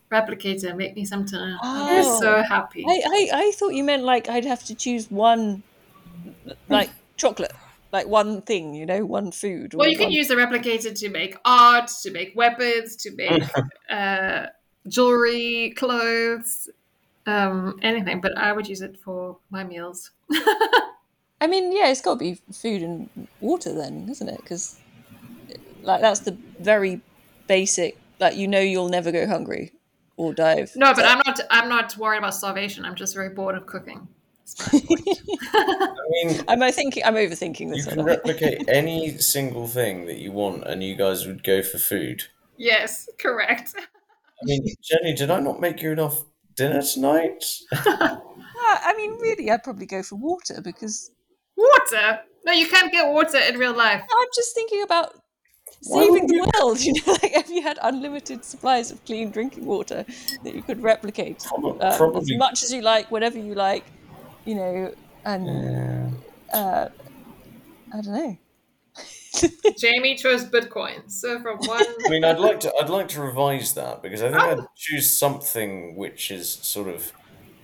replicate 0.09 0.63
it, 0.63 0.73
make 0.77 0.95
me 0.95 1.03
some 1.03 1.25
dinner, 1.25 1.57
I'd 1.61 2.01
be 2.01 2.07
Oh. 2.07 2.19
so 2.21 2.41
happy. 2.41 2.85
I, 2.87 3.01
I, 3.05 3.29
I 3.47 3.51
thought 3.51 3.73
you 3.73 3.83
meant 3.83 4.03
like 4.03 4.29
I'd 4.29 4.45
have 4.45 4.63
to 4.63 4.73
choose 4.73 5.11
one, 5.11 5.63
like 6.69 6.89
chocolate, 7.21 7.53
like 7.91 8.07
one 8.07 8.41
thing, 8.41 8.73
you 8.73 8.85
know, 8.85 9.05
one 9.05 9.31
food. 9.31 9.73
well, 9.73 9.89
you 9.89 9.97
can 9.97 10.05
one- 10.07 10.19
use 10.19 10.27
the 10.27 10.35
replicator 10.35 10.91
to 11.01 11.09
make 11.09 11.35
art, 11.45 11.89
to 12.03 12.11
make 12.11 12.29
weapons, 12.35 12.95
to 13.03 13.09
make 13.15 13.43
uh, 13.89 14.47
jewelry, 14.87 15.73
clothes, 15.77 16.69
um, 17.25 17.77
anything. 17.81 18.21
But 18.21 18.37
I 18.37 18.51
would 18.51 18.67
use 18.67 18.81
it 18.81 18.97
for 19.03 19.37
my 19.49 19.63
meals. 19.63 20.11
I 21.43 21.47
mean, 21.47 21.75
yeah, 21.75 21.87
it's 21.89 22.01
got 22.01 22.13
to 22.15 22.19
be 22.19 22.39
food 22.53 22.81
and 22.83 23.09
water 23.39 23.73
then, 23.73 24.07
isn't 24.09 24.29
it? 24.29 24.37
Because, 24.41 24.79
like, 25.81 26.01
that's 26.01 26.19
the 26.21 26.37
very 26.59 27.01
basic. 27.47 27.97
Like, 28.19 28.35
you 28.35 28.47
know, 28.47 28.59
you'll 28.59 28.89
never 28.89 29.11
go 29.11 29.25
hungry 29.27 29.71
or 30.17 30.33
die. 30.33 30.57
of- 30.63 30.75
No, 30.75 30.93
but 30.93 31.05
I'm 31.05 31.21
not. 31.25 31.39
I'm 31.49 31.67
not 31.69 31.97
worried 31.97 32.19
about 32.19 32.35
starvation. 32.35 32.85
I'm 32.85 32.95
just 32.95 33.15
very 33.15 33.29
bored 33.29 33.55
of 33.55 33.65
cooking. 33.65 34.07
I 34.71 35.95
mean, 36.09 36.43
Am 36.47 36.71
thinking? 36.71 37.03
I'm 37.03 37.15
overthinking 37.15 37.69
this. 37.69 37.77
you 37.77 37.83
this. 37.83 37.87
can 37.87 37.99
I 38.01 38.03
think. 38.03 38.07
replicate 38.07 38.65
any 38.69 39.17
single 39.17 39.67
thing 39.67 40.05
that 40.05 40.17
you 40.17 40.31
want, 40.31 40.65
and 40.65 40.83
you 40.83 40.95
guys 40.95 41.25
would 41.25 41.43
go 41.43 41.61
for 41.61 41.77
food. 41.77 42.23
Yes, 42.57 43.09
correct. 43.17 43.73
I 43.77 44.43
mean, 44.43 44.65
Jenny, 44.81 45.13
did 45.13 45.31
I 45.31 45.39
not 45.39 45.59
make 45.59 45.81
you 45.81 45.91
enough 45.91 46.23
dinner 46.55 46.81
tonight? 46.81 47.43
I 47.73 48.93
mean, 48.95 49.11
really, 49.19 49.49
I'd 49.49 49.63
probably 49.63 49.85
go 49.85 50.03
for 50.03 50.15
water 50.15 50.61
because 50.61 51.11
Water? 51.61 52.19
No, 52.45 52.53
you 52.53 52.67
can't 52.67 52.91
get 52.91 53.07
water 53.07 53.37
in 53.37 53.57
real 53.57 53.75
life. 53.75 54.01
I'm 54.01 54.27
just 54.35 54.55
thinking 54.55 54.81
about 54.83 55.15
saving 55.81 56.27
the 56.27 56.51
world. 56.55 56.79
You 56.79 56.93
know, 56.93 57.13
like 57.13 57.35
if 57.37 57.49
you 57.49 57.61
had 57.61 57.77
unlimited 57.81 58.43
supplies 58.43 58.91
of 58.91 59.03
clean 59.05 59.29
drinking 59.31 59.65
water 59.65 60.05
that 60.43 60.55
you 60.55 60.61
could 60.63 60.81
replicate 60.81 61.39
Prob- 61.39 61.81
um, 61.81 62.15
as 62.17 62.31
much 62.37 62.63
as 62.63 62.73
you 62.73 62.81
like, 62.81 63.11
whatever 63.11 63.37
you 63.37 63.53
like, 63.53 63.85
you 64.45 64.55
know, 64.55 64.93
and 65.25 65.45
Yeah. 65.45 66.09
uh, 66.59 66.89
I 67.93 68.01
don't 68.01 68.13
know. 68.13 68.37
Jamie 69.79 70.15
chose 70.15 70.45
Bitcoin. 70.45 71.09
So 71.09 71.39
from 71.41 71.57
one, 71.59 71.83
I 72.05 72.09
mean, 72.09 72.23
I'd 72.25 72.39
like 72.39 72.59
to. 72.61 72.73
I'd 72.81 72.89
like 72.89 73.07
to 73.09 73.21
revise 73.21 73.73
that 73.75 74.01
because 74.01 74.21
I 74.21 74.29
think 74.29 74.41
Oh. 74.41 74.51
I'd 74.51 74.67
choose 74.75 75.13
something 75.15 75.95
which 75.95 76.31
is 76.31 76.49
sort 76.51 76.87
of 76.89 77.13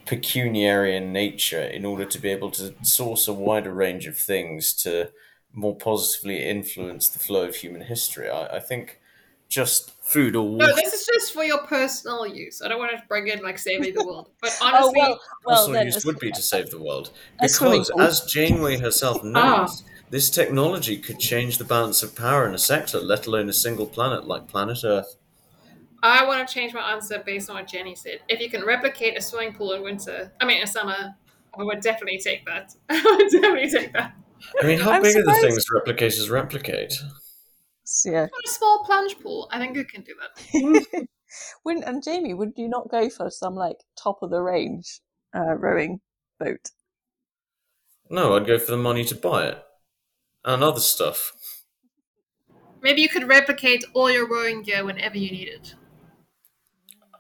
pecuniary 0.06 0.96
in 0.96 1.12
nature 1.12 1.62
in 1.62 1.84
order 1.84 2.06
to 2.06 2.20
be 2.20 2.30
able 2.30 2.50
to 2.52 2.74
source 2.82 3.28
a 3.28 3.34
wider 3.34 3.74
range 3.74 4.08
of 4.08 4.18
things 4.18 4.74
to 4.74 5.12
more 5.54 5.76
positively 5.76 6.44
influence 6.44 7.10
the 7.10 7.20
flow 7.20 7.44
of 7.48 7.56
human 7.58 7.82
history. 7.82 8.30
I, 8.30 8.58
I 8.58 8.60
think 8.62 9.02
just 9.50 9.97
food 10.08 10.36
or 10.36 10.46
no, 10.56 10.68
this 10.76 10.94
is 10.94 11.06
just 11.06 11.34
for 11.34 11.44
your 11.44 11.60
personal 11.64 12.26
use. 12.26 12.62
I 12.62 12.68
don't 12.70 12.80
want 12.80 12.92
to 12.92 13.04
bring 13.08 13.28
in 13.28 13.42
like 13.44 13.60
saving 13.60 13.94
the 13.94 14.06
world, 14.06 14.30
but 14.42 14.58
Oh 14.62 14.68
honestly, 14.68 14.94
well, 14.96 15.20
well 15.46 15.58
personal 15.66 15.86
use 15.86 16.06
would 16.06 16.20
be 16.20 16.32
to 16.32 16.42
save 16.42 16.70
the 16.70 16.82
world 16.82 17.12
because, 17.42 17.92
as 18.00 18.22
Janeway 18.22 18.78
herself 18.78 19.24
knows, 19.24 19.84
Ah. 19.86 19.92
this 20.10 20.30
technology 20.30 20.98
could 20.98 21.20
change 21.20 21.58
the 21.58 21.66
balance 21.66 22.04
of 22.04 22.16
power 22.16 22.48
in 22.48 22.54
a 22.56 22.58
sector, 22.58 23.00
let 23.00 23.28
alone 23.28 23.50
a 23.50 23.54
single 23.54 23.86
planet 23.86 24.28
like 24.28 24.48
planet 24.48 24.80
Earth. 24.84 25.18
I 26.04 26.26
want 26.26 26.48
to 26.48 26.54
change 26.54 26.74
my 26.74 26.92
answer 26.94 27.22
based 27.26 27.50
on 27.50 27.56
what 27.58 27.68
Jenny 27.68 27.96
said. 27.96 28.20
If 28.30 28.40
you 28.40 28.50
can 28.50 28.64
replicate 28.64 29.18
a 29.18 29.22
swimming 29.22 29.54
pool 29.54 29.74
in 29.74 29.82
winter, 29.84 30.32
I 30.40 30.46
mean 30.46 30.62
in 30.62 30.68
summer, 30.68 31.16
I 31.58 31.64
would 31.64 31.82
definitely 31.82 32.20
take 32.20 32.46
that. 32.46 32.74
I 32.90 33.02
would 33.18 33.30
definitely 33.32 33.70
take 33.70 33.94
that. 33.94 34.14
I 34.62 34.68
mean, 34.68 34.80
how 34.80 34.92
I'm 34.92 35.02
big 35.02 35.18
are 35.18 35.24
the 35.24 35.34
things 35.42 35.66
replicators 35.76 36.30
replicate? 36.30 36.94
So, 37.90 38.12
yeah. 38.12 38.26
A 38.26 38.50
small 38.50 38.84
plunge 38.86 39.18
pool. 39.18 39.48
I 39.50 39.60
think 39.60 39.78
you 39.78 39.86
can 39.86 40.02
do 40.02 40.14
that. 40.20 41.08
Wouldn't 41.64 41.86
and 41.86 42.04
Jamie, 42.04 42.34
would 42.34 42.52
you 42.58 42.68
not 42.68 42.90
go 42.90 43.10
for 43.10 43.30
some 43.30 43.56
like 43.56 43.78
top 44.02 44.20
of 44.22 44.30
the 44.30 44.42
range 44.42 45.00
uh, 45.34 45.56
rowing 45.56 46.02
boat? 46.38 46.72
No, 48.10 48.36
I'd 48.36 48.46
go 48.46 48.60
for 48.60 48.72
the 48.72 48.78
money 48.78 49.06
to 49.06 49.16
buy 49.16 49.48
it 49.48 49.64
and 50.44 50.64
other 50.64 50.82
stuff. 50.82 51.32
Maybe 52.82 53.02
you 53.02 53.10
could 53.10 53.28
replicate 53.28 53.86
all 53.94 54.12
your 54.12 54.28
rowing 54.28 54.64
gear 54.64 54.84
whenever 54.84 55.18
you 55.18 55.32
need 55.32 55.48
it. 55.48 55.76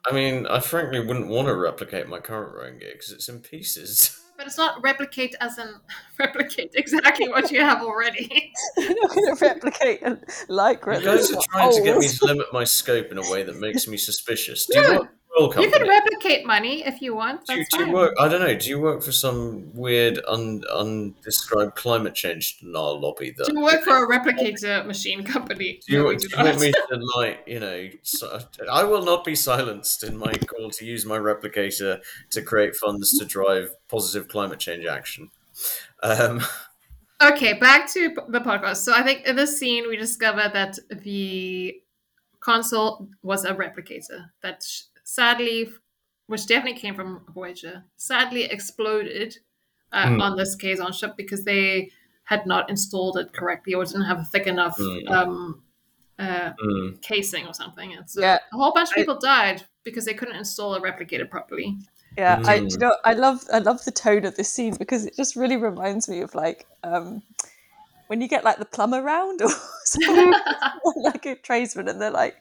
I 0.05 0.13
mean, 0.13 0.47
I 0.47 0.59
frankly 0.59 0.99
wouldn't 0.99 1.27
want 1.27 1.47
to 1.47 1.55
replicate 1.55 2.09
my 2.09 2.19
current 2.19 2.53
rowing 2.53 2.79
gear 2.79 2.91
because 2.91 3.11
it's 3.11 3.29
in 3.29 3.39
pieces. 3.39 4.19
But 4.47 4.51
it's 4.51 4.57
not 4.57 4.81
replicate 4.81 5.35
as 5.41 5.57
in 5.57 5.67
replicate 6.19 6.71
exactly 6.73 7.27
what 7.27 7.51
you 7.51 7.59
have 7.59 7.81
already. 7.81 8.53
You're 8.77 8.95
not 9.01 9.13
going 9.13 9.35
to 9.35 9.45
replicate 9.45 10.01
a 10.03 10.11
lycra. 10.47 11.01
You 11.01 11.05
guys 11.05 11.29
are 11.31 11.33
got 11.33 11.43
trying 11.51 11.73
to 11.73 11.83
get 11.83 11.97
me 11.97 12.07
to 12.07 12.25
limit 12.25 12.53
my 12.53 12.63
scope 12.63 13.11
in 13.11 13.17
a 13.17 13.29
way 13.29 13.43
that 13.43 13.59
makes 13.59 13.89
me 13.89 13.97
suspicious. 13.97 14.65
Do 14.65 14.79
you 14.79 14.83
No, 14.83 14.99
work 14.99 15.01
for 15.01 15.03
an 15.03 15.07
oil 15.07 15.16
You 15.39 15.69
can 15.71 15.87
replicate 15.87 16.45
money 16.45 16.83
if 16.85 17.01
you 17.01 17.15
want. 17.15 17.45
do, 17.45 17.55
you, 17.55 17.65
do 17.71 17.85
you 17.85 17.91
work? 17.91 18.15
I 18.19 18.27
don't 18.27 18.39
know. 18.39 18.55
Do 18.55 18.69
you 18.69 18.79
work 18.79 19.03
for 19.03 19.11
some 19.11 19.71
weird, 19.73 20.19
un, 20.27 20.63
undescribed 20.73 21.75
climate 21.75 22.15
change 22.15 22.59
denial 22.59 22.99
lobby? 22.99 23.31
That 23.37 23.47
Do 23.47 23.53
you 23.53 23.63
work 23.63 23.83
for 23.83 24.03
a 24.03 24.07
replicator 24.19 24.85
machine 24.85 25.23
company? 25.23 25.79
Do 25.87 25.93
you, 25.93 26.03
No, 26.03 26.15
do 26.15 26.27
you 26.27 26.43
want 26.43 26.59
me 26.59 26.71
to 26.71 26.99
like 27.17 27.43
you 27.45 27.59
know? 27.59 27.89
So, 28.03 28.39
I 28.71 28.83
will 28.83 29.03
not 29.03 29.23
be 29.23 29.35
silenced 29.35 30.03
in 30.03 30.17
my 30.17 30.33
call 30.33 30.71
to 30.71 30.85
use 30.85 31.05
my 31.05 31.17
replicator 31.17 32.01
to 32.31 32.41
create 32.41 32.75
funds 32.75 33.17
to 33.19 33.25
drive 33.25 33.71
positive 33.89 34.27
climate 34.27 34.59
change 34.59 34.85
action. 34.85 35.29
Um, 36.01 36.41
Okay, 37.19 37.53
back 37.53 37.91
to 37.93 38.15
the 38.27 38.39
podcast. 38.39 38.77
So 38.77 38.93
I 38.93 39.01
think 39.01 39.25
in 39.25 39.35
this 39.35 39.57
scene 39.57 39.87
we 39.89 39.97
discover 39.97 40.51
that 40.53 40.77
the 40.91 41.81
console 42.39 43.09
was 43.23 43.43
a 43.43 43.55
replicator 43.55 44.29
that 44.43 44.63
sadly, 45.07 45.69
which 46.27 46.45
definitely 46.47 46.77
came 46.79 46.93
from 46.93 47.21
Voyager, 47.33 47.83
sadly 47.95 48.43
exploded 48.43 49.37
uh, 49.93 50.09
Hmm. 50.09 50.21
on 50.21 50.35
this 50.35 50.53
Kazon 50.57 50.91
ship 50.93 51.15
because 51.15 51.45
they 51.45 51.91
had 52.25 52.45
not 52.45 52.69
installed 52.69 53.17
it 53.17 53.31
correctly 53.31 53.73
or 53.73 53.85
didn't 53.85 54.01
have 54.03 54.19
a 54.19 54.25
thick 54.25 54.45
enough 54.47 54.75
Hmm. 54.77 55.07
um, 55.07 55.63
uh, 56.19 56.51
Mm. 56.61 57.01
casing 57.01 57.47
or 57.47 57.53
something. 57.53 57.93
And 57.93 58.09
so 58.09 58.19
Yeah. 58.19 58.39
a 58.51 58.57
whole 58.57 58.73
bunch 58.73 58.89
of 58.89 58.97
I- 58.97 59.01
people 59.01 59.17
died 59.17 59.63
because 59.83 60.03
they 60.03 60.13
couldn't 60.13 60.35
install 60.35 60.75
a 60.75 60.81
replicator 60.81 61.29
properly. 61.29 61.77
Yeah, 62.17 62.41
I 62.43 62.59
Mm. 62.59 62.71
you 62.71 62.77
know 62.79 62.97
I 63.05 63.13
love 63.13 63.45
I 63.53 63.59
love 63.59 63.85
the 63.85 63.91
tone 63.91 64.25
of 64.25 64.35
this 64.35 64.51
scene 64.51 64.75
because 64.75 65.05
it 65.05 65.15
just 65.15 65.35
really 65.37 65.55
reminds 65.55 66.09
me 66.09 66.19
of 66.21 66.35
like 66.35 66.65
um 66.83 67.21
when 68.07 68.19
you 68.21 68.27
get 68.27 68.43
like 68.43 68.57
the 68.57 68.65
plumber 68.65 69.01
round 69.01 69.41
or 69.41 69.49
something, 69.85 70.33
like 70.97 71.25
a 71.25 71.35
tradesman 71.35 71.87
and 71.87 72.01
they're 72.01 72.11
like 72.11 72.35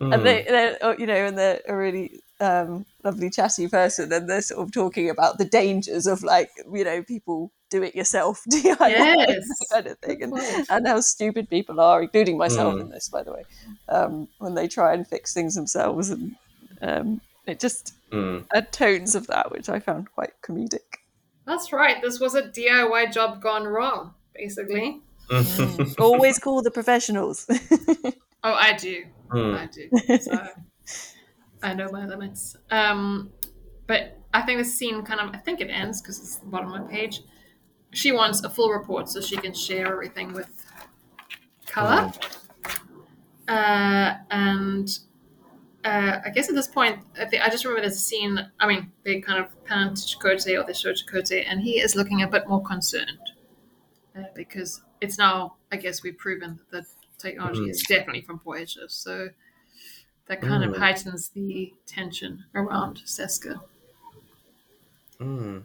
Mm. 0.00 0.12
and 0.14 0.26
they 0.26 0.42
they're 0.42 0.78
oh, 0.82 0.96
you 0.98 1.06
know 1.06 1.14
and 1.26 1.38
they're 1.38 1.60
a 1.68 1.76
really 1.76 2.20
um 2.40 2.84
lovely 3.04 3.30
chatty 3.30 3.68
person 3.68 4.12
and 4.12 4.28
they're 4.28 4.42
sort 4.42 4.60
of 4.66 4.72
talking 4.72 5.08
about 5.08 5.38
the 5.38 5.44
dangers 5.44 6.08
of 6.08 6.24
like 6.24 6.50
you 6.72 6.82
know 6.82 7.00
people 7.04 7.52
do 7.70 7.80
it 7.84 7.94
yourself 7.94 8.42
DIY 8.50 8.76
Yes. 8.90 9.46
kind 9.70 9.86
of 9.86 9.96
thing 10.00 10.20
and, 10.24 10.34
and 10.68 10.88
how 10.88 10.98
stupid 11.00 11.48
people 11.48 11.78
are 11.80 12.02
including 12.02 12.36
myself 12.36 12.74
Mm. 12.74 12.80
in 12.80 12.88
this 12.88 13.08
by 13.08 13.22
the 13.22 13.32
way 13.32 13.44
um 13.88 14.26
when 14.38 14.54
they 14.54 14.66
try 14.66 14.92
and 14.94 15.06
fix 15.06 15.32
things 15.32 15.54
themselves 15.54 16.10
and 16.10 16.34
um 16.82 17.20
it 17.46 17.60
just 17.60 17.94
Mm. 18.12 18.44
had 18.52 18.72
tones 18.72 19.14
of 19.14 19.26
that, 19.28 19.50
which 19.50 19.68
I 19.68 19.80
found 19.80 20.10
quite 20.12 20.32
comedic. 20.40 21.00
That's 21.46 21.72
right. 21.72 22.00
This 22.00 22.20
was 22.20 22.34
a 22.34 22.42
DIY 22.42 23.12
job 23.12 23.42
gone 23.42 23.64
wrong, 23.66 24.14
basically. 24.34 25.00
Mm. 25.30 25.94
Always 25.98 26.38
call 26.38 26.62
the 26.62 26.70
professionals. 26.70 27.46
Oh, 28.44 28.52
I 28.52 28.74
do. 28.74 29.04
Mm. 29.30 29.58
I 29.58 29.66
do. 29.66 30.18
So 30.18 30.48
I 31.62 31.72
know 31.74 31.90
my 31.90 32.06
limits. 32.06 32.56
Um, 32.70 33.32
but 33.86 34.18
I 34.34 34.42
think 34.42 34.58
the 34.58 34.64
scene 34.64 35.02
kind 35.02 35.20
of, 35.20 35.34
I 35.34 35.38
think 35.38 35.60
it 35.60 35.70
ends 35.70 36.00
because 36.02 36.18
it's 36.18 36.36
the 36.36 36.46
bottom 36.46 36.72
of 36.72 36.82
the 36.82 36.88
page. 36.88 37.22
She 37.92 38.12
wants 38.12 38.42
a 38.44 38.50
full 38.50 38.70
report 38.70 39.08
so 39.08 39.20
she 39.20 39.36
can 39.36 39.54
share 39.54 39.86
everything 39.86 40.34
with 40.34 40.50
Culluh. 41.66 42.14
Uh, 43.48 44.14
and 44.30 44.98
uh, 45.84 46.18
I 46.24 46.30
guess 46.30 46.48
at 46.48 46.54
this 46.54 46.68
point, 46.68 46.98
I, 47.18 47.24
think, 47.26 47.42
I 47.42 47.48
just 47.48 47.64
remember 47.64 47.82
there's 47.82 47.96
a 47.96 48.00
scene. 48.00 48.38
I 48.58 48.66
mean, 48.66 48.90
they 49.04 49.20
kind 49.20 49.42
of 49.42 49.64
pan 49.64 49.94
to 49.94 50.00
Chakotay 50.02 50.60
or 50.60 50.66
they 50.66 50.72
show 50.72 50.92
Chakotay, 50.92 51.44
and 51.46 51.60
he 51.60 51.80
is 51.80 51.94
looking 51.94 52.22
a 52.22 52.28
bit 52.28 52.48
more 52.48 52.62
concerned 52.62 53.18
uh, 54.18 54.22
because 54.34 54.82
it's 55.00 55.18
now, 55.18 55.56
I 55.70 55.76
guess, 55.76 56.02
we've 56.02 56.16
proven 56.16 56.60
that 56.72 56.84
technology 57.28 57.68
is 57.70 57.82
definitely 57.82 58.22
from 58.22 58.40
Voyager. 58.40 58.88
So 58.88 59.30
that 60.26 60.40
kind 60.42 60.64
of 60.64 60.72
Mm. 60.72 60.78
heightens 60.78 61.30
the 61.30 61.74
tension 61.86 62.44
around 62.54 62.98
Seska. 63.06 63.62
Mm. 65.20 65.64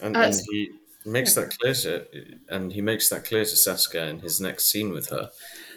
And, 0.00 0.16
Uh, 0.16 0.20
and 0.20 0.40
he 0.50 0.72
makes 1.04 1.34
that 1.34 1.56
clear 1.58 1.74
to, 1.74 2.06
and 2.48 2.72
he 2.72 2.80
makes 2.82 3.08
that 3.10 3.24
clear 3.24 3.44
to 3.44 3.56
Seska 3.56 4.08
in 4.10 4.20
his 4.20 4.40
next 4.40 4.66
scene 4.66 4.90
with 4.92 5.10
her. 5.10 5.30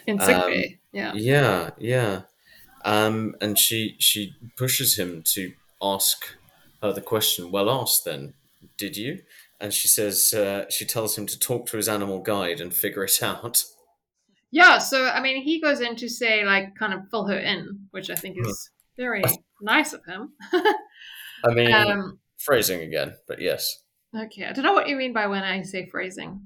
In 0.06 0.20
Um, 0.20 0.54
yeah. 0.92 1.14
Yeah, 1.16 1.72
yeah. 1.78 2.24
Um, 2.86 3.36
and 3.42 3.58
she 3.60 3.96
she 4.00 4.36
pushes 4.58 4.98
him 5.00 5.24
to 5.36 5.54
ask 5.82 6.38
her 6.82 6.94
the 6.94 7.02
question. 7.02 7.52
Well 7.52 7.70
asked, 7.70 8.06
then, 8.06 8.36
did 8.78 8.98
you? 8.98 9.24
And 9.60 9.74
she 9.74 9.88
says 9.88 10.34
uh, 10.34 10.70
she 10.70 10.86
tells 10.86 11.18
him 11.18 11.28
to 11.28 11.40
talk 11.40 11.68
to 11.68 11.78
his 11.78 11.90
animal 11.90 12.22
guide 12.22 12.62
and 12.62 12.74
figure 12.76 13.04
it 13.06 13.24
out. 13.32 13.66
Yeah, 14.54 14.78
so 14.78 15.08
I 15.08 15.20
mean, 15.20 15.42
he 15.42 15.60
goes 15.60 15.82
in 15.82 15.96
to 15.96 16.08
say, 16.08 16.46
like, 16.46 16.76
kind 16.76 16.94
of 16.94 17.10
fill 17.10 17.26
her 17.26 17.38
in, 17.38 17.88
which 17.90 18.12
I 18.12 18.16
think 18.16 18.38
is 18.40 18.70
very 18.96 19.24
nice 19.64 19.94
of 19.94 20.06
him. 20.06 20.34
I 21.44 21.54
mean, 21.56 21.74
um, 21.74 22.20
phrasing 22.38 22.82
again, 22.82 23.16
but 23.28 23.42
yes. 23.42 23.84
okay, 24.16 24.46
I 24.46 24.54
don't 24.54 24.64
know 24.64 24.74
what 24.74 24.88
you 24.88 24.96
mean 24.96 25.12
by 25.12 25.26
when 25.26 25.44
I 25.44 25.64
say 25.64 25.88
phrasing. 25.90 26.40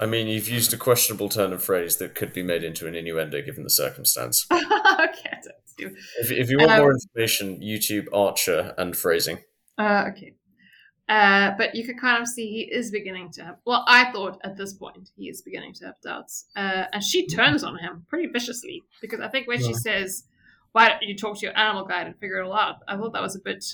I 0.00 0.06
mean, 0.06 0.26
you've 0.26 0.48
used 0.48 0.74
a 0.74 0.76
questionable 0.76 1.28
turn 1.28 1.52
of 1.52 1.62
phrase 1.62 1.98
that 1.98 2.16
could 2.16 2.32
be 2.32 2.42
made 2.42 2.64
into 2.64 2.88
an 2.88 2.96
innuendo 2.96 3.40
given 3.40 3.62
the 3.62 3.70
circumstance. 3.70 4.44
okay, 4.52 4.66
I 4.66 5.40
don't. 5.40 5.94
If, 6.20 6.32
if 6.32 6.50
you 6.50 6.58
want 6.58 6.72
Um, 6.72 6.78
more 6.80 6.92
information, 6.92 7.60
YouTube 7.60 8.08
Archer 8.12 8.74
and 8.76 8.96
phrasing. 8.96 9.38
Uh, 9.78 10.06
okay. 10.08 10.34
Uh, 11.08 11.52
but 11.56 11.74
you 11.74 11.84
can 11.86 11.96
kind 11.98 12.20
of 12.20 12.28
see 12.28 12.46
he 12.50 12.60
is 12.70 12.90
beginning 12.90 13.30
to 13.32 13.42
have. 13.42 13.56
Well, 13.64 13.82
I 13.88 14.12
thought 14.12 14.38
at 14.44 14.56
this 14.58 14.74
point 14.74 15.08
he 15.16 15.28
is 15.30 15.40
beginning 15.40 15.72
to 15.74 15.86
have 15.86 15.94
doubts, 16.02 16.46
uh, 16.54 16.84
and 16.92 17.02
she 17.02 17.26
turns 17.26 17.64
on 17.64 17.78
him 17.78 18.04
pretty 18.10 18.26
viciously 18.28 18.84
because 19.00 19.20
I 19.20 19.28
think 19.28 19.48
when 19.48 19.58
she 19.58 19.72
says, 19.72 20.24
"Why 20.72 20.88
don't 20.88 21.02
you 21.02 21.16
talk 21.16 21.38
to 21.38 21.46
your 21.46 21.56
animal 21.56 21.84
guide 21.86 22.06
and 22.08 22.16
figure 22.18 22.40
it 22.40 22.44
all 22.46 22.52
out?" 22.52 22.76
I 22.86 22.96
thought 22.96 23.14
that 23.14 23.22
was 23.22 23.36
a 23.36 23.40
bit 23.40 23.64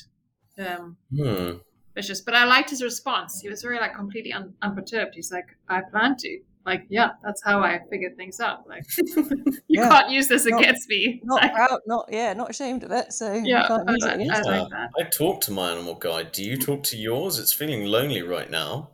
um, 0.58 0.96
Hmm. 1.10 1.56
vicious, 1.96 2.20
but 2.20 2.34
I 2.36 2.44
liked 2.44 2.70
his 2.70 2.82
response. 2.84 3.40
He 3.40 3.48
was 3.48 3.62
very 3.62 3.78
like 3.80 3.94
completely 3.96 4.32
un- 4.32 4.54
unperturbed. 4.62 5.14
He's 5.16 5.32
like, 5.32 5.56
"I 5.68 5.80
plan 5.80 6.16
to." 6.18 6.40
Like, 6.66 6.86
yeah, 6.88 7.10
that's 7.22 7.42
how 7.44 7.60
I 7.60 7.80
figured 7.90 8.16
things 8.16 8.40
out. 8.40 8.66
Like, 8.66 8.84
you 8.96 9.60
Yeah. 9.68 9.88
can't 9.90 10.10
use 10.10 10.28
this 10.28 10.46
Not- 10.46 10.60
against 10.60 10.88
me. 10.88 11.20
not 11.24 11.42
Like, 11.42 11.52
proud, 11.54 11.80
not 11.86 12.08
yeah, 12.10 12.32
not 12.32 12.48
ashamed 12.50 12.84
of 12.84 12.90
it. 12.92 13.12
So 13.12 13.34
you 13.34 13.42
yeah, 13.44 13.68
can't 13.68 13.88
use 13.90 14.04
I, 14.04 14.08
it 14.08 14.10
I, 14.10 14.14
against 14.14 14.48
I 14.48 14.56
it. 14.56 14.60
like 14.62 14.70
that. 14.70 14.90
I 14.98 15.02
talk 15.04 15.40
to 15.42 15.52
my 15.52 15.72
animal 15.72 15.94
guide. 15.94 16.32
Do 16.32 16.42
you 16.42 16.56
talk 16.56 16.82
to 16.84 16.96
yours? 16.96 17.38
It's 17.38 17.52
feeling 17.52 17.84
lonely 17.84 18.22
right 18.22 18.50
now. 18.50 18.90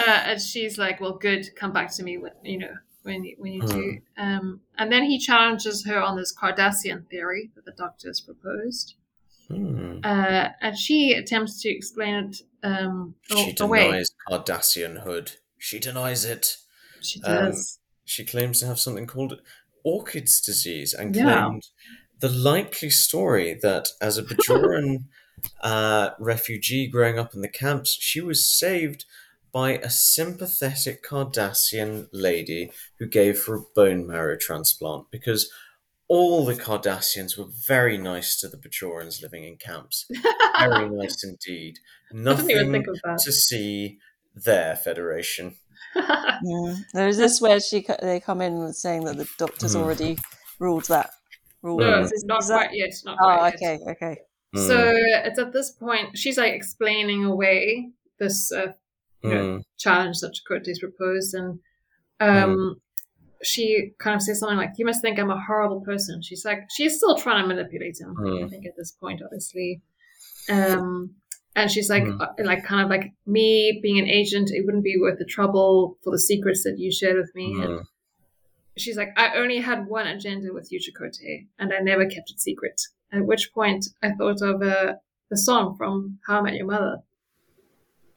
uh, 0.00 0.10
and 0.26 0.40
she's 0.40 0.78
like, 0.78 1.00
"Well, 1.00 1.16
good. 1.18 1.48
Come 1.56 1.72
back 1.72 1.90
to 1.94 2.02
me 2.02 2.18
when 2.18 2.32
you 2.42 2.58
know 2.58 2.74
when 3.02 3.24
you, 3.24 3.34
when 3.38 3.52
you 3.52 3.62
do." 3.66 3.98
Hmm. 4.16 4.22
Um, 4.22 4.60
and 4.78 4.90
then 4.92 5.04
he 5.04 5.18
challenges 5.18 5.84
her 5.86 6.00
on 6.02 6.16
this 6.16 6.34
Cardassian 6.34 7.08
theory 7.08 7.50
that 7.54 7.64
the 7.64 7.72
Doctor 7.72 8.08
has 8.08 8.20
proposed, 8.20 8.94
Hmm. 9.48 9.98
uh, 10.04 10.48
and 10.60 10.76
she 10.76 11.12
attempts 11.14 11.60
to 11.62 11.68
explain 11.70 12.14
it 12.26 12.36
um, 12.62 13.14
She 13.22 13.54
a- 13.58 13.62
away. 13.64 13.84
denies 13.86 14.10
Cardassian 14.28 15.02
hood. 15.04 15.32
She 15.62 15.78
denies 15.78 16.24
it. 16.24 16.56
She 17.00 17.22
Um, 17.22 17.52
does. 17.52 17.78
She 18.04 18.24
claims 18.24 18.58
to 18.60 18.66
have 18.66 18.80
something 18.80 19.06
called 19.06 19.40
Orkett's 19.86 20.40
disease 20.40 20.92
and 20.92 21.14
Yeah. 21.14 21.22
claimed 21.46 21.68
the 22.18 22.28
likely 22.28 22.90
story 22.90 23.54
that 23.62 23.88
as 24.00 24.18
a 24.18 24.22
Bajoran 24.24 25.04
uh, 25.60 26.10
refugee 26.18 26.86
growing 26.88 27.18
up 27.18 27.32
in 27.34 27.42
the 27.42 27.48
camps, 27.48 27.96
she 28.00 28.20
was 28.20 28.44
saved 28.44 29.04
by 29.52 29.72
a 29.78 29.90
sympathetic 29.90 31.04
Cardassian 31.04 32.08
lady 32.12 32.72
who 32.98 33.06
gave 33.06 33.44
her 33.46 33.54
a 33.56 33.62
bone 33.74 34.06
marrow 34.06 34.36
transplant 34.36 35.10
because 35.10 35.50
all 36.08 36.44
the 36.44 36.54
Cardassians 36.56 37.38
were 37.38 37.48
very 37.66 37.96
nice 37.98 38.38
to 38.40 38.48
the 38.48 38.56
Bajorans 38.56 39.22
living 39.22 39.44
in 39.44 39.56
camps. 39.56 40.06
Very 40.60 40.88
nice 40.90 41.24
indeed. 41.24 41.78
Nothing 42.12 42.50
even 42.50 42.72
think 42.72 42.86
of 42.88 42.98
that. 43.04 43.18
to 43.24 43.32
see 43.32 43.98
there, 44.44 44.76
Federation. 44.76 45.56
Yeah. 45.94 46.74
There's 46.94 47.16
this 47.18 47.40
where 47.40 47.60
she 47.60 47.84
they 48.00 48.20
come 48.20 48.40
in 48.40 48.72
saying 48.72 49.04
that 49.04 49.16
the 49.16 49.28
doctor's 49.38 49.74
Hmm. 49.74 49.80
already 49.80 50.18
ruled 50.58 50.86
that. 50.86 51.10
Ruled 51.62 51.80
no, 51.80 51.92
Mm. 52.02 52.04
is- 52.12 52.24
not 52.24 52.42
is 52.42 52.48
that- 52.48 52.56
quite 52.68 52.74
yet. 52.76 52.94
Not 53.04 53.18
Oh, 53.20 53.36
quite 53.38 53.54
yet. 53.60 53.80
okay, 53.80 53.90
okay. 53.92 54.20
Hmm. 54.54 54.66
So 54.66 54.92
it's 54.94 55.38
at 55.38 55.52
this 55.52 55.70
point 55.70 56.16
she's 56.18 56.38
like 56.38 56.52
explaining 56.54 57.24
away 57.24 57.90
this 58.18 58.52
uh, 58.52 58.72
you 59.22 59.30
know, 59.30 59.44
Mm. 59.58 59.62
challenge 59.78 60.18
that 60.20 60.34
Chakotay's 60.34 60.80
proposed, 60.80 61.34
and 61.34 61.60
um, 62.20 62.80
she 63.42 63.92
kind 63.98 64.16
of 64.16 64.22
says 64.22 64.38
something 64.40 64.56
like, 64.58 64.72
"You 64.78 64.84
must 64.86 65.00
think 65.02 65.18
I'm 65.18 65.30
a 65.30 65.40
horrible 65.40 65.80
person." 65.80 66.22
She's 66.22 66.44
like, 66.44 66.60
she's 66.70 66.96
still 66.96 67.16
trying 67.16 67.42
to 67.42 67.48
manipulate 67.48 67.98
him. 68.00 68.16
I 68.18 68.22
Mm. 68.22 68.50
think 68.50 68.66
at 68.66 68.76
this 68.76 68.90
point, 68.92 69.20
obviously, 69.24 69.80
um, 70.48 71.14
and 71.54 71.70
she's 71.70 71.90
like, 71.90 72.04
Mm. 72.04 72.20
uh, 72.20 72.28
like 72.44 72.64
kind 72.64 72.82
of 72.84 72.90
like 72.90 73.12
me 73.26 73.78
being 73.82 73.98
an 73.98 74.08
agent, 74.08 74.50
it 74.50 74.64
wouldn't 74.64 74.84
be 74.84 74.96
worth 75.00 75.18
the 75.18 75.24
trouble 75.24 75.98
for 76.02 76.10
the 76.10 76.18
secrets 76.18 76.62
that 76.64 76.78
you 76.78 76.90
shared 76.90 77.16
with 77.16 77.34
me. 77.34 77.52
And 77.60 77.70
Mm. 77.80 77.86
she's 78.76 78.96
like, 78.96 79.10
I 79.16 79.34
only 79.36 79.58
had 79.58 79.86
one 79.86 80.06
agenda 80.06 80.52
with 80.52 80.72
you, 80.72 80.78
Chakotay, 80.80 81.46
and 81.58 81.72
I 81.72 81.80
never 81.80 82.06
kept 82.06 82.30
it 82.30 82.40
secret. 82.40 82.80
At 83.12 83.26
which 83.26 83.52
point, 83.52 83.86
I 84.02 84.12
thought 84.12 84.40
of 84.40 84.62
uh, 84.62 84.94
the 85.30 85.36
song 85.36 85.76
from 85.76 86.18
How 86.26 86.38
I 86.38 86.42
Met 86.42 86.54
Your 86.54 86.66
Mother. 86.66 87.02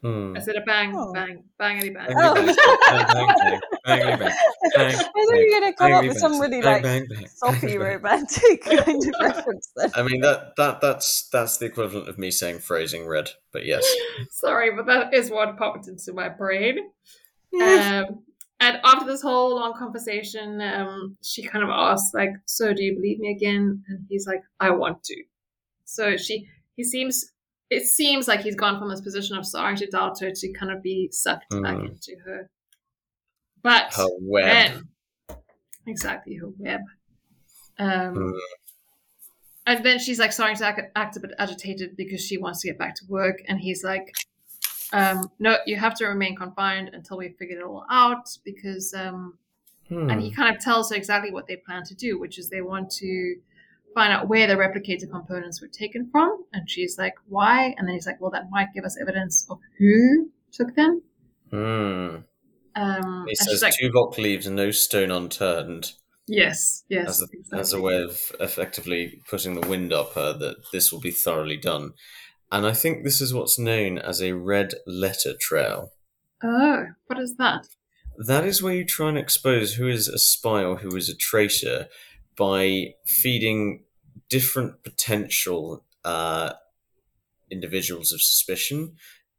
Mm. 0.06 0.38
I 0.38 0.41
said 0.41 0.56
a 0.56 0.61
bang, 0.61 0.94
Oh. 0.95 1.11
bang, 1.14 1.44
bangity 1.60 1.91
bang. 1.94 2.07
Bang, 2.07 2.15
Oh. 2.18 2.34
bang, 2.36 2.45
bang, 2.45 3.07
bang, 3.07 3.27
bang, 3.36 3.60
bang, 3.86 4.19
bang, 4.19 4.19
bang, 4.19 4.32
I 4.77 4.91
thought 4.94 5.15
you 5.15 5.52
were 5.52 5.60
going 5.60 5.72
to 5.72 5.77
come 5.77 5.94
up 5.94 6.06
with 6.06 6.18
some 6.19 6.40
really 6.40 6.61
bang, 6.61 6.73
like 6.73 6.84
bang, 6.84 7.07
bang, 7.10 7.27
soppy 7.27 7.60
bang, 7.61 7.80
bang. 7.80 7.80
romantic 7.80 8.61
kind 8.65 8.80
of 9.03 9.14
reference 9.19 9.72
then. 9.76 9.91
I 9.95 10.03
mean 10.03 10.22
that 10.22 10.56
that 10.57 10.80
that's 10.82 11.27
that's 11.30 11.57
the 11.57 11.65
equivalent 11.65 12.07
of 12.07 12.19
me 12.19 12.30
saying 12.30 12.60
phrasing 12.60 13.07
red, 13.07 13.32
but 13.52 13.65
yes. 13.65 13.84
Sorry, 14.30 14.69
but 14.76 14.86
that 14.86 15.14
is 15.14 15.32
what 15.32 15.57
popped 15.57 15.88
into 15.88 16.14
my 16.14 16.30
brain. 16.30 16.77
Um, 17.61 18.23
and 18.60 18.80
after 18.84 19.06
this 19.06 19.22
whole 19.22 19.56
long 19.56 19.73
conversation, 19.77 20.61
um, 20.61 21.18
she 21.23 21.44
kind 21.44 21.64
of 21.64 21.69
asks, 21.69 22.14
like, 22.14 22.32
"So, 22.45 22.73
do 22.73 22.84
you 22.84 22.94
believe 22.95 23.19
me 23.19 23.32
again?" 23.32 23.84
And 23.88 24.06
he's 24.10 24.27
like, 24.27 24.41
"I 24.60 24.69
want 24.72 25.03
to." 25.06 25.23
So 25.86 26.15
she, 26.18 26.48
he 26.76 26.84
seems, 26.84 27.32
it 27.70 27.84
seems 27.86 28.28
like 28.28 28.42
he's 28.42 28.56
gone 28.56 28.80
from 28.80 28.90
this 28.90 29.02
position 29.02 29.38
of 29.38 29.46
sorry 29.46 29.76
to 29.78 29.88
doubt 29.88 30.20
her 30.20 30.32
to 30.32 30.54
kind 30.54 30.72
of 30.72 30.82
be 30.84 31.10
sucked 31.12 31.50
back 31.50 31.76
Mm. 31.78 31.90
into 31.90 32.16
her. 32.26 32.50
But 33.62 33.94
Her 33.94 34.08
web. 34.22 34.84
then, 35.28 35.38
exactly 35.88 36.36
her 36.36 36.50
web. 36.58 36.82
Um, 37.80 38.16
Mm. 38.16 38.40
and 39.66 39.84
then 39.86 40.00
she's 40.00 40.20
like 40.20 40.32
starting 40.32 40.56
to 40.58 40.66
act, 40.66 40.82
act 40.96 41.18
a 41.18 41.20
bit 41.20 41.32
agitated 41.40 41.98
because 41.98 42.22
she 42.24 42.38
wants 42.38 42.62
to 42.62 42.68
get 42.68 42.78
back 42.78 42.96
to 42.96 43.06
work. 43.08 43.42
And 43.48 43.60
he's 43.60 43.84
like, 43.84 44.14
um, 44.94 45.30
no, 45.40 45.58
you 45.66 45.76
have 45.78 45.96
to 45.96 46.06
remain 46.06 46.36
confined 46.36 46.90
until 46.94 47.18
we 47.18 47.30
figure 47.30 47.60
it 47.60 47.64
all 47.64 47.86
out 47.90 48.30
because 48.44 48.94
um, 48.94 49.38
Hmm. 49.90 50.10
and 50.10 50.20
he 50.22 50.32
kind 50.32 50.56
of 50.56 50.62
tells 50.62 50.90
her 50.90 50.96
exactly 50.96 51.32
what 51.32 51.46
they 51.48 51.58
plan 51.58 51.84
to 51.86 51.94
do, 51.96 52.18
which 52.20 52.40
is 52.40 52.50
they 52.50 52.62
want 52.62 52.90
to 52.94 53.36
find 53.96 54.14
out 54.14 54.28
where 54.28 54.46
the 54.46 54.54
replicator 54.54 55.10
components 55.10 55.62
were 55.62 55.70
taken 55.70 56.10
from. 56.12 56.44
And 56.54 56.70
she's 56.70 56.98
like, 57.00 57.16
why? 57.28 57.74
And 57.78 57.88
then 57.88 57.96
he's 57.96 58.06
like, 58.06 58.22
well, 58.22 58.30
that 58.32 58.52
might 58.52 58.74
give 58.76 58.84
us 58.84 58.98
evidence 59.02 59.48
of 59.50 59.58
who 59.80 60.30
took 60.52 60.76
them. 60.76 61.02
Hmm. 61.50 62.18
Um, 62.76 63.26
He 63.28 63.36
says 63.36 63.64
like, 63.64 63.74
Tuvok 63.82 64.18
leaves 64.18 64.48
no 64.48 64.70
stone 64.70 65.10
unturned 65.10 65.94
yes, 66.28 66.84
yes. 66.90 67.08
as 67.08 67.22
a, 67.22 67.26
exactly. 67.32 67.60
as 67.60 67.74
a 67.74 67.82
way 67.82 68.02
of 68.02 68.20
effectively 68.42 69.22
putting 69.30 69.60
the 69.60 69.68
wind 69.68 69.94
up 69.94 70.14
her 70.14 70.34
that 70.34 70.58
this 70.74 70.92
will 70.92 71.00
be 71.00 71.12
thoroughly 71.12 71.58
done. 71.58 71.94
And 72.52 72.66
I 72.66 72.74
think 72.74 73.04
this 73.04 73.22
is 73.22 73.34
what's 73.34 73.58
known 73.58 73.98
as 73.98 74.22
a 74.22 74.34
red 74.34 74.74
letter 74.86 75.34
trail. 75.40 75.92
Oh, 76.44 76.88
what 77.08 77.20
is 77.20 77.38
that? 77.38 77.68
That 78.28 78.46
is 78.46 78.62
where 78.62 78.74
you 78.74 78.86
try 78.86 79.10
and 79.10 79.18
expose 79.18 79.74
who 79.74 79.88
is 79.88 80.08
a 80.08 80.20
spy 80.20 80.64
or 80.64 80.78
who 80.78 80.96
is 80.96 81.10
a 81.10 81.16
traitor 81.16 81.88
by 82.38 82.94
feeding 83.06 83.84
different 84.30 84.84
potential 84.84 85.84
uh, 86.03 86.53
individuals 87.49 88.12
of 88.12 88.22
suspicion 88.22 88.95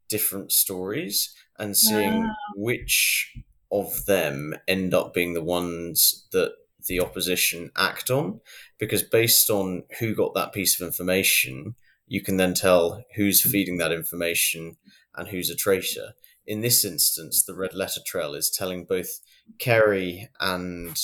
different 0.09 0.51
stories 0.51 1.33
and 1.59 1.75
seeing 1.75 2.29
which 2.55 3.35
of 3.71 4.05
them 4.05 4.53
end 4.67 4.93
up 4.93 5.13
being 5.13 5.33
the 5.33 5.43
ones 5.43 6.27
that 6.31 6.53
the 6.87 6.99
opposition 6.99 7.71
act 7.75 8.09
on. 8.09 8.39
Because 8.77 9.03
based 9.03 9.49
on 9.49 9.83
who 9.99 10.15
got 10.15 10.33
that 10.35 10.53
piece 10.53 10.79
of 10.79 10.85
information, 10.85 11.75
you 12.07 12.21
can 12.21 12.37
then 12.37 12.53
tell 12.53 13.03
who's 13.15 13.41
feeding 13.41 13.77
that 13.77 13.91
information 13.91 14.77
and 15.15 15.27
who's 15.27 15.49
a 15.49 15.55
traitor. 15.55 16.13
In 16.45 16.61
this 16.61 16.85
instance, 16.85 17.43
the 17.43 17.55
red 17.55 17.73
letter 17.73 17.99
trail 18.05 18.33
is 18.33 18.49
telling 18.49 18.85
both 18.85 19.19
Carey 19.59 20.29
and 20.39 20.97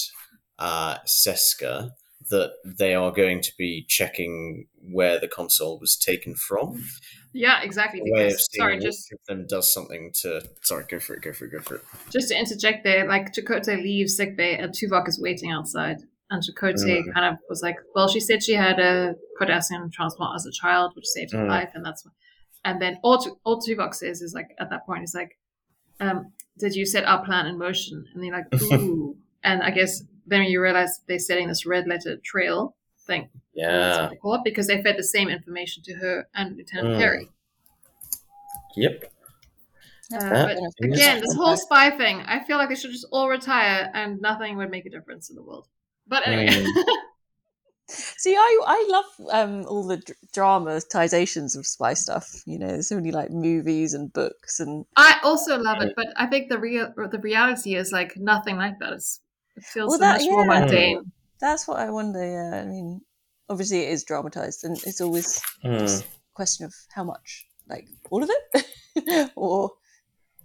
uh, 0.64 0.98
Seska 1.06 1.91
that 2.30 2.52
they 2.64 2.94
are 2.95 3.11
going 3.11 3.41
to 3.41 3.52
be 3.57 3.85
checking 3.88 4.68
where 4.98 5.19
the 5.19 5.27
console 5.27 5.77
was 5.80 5.95
taken 5.98 6.35
from. 6.35 6.81
Yeah, 7.34 7.61
exactly. 7.61 7.99
A 7.99 8.03
way 8.14 8.26
of 8.27 8.30
Because, 8.30 8.48
sorry, 8.56 8.80
just 8.80 9.14
them 9.27 9.45
does 9.48 9.73
something 9.73 10.11
to. 10.22 10.41
Sorry, 10.61 10.85
go 10.90 10.99
for 10.99 11.15
it. 11.15 11.22
Go 11.23 11.34
for 11.34 11.45
it. 11.45 11.52
Go 11.52 11.60
for 11.60 11.76
it. 11.76 11.81
just 12.11 12.30
to 12.30 12.40
interject 12.40 12.84
there, 12.84 13.07
like 13.07 13.34
Chakotay 13.34 13.77
leaves 13.81 14.15
sickbay 14.15 14.56
and 14.56 14.72
Tuvok 14.72 15.07
is 15.10 15.19
waiting 15.19 15.52
outside. 15.52 15.98
And 16.30 16.41
Chakotay 16.41 17.02
Mm. 17.03 17.14
kind 17.14 17.26
of 17.34 17.40
was 17.49 17.61
like, 17.61 17.76
well, 17.94 18.07
she 18.07 18.19
said 18.22 18.41
she 18.44 18.53
had 18.53 18.80
a 18.80 19.15
Cardassian 19.40 19.91
transplant 19.91 20.35
as 20.35 20.45
a 20.45 20.52
child, 20.52 20.94
which 20.95 21.06
saved 21.07 21.34
her 21.34 21.40
Mm. 21.45 21.49
life, 21.49 21.72
and 21.76 21.84
that's 21.85 22.06
what. 22.06 22.14
And 22.65 22.81
then 22.81 22.98
all, 23.03 23.18
Tu- 23.22 23.38
all 23.44 23.60
Tuvok 23.61 23.94
says 23.94 24.22
is 24.22 24.34
like, 24.34 24.49
at 24.60 24.69
that 24.69 24.85
point, 24.85 25.02
he's 25.02 25.14
like, 25.14 25.38
um, 25.99 26.31
did 26.57 26.73
you 26.76 26.85
set 26.85 27.03
our 27.03 27.23
plan 27.26 27.48
in 27.48 27.57
motion? 27.57 28.06
And 28.14 28.23
they're 28.23 28.31
like, 28.31 28.48
ooh. 28.81 29.18
and 29.44 29.61
I 29.61 29.72
guess 29.72 30.02
then 30.26 30.44
you 30.44 30.62
realize 30.62 31.02
they're 31.08 31.20
setting 31.20 31.48
this 31.48 31.66
red 31.66 31.88
letter 31.88 32.18
trail 32.18 32.76
thing. 33.06 33.30
That's 33.34 33.41
Yeah. 33.54 34.02
what 34.02 34.10
they 34.12 34.16
call 34.18 34.34
it, 34.36 34.41
because 34.44 34.68
they 34.68 34.82
fed 34.82 34.98
the 34.98 35.04
same 35.04 35.30
information 35.30 35.84
to 35.84 35.94
her 35.95 36.28
and 36.34 36.56
Lieutenant 36.58 36.95
Mm. 36.95 37.00
Perry. 37.00 37.30
Yep. 38.76 39.04
Uh, 40.14 40.20
but 40.30 40.58
again, 40.82 41.22
this 41.22 41.34
whole 41.36 41.58
spy 41.58 41.90
thing, 41.90 42.22
I 42.22 42.44
feel 42.44 42.58
like 42.58 42.70
they 42.70 42.76
should 42.76 42.91
just 42.91 43.06
all 43.12 43.30
retire 43.30 43.90
and 43.94 44.22
nothing 44.22 44.58
would 44.58 44.70
make 44.70 44.86
a 44.86 44.90
difference 44.90 45.30
in 45.30 45.36
the 45.36 45.41
world. 45.44 45.68
But 46.08 46.28
anyway, 46.28 46.66
See, 47.88 48.36
I 48.36 48.60
I 48.66 48.88
love 48.90 49.30
um, 49.32 49.66
all 49.68 49.86
the 49.86 49.98
dr- 49.98 50.18
dramatizations 50.32 51.56
of 51.56 51.68
spy 51.68 51.94
stuff. 51.94 52.41
You 52.45 52.58
know, 52.58 52.68
there's 52.68 52.88
so 52.88 52.95
many 52.95 53.12
like 53.12 53.30
movies 53.30 53.94
and 53.94 54.12
books, 54.12 54.60
and 54.60 54.86
I 54.95 55.20
also 55.24 55.58
love 55.60 55.82
it. 55.82 55.94
But 55.95 56.08
I 56.16 56.26
think 56.28 56.50
the 56.50 56.58
real 56.58 56.94
the 56.95 57.20
reality 57.20 57.76
is 57.76 57.91
like 57.91 58.16
nothing 58.18 58.56
like 58.56 58.80
that. 58.80 58.94
It's, 58.94 59.20
it 59.56 59.64
feels 59.64 59.90
Well, 59.90 59.98
so 60.00 60.04
that- 60.06 60.22
much 60.22 60.30
more 60.30 60.42
yeah. 60.46 60.60
mundane. 60.60 61.12
that's 61.40 61.68
what 61.68 61.80
I 61.80 61.90
wonder. 61.90 62.24
Yeah, 62.26 62.62
I 62.62 62.66
mean, 62.66 63.02
obviously 63.50 63.82
it 63.82 63.90
is 63.90 64.04
dramatized, 64.04 64.64
and 64.64 64.78
it's 64.86 65.02
always 65.02 65.42
just 65.64 66.04
a 66.04 66.08
question 66.34 66.66
of 66.66 66.74
how 66.94 67.04
much, 67.04 67.48
like 67.68 67.88
all 68.12 68.24
of 68.24 68.30
it, 68.32 69.32
or 69.36 69.72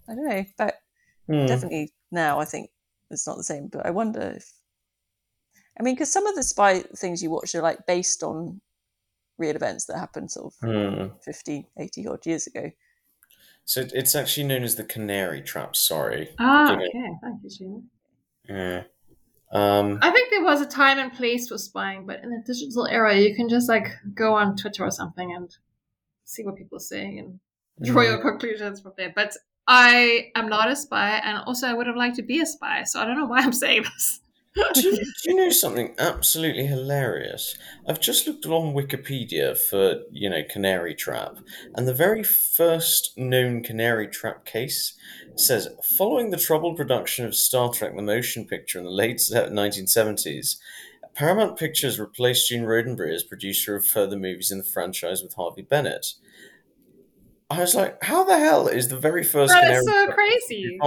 I 0.09 0.15
don't 0.15 0.29
know. 0.29 0.45
But 0.57 0.81
Hmm. 1.29 1.45
definitely 1.47 1.93
now, 2.11 2.41
I 2.41 2.47
think 2.47 2.71
it's 3.11 3.27
not 3.27 3.37
the 3.37 3.45
same. 3.45 3.69
But 3.69 3.85
I 3.85 3.91
wonder 3.91 4.33
if, 4.37 4.51
I 5.79 5.83
mean, 5.83 5.95
because 5.95 6.11
some 6.11 6.27
of 6.27 6.35
the 6.35 6.43
spy 6.43 6.81
things 6.97 7.23
you 7.23 7.31
watch 7.31 7.55
are 7.55 7.63
like 7.63 7.87
based 7.87 8.23
on 8.23 8.61
real 9.37 9.55
events 9.55 9.85
that 9.87 9.99
happened 9.99 10.31
sort 10.31 10.53
of 10.55 10.69
Hmm. 11.11 11.17
50, 11.23 11.69
80 11.79 12.07
odd 12.09 12.27
years 12.27 12.47
ago. 12.47 12.71
So 13.65 13.87
it's 13.93 14.15
actually 14.15 14.47
known 14.47 14.63
as 14.65 14.77
the 14.77 14.85
Canary 14.85 15.43
Trap. 15.43 15.77
Sorry. 15.77 16.35
Ah, 16.39 16.73
okay. 16.75 17.13
Thank 17.23 17.43
you, 17.45 17.51
Sheena. 17.51 17.83
Yeah. 18.49 18.85
Um. 19.51 19.99
I 20.03 20.11
think 20.11 20.31
there 20.31 20.45
was 20.45 20.61
a 20.61 20.67
time 20.67 20.99
and 20.99 21.13
place 21.13 21.49
for 21.49 21.59
spying, 21.59 22.07
but 22.07 22.23
in 22.23 22.31
the 22.31 22.43
digital 22.47 22.87
era, 22.87 23.17
you 23.17 23.35
can 23.35 23.49
just 23.49 23.69
like 23.69 23.89
go 24.15 24.35
on 24.35 24.57
Twitter 24.57 24.85
or 24.85 24.91
something 24.91 25.35
and 25.35 25.57
see 26.25 26.45
what 26.45 26.57
people 26.57 26.77
are 26.77 26.81
saying 26.81 27.19
and 27.19 27.41
draw 27.87 28.03
your 28.03 28.19
conclusions 28.19 28.81
from 28.81 28.93
there. 28.99 29.13
But 29.15 29.35
I 29.67 30.31
am 30.35 30.49
not 30.49 30.71
a 30.71 30.77
spy, 30.77 31.21
and 31.25 31.39
also 31.47 31.67
I 31.67 31.75
would 31.75 31.87
have 31.87 31.97
liked 31.97 32.17
to 32.17 32.23
be 32.23 32.41
a 32.41 32.47
spy, 32.47 32.85
so 32.85 33.01
I 33.01 33.07
don't 33.07 33.19
know 33.19 33.27
why 33.27 33.39
I'm 33.39 33.53
saying 33.53 33.85
this. 33.85 34.21
Do, 34.75 34.81
you, 34.83 34.97
do 34.97 35.05
you 35.25 35.37
know 35.37 35.51
something 35.51 35.95
absolutely 35.99 36.67
hilarious? 36.67 37.57
I've 37.89 38.01
just 38.01 38.27
looked 38.27 38.47
on 38.47 38.75
Wikipedia 38.75 39.57
for, 39.57 40.01
you 40.11 40.29
know, 40.31 40.43
canary 40.49 40.95
trap, 40.95 41.37
and 41.75 41.87
the 41.87 41.95
very 41.95 42.23
first 42.23 43.13
known 43.17 43.63
canary 43.63 44.09
trap 44.09 44.45
case 44.45 44.97
says 45.37 45.69
following 45.97 46.31
the 46.31 46.37
troubled 46.37 46.77
production 46.77 47.25
of 47.25 47.35
Star 47.35 47.71
Trek 47.71 47.95
the 47.95 48.03
Motion 48.03 48.47
Picture 48.47 48.79
in 48.79 48.85
the 48.85 48.91
late 48.91 49.19
1970s, 49.19 50.57
Paramount 51.15 51.59
Pictures 51.59 51.99
replaced 51.99 52.49
Gene 52.49 52.63
Roddenberry 52.63 53.15
as 53.15 53.23
producer 53.23 53.75
of 53.77 53.85
further 53.85 54.17
movies 54.17 54.51
in 54.51 54.59
the 54.59 54.65
franchise 54.65 55.23
with 55.23 55.35
Harvey 55.35 55.63
Bennett. 55.63 56.15
I 57.51 57.61
was 57.61 57.75
like, 57.75 58.03
how 58.05 58.25
the 58.25 58.39
hell 58.39 58.69
is 58.69 58.89
the 58.89 58.99
very 58.99 59.25
first 59.25 59.53
That 59.53 59.63
canary 59.63 59.79
is 59.79 59.87
so 59.87 60.05
trap 60.05 60.15
crazy. 60.15 60.79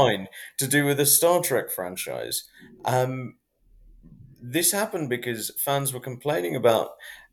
to 0.59 0.67
do 0.67 0.85
with 0.85 0.97
the 0.97 1.05
Star 1.05 1.41
Trek 1.41 1.71
franchise. 1.71 2.43
Um, 2.85 3.35
this 4.41 4.71
happened 4.71 5.09
because 5.09 5.51
fans 5.57 5.93
were 5.93 5.99
complaining 5.99 6.55
about 6.55 6.91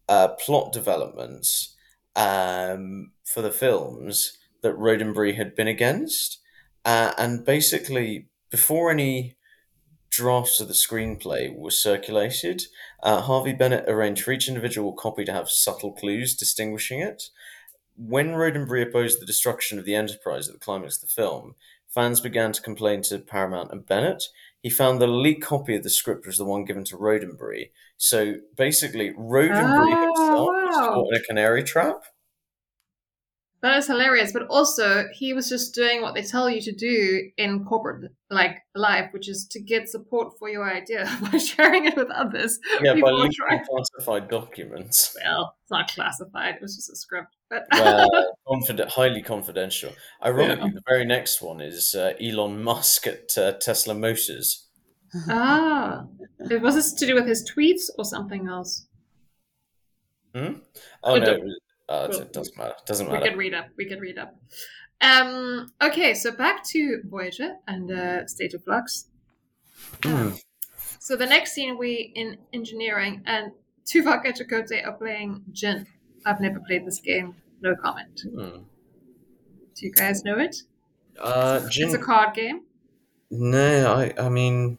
uh, 0.09 0.28
plot 0.28 0.72
developments 0.72 1.74
um, 2.14 3.12
for 3.24 3.43
the 3.43 3.51
films 3.51 4.36
that 4.62 4.76
Roddenberry 4.76 5.35
had 5.35 5.55
been 5.55 5.68
against, 5.68 6.40
uh, 6.85 7.12
and 7.16 7.44
basically 7.44 8.28
before 8.51 8.90
any 8.90 9.36
drafts 10.10 10.60
of 10.60 10.68
the 10.68 10.74
screenplay 10.74 11.55
were 11.55 11.70
circulated, 11.70 12.62
uh, 13.02 13.20
Harvey 13.20 13.52
Bennett 13.52 13.89
arranged 13.89 14.24
for 14.24 14.32
each 14.32 14.48
individual 14.48 14.93
copy 14.93 15.24
to 15.24 15.32
have 15.32 15.48
subtle 15.48 15.93
clues 15.93 16.35
distinguishing 16.35 17.01
it. 17.01 17.24
When 17.97 18.30
Roddenberry 18.30 18.89
opposed 18.89 19.20
the 19.20 19.26
destruction 19.26 19.78
of 19.78 19.85
the 19.85 19.94
Enterprise 19.94 20.48
at 20.48 20.55
the 20.55 20.60
climax 20.60 20.97
of 20.97 21.09
the 21.09 21.14
film, 21.14 21.55
fans 21.89 22.20
began 22.20 22.52
to 22.52 22.62
complain 22.62 23.02
to 23.02 23.18
Paramount 23.18 23.70
and 23.70 23.86
Bennett. 23.86 24.24
He 24.68 24.74
found 24.74 25.00
the 25.00 25.06
leaked 25.06 25.42
copy 25.42 25.76
of 25.76 25.82
the 25.82 25.90
script 25.90 26.26
was 26.26 26.36
the 26.36 26.44
one 26.44 26.64
given 26.64 26.84
to 26.84 26.96
Roddenberry. 26.98 27.70
So 27.96 28.34
basically, 28.56 29.12
Roddenberry 29.14 29.94
Oh, 29.94 30.02
himself 30.02 30.48
was 30.62 30.76
wow. 30.76 30.90
caught 30.94 31.08
in 31.14 31.20
a 31.20 31.24
canary 31.24 31.62
trap. 31.64 32.02
That 33.60 33.76
is 33.76 33.89
hilarious. 33.89 34.32
But 34.32 34.47
also, 34.48 35.06
he 35.12 35.32
was 35.32 35.48
just 35.48 35.74
doing 35.74 36.01
what 36.01 36.14
they 36.14 36.22
tell 36.22 36.48
you 36.48 36.60
to 36.60 36.72
do 36.72 37.30
in 37.36 37.64
corporate 37.64 38.12
like 38.30 38.59
life, 38.74 39.09
which 39.12 39.28
is 39.28 39.47
to 39.51 39.60
get 39.60 39.89
support 39.89 40.35
for 40.39 40.48
your 40.48 40.70
idea 40.70 41.10
by 41.32 41.39
sharing 41.39 41.86
it 41.86 41.97
with 41.97 42.10
others. 42.10 42.59
Yeah, 42.80 42.93
by 42.93 42.97
before 42.97 43.12
leaking 43.14 43.64
classified 43.68 44.28
documents. 44.28 45.16
Well, 45.24 45.55
it's 45.62 45.70
not 45.70 45.89
classified. 45.89 46.56
It 46.56 46.62
was 46.62 46.76
just 46.76 46.90
a 46.90 46.97
script. 46.97 47.36
But 47.51 47.64
Well, 47.72 48.09
confident, 48.47 48.90
highly 48.90 49.22
confidential. 49.22 49.93
Ironically, 50.24 50.70
the 50.70 50.82
very 50.86 51.05
next 51.05 51.43
one 51.43 51.60
is 51.60 51.94
uh, 51.94 52.12
Elon 52.20 52.62
Musk 52.62 53.06
at 53.06 53.36
uh, 53.36 53.52
Tesla 53.52 53.94
Motors. 53.94 54.68
ah, 55.28 56.05
was 56.39 56.74
this 56.74 56.93
to 56.93 57.06
do 57.06 57.14
with 57.14 57.26
his 57.26 57.51
tweets 57.51 57.85
or 57.98 58.05
something 58.05 58.47
else? 58.47 58.86
Hmm? 60.35 60.59
Oh 61.02 61.16
no, 61.16 61.39
uh, 61.89 62.09
it- 62.10 62.20
it 62.20 62.32
doesn't 62.32 62.56
matter. 62.56 62.74
Doesn't 62.86 63.06
matter. 63.09 63.23
We 63.23 63.28
could 63.31 63.39
read 63.39 63.55
up. 63.55 63.66
We 63.77 63.86
could 63.86 64.01
read 64.01 64.19
up. 64.19 64.35
Um. 65.01 65.73
Okay, 65.81 66.15
so 66.15 66.32
back 66.32 66.65
to 66.70 67.01
Voyager 67.05 67.55
and 67.66 67.90
uh, 67.90 68.27
State 68.27 68.55
of 68.55 68.65
Flux. 68.65 69.06
Hmm. 70.02 70.31
So 70.98 71.16
the 71.16 71.27
next 71.27 71.52
scene 71.52 71.78
we 71.78 72.12
in 72.15 72.36
engineering 72.52 73.23
and 73.27 73.52
Tuvok 73.86 74.24
and 74.24 74.35
Chakotay 74.35 74.85
are 74.86 74.93
playing 74.94 75.44
gin. 75.52 75.86
I've 76.27 76.40
never 76.40 76.60
played 76.66 76.85
this 76.86 77.01
game. 77.01 77.36
No 77.62 77.74
comment. 77.77 78.20
Hmm. 78.35 78.62
Do 79.77 79.86
you 79.86 79.93
guys 79.93 80.24
know 80.24 80.39
it? 80.39 80.56
Uh, 81.19 81.60
It's 81.65 81.74
gin, 81.77 81.94
a 81.94 81.98
card 81.98 82.35
game. 82.35 82.62
no, 83.31 83.94
I, 83.94 84.12
I 84.27 84.28
mean, 84.28 84.78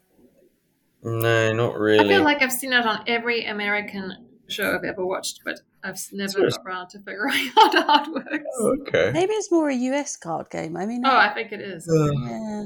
no, 1.01 1.53
not 1.53 1.77
really. 1.79 1.99
I 2.05 2.07
feel 2.17 2.23
like 2.23 2.41
I've 2.41 2.51
seen 2.51 2.73
it 2.73 2.85
on 2.85 3.03
every 3.07 3.45
American 3.45 4.27
show 4.47 4.75
I've 4.75 4.83
ever 4.83 5.05
watched, 5.05 5.41
but 5.45 5.61
I've 5.83 5.99
never 6.11 6.29
Serious? 6.29 6.57
got 6.57 6.65
around 6.65 6.89
to 6.89 6.99
figuring 6.99 7.49
out 7.57 7.73
how 7.75 8.03
it 8.03 8.13
works. 8.13 8.87
okay. 8.87 9.11
Maybe 9.13 9.33
it's 9.33 9.51
more 9.51 9.69
a 9.69 9.75
US 9.75 10.17
card 10.17 10.49
game. 10.49 10.75
I 10.77 10.85
mean, 10.85 11.03
Oh, 11.05 11.15
I 11.15 11.33
think 11.33 11.51
it 11.51 11.61
is. 11.61 11.87
Uh. 11.87 12.11
Yeah. 12.11 12.65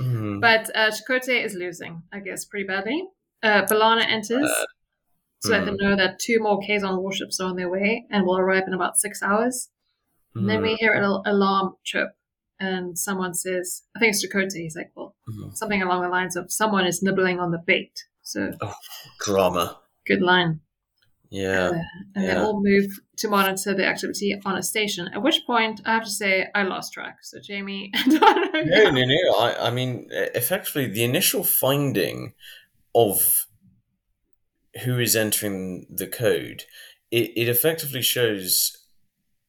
Mm. 0.00 0.40
But 0.40 0.70
uh, 0.76 0.90
Chakotay 0.90 1.44
is 1.44 1.54
losing, 1.54 2.02
I 2.12 2.18
guess, 2.20 2.44
pretty 2.44 2.66
badly. 2.66 3.04
Uh, 3.42 3.62
B'Elanna 3.62 4.04
enters 4.08 4.50
Bad. 4.50 4.66
to 5.42 5.48
let 5.50 5.64
them 5.66 5.76
Mm. 5.76 5.82
know 5.82 5.96
that 5.96 6.18
two 6.18 6.38
more 6.40 6.58
Kazon 6.60 7.00
warships 7.00 7.38
are 7.40 7.48
on 7.48 7.56
their 7.56 7.68
way 7.70 8.06
and 8.10 8.26
will 8.26 8.38
arrive 8.38 8.64
in 8.66 8.74
about 8.74 8.96
six 8.96 9.22
hours. 9.22 9.70
And 10.34 10.48
then 10.48 10.58
Mm. 10.60 10.62
we 10.62 10.74
hear 10.74 10.92
an 10.92 11.04
alarm 11.04 11.76
chirp, 11.84 12.10
and 12.58 12.98
someone 12.98 13.34
says, 13.34 13.82
I 13.94 14.00
think 14.00 14.14
it's 14.14 14.26
Chakotay. 14.26 14.62
He's 14.62 14.74
like, 14.74 14.90
well, 14.96 15.14
Mhm. 15.28 15.56
something 15.56 15.80
along 15.80 16.02
the 16.02 16.08
lines 16.08 16.34
of, 16.34 16.50
someone 16.50 16.86
is 16.86 17.00
nibbling 17.02 17.38
on 17.38 17.52
the 17.52 17.58
bait. 17.64 17.92
So, 18.22 18.50
oh, 18.60 18.74
Drama. 19.20 19.78
good 20.06 20.22
line. 20.22 20.60
Yeah. 21.34 21.70
Uh, 21.70 21.82
and 22.14 22.24
they 22.24 22.28
Yeah. 22.28 22.44
all 22.44 22.62
move 22.62 22.86
to 23.16 23.28
monitor 23.28 23.74
the 23.74 23.84
activity 23.84 24.40
on 24.44 24.56
a 24.56 24.62
station. 24.62 25.08
At 25.12 25.22
which 25.22 25.44
point, 25.44 25.80
I 25.84 25.94
have 25.94 26.04
to 26.04 26.10
say, 26.10 26.46
I 26.54 26.62
lost 26.62 26.92
track. 26.92 27.16
So, 27.22 27.40
Jamie, 27.40 27.90
I 27.92 28.04
don't 28.04 28.20
know. 28.54 28.62
No, 28.62 28.90
no, 28.90 29.04
no. 29.04 29.38
I, 29.38 29.66
I 29.66 29.70
mean, 29.70 30.06
effectively, 30.12 30.86
the 30.86 31.02
initial 31.02 31.42
finding 31.42 32.34
of 32.94 33.46
who 34.84 35.00
is 35.00 35.16
entering 35.16 35.86
the 35.90 36.06
code, 36.06 36.64
it, 37.10 37.32
it 37.34 37.48
effectively 37.48 38.02
shows 38.02 38.86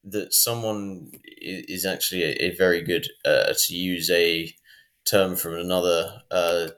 that 0.02 0.34
someone 0.34 1.12
is 1.40 1.86
actually 1.86 2.24
a, 2.24 2.32
a 2.46 2.56
very 2.56 2.82
good, 2.82 3.06
uh, 3.24 3.52
to 3.56 3.74
use 3.76 4.10
a 4.10 4.52
term 5.04 5.36
from 5.36 5.54
another 5.54 6.22
uh, 6.32 6.68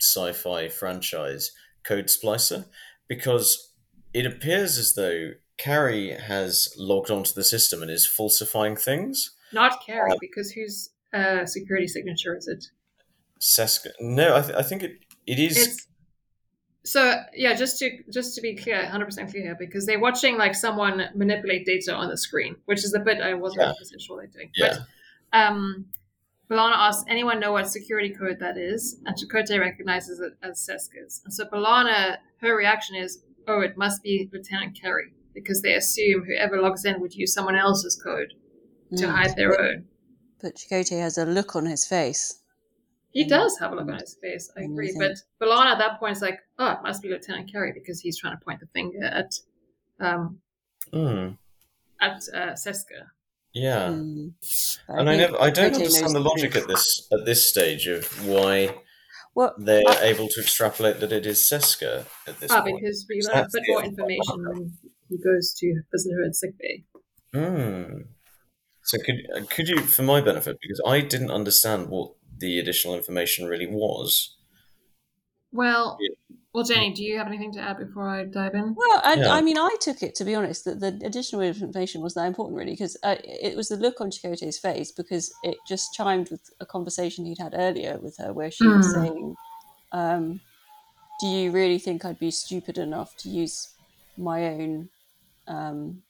sci-fi 0.00 0.68
franchise, 0.68 1.52
code 1.84 2.06
splicer, 2.06 2.66
because 3.08 3.70
it 4.14 4.24
appears 4.26 4.78
as 4.78 4.94
though 4.94 5.32
Carey 5.58 6.10
has 6.12 6.72
logged 6.78 7.10
onto 7.10 7.32
the 7.34 7.44
system 7.44 7.82
and 7.82 7.90
is 7.90 8.06
falsifying 8.06 8.76
things. 8.76 9.34
Not 9.52 9.84
Carey, 9.84 10.12
because 10.20 10.52
whose 10.52 10.90
uh, 11.12 11.44
security 11.46 11.86
signature 11.88 12.36
is 12.36 12.48
it? 12.48 12.64
Seska. 13.40 13.88
No, 14.00 14.36
I, 14.36 14.40
th- 14.42 14.54
I 14.56 14.62
think 14.62 14.82
it 14.82 14.92
it 15.26 15.38
is. 15.38 15.56
It's 15.56 15.86
so 16.84 17.14
yeah. 17.34 17.54
Just 17.54 17.78
to 17.80 17.90
just 18.10 18.34
to 18.36 18.40
be 18.40 18.54
clear, 18.56 18.86
hundred 18.86 19.06
percent 19.06 19.30
clear 19.30 19.42
here, 19.42 19.56
because 19.58 19.86
they're 19.86 20.00
watching 20.00 20.36
like 20.38 20.54
someone 20.54 21.08
manipulate 21.14 21.66
data 21.66 21.94
on 21.94 22.08
the 22.08 22.16
screen, 22.16 22.56
which 22.66 22.84
is 22.84 22.92
the 22.92 23.00
bit 23.00 23.20
I 23.20 23.34
wasn't 23.34 23.62
Yeah. 23.62 23.72
percent 23.78 24.00
sure 24.00 24.16
they're 24.18 24.26
doing. 24.28 24.50
yeah. 24.56 24.78
But 25.32 25.38
um, 25.38 25.86
B'Elanna 26.50 26.74
asks, 26.76 27.04
anyone 27.08 27.40
know 27.40 27.52
what 27.52 27.68
security 27.68 28.10
code 28.14 28.38
that 28.40 28.56
is? 28.58 29.00
And 29.06 29.16
Chakotay 29.16 29.58
recognizes 29.58 30.20
it 30.20 30.34
as 30.42 30.58
Seska's. 30.60 31.22
And 31.24 31.32
so 31.32 31.46
B'Elanna, 31.46 32.18
her 32.42 32.54
reaction 32.56 32.96
is, 32.96 33.22
oh, 33.48 33.60
it 33.60 33.76
must 33.76 34.02
be 34.02 34.28
Lieutenant 34.32 34.78
Carey, 34.80 35.12
because 35.34 35.62
they 35.62 35.74
assume 35.74 36.24
whoever 36.24 36.60
logs 36.60 36.84
in 36.84 37.00
would 37.00 37.14
use 37.14 37.32
someone 37.34 37.56
else's 37.56 38.00
code 38.02 38.34
to 38.96 39.06
Mm. 39.06 39.10
hide 39.10 39.36
their 39.36 39.60
own. 39.60 39.86
But 40.40 40.56
Chakotay 40.56 41.00
has 41.00 41.16
a 41.18 41.24
look 41.24 41.56
on 41.56 41.66
his 41.66 41.86
face. 41.86 42.40
He 43.10 43.24
Mm. 43.24 43.28
does 43.28 43.58
have 43.60 43.72
a 43.72 43.76
look 43.76 43.88
on 43.88 43.98
his 43.98 44.16
face, 44.20 44.50
I 44.56 44.62
agree. 44.62 44.88
you 44.92 44.98
But 44.98 45.16
B'Elanna 45.40 45.72
at 45.72 45.78
that 45.78 45.98
point 46.00 46.16
is 46.16 46.22
like, 46.22 46.40
oh, 46.58 46.72
it 46.72 46.78
must 46.82 47.02
be 47.02 47.08
Lieutenant 47.08 47.50
Carey 47.50 47.72
because 47.72 48.00
he's 48.00 48.18
trying 48.18 48.36
to 48.38 48.44
point 48.44 48.60
the 48.60 48.66
finger 48.68 49.04
at 49.04 49.32
um, 50.00 50.40
Mm, 50.92 51.38
at 52.00 52.22
uh, 52.34 52.52
Seska. 52.54 53.08
yeah. 53.52 53.88
Mm. 53.88 54.32
And 54.88 55.08
I 55.08 55.16
think 55.16 55.30
never, 55.32 55.42
I 55.42 55.50
don't 55.50 55.74
understand 55.74 56.10
the 56.10 56.18
the 56.18 56.20
logic 56.20 56.56
at 56.56 56.66
this 56.68 57.08
at 57.12 57.24
this 57.24 57.48
stage 57.48 57.86
of 57.86 58.04
why 58.26 58.74
Well, 59.34 59.54
they're 59.58 59.82
able 60.02 60.28
to 60.28 60.40
extrapolate 60.40 61.00
that 61.00 61.12
it 61.12 61.26
is 61.26 61.38
Seska 61.38 62.06
at 62.26 62.38
this 62.40 62.50
Ah, 62.52 62.62
point. 62.62 62.80
because 62.80 63.04
we 63.08 63.20
learn 63.22 63.44
a 63.44 63.48
bit 63.52 63.62
more 63.66 63.84
information 63.84 64.44
when 64.48 64.78
he 65.08 65.18
goes 65.18 65.52
to 65.58 65.82
visit 65.92 66.12
her 66.12 66.24
at 66.24 66.34
sickbay. 66.36 66.84
Mm. 67.34 68.06
So 68.82 68.98
could 68.98 69.16
uh, 69.34 69.44
could 69.50 69.68
you, 69.68 69.80
for 69.80 70.02
my 70.02 70.20
benefit, 70.20 70.58
because 70.60 70.80
I 70.86 71.00
didn't 71.00 71.30
understand 71.30 71.88
what 71.88 72.12
the 72.38 72.58
additional 72.58 72.94
information 72.94 73.46
really 73.46 73.66
was. 73.66 74.36
Well. 75.52 75.98
Well, 76.54 76.64
Jenny, 76.64 76.94
do 76.94 77.02
you 77.02 77.18
have 77.18 77.26
anything 77.26 77.52
to 77.52 77.60
add 77.60 77.78
before 77.78 78.08
I 78.08 78.24
dive 78.24 78.54
in? 78.54 78.74
Well, 78.76 79.00
I, 79.04 79.14
Yeah. 79.14 79.32
I 79.34 79.42
mean, 79.42 79.58
I 79.58 79.74
took 79.80 80.02
it 80.02 80.14
to 80.16 80.24
be 80.24 80.34
honest 80.34 80.64
that 80.64 80.80
the 80.80 81.00
additional 81.04 81.42
information 81.42 82.00
was 82.00 82.14
that 82.14 82.26
important, 82.26 82.56
really, 82.56 82.72
because 82.72 82.96
uh, 83.02 83.16
it 83.24 83.56
was 83.56 83.68
the 83.68 83.76
look 83.76 84.00
on 84.00 84.10
Chakotay's 84.10 84.58
face 84.58 84.92
because 84.92 85.34
it 85.42 85.58
just 85.66 85.92
chimed 85.94 86.30
with 86.30 86.48
a 86.60 86.66
conversation 86.66 87.24
he'd 87.24 87.38
had 87.38 87.54
earlier 87.56 87.98
with 88.00 88.16
her, 88.18 88.32
where 88.32 88.50
she 88.50 88.66
was 88.66 88.86
Hmm. 88.86 89.00
saying, 89.00 89.36
um, 89.92 90.40
"Do 91.20 91.26
you 91.26 91.50
really 91.50 91.78
think 91.78 92.04
I'd 92.04 92.18
be 92.18 92.30
stupid 92.30 92.78
enough 92.78 93.16
to 93.18 93.28
use 93.28 93.74
my 94.16 94.46
own, 94.46 94.88
um, 95.48 96.02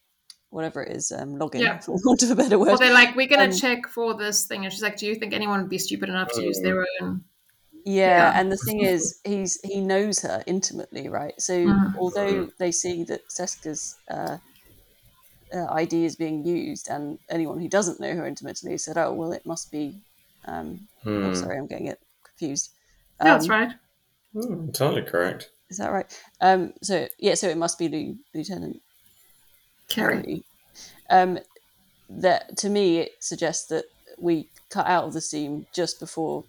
whatever 0.51 0.83
it 0.83 0.95
is, 0.97 1.11
um, 1.11 1.37
login, 1.39 1.61
Yeah. 1.61 1.81
for 1.81 1.97
want 2.05 2.23
of 2.23 2.31
a 2.31 2.37
better 2.37 2.59
word?" 2.59 2.69
Well, 2.69 2.79
they're 2.79 2.93
like, 2.93 3.17
we're 3.17 3.29
gonna 3.29 3.45
Um, 3.45 3.53
check 3.53 3.89
for 3.89 4.15
this 4.15 4.47
thing, 4.47 4.65
and 4.65 4.73
she's 4.73 4.83
like, 4.83 4.97
do 4.99 5.07
you 5.07 5.15
think 5.15 5.33
anyone 5.33 5.61
would 5.63 5.71
be 5.71 5.79
stupid 5.79 6.09
enough 6.11 6.33
to 6.33 6.43
use 6.43 6.61
their 6.61 6.87
own? 7.01 7.25
Yeah, 7.85 8.33
Yeah. 8.33 8.33
and 8.35 8.51
the 8.51 8.57
thing 8.57 8.81
is, 8.81 9.21
he's 9.25 9.61
he 9.63 9.81
knows 9.81 10.23
her 10.23 10.43
intimately, 10.47 11.09
right? 11.09 11.39
So 11.41 11.75
Mhm. 11.75 11.95
although 11.95 12.49
they 12.59 12.73
see 12.73 13.05
that 13.05 13.29
Seska's 13.29 14.01
uh, 14.11 14.39
uh, 15.53 15.67
ID 15.71 16.05
is 16.05 16.17
being 16.17 16.45
used, 16.45 16.89
and 16.89 17.19
anyone 17.31 17.61
who 17.61 17.69
doesn't 17.69 18.01
know 18.01 18.15
her 18.15 18.27
intimately 18.27 18.79
said, 18.79 18.97
"Oh, 18.99 19.13
well, 19.13 19.33
it 19.33 19.47
must 19.47 19.71
be." 19.71 20.03
Um, 20.47 20.89
Hmm. 21.03 21.11
oh, 21.23 21.33
sorry, 21.33 21.59
I'm 21.59 21.67
getting 21.67 21.87
it 21.87 22.01
confused. 22.25 22.71
No, 23.21 23.33
that's 23.33 23.49
Um, 23.49 23.49
right. 23.49 23.73
Hmm, 24.35 24.53
entirely 24.69 25.03
correct. 25.03 25.51
Is 25.71 25.79
that 25.79 25.93
right? 25.93 26.23
Um, 26.41 26.73
so 26.83 27.09
yeah, 27.19 27.35
so 27.35 27.49
it 27.49 27.57
must 27.59 27.79
be 27.79 27.89
Lieu- 27.89 28.19
Lieutenant 28.35 28.83
Carrie. 29.89 30.25
Carey. 30.25 30.45
Um, 31.11 31.39
that 32.09 32.57
to 32.59 32.71
me, 32.71 32.99
it 32.99 33.13
suggests 33.23 33.67
that 33.69 33.87
we 34.19 34.51
cut 34.71 34.87
out 34.87 35.05
of 35.07 35.15
the 35.15 35.21
scene 35.23 35.67
just 35.75 36.01
before 36.01 36.47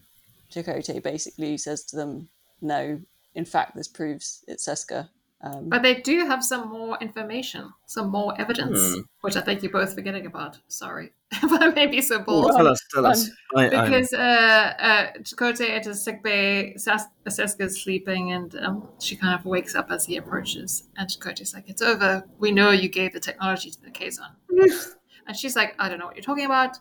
Chakotay 0.52 1.02
basically 1.04 1.58
says 1.58 1.84
to 1.86 1.96
them, 1.96 2.30
"No, 2.62 3.00
in 3.34 3.46
fact, 3.46 3.76
this 3.76 3.88
proves 3.88 4.44
it's 4.48 4.68
Seska." 4.68 5.10
Um, 5.42 5.70
But 5.70 5.84
they 5.84 5.96
do 6.02 6.26
have 6.26 6.44
some 6.44 6.70
more 6.70 6.98
information, 7.02 7.70
some 7.86 8.10
more 8.10 8.34
evidence, 8.40 8.80
Hmm. 8.96 9.02
which 9.22 9.36
I 9.36 9.42
think 9.42 9.62
you're 9.62 9.72
both 9.72 9.94
forgetting 9.94 10.26
about. 10.26 10.58
Sorry, 10.70 11.12
if 11.32 11.52
I 11.52 11.68
may 11.68 11.88
be 11.88 12.02
so 12.02 12.20
bold. 12.20 12.52
tell 12.56 12.68
us, 12.68 12.82
tell 12.94 13.06
us. 13.06 13.30
I, 13.56 13.66
I, 13.66 13.70
because 13.70 14.14
uh, 14.14 14.74
uh, 14.80 15.12
Chakotay 15.22 15.70
enters 15.72 16.02
sickbay, 16.02 16.76
Sas- 16.78 17.08
Seska's 17.28 17.82
sleeping, 17.84 18.32
and 18.32 18.56
um, 18.56 18.88
she 19.00 19.16
kind 19.18 19.38
of 19.38 19.46
wakes 19.46 19.76
up 19.76 19.92
as 19.92 20.06
he 20.06 20.16
approaches. 20.18 20.86
And 20.98 21.08
Chakotay's 21.10 21.54
like, 21.54 21.70
"It's 21.70 21.82
over. 21.82 22.24
We 22.40 22.52
know 22.52 22.72
you 22.72 22.88
gave 22.90 23.12
the 23.14 23.20
technology 23.20 23.70
to 23.72 23.82
the 23.82 23.92
Kazon." 23.92 24.32
and 25.28 25.36
she's 25.36 25.56
like, 25.56 25.76
"I 25.78 25.90
don't 25.90 26.00
know 26.00 26.06
what 26.08 26.16
you're 26.16 26.24
talking 26.24 26.46
about. 26.46 26.80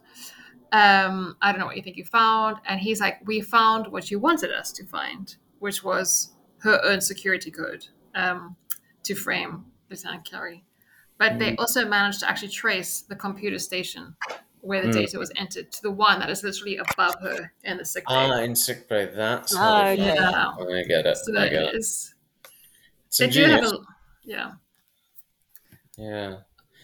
Um, 0.80 1.36
I 1.40 1.51
don't 1.52 1.60
know 1.60 1.66
what 1.66 1.76
you 1.76 1.82
think 1.82 1.96
you 1.96 2.05
found." 2.05 2.56
And 2.66 2.80
he's 2.80 3.01
like, 3.01 3.16
"We 3.26 3.40
found 3.40 3.86
what 3.94 4.10
you 4.10 4.18
wanted 4.18 4.51
us 4.51 4.72
to 4.72 4.84
find, 4.86 5.34
which 5.60 5.84
was 5.84 6.32
her 6.66 6.80
own 6.84 7.01
security 7.01 7.51
code 7.51 7.86
um, 8.14 8.56
to 9.05 9.14
frame 9.14 9.64
Lieutenant 9.90 10.24
Carey." 10.24 10.64
But 11.18 11.38
they 11.38 11.55
also 11.56 11.86
managed 11.86 12.20
to 12.20 12.28
actually 12.28 12.48
trace 12.48 13.02
the 13.02 13.14
computer 13.14 13.59
station 13.59 14.16
where 14.62 14.82
the 14.82 14.88
Mm. 14.88 14.94
data 15.02 15.18
was 15.18 15.30
entered 15.36 15.70
to 15.72 15.82
the 15.82 15.90
one 15.90 16.18
that 16.20 16.30
is 16.30 16.42
literally 16.42 16.78
above 16.78 17.14
her 17.20 17.52
in 17.64 17.76
the 17.76 17.84
sick 17.84 18.02
bay. 18.09 18.14
Ah, 18.14 18.38
in 18.40 18.56
sick 18.56 18.88
bay. 18.88 19.05
That's 19.14 19.55
Ah, 19.55 19.59
how 19.59 19.84
they 19.84 19.92
okay. 19.92 20.16
found 20.16 20.56
yeah. 20.59 20.76
it. 20.76 20.84
I 20.84 20.88
get 20.88 21.06
it. 21.06 21.16
So 21.18 21.32
I 21.32 21.34
that 21.40 21.51
get 21.51 21.62
it. 21.62 21.74
is, 21.76 22.14
It's 23.06 23.18
they 23.18 23.28
do 23.28 23.44
have 23.44 23.62
a, 23.64 23.78
yeah. 24.24 24.52
Yeah. 25.96 26.36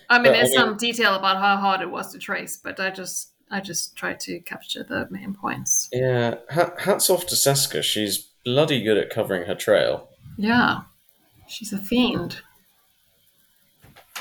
I 0.08 0.18
mean, 0.18 0.24
But, 0.24 0.28
I 0.28 0.36
there's 0.36 0.50
mean- 0.50 0.58
some 0.58 0.76
detail 0.76 1.14
about 1.14 1.38
how 1.38 1.56
hard 1.56 1.80
it 1.80 1.90
was 1.90 2.12
to 2.12 2.18
trace, 2.18 2.56
but 2.62 2.78
I 2.78 2.90
just, 2.90 3.32
I 3.50 3.60
just 3.60 3.96
tried 3.96 4.20
to 4.20 4.38
capture 4.40 4.82
the 4.84 5.08
main 5.10 5.34
points. 5.34 5.88
Yeah. 5.92 6.36
Hats 6.78 7.10
off 7.10 7.26
to 7.26 7.34
Seska. 7.34 7.82
She's 7.82 8.18
bloody 8.44 8.82
good 8.82 8.96
at 8.96 9.10
covering 9.10 9.46
her 9.46 9.54
trail. 9.54 10.08
Yeah, 10.36 10.82
she's 11.48 11.72
a 11.72 11.78
fiend. 11.78 12.40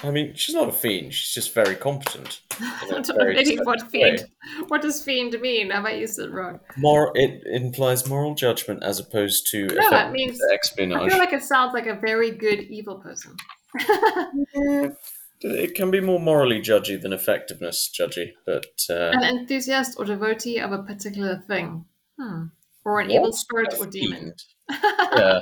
I 0.01 0.11
mean, 0.11 0.33
she's 0.33 0.55
not 0.55 0.69
a 0.69 0.71
fiend. 0.71 1.13
She's 1.13 1.33
just 1.33 1.53
very 1.53 1.75
competent. 1.75 2.41
in 2.59 2.65
a 2.65 2.69
I 2.69 3.01
don't 3.01 3.07
know 3.17 3.25
really 3.25 3.57
what 3.57 3.81
specific 3.81 4.01
way. 4.01 4.17
fiend. 4.17 4.69
What 4.69 4.81
does 4.81 5.03
fiend 5.03 5.35
mean? 5.41 5.71
Have 5.71 5.85
I 5.85 5.91
used 5.91 6.17
it 6.19 6.31
wrong? 6.31 6.59
Mor- 6.77 7.11
it 7.15 7.43
implies 7.45 8.07
moral 8.07 8.33
judgment 8.33 8.81
as 8.81 8.99
opposed 8.99 9.47
to 9.51 9.67
No, 9.67 9.73
it 9.75 9.77
effective 9.87 10.13
means- 10.13 10.39
I 10.41 11.09
feel 11.09 11.17
like 11.17 11.33
it 11.33 11.43
sounds 11.43 11.73
like 11.73 11.85
a 11.87 11.95
very 11.95 12.31
good 12.31 12.61
evil 12.61 12.95
person. 12.95 13.35
Yeah, 15.41 15.51
it 15.51 15.75
can 15.75 15.89
be 15.91 16.01
more 16.01 16.19
morally 16.19 16.59
judgy 16.61 17.01
than 17.01 17.13
effectiveness 17.13 17.89
judgy, 17.89 18.33
but 18.45 18.65
uh, 18.89 19.11
An 19.13 19.23
enthusiast 19.23 19.95
or 19.97 20.05
devotee 20.05 20.59
of 20.59 20.71
a 20.71 20.83
particular 20.83 21.37
thing. 21.47 21.85
Hmm. 22.17 22.45
Or 22.85 22.99
an 22.99 23.11
evil 23.11 23.31
spirit 23.31 23.73
or 23.79 23.85
demon. 23.85 24.19
fiend. 24.19 24.43
yeah, 25.15 25.39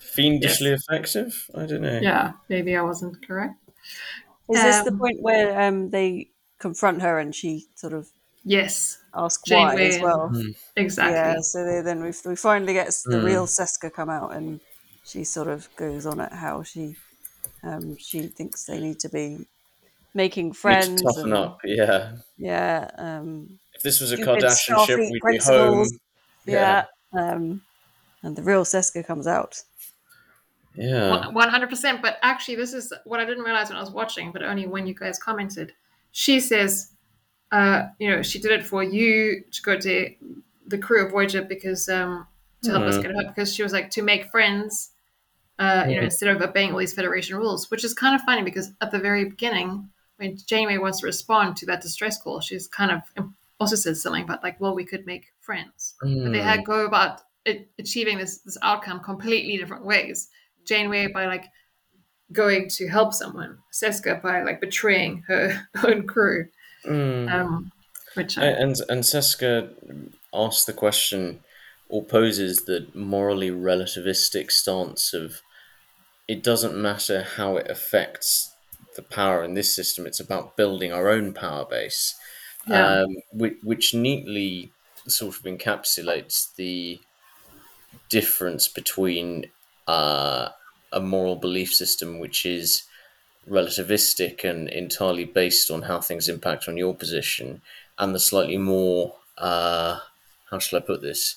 fiendishly 0.00 0.70
effective. 0.70 1.48
I 1.54 1.66
don't 1.66 1.82
know. 1.82 2.00
Yeah, 2.00 2.32
maybe 2.48 2.76
I 2.76 2.82
wasn't 2.82 3.26
correct. 3.26 3.54
is 4.50 4.62
this 4.62 4.80
the 4.82 4.90
um, 4.90 4.98
point 4.98 5.18
where 5.20 5.60
um, 5.60 5.90
they 5.90 6.30
confront 6.58 7.02
her 7.02 7.18
and 7.18 7.34
she 7.34 7.66
sort 7.74 7.92
of 7.92 8.08
Yes, 8.44 8.98
asks 9.14 9.44
Jane 9.44 9.68
why 9.68 9.74
as 9.74 9.98
Wayne. 9.98 10.02
well? 10.02 10.32
exactly. 10.76 11.32
Yeah, 11.32 11.36
so 11.40 11.64
they, 11.64 11.80
then 11.82 12.02
we, 12.02 12.12
we 12.24 12.36
finally 12.36 12.72
get 12.72 12.92
the 13.04 13.18
Mm. 13.18 13.24
real 13.24 13.46
Seska 13.46 13.92
come 13.92 14.08
out, 14.10 14.32
and 14.34 14.60
she 15.04 15.24
sort 15.24 15.48
of 15.48 15.68
goes 15.76 16.06
on 16.06 16.20
at 16.20 16.32
how 16.32 16.62
she 16.62 16.96
um, 17.62 17.96
she 17.98 18.22
thinks 18.28 18.64
they 18.64 18.80
need 18.80 18.98
to 19.00 19.08
be 19.08 19.46
making 20.14 20.46
Need 20.46 20.52
to 20.54 20.58
friends. 20.60 21.02
toughen 21.02 21.24
and- 21.24 21.34
up. 21.34 21.60
Yeah, 21.64 22.12
Yeah, 22.36 22.90
um, 22.96 23.58
If 23.74 23.82
this 23.82 24.00
was 24.00 24.12
a 24.12 24.16
Cardassian 24.16 24.86
ship, 24.86 24.98
we'd 24.98 25.12
be 25.12 25.18
home. 25.18 25.20
principles. 25.22 25.98
Yeah. 26.46 26.84
Um, 27.12 27.62
and 28.22 28.34
the 28.36 28.42
real 28.42 28.64
Seska 28.64 29.06
comes 29.06 29.26
out. 29.26 29.62
Yeah. 30.74 31.28
One 31.30 31.48
hundred 31.48 31.70
percent. 31.70 32.02
But 32.02 32.18
actually, 32.22 32.56
this 32.56 32.72
is 32.72 32.92
what 33.04 33.20
I 33.20 33.24
didn't 33.24 33.44
realize 33.44 33.68
when 33.68 33.76
I 33.76 33.80
was 33.80 33.90
watching, 33.90 34.30
but 34.32 34.42
only 34.42 34.66
when 34.66 34.86
you 34.86 34.94
guys 34.94 35.18
commented. 35.18 35.72
She 36.12 36.40
says, 36.40 36.92
uh, 37.52 37.86
you 37.98 38.08
know, 38.10 38.22
she 38.22 38.38
did 38.38 38.52
it 38.52 38.64
for 38.66 38.82
you 38.82 39.42
to 39.50 39.62
go 39.62 39.78
to 39.78 40.14
the 40.66 40.78
crew 40.78 41.04
of 41.04 41.10
Voyager 41.12 41.42
because 41.42 41.88
um, 41.88 42.26
to 42.62 42.70
help 42.70 42.84
us 42.84 42.96
Mhm. 42.96 43.02
get 43.02 43.16
out 43.16 43.34
because 43.34 43.52
she 43.54 43.62
was 43.62 43.72
like 43.72 43.90
to 43.90 44.02
make 44.02 44.30
friends, 44.30 44.90
uh, 45.58 45.84
you 45.88 45.96
know, 45.96 46.02
instead 46.02 46.34
of 46.34 46.40
obeying 46.42 46.72
all 46.72 46.78
these 46.78 46.94
Federation 46.94 47.36
rules, 47.36 47.70
which 47.70 47.84
is 47.84 47.94
kind 47.94 48.14
of 48.14 48.20
funny 48.22 48.42
because 48.42 48.70
at 48.80 48.90
the 48.90 48.98
very 48.98 49.24
beginning, 49.24 49.88
when 50.16 50.36
Janeway 50.46 50.78
wants 50.78 51.00
to 51.00 51.06
respond 51.06 51.56
to 51.56 51.66
that 51.66 51.80
distress 51.82 52.20
call, 52.20 52.40
she's 52.40 52.68
kind 52.68 52.90
of 52.92 53.00
also 53.60 53.76
says 53.76 54.00
something 54.02 54.22
about 54.24 54.42
like, 54.42 54.60
well, 54.60 54.74
we 54.74 54.84
could 54.84 55.04
make 55.06 55.26
friends 55.40 55.94
but 56.00 56.08
they 56.32 56.38
Mm. 56.38 56.42
had 56.44 56.64
go 56.64 56.84
about 56.86 57.22
it, 57.44 57.68
achieving 57.78 58.18
this 58.18 58.38
this 58.38 58.58
outcome 58.62 59.00
completely 59.00 59.56
different 59.56 59.84
ways. 59.84 60.28
Janeway 60.66 61.06
by 61.08 61.26
like 61.26 61.46
going 62.32 62.68
to 62.68 62.88
help 62.88 63.14
someone, 63.14 63.58
Seska 63.72 64.20
by 64.22 64.42
like 64.42 64.60
betraying 64.60 65.24
her 65.28 65.66
own 65.84 66.06
crew. 66.06 66.46
Mm. 66.86 67.32
Um, 67.32 67.72
which 68.14 68.38
I, 68.38 68.46
And 68.46 68.76
and 68.88 69.02
Seska 69.02 69.70
asks 70.32 70.64
the 70.64 70.72
question 70.72 71.40
or 71.88 72.04
poses 72.04 72.58
the 72.66 72.86
morally 72.94 73.50
relativistic 73.50 74.50
stance 74.50 75.14
of 75.14 75.40
it 76.28 76.42
doesn't 76.42 76.76
matter 76.76 77.22
how 77.36 77.56
it 77.56 77.70
affects 77.70 78.52
the 78.94 79.02
power 79.02 79.42
in 79.42 79.54
this 79.54 79.74
system, 79.74 80.06
it's 80.06 80.20
about 80.20 80.56
building 80.56 80.92
our 80.92 81.08
own 81.08 81.32
power 81.32 81.64
base. 81.64 82.14
Yeah. 82.66 83.02
Um, 83.02 83.16
which, 83.32 83.56
which 83.62 83.94
neatly 83.94 84.72
sort 85.06 85.36
of 85.36 85.42
encapsulates 85.44 86.54
the 86.56 87.00
difference 88.10 88.68
between 88.68 89.46
uh, 89.86 90.50
a 90.92 91.00
moral 91.00 91.36
belief 91.36 91.72
system 91.72 92.18
which 92.18 92.44
is 92.44 92.82
relativistic 93.48 94.44
and 94.44 94.68
entirely 94.68 95.24
based 95.24 95.70
on 95.70 95.82
how 95.82 96.00
things 96.00 96.28
impact 96.28 96.68
on 96.68 96.76
your 96.76 96.94
position, 96.94 97.62
and 97.98 98.14
the 98.14 98.20
slightly 98.20 98.58
more 98.58 99.14
uh, 99.38 100.00
how 100.50 100.58
shall 100.58 100.78
I 100.78 100.82
put 100.82 101.02
this? 101.02 101.36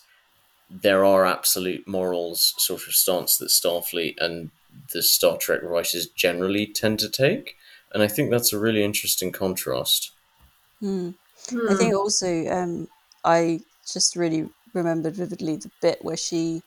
There 0.70 1.06
are 1.06 1.26
absolute 1.26 1.88
morals 1.88 2.54
sort 2.58 2.88
of 2.88 2.94
stance 2.94 3.38
that 3.38 3.50
Starfleet 3.50 4.16
and 4.20 4.52
the 4.94 5.02
Star 5.02 5.38
Trek 5.38 5.62
writers 5.64 6.08
generally 6.08 6.66
tend 6.68 7.00
to 7.00 7.10
take, 7.10 7.56
and 7.94 8.04
I 8.04 8.08
think 8.08 8.30
that's 8.32 8.54
a 8.54 8.60
really 8.60 8.84
interesting 8.84 9.32
contrast. 9.32 10.12
Hmm. 10.80 11.12
Hmm. 11.50 11.70
I 11.70 11.76
think 11.76 11.94
also 11.96 12.48
um, 12.48 12.88
I 13.24 13.62
just 13.92 14.16
really 14.16 14.50
remembered 14.74 15.16
vividly 15.16 15.58
the 15.58 15.72
bit 15.82 16.00
where 16.04 16.18
she 16.18 16.62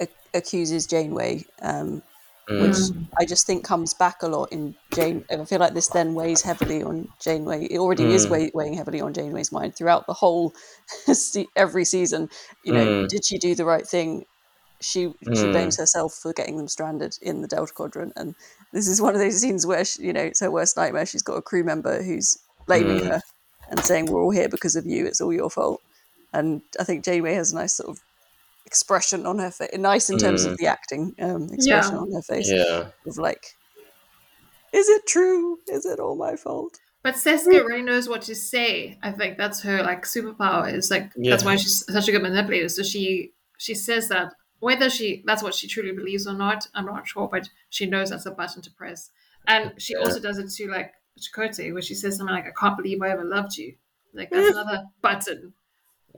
ac- 0.00 0.10
accuses 0.34 0.86
Janeway, 0.86 1.44
um, 1.62 2.02
which 2.48 2.76
Mm. 2.76 3.08
I 3.18 3.24
just 3.24 3.44
think 3.44 3.64
comes 3.64 3.92
back 3.92 4.22
a 4.22 4.28
lot 4.28 4.52
in 4.52 4.76
Jane. 4.94 5.24
and 5.28 5.42
I 5.42 5.44
feel 5.44 5.58
like 5.58 5.74
this 5.74 5.88
then 5.88 6.14
weighs 6.14 6.42
heavily 6.42 6.80
on 6.82 7.08
Janeway. 7.20 7.64
It 7.66 7.78
already 7.78 8.04
is 8.14 8.26
Mm. 8.26 8.30
weigh, 8.30 8.50
weighing 8.54 8.74
heavily 8.74 9.00
on 9.00 9.12
Janeway's 9.12 9.50
mind 9.50 9.74
throughout 9.74 10.06
the 10.06 10.12
whole 10.14 10.54
every 11.56 11.84
season. 11.84 12.30
You 12.64 12.72
know, 12.72 12.86
Mm. 12.86 13.08
did 13.08 13.24
she 13.24 13.38
do 13.38 13.54
the 13.56 13.64
right 13.64 13.84
thing? 13.86 14.26
She 14.80 15.12
she 15.22 15.44
Mm. 15.46 15.52
blames 15.52 15.76
herself 15.78 16.14
for 16.14 16.32
getting 16.32 16.56
them 16.58 16.68
stranded 16.68 17.16
in 17.22 17.40
the 17.42 17.48
Delta 17.48 17.72
Quadrant, 17.72 18.12
and 18.16 18.34
this 18.72 18.86
is 18.88 19.00
one 19.00 19.14
of 19.14 19.20
those 19.20 19.40
scenes 19.40 19.66
where 19.66 19.84
she, 19.84 20.02
you 20.02 20.12
know 20.12 20.22
it's 20.22 20.40
her 20.40 20.50
worst 20.50 20.76
nightmare. 20.76 21.06
She's 21.06 21.22
got 21.22 21.36
a 21.36 21.42
crew 21.42 21.64
member 21.64 22.02
who's 22.02 22.38
blaming 22.66 23.00
Mm. 23.00 23.08
her 23.08 23.20
and 23.70 23.84
saying 23.84 24.06
we're 24.06 24.22
all 24.22 24.30
here 24.30 24.48
because 24.48 24.76
of 24.76 24.84
you. 24.86 25.06
It's 25.06 25.20
all 25.20 25.32
your 25.32 25.50
fault. 25.50 25.80
And 26.32 26.60
I 26.78 26.84
think 26.84 27.04
Janeway 27.04 27.34
has 27.34 27.52
a 27.52 27.54
nice 27.56 27.74
sort 27.74 27.88
of 27.88 28.02
expression 28.66 29.24
on 29.26 29.38
her 29.38 29.50
face, 29.50 29.70
nice 29.78 30.10
in 30.10 30.18
terms 30.18 30.44
of 30.44 30.56
the 30.58 30.66
acting 30.66 31.14
um, 31.20 31.44
expression 31.52 31.94
Yeah. 31.94 32.00
on 32.00 32.12
her 32.12 32.22
face 32.22 32.50
Yeah. 32.50 32.90
of 33.06 33.16
like, 33.16 33.56
is 34.72 34.88
it 34.88 35.06
true? 35.06 35.58
Is 35.68 35.86
it 35.86 36.00
all 36.00 36.16
my 36.16 36.36
fault? 36.36 36.78
But 37.02 37.14
Seska 37.14 37.64
really 37.64 37.82
knows 37.82 38.08
what 38.08 38.22
to 38.22 38.34
say. 38.34 38.98
I 39.02 39.12
think 39.12 39.38
that's 39.38 39.62
her 39.62 39.82
like 39.82 40.02
superpower. 40.04 40.72
Is 40.72 40.90
like 40.90 41.12
that's 41.16 41.44
why 41.44 41.56
she's 41.56 41.84
such 41.90 42.08
a 42.08 42.12
good 42.12 42.22
manipulator. 42.22 42.68
So 42.68 42.82
she 42.82 43.32
she 43.58 43.74
says 43.74 44.08
that 44.08 44.34
whether 44.66 44.90
she 44.90 45.22
that's 45.24 45.44
what 45.44 45.54
she 45.54 45.68
truly 45.68 45.92
believes 45.92 46.26
or 46.26 46.34
not, 46.34 46.66
I'm 46.74 46.86
not 46.86 47.06
sure, 47.06 47.28
but 47.30 47.48
she 47.70 47.86
knows 47.86 48.10
that's 48.10 48.26
a 48.26 48.32
button 48.32 48.62
to 48.62 48.70
press. 48.72 49.10
And 49.46 49.80
she 49.80 49.92
Yeah. 49.92 50.00
also 50.00 50.18
does 50.18 50.38
it 50.38 50.50
to 50.56 50.68
like 50.68 50.92
Chakotay, 51.20 51.72
where 51.72 51.82
she 51.82 51.94
says 51.94 52.16
something 52.16 52.34
like, 52.34 52.46
"I 52.48 52.60
can't 52.60 52.76
believe 52.76 53.00
I 53.00 53.10
ever 53.10 53.24
loved 53.24 53.56
you." 53.56 53.76
Like 54.12 54.30
that's 54.30 54.50
another 54.56 54.86
button. 55.00 55.52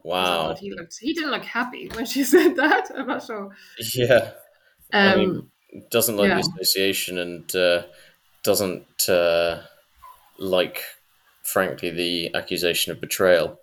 Wow. 0.03 0.55
he 0.55 0.71
looked. 0.73 0.97
He 0.99 1.13
didn't 1.13 1.33
look 1.33 1.45
happy 1.45 1.91
when 1.93 2.07
she 2.07 2.25
said 2.35 2.57
that. 2.57 2.91
I'm 2.97 3.07
not 3.07 3.23
sure. 3.23 3.55
Yeah. 3.95 4.31
Um, 4.95 5.13
I 5.13 5.17
mean, 5.17 5.51
doesn't 5.91 6.17
like 6.17 6.29
yeah. 6.31 6.41
the 6.41 6.41
association 6.63 7.19
and 7.19 7.55
uh, 7.55 7.83
doesn't 8.45 9.11
uh, 9.11 9.61
like, 10.39 10.83
frankly, 11.43 11.91
the 11.91 12.35
accusation 12.35 12.93
of 12.93 13.01
betrayal. 13.03 13.61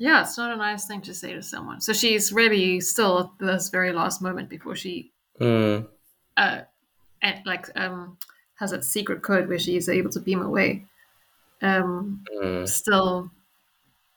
Yeah, 0.00 0.22
it's 0.22 0.36
not 0.38 0.52
a 0.52 0.56
nice 0.56 0.86
thing 0.86 1.02
to 1.02 1.14
say 1.14 1.34
to 1.34 1.42
someone. 1.44 1.80
So 1.80 1.92
she's 1.94 2.32
really 2.32 2.80
still 2.80 3.20
at 3.20 3.30
this 3.38 3.70
very 3.70 3.92
last 3.92 4.22
moment 4.22 4.50
before 4.50 4.76
she 4.76 5.12
Mm. 5.40 5.86
uh, 6.36 6.62
and 7.22 7.46
like 7.46 7.68
um, 7.78 8.18
has 8.56 8.70
that 8.72 8.84
secret 8.84 9.22
code 9.22 9.48
where 9.48 9.58
she 9.58 9.76
is 9.76 9.88
able 9.88 10.10
to 10.10 10.20
beam 10.20 10.42
away. 10.42 10.86
Um, 11.62 12.26
Mm. 12.32 12.66
still, 12.66 13.30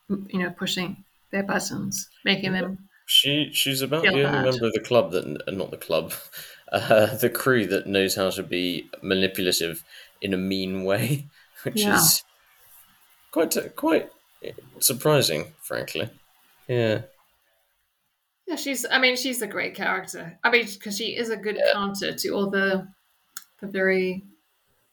you 0.09 0.39
know, 0.39 0.51
pushing 0.51 1.03
their 1.31 1.43
buttons, 1.43 2.09
making 2.25 2.53
them. 2.53 2.89
She 3.05 3.51
she's 3.53 3.81
about 3.81 4.11
the 4.11 4.19
only 4.19 4.21
bad. 4.21 4.45
member 4.45 4.65
of 4.65 4.73
the 4.73 4.79
club 4.79 5.11
that 5.11 5.25
not 5.53 5.71
the 5.71 5.77
club, 5.77 6.13
uh, 6.71 7.15
the 7.17 7.29
crew 7.29 7.65
that 7.67 7.87
knows 7.87 8.15
how 8.15 8.29
to 8.31 8.43
be 8.43 8.89
manipulative 9.01 9.83
in 10.21 10.33
a 10.33 10.37
mean 10.37 10.83
way, 10.83 11.29
which 11.63 11.81
Yeah. 11.81 11.87
is 11.87 12.23
quite 13.31 13.55
quite 13.75 14.09
surprising, 14.79 15.53
frankly. 15.61 16.09
Yeah. 16.67 17.01
Yeah, 18.47 18.55
she's. 18.55 18.85
I 18.89 18.99
mean, 18.99 19.15
she's 19.15 19.41
a 19.41 19.47
great 19.47 19.73
character. 19.75 20.37
I 20.43 20.51
mean, 20.51 20.65
because 20.65 20.97
she 20.97 21.15
is 21.15 21.29
a 21.29 21.37
good 21.37 21.55
Yeah. 21.57 21.73
counter 21.73 22.13
to 22.13 22.29
all 22.29 22.49
the 22.49 22.87
the 23.61 23.67
very 23.67 24.25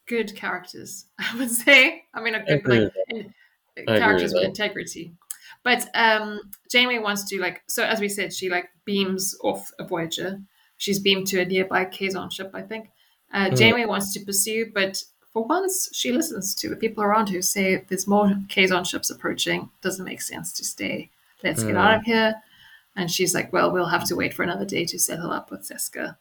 good 0.07 0.35
characters. 0.35 1.05
I 1.19 1.37
would 1.37 1.51
say. 1.51 2.03
I 2.13 2.21
mean, 2.21 2.35
a 2.35 2.43
good 2.43 2.65
like 2.65 2.93
in, 3.09 3.33
characters 3.85 4.33
with 4.33 4.41
with 4.41 4.49
integrity. 4.49 5.13
But 5.63 5.89
um, 5.93 6.39
Janeway 6.71 6.99
wants 6.99 7.25
to 7.25 7.39
like. 7.39 7.61
So 7.67 7.83
as 7.83 7.99
we 7.99 8.09
said, 8.09 8.33
she 8.33 8.49
like 8.49 8.69
beams 8.85 9.35
off 9.43 9.71
a 9.79 9.85
Voyager. 9.85 10.39
She's 10.77 10.99
beamed 10.99 11.27
to 11.27 11.41
a 11.41 11.45
nearby 11.45 11.85
Kazon 11.85 12.31
ship, 12.31 12.51
I 12.53 12.61
think. 12.61 12.89
Uh. 13.33 13.49
Janeway 13.49 13.85
wants 13.85 14.13
to 14.13 14.25
pursue, 14.25 14.71
but 14.73 15.03
for 15.33 15.43
once, 15.45 15.89
she 15.93 16.11
listens 16.11 16.53
to 16.55 16.69
the 16.69 16.75
people 16.75 17.03
around 17.03 17.29
who 17.29 17.41
say 17.41 17.85
there's 17.87 18.07
more 18.07 18.27
Kazon 18.49 18.85
ships 18.85 19.09
approaching. 19.09 19.69
Doesn't 19.81 20.05
make 20.05 20.21
sense 20.21 20.51
to 20.53 20.65
stay. 20.65 21.09
Let's 21.43 21.63
get 21.63 21.71
Hmm. 21.71 21.77
out 21.77 21.95
of 21.99 22.03
here. 22.03 22.35
And 22.95 23.09
she's 23.09 23.33
like, 23.33 23.53
well, 23.53 23.71
we'll 23.71 23.85
have 23.85 24.05
to 24.07 24.15
wait 24.15 24.33
for 24.33 24.43
another 24.43 24.65
day 24.65 24.85
to 24.85 24.99
settle 24.99 25.31
up 25.31 25.49
with 25.49 25.61
Seska. 25.61 26.17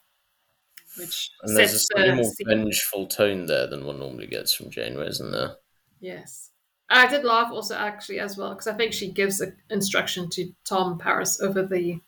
Which 0.96 1.30
And 1.42 1.56
there's 1.56 1.74
a 1.74 1.78
slightly 1.78 2.14
more 2.14 2.24
scene. 2.24 2.46
vengeful 2.48 3.06
tone 3.06 3.46
there 3.46 3.66
than 3.66 3.84
one 3.84 3.98
normally 3.98 4.26
gets 4.26 4.52
from 4.52 4.70
Janeway, 4.70 5.08
isn't 5.08 5.30
there? 5.32 5.56
Yes. 6.00 6.50
I 6.88 7.06
did 7.06 7.24
laugh 7.24 7.52
also 7.52 7.76
actually 7.76 8.18
as 8.20 8.36
well 8.36 8.50
because 8.50 8.66
I 8.66 8.74
think 8.74 8.92
she 8.92 9.10
gives 9.12 9.40
an 9.40 9.56
instruction 9.70 10.28
to 10.30 10.52
Tom 10.64 10.98
Paris 10.98 11.40
over 11.40 11.62
the 11.62 12.00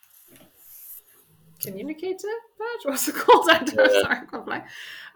communicator 1.62 2.28
badge. 2.58 2.80
What's 2.84 3.08
it 3.08 3.14
called? 3.14 3.48
I 3.50 3.58
don't. 3.58 3.76
Yeah. 3.92 4.00
Sorry, 4.02 4.16
I 4.18 4.24
can't 4.30 4.44
play. 4.46 4.62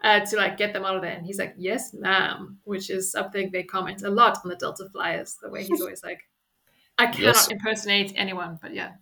Uh, 0.05 0.21
to 0.21 0.37
like 0.37 0.57
get 0.57 0.73
them 0.73 0.85
out 0.85 0.97
of 0.97 1.03
there, 1.03 1.13
and 1.13 1.27
he's 1.27 1.39
like, 1.39 1.55
"Yes, 1.57 1.93
ma'am," 1.95 2.59
which 2.65 2.91
is 2.91 3.11
something 3.11 3.51
they 3.51 3.63
comment 3.63 4.03
a 4.03 4.11
lot 4.11 4.39
on 4.45 4.51
the 4.51 4.57
Delta 4.57 4.89
Flyers. 4.91 5.37
The 5.43 5.51
way 5.51 5.65
he's 5.65 5.81
always 5.85 6.03
like, 6.05 6.21
"I 6.99 7.07
cannot 7.07 7.35
Yes. 7.35 7.49
impersonate 7.49 8.13
anyone," 8.17 8.59
but 8.61 8.75
yeah, 8.75 8.93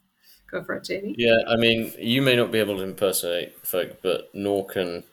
go 0.50 0.62
for 0.64 0.76
it, 0.76 0.84
Jamie. 0.84 1.14
Yeah, 1.18 1.36
I 1.48 1.56
mean, 1.56 1.92
you 1.98 2.22
may 2.22 2.36
not 2.36 2.50
be 2.52 2.58
able 2.58 2.76
to 2.78 2.82
impersonate 2.84 3.66
folk, 3.66 3.98
but 4.02 4.30
nor 4.34 4.66
can. 4.66 5.04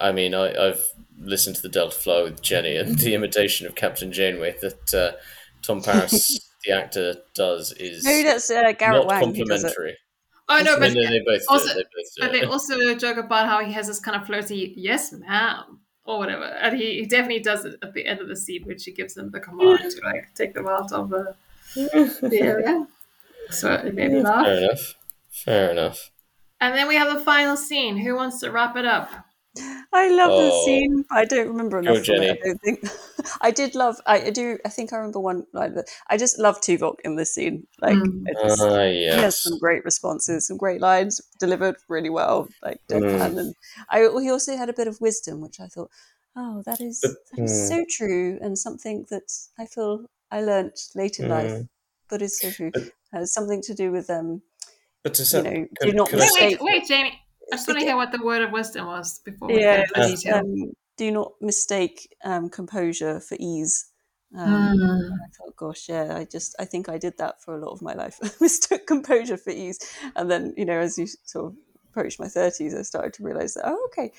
I 0.00 0.12
mean, 0.12 0.34
I, 0.34 0.54
I've 0.68 0.84
listened 1.18 1.56
to 1.56 1.62
the 1.62 1.68
Delta 1.68 1.96
Fly 1.96 2.22
with 2.22 2.40
Jenny, 2.42 2.76
and 2.76 2.98
the 2.98 3.14
imitation 3.14 3.66
of 3.66 3.74
Captain 3.74 4.12
Janeway 4.12 4.56
that 4.62 4.94
uh, 4.94 5.12
Tom 5.62 5.82
Paris, 5.82 6.50
the 6.64 6.72
actor, 6.72 7.16
does 7.34 7.72
is 7.72 8.04
Maybe 8.04 8.22
that's 8.24 8.50
uh, 8.50 8.72
Garrett 8.72 9.02
not 9.02 9.06
Wang 9.08 9.34
who 9.34 9.44
does 9.44 9.62
it. 9.64 9.66
complimentary. 9.74 9.96
Oh 10.48 10.60
no, 10.62 10.78
but 10.78 10.92
no, 10.92 11.02
they 11.08 11.20
both 11.20 11.42
also- 11.48 11.68
do. 11.68 11.74
They 11.74 11.82
both 11.82 12.14
But 12.20 12.32
they 12.32 12.42
also 12.42 12.94
joke 12.96 13.16
about 13.16 13.46
how 13.46 13.64
he 13.64 13.72
has 13.72 13.86
this 13.86 13.98
kind 14.00 14.16
of 14.20 14.26
flirty 14.26 14.74
"yes, 14.76 15.12
ma'am" 15.12 15.80
or 16.04 16.18
whatever, 16.18 16.44
and 16.44 16.76
he, 16.76 17.00
he 17.00 17.06
definitely 17.06 17.40
does 17.40 17.64
it 17.64 17.76
at 17.82 17.94
the 17.94 18.06
end 18.06 18.20
of 18.20 18.28
the 18.28 18.36
scene, 18.36 18.62
which 18.64 18.84
he 18.84 18.92
gives 18.92 19.16
him 19.16 19.30
the 19.30 19.40
command 19.40 19.78
to 19.80 20.00
like 20.04 20.34
take 20.34 20.52
them 20.54 20.66
out 20.66 20.92
of 20.92 21.08
the, 21.08 21.34
the 21.74 22.38
area. 22.40 22.86
So 23.50 23.72
it 23.74 23.94
made 23.94 24.10
me 24.10 24.22
laugh. 24.22 24.46
Fair 24.46 24.56
enough. 24.56 24.94
Fair 25.30 25.70
enough. 25.70 26.10
And 26.62 26.74
then 26.74 26.88
we 26.88 26.94
have 26.94 27.12
the 27.12 27.22
final 27.22 27.58
scene. 27.58 27.98
Who 27.98 28.14
wants 28.16 28.40
to 28.40 28.50
wrap 28.50 28.74
it 28.74 28.86
up? 28.86 29.10
I 29.92 30.08
love 30.08 30.30
the 30.30 30.50
Oh. 30.52 30.64
scene. 30.64 31.04
I 31.10 31.24
don't 31.24 31.46
remember 31.48 31.80
Go, 31.80 31.92
enough 31.92 32.08
it. 32.08 32.38
I 32.42 32.46
don't 32.48 32.60
think. 32.60 32.84
I 33.40 33.50
did 33.50 33.74
love. 33.74 34.00
I, 34.06 34.22
I 34.26 34.30
do. 34.30 34.58
I 34.64 34.68
think 34.68 34.92
I 34.92 34.96
remember 34.96 35.20
one 35.20 35.46
line. 35.52 35.74
But 35.74 35.88
I 36.08 36.16
just 36.16 36.38
love 36.38 36.60
Tuvok 36.60 36.96
in 37.04 37.16
this 37.16 37.34
scene. 37.34 37.66
Like 37.80 37.94
Mm. 37.96 38.24
it's, 38.26 38.60
Ah, 38.60 38.82
he 38.86 39.06
has 39.06 39.40
some 39.42 39.58
great 39.58 39.84
responses, 39.84 40.46
some 40.48 40.56
great 40.56 40.80
lines 40.80 41.20
delivered 41.38 41.76
really 41.88 42.10
well, 42.10 42.48
like 42.62 42.80
deadpan. 42.88 43.34
Mm. 43.34 43.38
And 43.38 43.54
I, 43.90 43.98
he 44.20 44.30
also 44.30 44.56
had 44.56 44.68
a 44.68 44.72
bit 44.74 44.88
of 44.88 45.00
wisdom, 45.00 45.40
which 45.40 45.60
I 45.60 45.68
thought, 45.68 45.90
oh, 46.36 46.62
that 46.66 46.80
is 46.80 47.00
But- 47.02 47.16
that 47.36 47.44
is 47.44 47.52
mm. 47.52 47.68
so 47.68 47.84
true, 47.88 48.38
and 48.42 48.58
something 48.58 49.06
that 49.10 49.30
I 49.58 49.66
feel 49.66 50.06
I 50.30 50.42
learnt 50.42 50.78
late 50.96 51.20
in 51.20 51.28
life, 51.28 51.50
Mm. 51.52 51.68
but 52.08 52.22
it's 52.22 52.40
so 52.40 52.50
true. 52.50 52.70
But- 52.72 52.90
Has 53.12 53.32
something 53.32 53.62
to 53.62 53.74
do 53.74 53.92
with 53.92 54.10
um, 54.10 54.42
But 55.04 55.14
to 55.14 55.22
you 55.22 55.42
know, 55.44 55.66
could, 55.80 55.90
do 55.90 55.92
not 55.92 56.12
Wait, 56.12 56.30
wait, 56.40 56.58
wait, 56.60 56.84
Jamie. 56.88 57.20
I 57.52 57.56
just 57.56 57.68
want 57.68 57.80
to 57.80 57.86
hear 57.86 57.96
what 57.96 58.12
the 58.12 58.22
word 58.22 58.42
of 58.42 58.50
wisdom 58.52 58.86
was 58.86 59.18
before 59.20 59.48
we 59.52 59.60
Yeah, 59.60 59.76
get 59.76 59.88
into 59.88 60.12
it's, 60.12 60.24
detail. 60.24 60.38
um, 60.40 60.72
do 60.96 61.10
not 61.10 61.32
mistake 61.40 62.14
um, 62.24 62.48
composure 62.48 63.20
for 63.20 63.36
ease. 63.40 63.86
Um, 64.36 64.50
Mm. 64.50 65.10
I 65.12 65.28
thought, 65.36 65.56
gosh, 65.56 65.88
yeah, 65.88 66.16
I 66.16 66.24
just, 66.24 66.56
I 66.58 66.64
think 66.64 66.88
I 66.88 66.98
did 66.98 67.18
that 67.18 67.40
for 67.42 67.54
a 67.56 67.60
lot 67.64 67.72
of 67.72 67.82
my 67.82 67.94
life. 67.94 68.18
Mistook 68.40 68.86
composure 68.86 69.36
for 69.36 69.50
ease. 69.50 69.78
And 70.16 70.30
then, 70.30 70.54
you 70.56 70.64
know, 70.64 70.78
as 70.80 70.98
you 70.98 71.06
sort 71.24 71.52
of 71.52 71.56
approach 71.90 72.18
my 72.18 72.26
30s, 72.26 72.76
I 72.78 72.82
started 72.82 73.12
to 73.14 73.22
realize 73.22 73.54
that, 73.54 73.64
oh, 73.66 73.88
okay, 73.92 74.12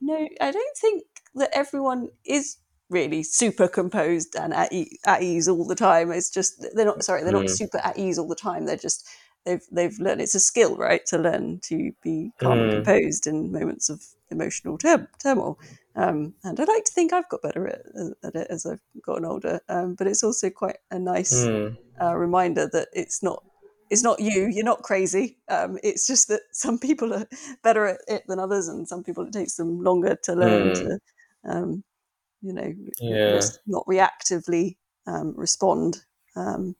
no, 0.00 0.28
I 0.40 0.50
don't 0.52 0.76
think 0.76 1.04
that 1.34 1.50
everyone 1.52 2.08
is 2.24 2.58
really 2.90 3.22
super 3.22 3.68
composed 3.68 4.34
and 4.36 4.54
at, 4.54 4.72
e- 4.72 4.98
at 5.04 5.22
ease 5.22 5.48
all 5.48 5.66
the 5.66 5.74
time. 5.74 6.12
It's 6.12 6.30
just, 6.30 6.64
they're 6.74 6.86
not, 6.86 7.02
sorry, 7.04 7.22
they're 7.24 7.32
not 7.32 7.46
Mm. 7.46 7.56
super 7.56 7.78
at 7.78 7.98
ease 7.98 8.18
all 8.18 8.28
the 8.28 8.34
time. 8.36 8.66
They're 8.66 8.76
just, 8.76 9.06
they've, 9.44 9.62
they've 9.72 9.98
learned, 9.98 10.20
it's 10.20 10.34
a 10.34 10.40
skill, 10.40 10.76
right, 10.76 11.04
to 11.06 11.18
learn 11.18 11.60
to 11.64 11.92
be 12.02 12.32
calm 12.38 12.58
and 12.58 12.70
Mm. 12.70 12.74
composed 12.84 13.26
in 13.26 13.52
moments 13.52 13.88
of 13.88 14.02
emotional 14.30 14.78
tur- 14.78 15.08
turmoil. 15.22 15.58
Um, 15.96 16.34
and 16.44 16.60
I 16.60 16.64
like 16.64 16.84
to 16.84 16.92
think 16.92 17.12
I've 17.12 17.28
got 17.28 17.42
better 17.42 17.66
at, 17.66 17.82
at 18.22 18.34
it 18.34 18.46
as 18.50 18.66
I've 18.66 18.82
gotten 19.02 19.24
older. 19.24 19.60
Um, 19.68 19.94
but 19.94 20.06
it's 20.06 20.22
also 20.22 20.50
quite 20.50 20.76
a 20.90 20.98
nice 20.98 21.46
Mm. 21.46 21.76
uh, 22.00 22.14
reminder 22.14 22.68
that 22.72 22.88
it's 22.92 23.22
not 23.22 23.42
it's 23.90 24.02
not 24.02 24.20
you. 24.20 24.48
You're 24.52 24.66
not 24.66 24.82
crazy. 24.82 25.38
Um, 25.48 25.78
it's 25.82 26.06
just 26.06 26.28
that 26.28 26.42
some 26.52 26.78
people 26.78 27.14
are 27.14 27.26
better 27.64 27.86
at 27.86 28.00
it 28.06 28.22
than 28.28 28.38
others, 28.38 28.68
and 28.68 28.86
some 28.86 29.02
people 29.02 29.24
it 29.26 29.32
takes 29.32 29.54
them 29.56 29.80
longer 29.82 30.14
to 30.24 30.34
learn 30.34 30.72
Mm. 30.72 30.74
to, 30.74 30.98
um, 31.50 31.84
you 32.42 32.52
know, 32.52 32.70
Yeah. 33.00 33.40
not 33.66 33.86
reactively 33.86 34.76
um, 35.06 35.32
respond. 35.38 36.04
Um, 36.36 36.76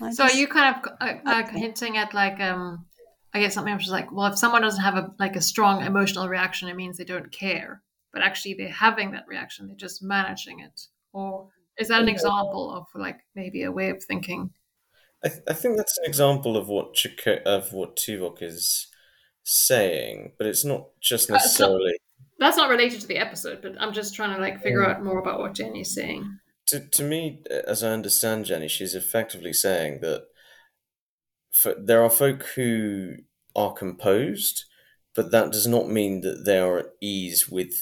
I 0.00 0.10
So 0.12 0.24
are 0.24 0.32
you 0.32 0.46
kind 0.46 0.76
of 0.76 0.92
uh, 1.00 1.14
uh, 1.24 1.46
hinting 1.48 1.96
at 1.96 2.12
like 2.14 2.40
um 2.40 2.86
I 3.34 3.40
guess 3.40 3.54
something 3.54 3.74
which 3.74 3.84
is 3.84 3.90
like, 3.90 4.10
well, 4.12 4.32
if 4.32 4.38
someone 4.38 4.62
doesn't 4.62 4.82
have 4.82 4.96
a 4.96 5.12
like 5.18 5.36
a 5.36 5.40
strong 5.42 5.84
emotional 5.84 6.28
reaction, 6.28 6.68
it 6.68 6.76
means 6.76 6.96
they 6.96 7.04
don't 7.04 7.30
care. 7.30 7.82
But 8.12 8.22
actually, 8.22 8.54
they're 8.54 8.68
having 8.70 9.10
that 9.12 9.24
reaction. 9.28 9.66
They're 9.66 9.76
just 9.76 10.02
managing 10.02 10.60
it. 10.60 10.80
Or 11.12 11.48
is 11.78 11.88
that 11.88 12.00
an 12.00 12.08
example 12.08 12.72
of 12.74 12.86
like 12.98 13.18
maybe 13.34 13.62
a 13.64 13.70
way 13.72 13.90
of 13.90 14.02
thinking? 14.02 14.50
I, 15.24 15.28
th- 15.28 15.42
I 15.48 15.52
think 15.52 15.76
that's 15.76 15.98
an 15.98 16.04
example 16.06 16.56
of 16.56 16.68
what 16.68 16.94
Chiko- 16.94 17.42
of 17.42 17.72
what 17.74 17.96
Tuvok 17.96 18.42
is 18.42 18.86
saying, 19.42 20.32
but 20.38 20.46
it's 20.46 20.64
not 20.64 20.88
just 21.00 21.30
Uh, 21.30 21.34
it's 21.34 21.58
not- 21.58 21.68
necessarily. 21.68 21.98
That's 22.38 22.56
not 22.58 22.68
related 22.70 23.00
to 23.00 23.06
the 23.06 23.16
episode, 23.18 23.60
but 23.62 23.80
I'm 23.80 23.92
just 23.94 24.14
trying 24.14 24.34
to 24.34 24.40
like 24.40 24.62
figure 24.62 24.82
Mm. 24.82 24.88
out 24.90 25.04
more 25.04 25.18
about 25.18 25.38
what 25.40 25.54
Jenny's 25.54 25.94
saying. 25.94 26.38
To, 26.68 26.80
to 26.80 27.02
me, 27.02 27.42
as 27.66 27.84
I 27.84 27.90
understand 27.90 28.46
Jenny, 28.46 28.68
she's 28.68 28.94
effectively 28.94 29.52
saying 29.52 30.00
that 30.00 30.26
for, 31.52 31.74
there 31.78 32.02
are 32.02 32.10
folk 32.10 32.44
who 32.54 33.16
are 33.54 33.72
composed, 33.72 34.64
but 35.14 35.30
that 35.30 35.52
does 35.52 35.66
not 35.66 35.88
mean 35.88 36.20
that 36.22 36.44
they 36.44 36.58
are 36.58 36.78
at 36.78 36.86
ease 37.00 37.48
with 37.48 37.72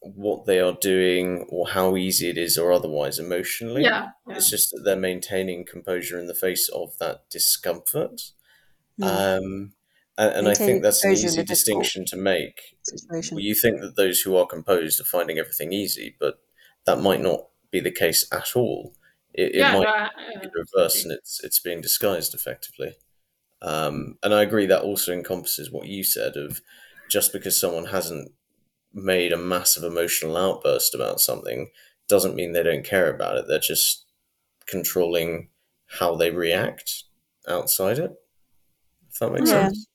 what 0.00 0.46
they 0.46 0.60
are 0.60 0.76
doing 0.80 1.46
or 1.48 1.68
how 1.68 1.96
easy 1.96 2.28
it 2.28 2.38
is 2.38 2.58
or 2.58 2.72
otherwise 2.72 3.18
emotionally. 3.18 3.82
Yeah. 3.82 4.08
yeah. 4.28 4.36
It's 4.36 4.50
just 4.50 4.70
that 4.70 4.82
they're 4.84 4.96
maintaining 4.96 5.64
composure 5.64 6.18
in 6.18 6.26
the 6.26 6.34
face 6.34 6.68
of 6.68 6.96
that 6.98 7.22
discomfort. 7.30 8.20
Mm. 9.00 9.06
Um, 9.38 9.72
and, 10.16 10.34
and 10.34 10.48
I 10.48 10.54
think 10.54 10.82
that's 10.82 11.04
an 11.04 11.12
easy 11.12 11.42
distinction 11.42 12.04
to 12.06 12.16
make. 12.16 12.76
situation. 12.82 13.38
You 13.38 13.54
think 13.54 13.80
that 13.80 13.96
those 13.96 14.20
who 14.20 14.36
are 14.36 14.46
composed 14.46 15.00
are 15.00 15.04
finding 15.04 15.38
everything 15.38 15.72
easy, 15.72 16.16
but 16.20 16.38
that 16.86 17.00
might 17.00 17.20
not 17.20 17.46
be 17.74 17.80
the 17.80 17.90
case 18.04 18.26
at 18.32 18.54
all. 18.56 18.94
It, 19.34 19.54
it 19.54 19.56
yeah, 19.56 19.72
might 19.72 19.82
no, 19.84 19.88
I- 19.90 20.08
I- 20.36 20.40
be 20.40 20.48
reverse, 20.54 21.02
and 21.02 21.12
it's 21.12 21.42
it's 21.44 21.58
being 21.60 21.80
disguised 21.80 22.34
effectively. 22.34 22.94
Um, 23.62 24.18
and 24.22 24.32
I 24.34 24.42
agree 24.42 24.66
that 24.66 24.82
also 24.82 25.12
encompasses 25.12 25.70
what 25.72 25.86
you 25.88 26.04
said 26.04 26.36
of 26.36 26.60
just 27.10 27.32
because 27.32 27.58
someone 27.60 27.86
hasn't 27.86 28.30
made 28.92 29.32
a 29.32 29.36
massive 29.38 29.82
emotional 29.84 30.36
outburst 30.36 30.94
about 30.94 31.20
something 31.20 31.70
doesn't 32.08 32.34
mean 32.36 32.52
they 32.52 32.62
don't 32.62 32.84
care 32.84 33.10
about 33.12 33.36
it. 33.38 33.46
They're 33.48 33.58
just 33.74 34.04
controlling 34.66 35.48
how 35.98 36.14
they 36.16 36.30
react 36.30 37.04
outside 37.48 37.98
it. 37.98 38.12
If 39.10 39.18
that 39.20 39.32
makes 39.32 39.50
Yeah. 39.50 39.64
sense. 39.68 39.86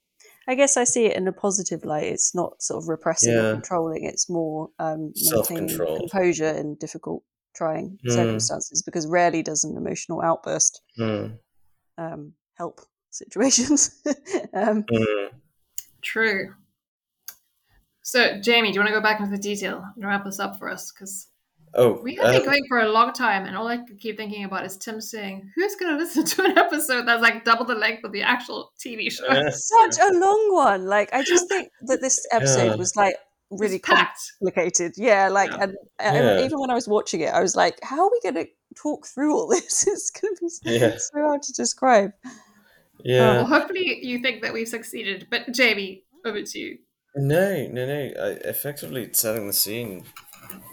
I 0.47 0.55
guess 0.55 0.75
I 0.77 0.83
see 0.83 1.05
it 1.05 1.15
in 1.15 1.27
a 1.27 1.31
positive 1.31 1.85
light. 1.85 2.05
It's 2.15 2.33
not 2.33 2.61
sort 2.63 2.83
of 2.83 2.89
repressing 2.89 3.35
or 3.35 3.53
controlling. 3.53 4.03
It's 4.05 4.27
more 4.29 4.69
um, 4.79 5.13
maintaining 5.15 5.15
Self-controlled. 5.15 5.99
composure 5.99 6.49
in 6.61 6.75
difficult, 6.75 7.23
trying 7.55 7.99
Mm. 8.05 8.11
circumstances. 8.13 8.81
Because 8.81 9.07
rarely 9.07 9.43
does 9.43 9.63
an 9.63 9.75
emotional 9.77 10.21
outburst 10.21 10.81
Mm, 10.97 11.37
um, 11.97 12.33
help 12.55 12.81
situations. 13.09 14.01
um, 14.53 14.83
mm. 14.83 15.29
True. 16.01 16.55
So, 18.01 18.39
Jamie, 18.41 18.69
do 18.69 18.75
you 18.75 18.79
want 18.79 18.89
to 18.89 18.95
go 18.95 19.01
back 19.01 19.19
into 19.19 19.31
the 19.31 19.41
detail 19.41 19.83
and 19.95 20.05
wrap 20.05 20.25
this 20.25 20.39
up 20.39 20.57
for 20.57 20.69
us? 20.69 20.91
Because 20.91 21.27
Oh, 21.75 22.01
we 22.01 22.15
have 22.15 22.31
been 22.31 22.41
uh, 22.41 22.45
going 22.45 22.63
for 22.67 22.79
a 22.79 22.89
long 22.89 23.13
time, 23.13 23.45
and 23.45 23.55
all 23.55 23.67
I 23.67 23.77
keep 23.99 24.17
thinking 24.17 24.43
about 24.43 24.65
is 24.65 24.75
Tim 24.75 24.99
saying, 24.99 25.51
"Who's 25.55 25.75
going 25.75 25.91
to 25.91 25.97
listen 26.03 26.25
to 26.25 26.43
an 26.45 26.57
episode 26.57 27.07
that's 27.07 27.21
like 27.21 27.45
double 27.45 27.63
the 27.65 27.75
length 27.75 28.03
of 28.03 28.11
the 28.11 28.23
actual 28.23 28.71
TV 28.83 29.11
show?" 29.11 29.27
such 29.51 29.97
a 30.01 30.13
long 30.17 30.51
one. 30.51 30.87
Like 30.87 31.13
I 31.13 31.21
just 31.21 31.47
think 31.47 31.69
that 31.85 32.01
this 32.01 32.25
episode 32.31 32.71
Yeah. 32.71 32.75
was 32.75 32.95
like 32.95 33.13
It's 33.13 33.21
really 33.51 33.79
complicated. 33.79 34.93
Yeah, 34.97 35.29
like 35.29 35.51
Yeah. 35.51 35.63
and 35.63 35.71
uh, 35.99 36.11
Yeah. 36.13 36.45
even 36.45 36.59
when 36.59 36.69
I 36.69 36.75
was 36.75 36.87
watching 36.87 37.21
it, 37.21 37.33
I 37.33 37.41
was 37.41 37.55
like, 37.55 37.79
"How 37.83 38.03
are 38.05 38.11
we 38.11 38.19
going 38.21 38.45
to 38.45 38.51
talk 38.75 39.07
through 39.07 39.35
all 39.35 39.47
this? 39.53 39.87
It's 39.87 40.09
going 40.11 40.35
to 40.35 40.41
be 40.41 40.49
so, 40.49 40.61
Yeah. 40.69 40.97
so 40.97 41.21
hard 41.21 41.41
to 41.43 41.53
describe." 41.53 42.11
yeah. 43.03 43.31
Well, 43.37 43.45
hopefully, 43.45 43.99
you 44.03 44.19
think 44.19 44.41
that 44.43 44.53
we've 44.53 44.67
succeeded. 44.67 45.27
But 45.31 45.51
Jamie, 45.53 46.03
over 46.25 46.41
to 46.43 46.59
you. 46.59 46.77
No, 47.15 47.67
no, 47.67 47.85
no. 47.85 48.11
I, 48.21 48.29
effectively 48.47 49.09
setting 49.13 49.47
the 49.47 49.53
scene. 49.53 50.05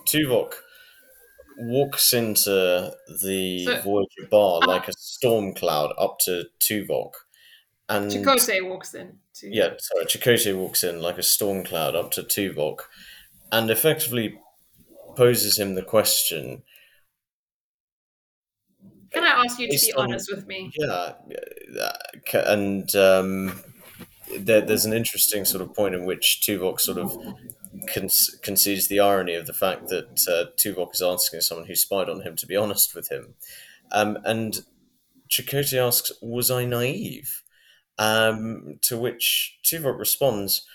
Tuvok 0.06 0.54
walks 1.58 2.12
into 2.12 2.92
the 3.22 3.64
So- 3.64 3.80
Voyager 3.82 4.28
bar 4.30 4.60
like 4.66 4.88
a 4.88 4.92
storm 4.98 5.54
cloud 5.54 5.92
up 5.98 6.18
to 6.20 6.44
Tuvok. 6.60 7.12
And 7.88 8.10
Chakotay 8.10 8.68
walks 8.68 8.94
in. 8.94 9.18
Too. 9.38 9.50
yeah, 9.52 9.74
sorry, 9.78 10.06
Chakotay 10.06 10.56
walks 10.56 10.82
in 10.82 11.02
like 11.02 11.18
a 11.18 11.22
storm 11.22 11.62
cloud 11.62 11.94
up 11.94 12.10
to 12.12 12.22
Tuvok 12.22 12.80
and 13.52 13.70
effectively 13.70 14.38
poses 15.14 15.58
him 15.58 15.74
the 15.74 15.82
question. 15.82 16.62
Can 19.12 19.24
I 19.24 19.44
ask 19.44 19.58
you 19.58 19.68
to 19.68 19.78
be 19.78 19.92
on- 19.92 20.04
honest 20.08 20.30
with 20.34 20.46
me? 20.46 20.72
Yeah, 20.74 21.12
uh, 21.80 22.38
and 22.46 22.94
um, 22.96 23.62
there, 24.38 24.60
there's 24.60 24.84
an 24.84 24.92
interesting 24.92 25.44
sort 25.44 25.62
of 25.62 25.74
point 25.74 25.94
in 25.94 26.04
which 26.04 26.42
Tuvok 26.42 26.80
sort 26.80 26.98
of 26.98 27.12
con- 27.92 28.08
concedes 28.42 28.88
the 28.88 29.00
irony 29.00 29.34
of 29.34 29.46
the 29.46 29.54
fact 29.54 29.88
that 29.88 30.26
uh, 30.28 30.50
Tuvok 30.56 30.94
is 30.94 31.02
asking 31.02 31.42
someone 31.42 31.66
who 31.66 31.74
spied 31.74 32.08
on 32.08 32.22
him 32.22 32.36
to 32.36 32.46
be 32.46 32.56
honest 32.56 32.94
with 32.94 33.10
him. 33.10 33.34
Um, 33.92 34.18
and 34.24 34.60
Chakotay 35.30 35.78
asks, 35.78 36.12
Was 36.22 36.50
I 36.50 36.64
naive? 36.64 37.42
Um, 37.98 38.78
to 38.82 38.98
which 38.98 39.58
Tuvok 39.64 39.98
responds, 39.98 40.66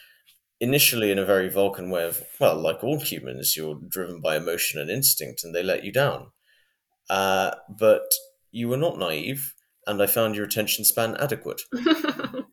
initially 0.60 1.12
in 1.12 1.20
a 1.20 1.26
very 1.26 1.50
Vulcan 1.50 1.90
way 1.90 2.06
of, 2.06 2.24
Well, 2.40 2.56
like 2.56 2.84
all 2.84 3.00
humans, 3.00 3.56
you're 3.56 3.80
driven 3.88 4.22
by 4.22 4.38
emotion 4.38 4.80
and 4.80 4.90
instinct 4.90 5.44
and 5.44 5.54
they 5.54 5.64
let 5.64 5.84
you 5.84 5.92
down. 5.92 6.32
Uh, 7.10 7.52
but 7.70 8.10
you 8.52 8.68
were 8.70 8.78
not 8.78 8.98
naive, 8.98 9.54
and 9.86 10.02
I 10.02 10.08
found 10.08 10.36
your 10.36 10.46
attention 10.46 10.86
span 10.86 11.16
adequate. 11.18 11.62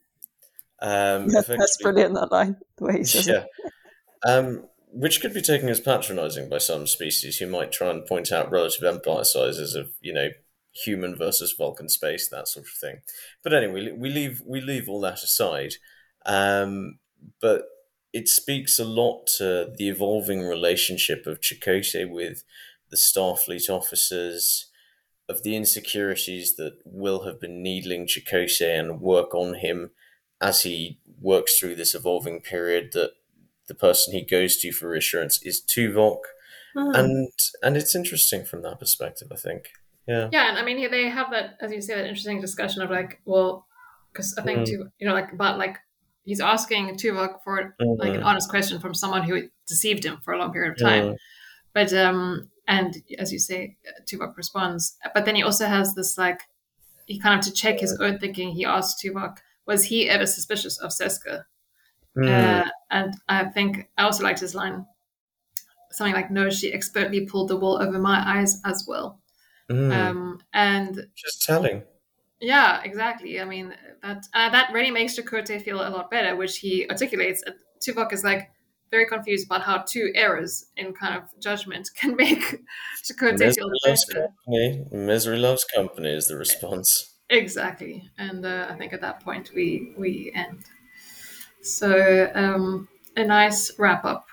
Um, 0.81 1.29
That's, 1.29 1.49
that's 1.49 1.77
brilliant. 1.83 2.15
That 2.15 2.31
line, 2.31 2.57
the 2.77 2.85
way 2.85 2.99
he 2.99 3.05
says 3.05 3.27
it. 3.27 3.45
yeah. 4.25 4.33
Um, 4.33 4.69
which 4.93 5.21
could 5.21 5.35
be 5.35 5.43
taken 5.43 5.69
as 5.69 5.81
patronising 5.81 6.49
by 6.49 6.59
some 6.59 6.87
species 6.87 7.39
who 7.39 7.47
might 7.47 7.73
try 7.73 7.91
and 7.91 8.07
point 8.07 8.33
out 8.33 8.51
relative 8.51 8.85
empire 8.85 9.25
sizes 9.25 9.75
of, 9.75 9.91
you 10.01 10.13
know, 10.13 10.29
human 10.73 11.17
versus 11.17 11.55
Vulcan 11.57 11.89
space, 11.89 12.29
that 12.29 12.49
sort 12.49 12.67
of 12.67 12.73
thing. 12.73 13.01
But 13.43 13.53
anyway, 13.55 13.93
we 13.93 14.11
leave 14.11 14.43
we 14.47 14.61
leave 14.61 14.89
all 14.89 15.01
that 15.03 15.23
aside. 15.23 15.75
Um, 16.27 16.99
but 17.41 17.63
it 18.13 18.29
speaks 18.29 18.79
a 18.79 18.85
lot 18.85 19.27
to 19.39 19.73
the 19.77 19.89
evolving 19.89 20.43
relationship 20.43 21.27
of 21.27 21.41
Chakotay 21.41 22.09
with 22.11 22.45
the 22.91 22.97
Starfleet 22.97 23.69
officers, 23.69 24.71
of 25.29 25.43
the 25.43 25.57
insecurities 25.57 26.57
that 26.57 26.79
will 26.85 27.25
have 27.25 27.41
been 27.41 27.63
needling 27.63 28.07
Chakotay 28.07 28.79
and 28.79 29.01
work 29.01 29.35
on 29.35 29.55
him 29.55 29.91
as 30.41 30.63
he 30.63 31.01
works 31.21 31.59
through 31.59 31.75
this 31.77 31.95
evolving 31.95 32.41
period 32.41 32.91
that 32.93 33.13
the 33.67 33.75
person 33.75 34.15
he 34.15 34.25
goes 34.25 34.57
to 34.59 34.73
for 34.73 34.89
reassurance 34.89 35.43
is 35.43 35.61
Tuvok, 35.61 36.21
Hmm. 36.75 36.95
and 36.95 37.33
and 37.63 37.77
it's 37.77 37.95
interesting 37.95 38.45
from 38.45 38.63
that 38.63 38.79
perspective. 38.79 39.29
I 39.33 39.37
think. 39.37 39.71
Yeah. 40.09 40.29
Yeah, 40.33 40.49
and 40.49 40.59
I 40.59 40.63
mean, 40.65 40.91
they 40.91 41.09
have 41.09 41.31
that, 41.31 41.57
as 41.61 41.71
you 41.71 41.81
say, 41.83 41.95
that 41.95 42.07
interesting 42.07 42.41
discussion 42.41 42.83
of 42.83 42.91
like, 42.91 43.21
well, 43.27 43.67
because 44.13 44.37
I 44.39 44.43
think, 44.43 44.61
Mm. 44.61 44.65
Tuvok, 44.65 44.91
you 44.99 45.07
know, 45.07 45.15
like, 45.15 45.33
about 45.33 45.59
like, 45.59 45.77
he's 46.25 46.41
asking 46.41 46.97
Tuvok 46.97 47.43
for 47.45 47.75
like 47.79 48.15
an 48.15 48.23
Mm. 48.23 48.25
honest 48.25 48.49
question 48.49 48.81
from 48.81 48.95
someone 48.95 49.23
who 49.23 49.49
deceived 49.67 50.05
him 50.05 50.19
for 50.25 50.33
a 50.33 50.39
long 50.39 50.53
period 50.53 50.73
of 50.73 50.79
time. 50.79 51.05
Mm. 51.05 51.17
But, 51.75 51.93
um, 51.93 52.51
and 52.67 52.97
as 53.19 53.33
you 53.33 53.39
say, 53.39 53.77
Tuvok 54.07 54.37
responds. 54.37 54.97
But 55.15 55.25
then 55.25 55.35
he 55.37 55.43
also 55.43 55.67
has 55.67 55.95
this 55.95 56.17
like, 56.19 56.41
he 57.07 57.19
kind 57.19 57.39
of 57.39 57.45
to 57.47 57.53
check 57.53 57.81
his 57.81 57.99
own 58.01 58.19
thinking, 58.19 58.51
he 58.53 58.65
asks 58.65 59.03
Tuvok, 59.03 59.39
was 59.67 59.85
he 59.85 60.09
ever 60.09 60.27
suspicious 60.27 60.79
of 60.79 60.91
Seska? 60.91 61.45
Mm. 62.17 62.29
Uh, 62.29 62.71
and 62.91 63.15
I 63.29 63.45
think 63.45 63.89
I 63.99 64.03
also 64.05 64.25
liked 64.25 64.41
his 64.41 64.55
line, 64.55 64.87
something 65.93 66.15
like, 66.15 66.31
no, 66.31 66.49
she 66.51 66.73
expertly 66.73 67.27
pulled 67.27 67.49
the 67.49 67.57
wool 67.57 67.81
over 67.81 67.99
my 67.99 68.23
eyes 68.27 68.61
as 68.65 68.85
well. 68.89 69.21
Mm. 69.71 69.93
Um, 69.93 70.41
and 70.53 71.07
Just 71.15 71.43
telling. 71.43 71.83
yeah, 72.41 72.81
exactly. 72.85 73.41
I 73.41 73.45
mean, 73.45 73.75
that 74.03 74.25
uh, 74.35 74.51
that 74.51 74.73
really 74.73 74.91
makes 74.91 75.19
Chakotay 75.19 75.61
feel 75.63 75.81
a 75.81 75.91
lot 75.91 76.11
better, 76.11 76.37
which 76.37 76.59
he 76.59 76.87
articulates. 76.89 77.43
And 77.43 77.57
Tuvok 77.81 78.13
is 78.13 78.25
like 78.25 78.51
very 78.91 79.07
confused 79.07 79.47
about 79.47 79.63
how 79.63 79.85
two 79.87 80.11
errors 80.15 80.67
in 80.77 80.95
kind 80.95 81.15
of 81.17 81.25
judgment 81.41 81.91
can 81.97 82.17
make 82.17 82.61
Chakotay 83.05 83.39
Misery 83.39 83.55
feel 83.55 83.71
loves 83.87 84.05
better. 84.07 84.29
company. 84.47 84.85
Misery 84.91 85.39
loves 85.39 85.65
company 85.65 86.13
is 86.15 86.29
the 86.29 86.37
response. 86.37 87.15
Exactly, 87.31 88.09
and 88.17 88.47
uh, 88.47 88.69
I 88.71 88.75
think 88.77 88.93
at 88.95 89.03
that 89.03 89.21
point 89.21 89.51
we 89.55 89.93
we 89.99 90.33
end. 90.35 90.65
So 91.63 92.31
um, 92.35 92.89
a 93.17 93.25
nice 93.25 93.79
wrap 93.79 94.05
up 94.05 94.27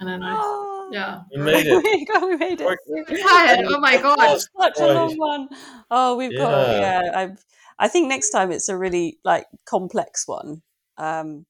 and 0.00 0.08
a 0.08 0.18
nice 0.18 0.36
Oh, 0.40 0.69
yeah. 0.90 1.20
We 1.34 1.42
made 1.42 1.66
it. 1.66 1.82
we 1.84 2.04
got- 2.04 2.22
we 2.28 2.36
made 2.36 2.60
it. 2.60 2.78
Tired. 3.22 3.66
Oh 3.68 3.80
my 3.80 3.96
god. 4.00 4.16
That's 4.18 4.48
such 4.58 4.78
a 4.80 4.92
long 4.92 5.16
one. 5.16 5.48
Oh, 5.90 6.16
we've 6.16 6.36
got 6.36 6.68
Yeah. 6.68 6.80
yeah. 7.02 7.10
I 7.18 7.84
I 7.84 7.88
think 7.88 8.08
next 8.08 8.30
time 8.30 8.50
it's 8.52 8.68
a 8.68 8.76
really 8.76 9.18
like 9.24 9.46
complex 9.64 10.28
one. 10.28 10.62
Um, 10.98 11.46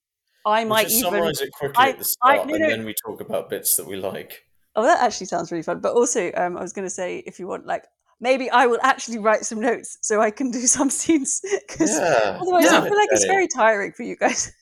I 0.47 0.61
We'll 0.61 0.69
might 0.71 0.85
just 0.85 0.97
even. 0.97 1.11
summarize 1.11 1.41
it 1.41 1.51
quickly 1.53 1.77
I- 1.77 1.89
at 1.91 1.99
the 1.99 2.05
I- 2.23 2.35
start, 2.37 2.47
no, 2.47 2.55
and 2.55 2.63
no. 2.63 2.71
then 2.71 2.85
we 2.85 2.95
talk 2.95 3.21
about 3.21 3.51
bits 3.51 3.77
that 3.77 3.87
we 3.87 3.97
like. 3.97 4.45
Oh, 4.77 4.85
that 4.85 5.03
actually 5.03 5.27
sounds 5.27 5.51
really 5.51 5.65
fun. 5.65 5.81
But 5.81 5.95
also, 5.95 6.31
um, 6.37 6.57
I 6.57 6.63
was 6.63 6.73
going 6.73 6.87
to 6.87 6.91
say 6.91 7.19
if 7.27 7.41
you 7.41 7.49
want, 7.49 7.67
like, 7.67 7.85
maybe 8.21 8.49
I 8.49 8.67
will 8.67 8.79
actually 8.83 9.19
write 9.19 9.45
some 9.45 9.61
notes 9.61 9.99
so 10.01 10.21
I 10.21 10.31
can 10.31 10.51
do 10.53 10.61
some 10.69 10.89
scenes 10.89 11.43
because 11.67 11.91
Yeah. 11.99 12.39
otherwise 12.41 12.65
Yeah. 12.67 12.79
I 12.79 12.89
feel 12.89 12.97
like 12.97 13.09
it's 13.11 13.25
very 13.25 13.49
tiring 13.49 13.93
for 13.93 14.05
you 14.05 14.15
guys. 14.17 14.53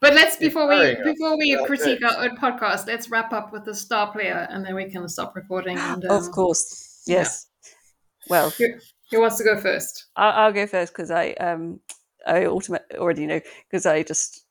But 0.00 0.14
let's 0.14 0.36
before 0.36 0.68
we 0.68 0.76
us. 0.76 0.96
before 1.04 1.36
we 1.38 1.52
Yeah, 1.52 1.66
critique 1.66 2.00
good. 2.00 2.10
our 2.14 2.24
own 2.24 2.36
podcast, 2.36 2.86
let's 2.86 3.10
wrap 3.10 3.32
up 3.32 3.52
with 3.52 3.64
the 3.64 3.74
star 3.74 4.12
player, 4.12 4.46
and 4.50 4.64
then 4.64 4.74
we 4.74 4.90
can 4.90 5.08
stop 5.08 5.34
recording. 5.34 5.78
And, 5.78 6.04
um, 6.04 6.10
of 6.10 6.30
course, 6.32 7.02
yeah. 7.06 7.18
yes. 7.18 7.46
Well, 8.28 8.50
Who, 8.50 8.66
who 9.10 9.20
wants 9.20 9.36
to 9.38 9.44
go 9.44 9.60
first? 9.60 10.06
I'll, 10.16 10.44
I'll 10.46 10.52
go 10.52 10.66
first 10.66 10.92
because 10.92 11.10
I 11.10 11.30
um 11.32 11.80
I 12.26 12.44
ultimate 12.44 12.84
already 12.94 13.26
know 13.26 13.40
because 13.70 13.86
I 13.86 14.02
just 14.02 14.44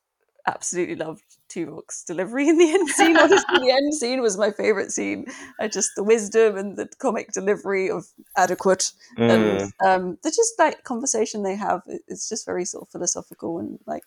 absolutely 0.46 0.96
loved 0.96 1.22
Two 1.48 1.66
Tuvok's 1.66 2.04
delivery 2.04 2.48
in 2.48 2.58
the 2.58 2.70
end 2.70 2.88
scene. 2.90 3.16
Honestly, 3.16 3.58
the 3.58 3.70
end 3.70 3.94
scene 3.94 4.20
was 4.20 4.36
my 4.36 4.50
favorite 4.50 4.90
scene. 4.92 5.26
I 5.60 5.68
just 5.68 5.90
the 5.96 6.02
wisdom 6.04 6.56
and 6.56 6.76
the 6.76 6.88
comic 6.98 7.32
delivery 7.32 7.90
of 7.90 8.06
adequate 8.36 8.92
Mm. 9.18 9.30
and 9.30 9.72
um 9.86 10.18
the 10.22 10.30
just 10.30 10.54
like 10.58 10.84
conversation 10.84 11.42
they 11.42 11.56
have. 11.56 11.82
It's 12.08 12.28
just 12.28 12.46
very 12.46 12.64
sort 12.64 12.82
of 12.82 12.88
philosophical 12.90 13.58
and 13.58 13.78
like 13.86 14.02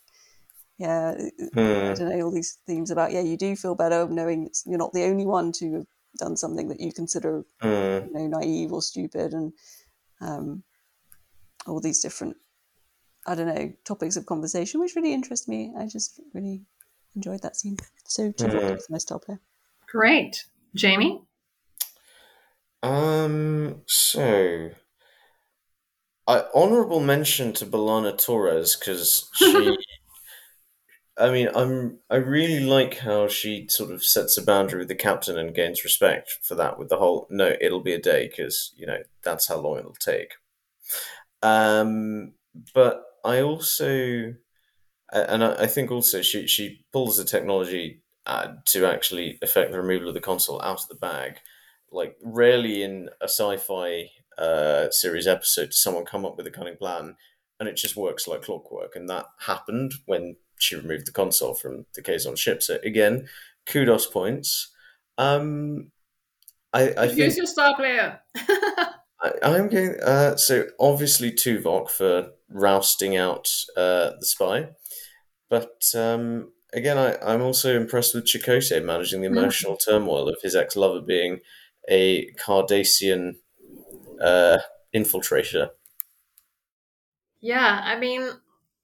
yeah, 0.78 1.12
it- 1.12 1.34
it- 1.38 1.54
I 1.56 1.60
Mm. 1.60 1.98
don't 1.98 2.10
know 2.10 2.26
all 2.26 2.32
these 2.32 2.58
themes 2.68 2.92
about 2.92 3.12
yeah 3.12 3.22
you 3.22 3.38
do 3.38 3.56
feel 3.56 3.76
better 3.76 4.08
knowing 4.08 4.46
it's, 4.48 4.64
you're 4.66 4.78
not 4.78 4.94
the 4.94 5.04
only 5.06 5.26
one 5.26 5.52
to 5.54 5.74
have 5.74 5.88
done 6.18 6.38
something 6.38 6.68
that 6.70 6.80
you 6.80 6.92
consider 6.92 7.44
Mm. 7.62 8.08
you 8.08 8.14
know 8.14 8.28
naive 8.28 8.74
or 8.74 8.82
stupid 8.82 9.34
and 9.34 9.54
um, 10.22 10.64
all 11.66 11.80
these 11.80 12.00
different 12.02 12.38
I 13.26 13.36
don't 13.36 13.48
know 13.54 13.74
topics 13.84 14.16
of 14.16 14.26
conversation 14.26 14.80
which 14.80 14.96
really 14.96 15.14
interest 15.14 15.48
me. 15.50 15.74
I 15.78 15.86
just 15.88 16.20
really 16.34 16.66
enjoyed 17.16 17.42
that 17.42 17.56
scene. 17.58 17.78
So 18.06 18.32
Tuvok 18.32 18.72
Mm. 18.72 18.78
is 18.78 18.90
my 18.90 18.98
star 19.00 19.20
player. 19.20 19.40
Great, 19.88 20.46
Jamie. 20.76 21.22
Um. 22.84 23.82
So, 23.88 24.70
I 26.28 26.46
honorable 26.54 27.00
mention 27.00 27.54
to 27.54 27.66
B'Elanna 27.66 28.18
Torres 28.18 28.76
because 28.76 29.30
she. 29.34 29.76
I 31.20 31.32
mean, 31.32 31.50
I'm. 31.56 32.00
I 32.10 32.18
really 32.18 32.60
like 32.60 33.00
how 33.00 33.28
she 33.28 33.68
sort 33.70 33.92
of 33.92 34.04
sets 34.06 34.38
a 34.38 34.44
boundary 34.44 34.80
with 34.80 34.88
the 34.88 34.96
captain 34.96 35.38
and 35.38 35.56
gains 35.56 35.84
respect 35.84 36.40
for 36.44 36.56
that. 36.56 36.78
With 36.78 36.90
the 36.90 36.98
whole 36.98 37.28
no, 37.30 37.56
it'll 37.60 37.82
be 37.82 37.94
a 37.94 38.02
day 38.02 38.28
because 38.28 38.74
you 38.78 38.86
know 38.86 39.00
that's 39.24 39.48
how 39.48 39.58
long 39.58 39.80
it'll 39.80 39.94
take. 39.94 40.34
Um, 41.42 42.34
but 42.74 43.04
I 43.24 43.42
also, 43.42 44.34
and 45.12 45.44
I, 45.44 45.64
I 45.64 45.68
think 45.68 45.92
also 45.92 46.22
she 46.22 46.48
she 46.48 46.86
pulls 46.94 47.18
the 47.18 47.24
technology 47.26 48.04
uh, 48.26 48.54
to 48.68 48.86
actually 48.86 49.40
affect 49.42 49.72
the 49.72 49.82
removal 49.82 50.10
of 50.10 50.14
the 50.14 50.22
console 50.22 50.62
out 50.62 50.82
of 50.82 50.88
the 50.90 50.96
bag. 50.96 51.40
Like 51.92 52.18
rarely 52.24 52.84
in 52.84 53.10
a 53.22 53.26
sci-fi 53.30 54.10
uh, 54.38 54.90
series 54.92 55.28
episode 55.28 55.68
does 55.68 55.82
someone 55.82 56.06
come 56.06 56.26
up 56.26 56.38
with 56.38 56.48
a 56.48 56.52
cunning 56.52 56.78
plan 56.78 57.16
and 57.60 57.70
it 57.70 57.78
just 57.78 57.96
works 57.96 58.28
like 58.28 58.44
clockwork. 58.44 58.96
And 58.96 59.10
that 59.10 59.26
happened 59.40 59.94
when 60.06 60.36
she 60.60 60.76
removed 60.76 61.08
the 61.08 61.12
console 61.12 61.54
from 61.54 61.86
the 61.96 62.02
Kazon 62.02 62.38
ship. 62.38 62.64
So 62.64 62.78
again, 62.84 63.28
kudos 63.66 64.08
points. 64.08 64.72
Um, 65.18 65.92
I, 66.74 66.94
I 66.98 67.08
think 67.08 67.20
Who's 67.20 67.38
your 67.38 67.46
star 67.48 67.76
player? 67.76 68.20
I, 69.22 69.32
I'm 69.44 69.70
going. 69.70 69.96
Uh, 70.02 70.36
so 70.38 70.66
obviously 70.80 71.32
Tuvok 71.32 71.90
for 71.90 72.32
rousting 72.50 73.18
out 73.18 73.50
uh, 73.76 74.12
the 74.20 74.26
spy, 74.26 74.70
but 75.50 75.84
um, 75.96 76.52
again, 76.74 76.98
I, 76.98 77.18
I'm 77.26 77.42
also 77.42 77.76
impressed 77.76 78.14
with 78.16 78.26
Chakotay 78.26 78.84
managing 78.84 79.22
the 79.22 79.30
Mm. 79.30 79.38
emotional 79.38 79.78
turmoil 79.78 80.30
of 80.30 80.38
his 80.44 80.56
ex-lover 80.56 81.02
being 81.02 81.40
a 81.90 82.32
Cardassian 82.34 83.38
uh, 84.22 84.60
infiltrator. 84.96 85.70
yeah, 87.40 87.82
I 87.84 88.00
mean, 88.00 88.30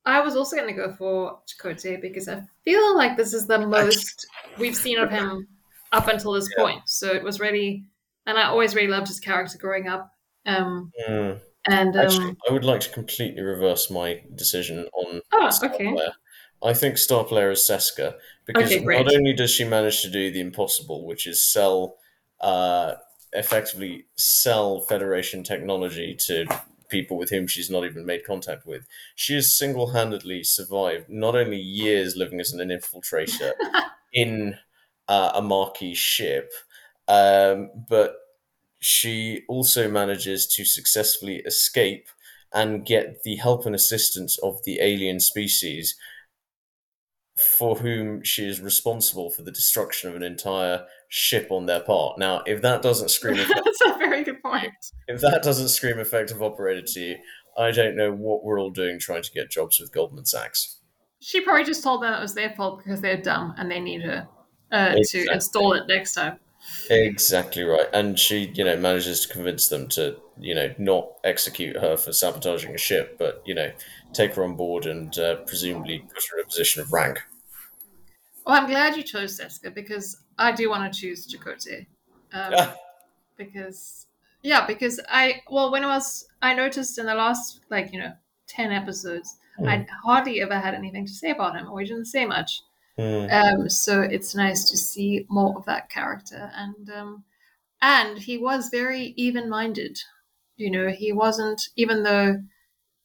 I 0.05 0.21
was 0.21 0.35
also 0.35 0.55
going 0.55 0.67
to 0.67 0.73
go 0.73 0.93
for 0.93 1.39
Chakotay 1.47 2.01
because 2.01 2.27
I 2.27 2.41
feel 2.65 2.95
like 2.95 3.15
this 3.17 3.33
is 3.33 3.47
the 3.47 3.59
most 3.67 4.27
we've 4.59 4.75
seen 4.75 4.99
of 4.99 5.09
him 5.09 5.47
up 5.91 6.07
until 6.07 6.33
this 6.33 6.49
Yeah. 6.57 6.63
point. 6.63 6.81
So 6.87 7.11
it 7.11 7.23
was 7.23 7.39
really, 7.39 7.85
and 8.25 8.37
I 8.37 8.43
always 8.43 8.75
really 8.75 8.87
loved 8.89 9.07
his 9.07 9.19
character 9.19 9.57
growing 9.57 9.87
up. 9.87 10.11
Um, 10.45 10.91
Mm. 11.09 11.39
and 11.67 11.95
um, 11.95 12.03
Actually, 12.05 12.35
I 12.49 12.53
would 12.53 12.65
like 12.65 12.81
to 12.81 12.89
completely 12.89 13.41
reverse 13.41 13.89
my 13.89 14.21
decision 14.35 14.87
on 14.93 15.21
oh, 15.31 15.49
Star 15.49 15.69
okay. 15.69 15.93
Player. 15.93 16.13
I 16.61 16.73
think 16.73 16.97
star 16.97 17.25
player 17.25 17.51
is 17.51 17.59
Seska 17.59 18.15
because 18.45 18.71
Okay, 18.71 18.85
not 18.85 19.13
only 19.13 19.33
does 19.33 19.51
she 19.51 19.65
manage 19.65 20.01
to 20.01 20.09
do 20.09 20.31
the 20.31 20.39
impossible, 20.39 21.05
which 21.05 21.27
is 21.27 21.41
sell, 21.43 21.97
uh, 22.39 22.95
effectively 23.33 24.05
sell 24.15 24.81
Federation 24.81 25.43
technology 25.43 26.15
to 26.27 26.45
people 26.93 27.17
with 27.17 27.31
whom 27.31 27.47
she's 27.47 27.71
not 27.71 27.83
even 27.83 28.05
made 28.05 28.23
contact 28.23 28.67
with, 28.67 28.85
she 29.15 29.33
has 29.33 29.57
single-handedly 29.57 30.43
survived 30.43 31.09
not 31.09 31.35
only 31.35 31.57
years 31.57 32.15
living 32.15 32.39
as 32.39 32.53
an 32.53 32.69
infiltrator 32.69 33.51
in 34.13 34.55
uh, 35.07 35.31
a 35.33 35.41
Maquis 35.41 35.97
ship, 35.97 36.51
um, 37.07 37.71
but 37.89 38.15
she 38.79 39.41
also 39.49 39.89
manages 39.89 40.45
to 40.45 40.63
successfully 40.63 41.37
escape 41.37 42.07
and 42.53 42.85
get 42.85 43.23
the 43.23 43.37
help 43.37 43.65
and 43.65 43.73
assistance 43.73 44.37
of 44.43 44.63
the 44.63 44.79
alien 44.79 45.19
species 45.19 45.95
for 47.57 47.75
whom 47.75 48.23
she 48.23 48.47
is 48.47 48.61
responsible 48.61 49.29
for 49.31 49.41
the 49.41 49.51
destruction 49.51 50.09
of 50.09 50.15
an 50.15 50.23
entire 50.23 50.85
ship 51.09 51.47
on 51.51 51.65
their 51.65 51.79
part. 51.81 52.19
Now, 52.19 52.41
if 52.45 52.61
that 52.61 52.81
doesn't 52.81 53.09
scream 53.09 53.35
That's 53.55 53.81
a 53.85 53.97
very 53.97 54.23
good 54.23 54.41
point. 54.43 54.71
if 55.07 55.21
that 55.21 55.41
doesn't 55.43 55.69
scream 55.69 55.99
effective 55.99 56.41
operator 56.43 56.83
to 56.85 56.99
you, 56.99 57.15
I 57.57 57.71
don't 57.71 57.95
know 57.95 58.11
what 58.11 58.43
we're 58.43 58.59
all 58.59 58.71
doing 58.71 58.99
trying 58.99 59.23
to 59.23 59.31
get 59.31 59.49
jobs 59.51 59.79
with 59.79 59.91
Goldman 59.91 60.25
Sachs. 60.25 60.79
She 61.21 61.41
probably 61.41 61.63
just 61.63 61.83
told 61.83 62.03
them 62.03 62.13
it 62.13 62.21
was 62.21 62.33
their 62.35 62.53
fault 62.55 62.81
because 62.83 63.01
they're 63.01 63.21
dumb 63.21 63.55
and 63.57 63.69
they 63.71 63.79
need 63.79 64.01
her 64.01 64.27
uh, 64.71 64.93
Exactly. 64.97 65.25
to 65.27 65.33
install 65.33 65.73
it 65.73 65.83
next 65.87 66.13
time. 66.13 66.37
Exactly 66.89 67.63
right. 67.63 67.87
And 67.93 68.17
she, 68.19 68.51
you 68.53 68.63
know, 68.63 68.77
manages 68.77 69.25
to 69.25 69.33
convince 69.33 69.67
them 69.67 69.87
to, 69.89 70.17
you 70.37 70.53
know, 70.55 70.73
not 70.77 71.09
execute 71.23 71.77
her 71.77 71.97
for 71.97 72.11
sabotaging 72.11 72.73
a 72.73 72.77
ship, 72.77 73.17
but, 73.17 73.41
you 73.45 73.55
know, 73.55 73.71
take 74.13 74.35
her 74.35 74.43
on 74.43 74.55
board 74.55 74.85
and 74.85 75.17
uh, 75.17 75.35
presumably 75.47 75.99
put 75.99 76.23
her 76.31 76.39
in 76.39 76.43
a 76.43 76.47
position 76.47 76.81
of 76.81 76.91
rank. 76.91 77.21
Well, 78.45 78.55
I'm 78.61 78.67
glad 78.69 78.95
you 78.97 79.03
chose 79.03 79.39
Seska 79.39 79.73
because 79.73 80.17
I 80.37 80.51
do 80.51 80.69
want 80.69 80.91
to 80.91 80.99
choose 80.99 81.27
Chakotay. 81.27 81.85
Um, 82.33 82.53
Ah. 82.57 82.75
because, 83.37 84.07
yeah, 84.41 84.65
because 84.65 84.99
I, 85.09 85.41
well, 85.49 85.71
when 85.71 85.83
I 85.83 85.87
was, 85.95 86.27
I 86.41 86.53
noticed 86.53 86.97
in 86.97 87.05
the 87.05 87.15
last, 87.15 87.61
like, 87.69 87.93
you 87.93 87.99
know, 87.99 88.13
10 88.47 88.71
episodes, 88.71 89.37
Hmm. 89.57 89.67
I 89.67 89.87
hardly 90.03 90.41
ever 90.41 90.57
had 90.59 90.73
anything 90.73 91.05
to 91.05 91.13
say 91.13 91.29
about 91.29 91.55
him 91.55 91.69
or 91.69 91.79
he 91.79 91.85
didn't 91.85 92.05
say 92.05 92.25
much. 92.25 92.63
Mm. 92.97 93.31
Um, 93.31 93.69
so 93.69 94.01
it's 94.01 94.35
nice 94.35 94.69
to 94.69 94.77
see 94.77 95.25
more 95.29 95.57
of 95.57 95.65
that 95.65 95.89
character, 95.89 96.51
and 96.53 96.89
um, 96.91 97.23
and 97.81 98.19
he 98.19 98.37
was 98.37 98.69
very 98.69 99.13
even-minded. 99.17 99.99
You 100.57 100.71
know, 100.71 100.89
he 100.89 101.11
wasn't 101.13 101.69
even 101.75 102.03
though 102.03 102.43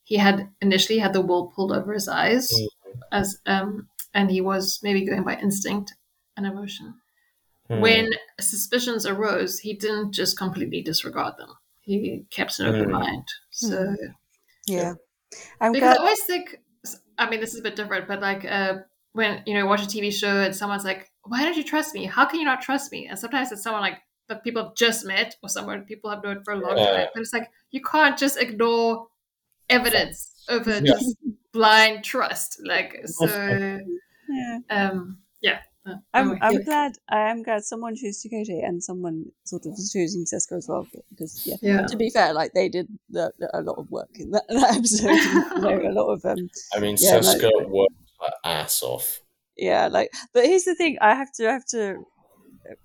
he 0.05 0.17
had 0.17 0.51
initially 0.61 0.99
had 0.99 1.13
the 1.13 1.21
wool 1.23 1.53
pulled 1.55 1.73
over 1.73 1.93
his 1.95 2.09
eyes, 2.09 2.51
Mm. 2.53 2.69
as 3.13 3.39
um, 3.47 3.89
and 4.15 4.31
he 4.31 4.41
was 4.41 4.81
maybe 4.83 5.05
going 5.07 5.25
by 5.25 5.37
instinct 5.37 5.95
and 6.37 6.47
emotion. 6.47 7.01
Mm. 7.71 7.81
When 7.81 8.11
suspicions 8.41 9.07
arose, 9.07 9.61
he 9.61 9.75
didn't 9.75 10.13
just 10.13 10.39
completely 10.39 10.83
disregard 10.83 11.37
them. 11.39 11.55
He 11.81 12.27
kept 12.31 12.59
an 12.61 12.67
open 12.67 12.89
Mm. 12.89 12.93
mind. 12.93 13.29
So 13.51 13.97
Yeah. 14.67 14.95
I'm 15.61 15.73
because 15.73 15.97
I 15.97 16.01
always 16.01 16.25
think, 16.25 16.57
I 17.19 17.29
mean, 17.29 17.41
this 17.41 17.55
is 17.55 17.61
a 17.61 17.63
bit 17.63 17.77
different, 17.77 18.09
but 18.09 18.21
like 18.21 18.45
uh, 18.45 18.79
when 19.19 19.43
you 19.47 19.55
know 19.55 19.67
watch 19.67 19.83
a 19.83 19.87
TV 19.95 20.07
show 20.23 20.35
and 20.47 20.55
someone's 20.61 20.85
like, 20.91 21.01
"Why 21.31 21.43
don't 21.45 21.57
you 21.61 21.65
trust 21.73 21.91
me? 21.97 22.03
How 22.17 22.25
can 22.29 22.39
you 22.41 22.47
not 22.53 22.61
trust 22.69 22.87
me?" 22.95 23.01
And 23.09 23.19
sometimes 23.19 23.51
it's 23.53 23.63
someone 23.67 23.83
like 23.89 23.99
that 24.29 24.45
people 24.45 24.63
have 24.65 24.75
just 24.77 25.05
met 25.13 25.35
or 25.43 25.49
someone 25.49 25.85
people 25.93 26.09
have 26.11 26.23
known 26.23 26.39
for 26.45 26.53
a 26.55 26.61
long 26.65 26.77
Yeah. 26.79 26.93
time. 26.97 27.07
But 27.15 27.21
it's 27.23 27.33
like 27.39 27.49
you 27.77 27.81
can't 27.93 28.17
just 28.25 28.37
ignore 28.47 29.09
evidence 29.69 30.19
over 30.49 30.71
Yeah. 30.71 30.93
just 30.93 31.17
blind 31.53 32.05
trust. 32.05 32.61
Like 32.73 32.91
so, 33.07 33.27
Yeah. 34.29 34.59
um, 34.71 35.19
yeah. 35.41 35.61
Uh, 35.87 35.95
I'm, 36.13 36.27
anyway. 36.33 36.39
I'm 36.43 36.63
glad. 36.65 36.93
I 37.09 37.21
am 37.31 37.43
glad 37.43 37.65
someone 37.65 37.95
chose 37.97 38.23
Chakotay 38.23 38.61
and 38.69 38.83
someone 38.89 39.25
sort 39.45 39.65
of 39.67 39.73
was 39.73 39.91
choosing 39.93 40.25
Seska 40.33 40.59
as 40.59 40.67
well. 40.69 40.87
Because 41.11 41.33
yeah, 41.47 41.57
yeah. 41.63 41.87
to 41.87 41.97
be 41.97 42.11
fair, 42.11 42.33
like 42.35 42.53
they 42.53 42.69
did 42.69 42.87
the, 43.09 43.33
the- 43.39 43.51
a 43.59 43.63
lot 43.63 43.79
of 43.79 43.91
work 43.91 44.11
in 44.17 44.31
that, 44.33 44.45
that 44.49 44.77
episode. 44.77 45.23
you 45.57 45.61
know, 45.63 45.91
a 45.91 45.95
lot 46.01 46.09
of 46.15 46.25
um, 46.27 46.51
I 46.75 46.81
mean, 46.81 46.97
Yeah, 47.01 47.13
no, 47.15 47.21
Seska 47.21 47.51
worked 47.71 47.95
her 48.21 48.33
ass 48.45 48.83
off. 48.83 49.21
yeah, 49.57 49.89
like. 49.89 50.11
But 50.35 50.45
here's 50.47 50.65
the 50.65 50.75
thing: 50.75 50.99
I 51.01 51.15
have 51.15 51.33
to 51.35 51.49
I 51.49 51.53
have 51.53 51.67
to 51.67 51.97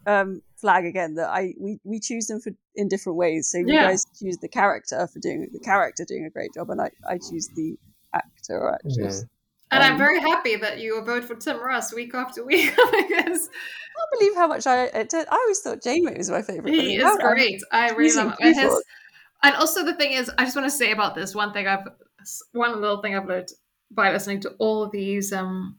um 0.06 0.42
flag 0.62 0.86
again 0.86 1.16
that 1.16 1.30
I 1.30 1.54
we 1.60 1.80
we 1.84 2.00
choose 2.00 2.28
them 2.28 2.40
for 2.42 2.52
in 2.76 2.88
different 2.88 3.18
ways. 3.18 3.50
So 3.52 3.58
you 3.58 3.68
Yeah. 3.68 3.84
guys 3.88 4.06
choose 4.20 4.38
the 4.40 4.48
character 4.50 5.08
for 5.12 5.20
doing 5.20 5.50
the 5.52 5.60
character 5.60 6.06
doing 6.08 6.26
a 6.26 6.30
great 6.30 6.54
job, 6.54 6.70
and 6.70 6.82
I 6.82 6.90
I 7.08 7.18
choose 7.18 7.50
the 7.56 7.76
actor 8.14 8.58
or 8.60 8.76
actress. 8.76 9.26
And 9.72 9.84
I'm 9.84 9.94
Um, 9.94 9.98
very 9.98 10.20
happy 10.20 10.56
that 10.56 10.80
you 10.80 11.02
vote 11.04 11.24
for 11.24 11.36
Tim 11.36 11.60
Russ 11.60 11.94
week 11.94 12.14
after 12.14 12.46
week 12.46 12.70
because 12.92 13.50
I 13.50 13.94
can't 13.98 14.12
believe 14.20 14.36
how 14.36 14.48
much 14.48 14.68
I 14.68 14.86
I, 14.94 15.04
did- 15.04 15.28
I 15.28 15.36
always 15.36 15.60
thought 15.62 15.82
Jamie 15.84 16.16
was 16.18 16.30
my 16.30 16.42
favorite. 16.44 16.74
he 16.76 16.96
is 16.98 17.18
great. 17.18 17.62
I 17.72 17.90
really 17.90 18.10
choosing 18.10 18.26
love 18.28 18.38
him. 18.40 18.54
His, 18.54 18.84
and 19.44 19.56
also 19.56 19.84
the 19.84 19.96
thing 19.96 20.12
is, 20.14 20.30
I 20.38 20.44
just 20.46 20.56
want 20.56 20.68
to 20.68 20.78
say 20.78 20.92
about 20.92 21.16
this 21.16 21.34
one 21.36 21.52
thing 21.54 21.68
I've 21.68 21.88
one 22.54 22.80
little 22.80 23.02
thing 23.02 23.16
I've 23.16 23.26
learned 23.26 23.50
by 23.96 24.12
listening 24.12 24.42
to 24.42 24.52
all 24.60 24.84
of 24.84 24.92
these 24.92 25.32
um 25.34 25.78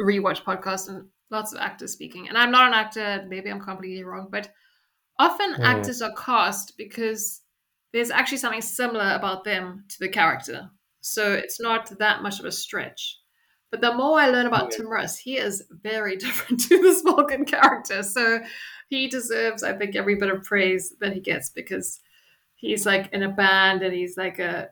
rewatch 0.00 0.42
podcasts 0.44 0.88
and 0.88 1.08
lots 1.30 1.52
of 1.52 1.60
actors 1.60 1.92
speaking. 1.92 2.28
And 2.28 2.38
I'm 2.38 2.50
not 2.50 2.68
an 2.68 2.74
actor, 2.74 3.26
maybe 3.28 3.50
I'm 3.50 3.60
completely 3.60 4.04
wrong, 4.04 4.28
but 4.30 4.50
often 5.18 5.54
Mm. 5.54 5.64
actors 5.64 6.00
are 6.02 6.14
cast 6.14 6.76
because 6.76 7.42
there's 7.92 8.10
actually 8.10 8.38
something 8.38 8.62
similar 8.62 9.14
about 9.14 9.44
them 9.44 9.84
to 9.88 9.96
the 10.00 10.08
character. 10.08 10.70
So 11.00 11.32
it's 11.32 11.60
not 11.60 11.98
that 11.98 12.22
much 12.22 12.38
of 12.38 12.44
a 12.46 12.52
stretch. 12.52 13.18
But 13.70 13.80
the 13.82 13.94
more 13.94 14.18
I 14.18 14.28
learn 14.30 14.46
about 14.46 14.70
Tim 14.70 14.88
Russ, 14.88 15.18
he 15.18 15.36
is 15.36 15.64
very 15.70 16.16
different 16.24 16.60
to 16.68 16.80
this 16.80 17.02
Vulcan 17.02 17.44
character. 17.44 18.02
So 18.02 18.40
he 18.88 19.08
deserves, 19.08 19.62
I 19.62 19.74
think, 19.76 19.94
every 19.96 20.14
bit 20.14 20.30
of 20.30 20.44
praise 20.44 20.94
that 21.00 21.12
he 21.12 21.20
gets 21.20 21.50
because 21.50 22.00
he's 22.56 22.86
like 22.86 23.12
in 23.12 23.22
a 23.22 23.28
band 23.30 23.82
and 23.82 23.94
he's 23.94 24.16
like 24.16 24.38
a 24.38 24.70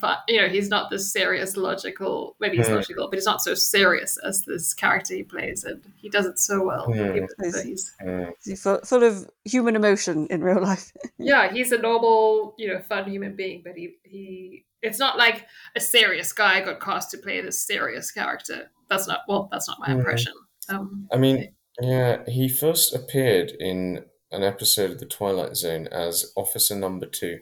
fun, 0.00 0.16
you 0.28 0.40
know, 0.40 0.48
he's 0.48 0.68
not 0.68 0.90
this 0.90 1.12
serious, 1.12 1.56
logical, 1.56 2.36
maybe 2.40 2.56
he's 2.56 2.66
Hmm. 2.68 2.74
logical, 2.74 3.08
but 3.08 3.16
he's 3.16 3.26
not 3.26 3.40
so 3.42 3.54
serious 3.54 4.16
as 4.18 4.42
this 4.42 4.74
character 4.74 5.14
he 5.14 5.22
plays. 5.22 5.64
And 5.64 5.82
he 5.96 6.08
does 6.08 6.26
it 6.26 6.38
so 6.38 6.64
well. 6.64 6.84
Hmm. 6.86 6.94
Even 7.16 7.28
though 7.38 7.62
he's 7.62 7.92
Mm. 8.02 8.32
He's 8.44 8.62
full, 8.62 8.78
full 8.84 9.02
of 9.02 9.28
human 9.44 9.76
emotion 9.76 10.26
in 10.30 10.42
real 10.42 10.60
life. 10.62 10.92
yeah, 11.18 11.52
he's 11.52 11.72
a 11.72 11.78
normal, 11.78 12.54
you 12.58 12.68
know, 12.68 12.80
fun 12.80 13.10
human 13.10 13.34
being, 13.36 13.62
but 13.64 13.74
he 13.76 13.96
he 14.04 14.64
it's 14.82 14.98
not 14.98 15.16
like 15.16 15.46
a 15.76 15.80
serious 15.80 16.32
guy 16.32 16.60
got 16.60 16.80
cast 16.80 17.10
to 17.12 17.18
play 17.18 17.40
this 17.40 17.60
serious 17.60 18.10
character. 18.10 18.70
That's 18.88 19.06
not 19.06 19.20
well, 19.28 19.48
that's 19.52 19.68
not 19.68 19.78
my 19.78 19.92
impression. 19.92 20.32
Um 20.68 21.08
I 21.12 21.16
mean, 21.16 21.54
yeah, 21.80 22.24
he 22.28 22.48
first 22.48 22.94
appeared 22.94 23.52
in 23.58 24.04
an 24.32 24.42
episode 24.42 24.90
of 24.90 24.98
The 24.98 25.06
Twilight 25.06 25.56
Zone 25.56 25.86
as 25.88 26.32
Officer 26.36 26.74
Number 26.74 27.06
Two. 27.06 27.38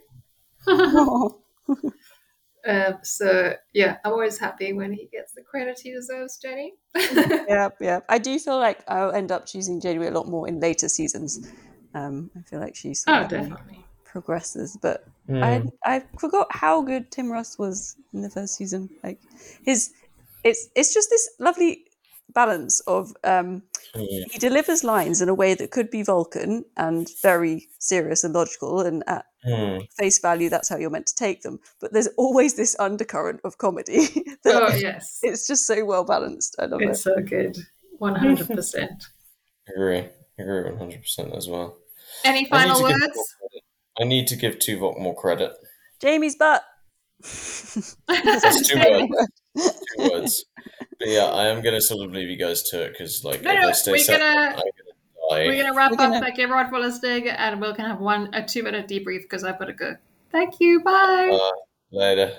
um, 2.66 2.98
so 3.02 3.54
yeah, 3.72 3.98
I'm 4.04 4.12
always 4.12 4.38
happy 4.38 4.72
when 4.72 4.92
he 4.92 5.08
gets 5.12 5.32
the 5.32 5.42
credit 5.42 5.80
he 5.80 5.92
deserves, 5.92 6.38
Jenny. 6.38 6.74
yeah, 6.94 7.68
yeah. 7.80 8.00
I 8.08 8.18
do 8.18 8.38
feel 8.38 8.58
like 8.58 8.84
I'll 8.88 9.12
end 9.12 9.32
up 9.32 9.46
choosing 9.46 9.80
Jenny 9.80 10.06
a 10.06 10.10
lot 10.10 10.28
more 10.28 10.48
in 10.48 10.60
later 10.60 10.88
seasons. 10.88 11.50
Um, 11.94 12.30
I 12.36 12.42
feel 12.42 12.60
like 12.60 12.76
she 12.76 12.94
sort 12.94 13.16
oh, 13.16 13.20
of 13.22 13.28
definitely. 13.28 13.84
progresses, 14.04 14.76
but 14.80 15.04
Mm. 15.30 15.72
I 15.84 15.96
I 15.96 16.02
forgot 16.18 16.48
how 16.50 16.82
good 16.82 17.10
Tim 17.10 17.30
Russ 17.30 17.56
was 17.58 17.96
in 18.12 18.22
the 18.22 18.30
first 18.30 18.56
season. 18.56 18.90
Like 19.04 19.20
his, 19.62 19.92
it's 20.42 20.68
it's 20.74 20.92
just 20.92 21.08
this 21.08 21.30
lovely 21.38 21.84
balance 22.34 22.80
of 22.86 23.12
um, 23.24 23.62
Mm. 23.94 24.06
he 24.30 24.38
delivers 24.38 24.84
lines 24.84 25.20
in 25.20 25.28
a 25.28 25.34
way 25.34 25.52
that 25.54 25.72
could 25.72 25.90
be 25.90 26.02
Vulcan 26.04 26.64
and 26.76 27.08
very 27.22 27.68
serious 27.80 28.22
and 28.22 28.32
logical, 28.34 28.80
and 28.80 29.02
at 29.08 29.24
Mm. 29.46 29.86
face 29.98 30.18
value, 30.20 30.48
that's 30.50 30.68
how 30.68 30.76
you're 30.76 30.90
meant 30.90 31.06
to 31.06 31.14
take 31.14 31.42
them. 31.42 31.58
But 31.80 31.92
there's 31.92 32.08
always 32.18 32.54
this 32.54 32.76
undercurrent 32.78 33.40
of 33.42 33.56
comedy. 33.58 34.06
that 34.44 34.62
Oh 34.62 34.74
yes. 34.76 35.18
It's 35.22 35.46
just 35.46 35.66
so 35.66 35.84
well 35.84 36.04
balanced. 36.04 36.54
I 36.58 36.66
love 36.66 36.82
It's 36.82 37.00
it. 37.00 37.02
so 37.02 37.16
good. 37.22 37.56
One 37.98 38.14
hundred 38.16 38.46
percent. 38.48 39.02
Agree. 39.74 40.08
Agree 40.38 40.70
100% 40.70 41.36
as 41.36 41.48
well. 41.48 41.76
Any 42.24 42.44
final 42.46 42.76
to 42.80 42.88
give 42.88 43.00
words? 43.00 43.36
I 44.00 44.04
need 44.04 44.26
to 44.28 44.36
give 44.36 44.58
Tuvok 44.58 44.98
more 45.00 45.14
credit. 45.14 45.52
Jamie's 46.00 46.36
butt. 46.36 46.62
That's 48.08 48.68
two 48.68 48.78
words. 48.78 49.12
Two 49.56 50.10
words. 50.12 50.44
But 50.98 51.08
yeah, 51.08 51.24
I 51.24 51.46
am 51.48 51.62
going 51.62 51.74
to 51.74 51.80
sort 51.80 52.04
of 52.06 52.12
leave 52.12 52.28
you 52.28 52.36
guys 52.36 52.62
to 52.70 52.82
it 52.82 52.92
because, 52.92 53.24
like, 53.24 53.42
No, 53.42 53.52
if 53.52 53.60
no, 53.60 53.68
I 53.68 53.72
stay 53.72 53.92
we're 53.92 53.98
separate, 53.98 54.20
gonna- 54.22 54.38
I'm 54.40 54.52
going 54.52 54.62
to 54.62 54.82
die. 55.30 55.46
We're 55.46 55.62
gonna 55.62 55.76
wrap 55.76 55.90
We're 55.90 55.94
up. 55.94 55.98
gonna- 56.00 56.20
Thank 56.20 56.36
you 56.38 56.44
everyone 56.44 56.68
for 56.70 56.78
listening, 56.78 57.28
and 57.28 57.60
we're 57.60 57.72
gonna 57.72 57.88
have 57.88 58.00
one 58.00 58.30
a 58.34 58.44
two 58.44 58.62
minute 58.62 58.86
debrief 58.88 59.22
because 59.22 59.44
I've 59.44 59.58
got 59.58 59.66
to 59.66 59.72
go. 59.72 59.96
Thank 60.32 60.60
you. 60.60 60.80
Bye. 60.80 61.30
Uh, 61.40 61.50
later. 61.90 62.32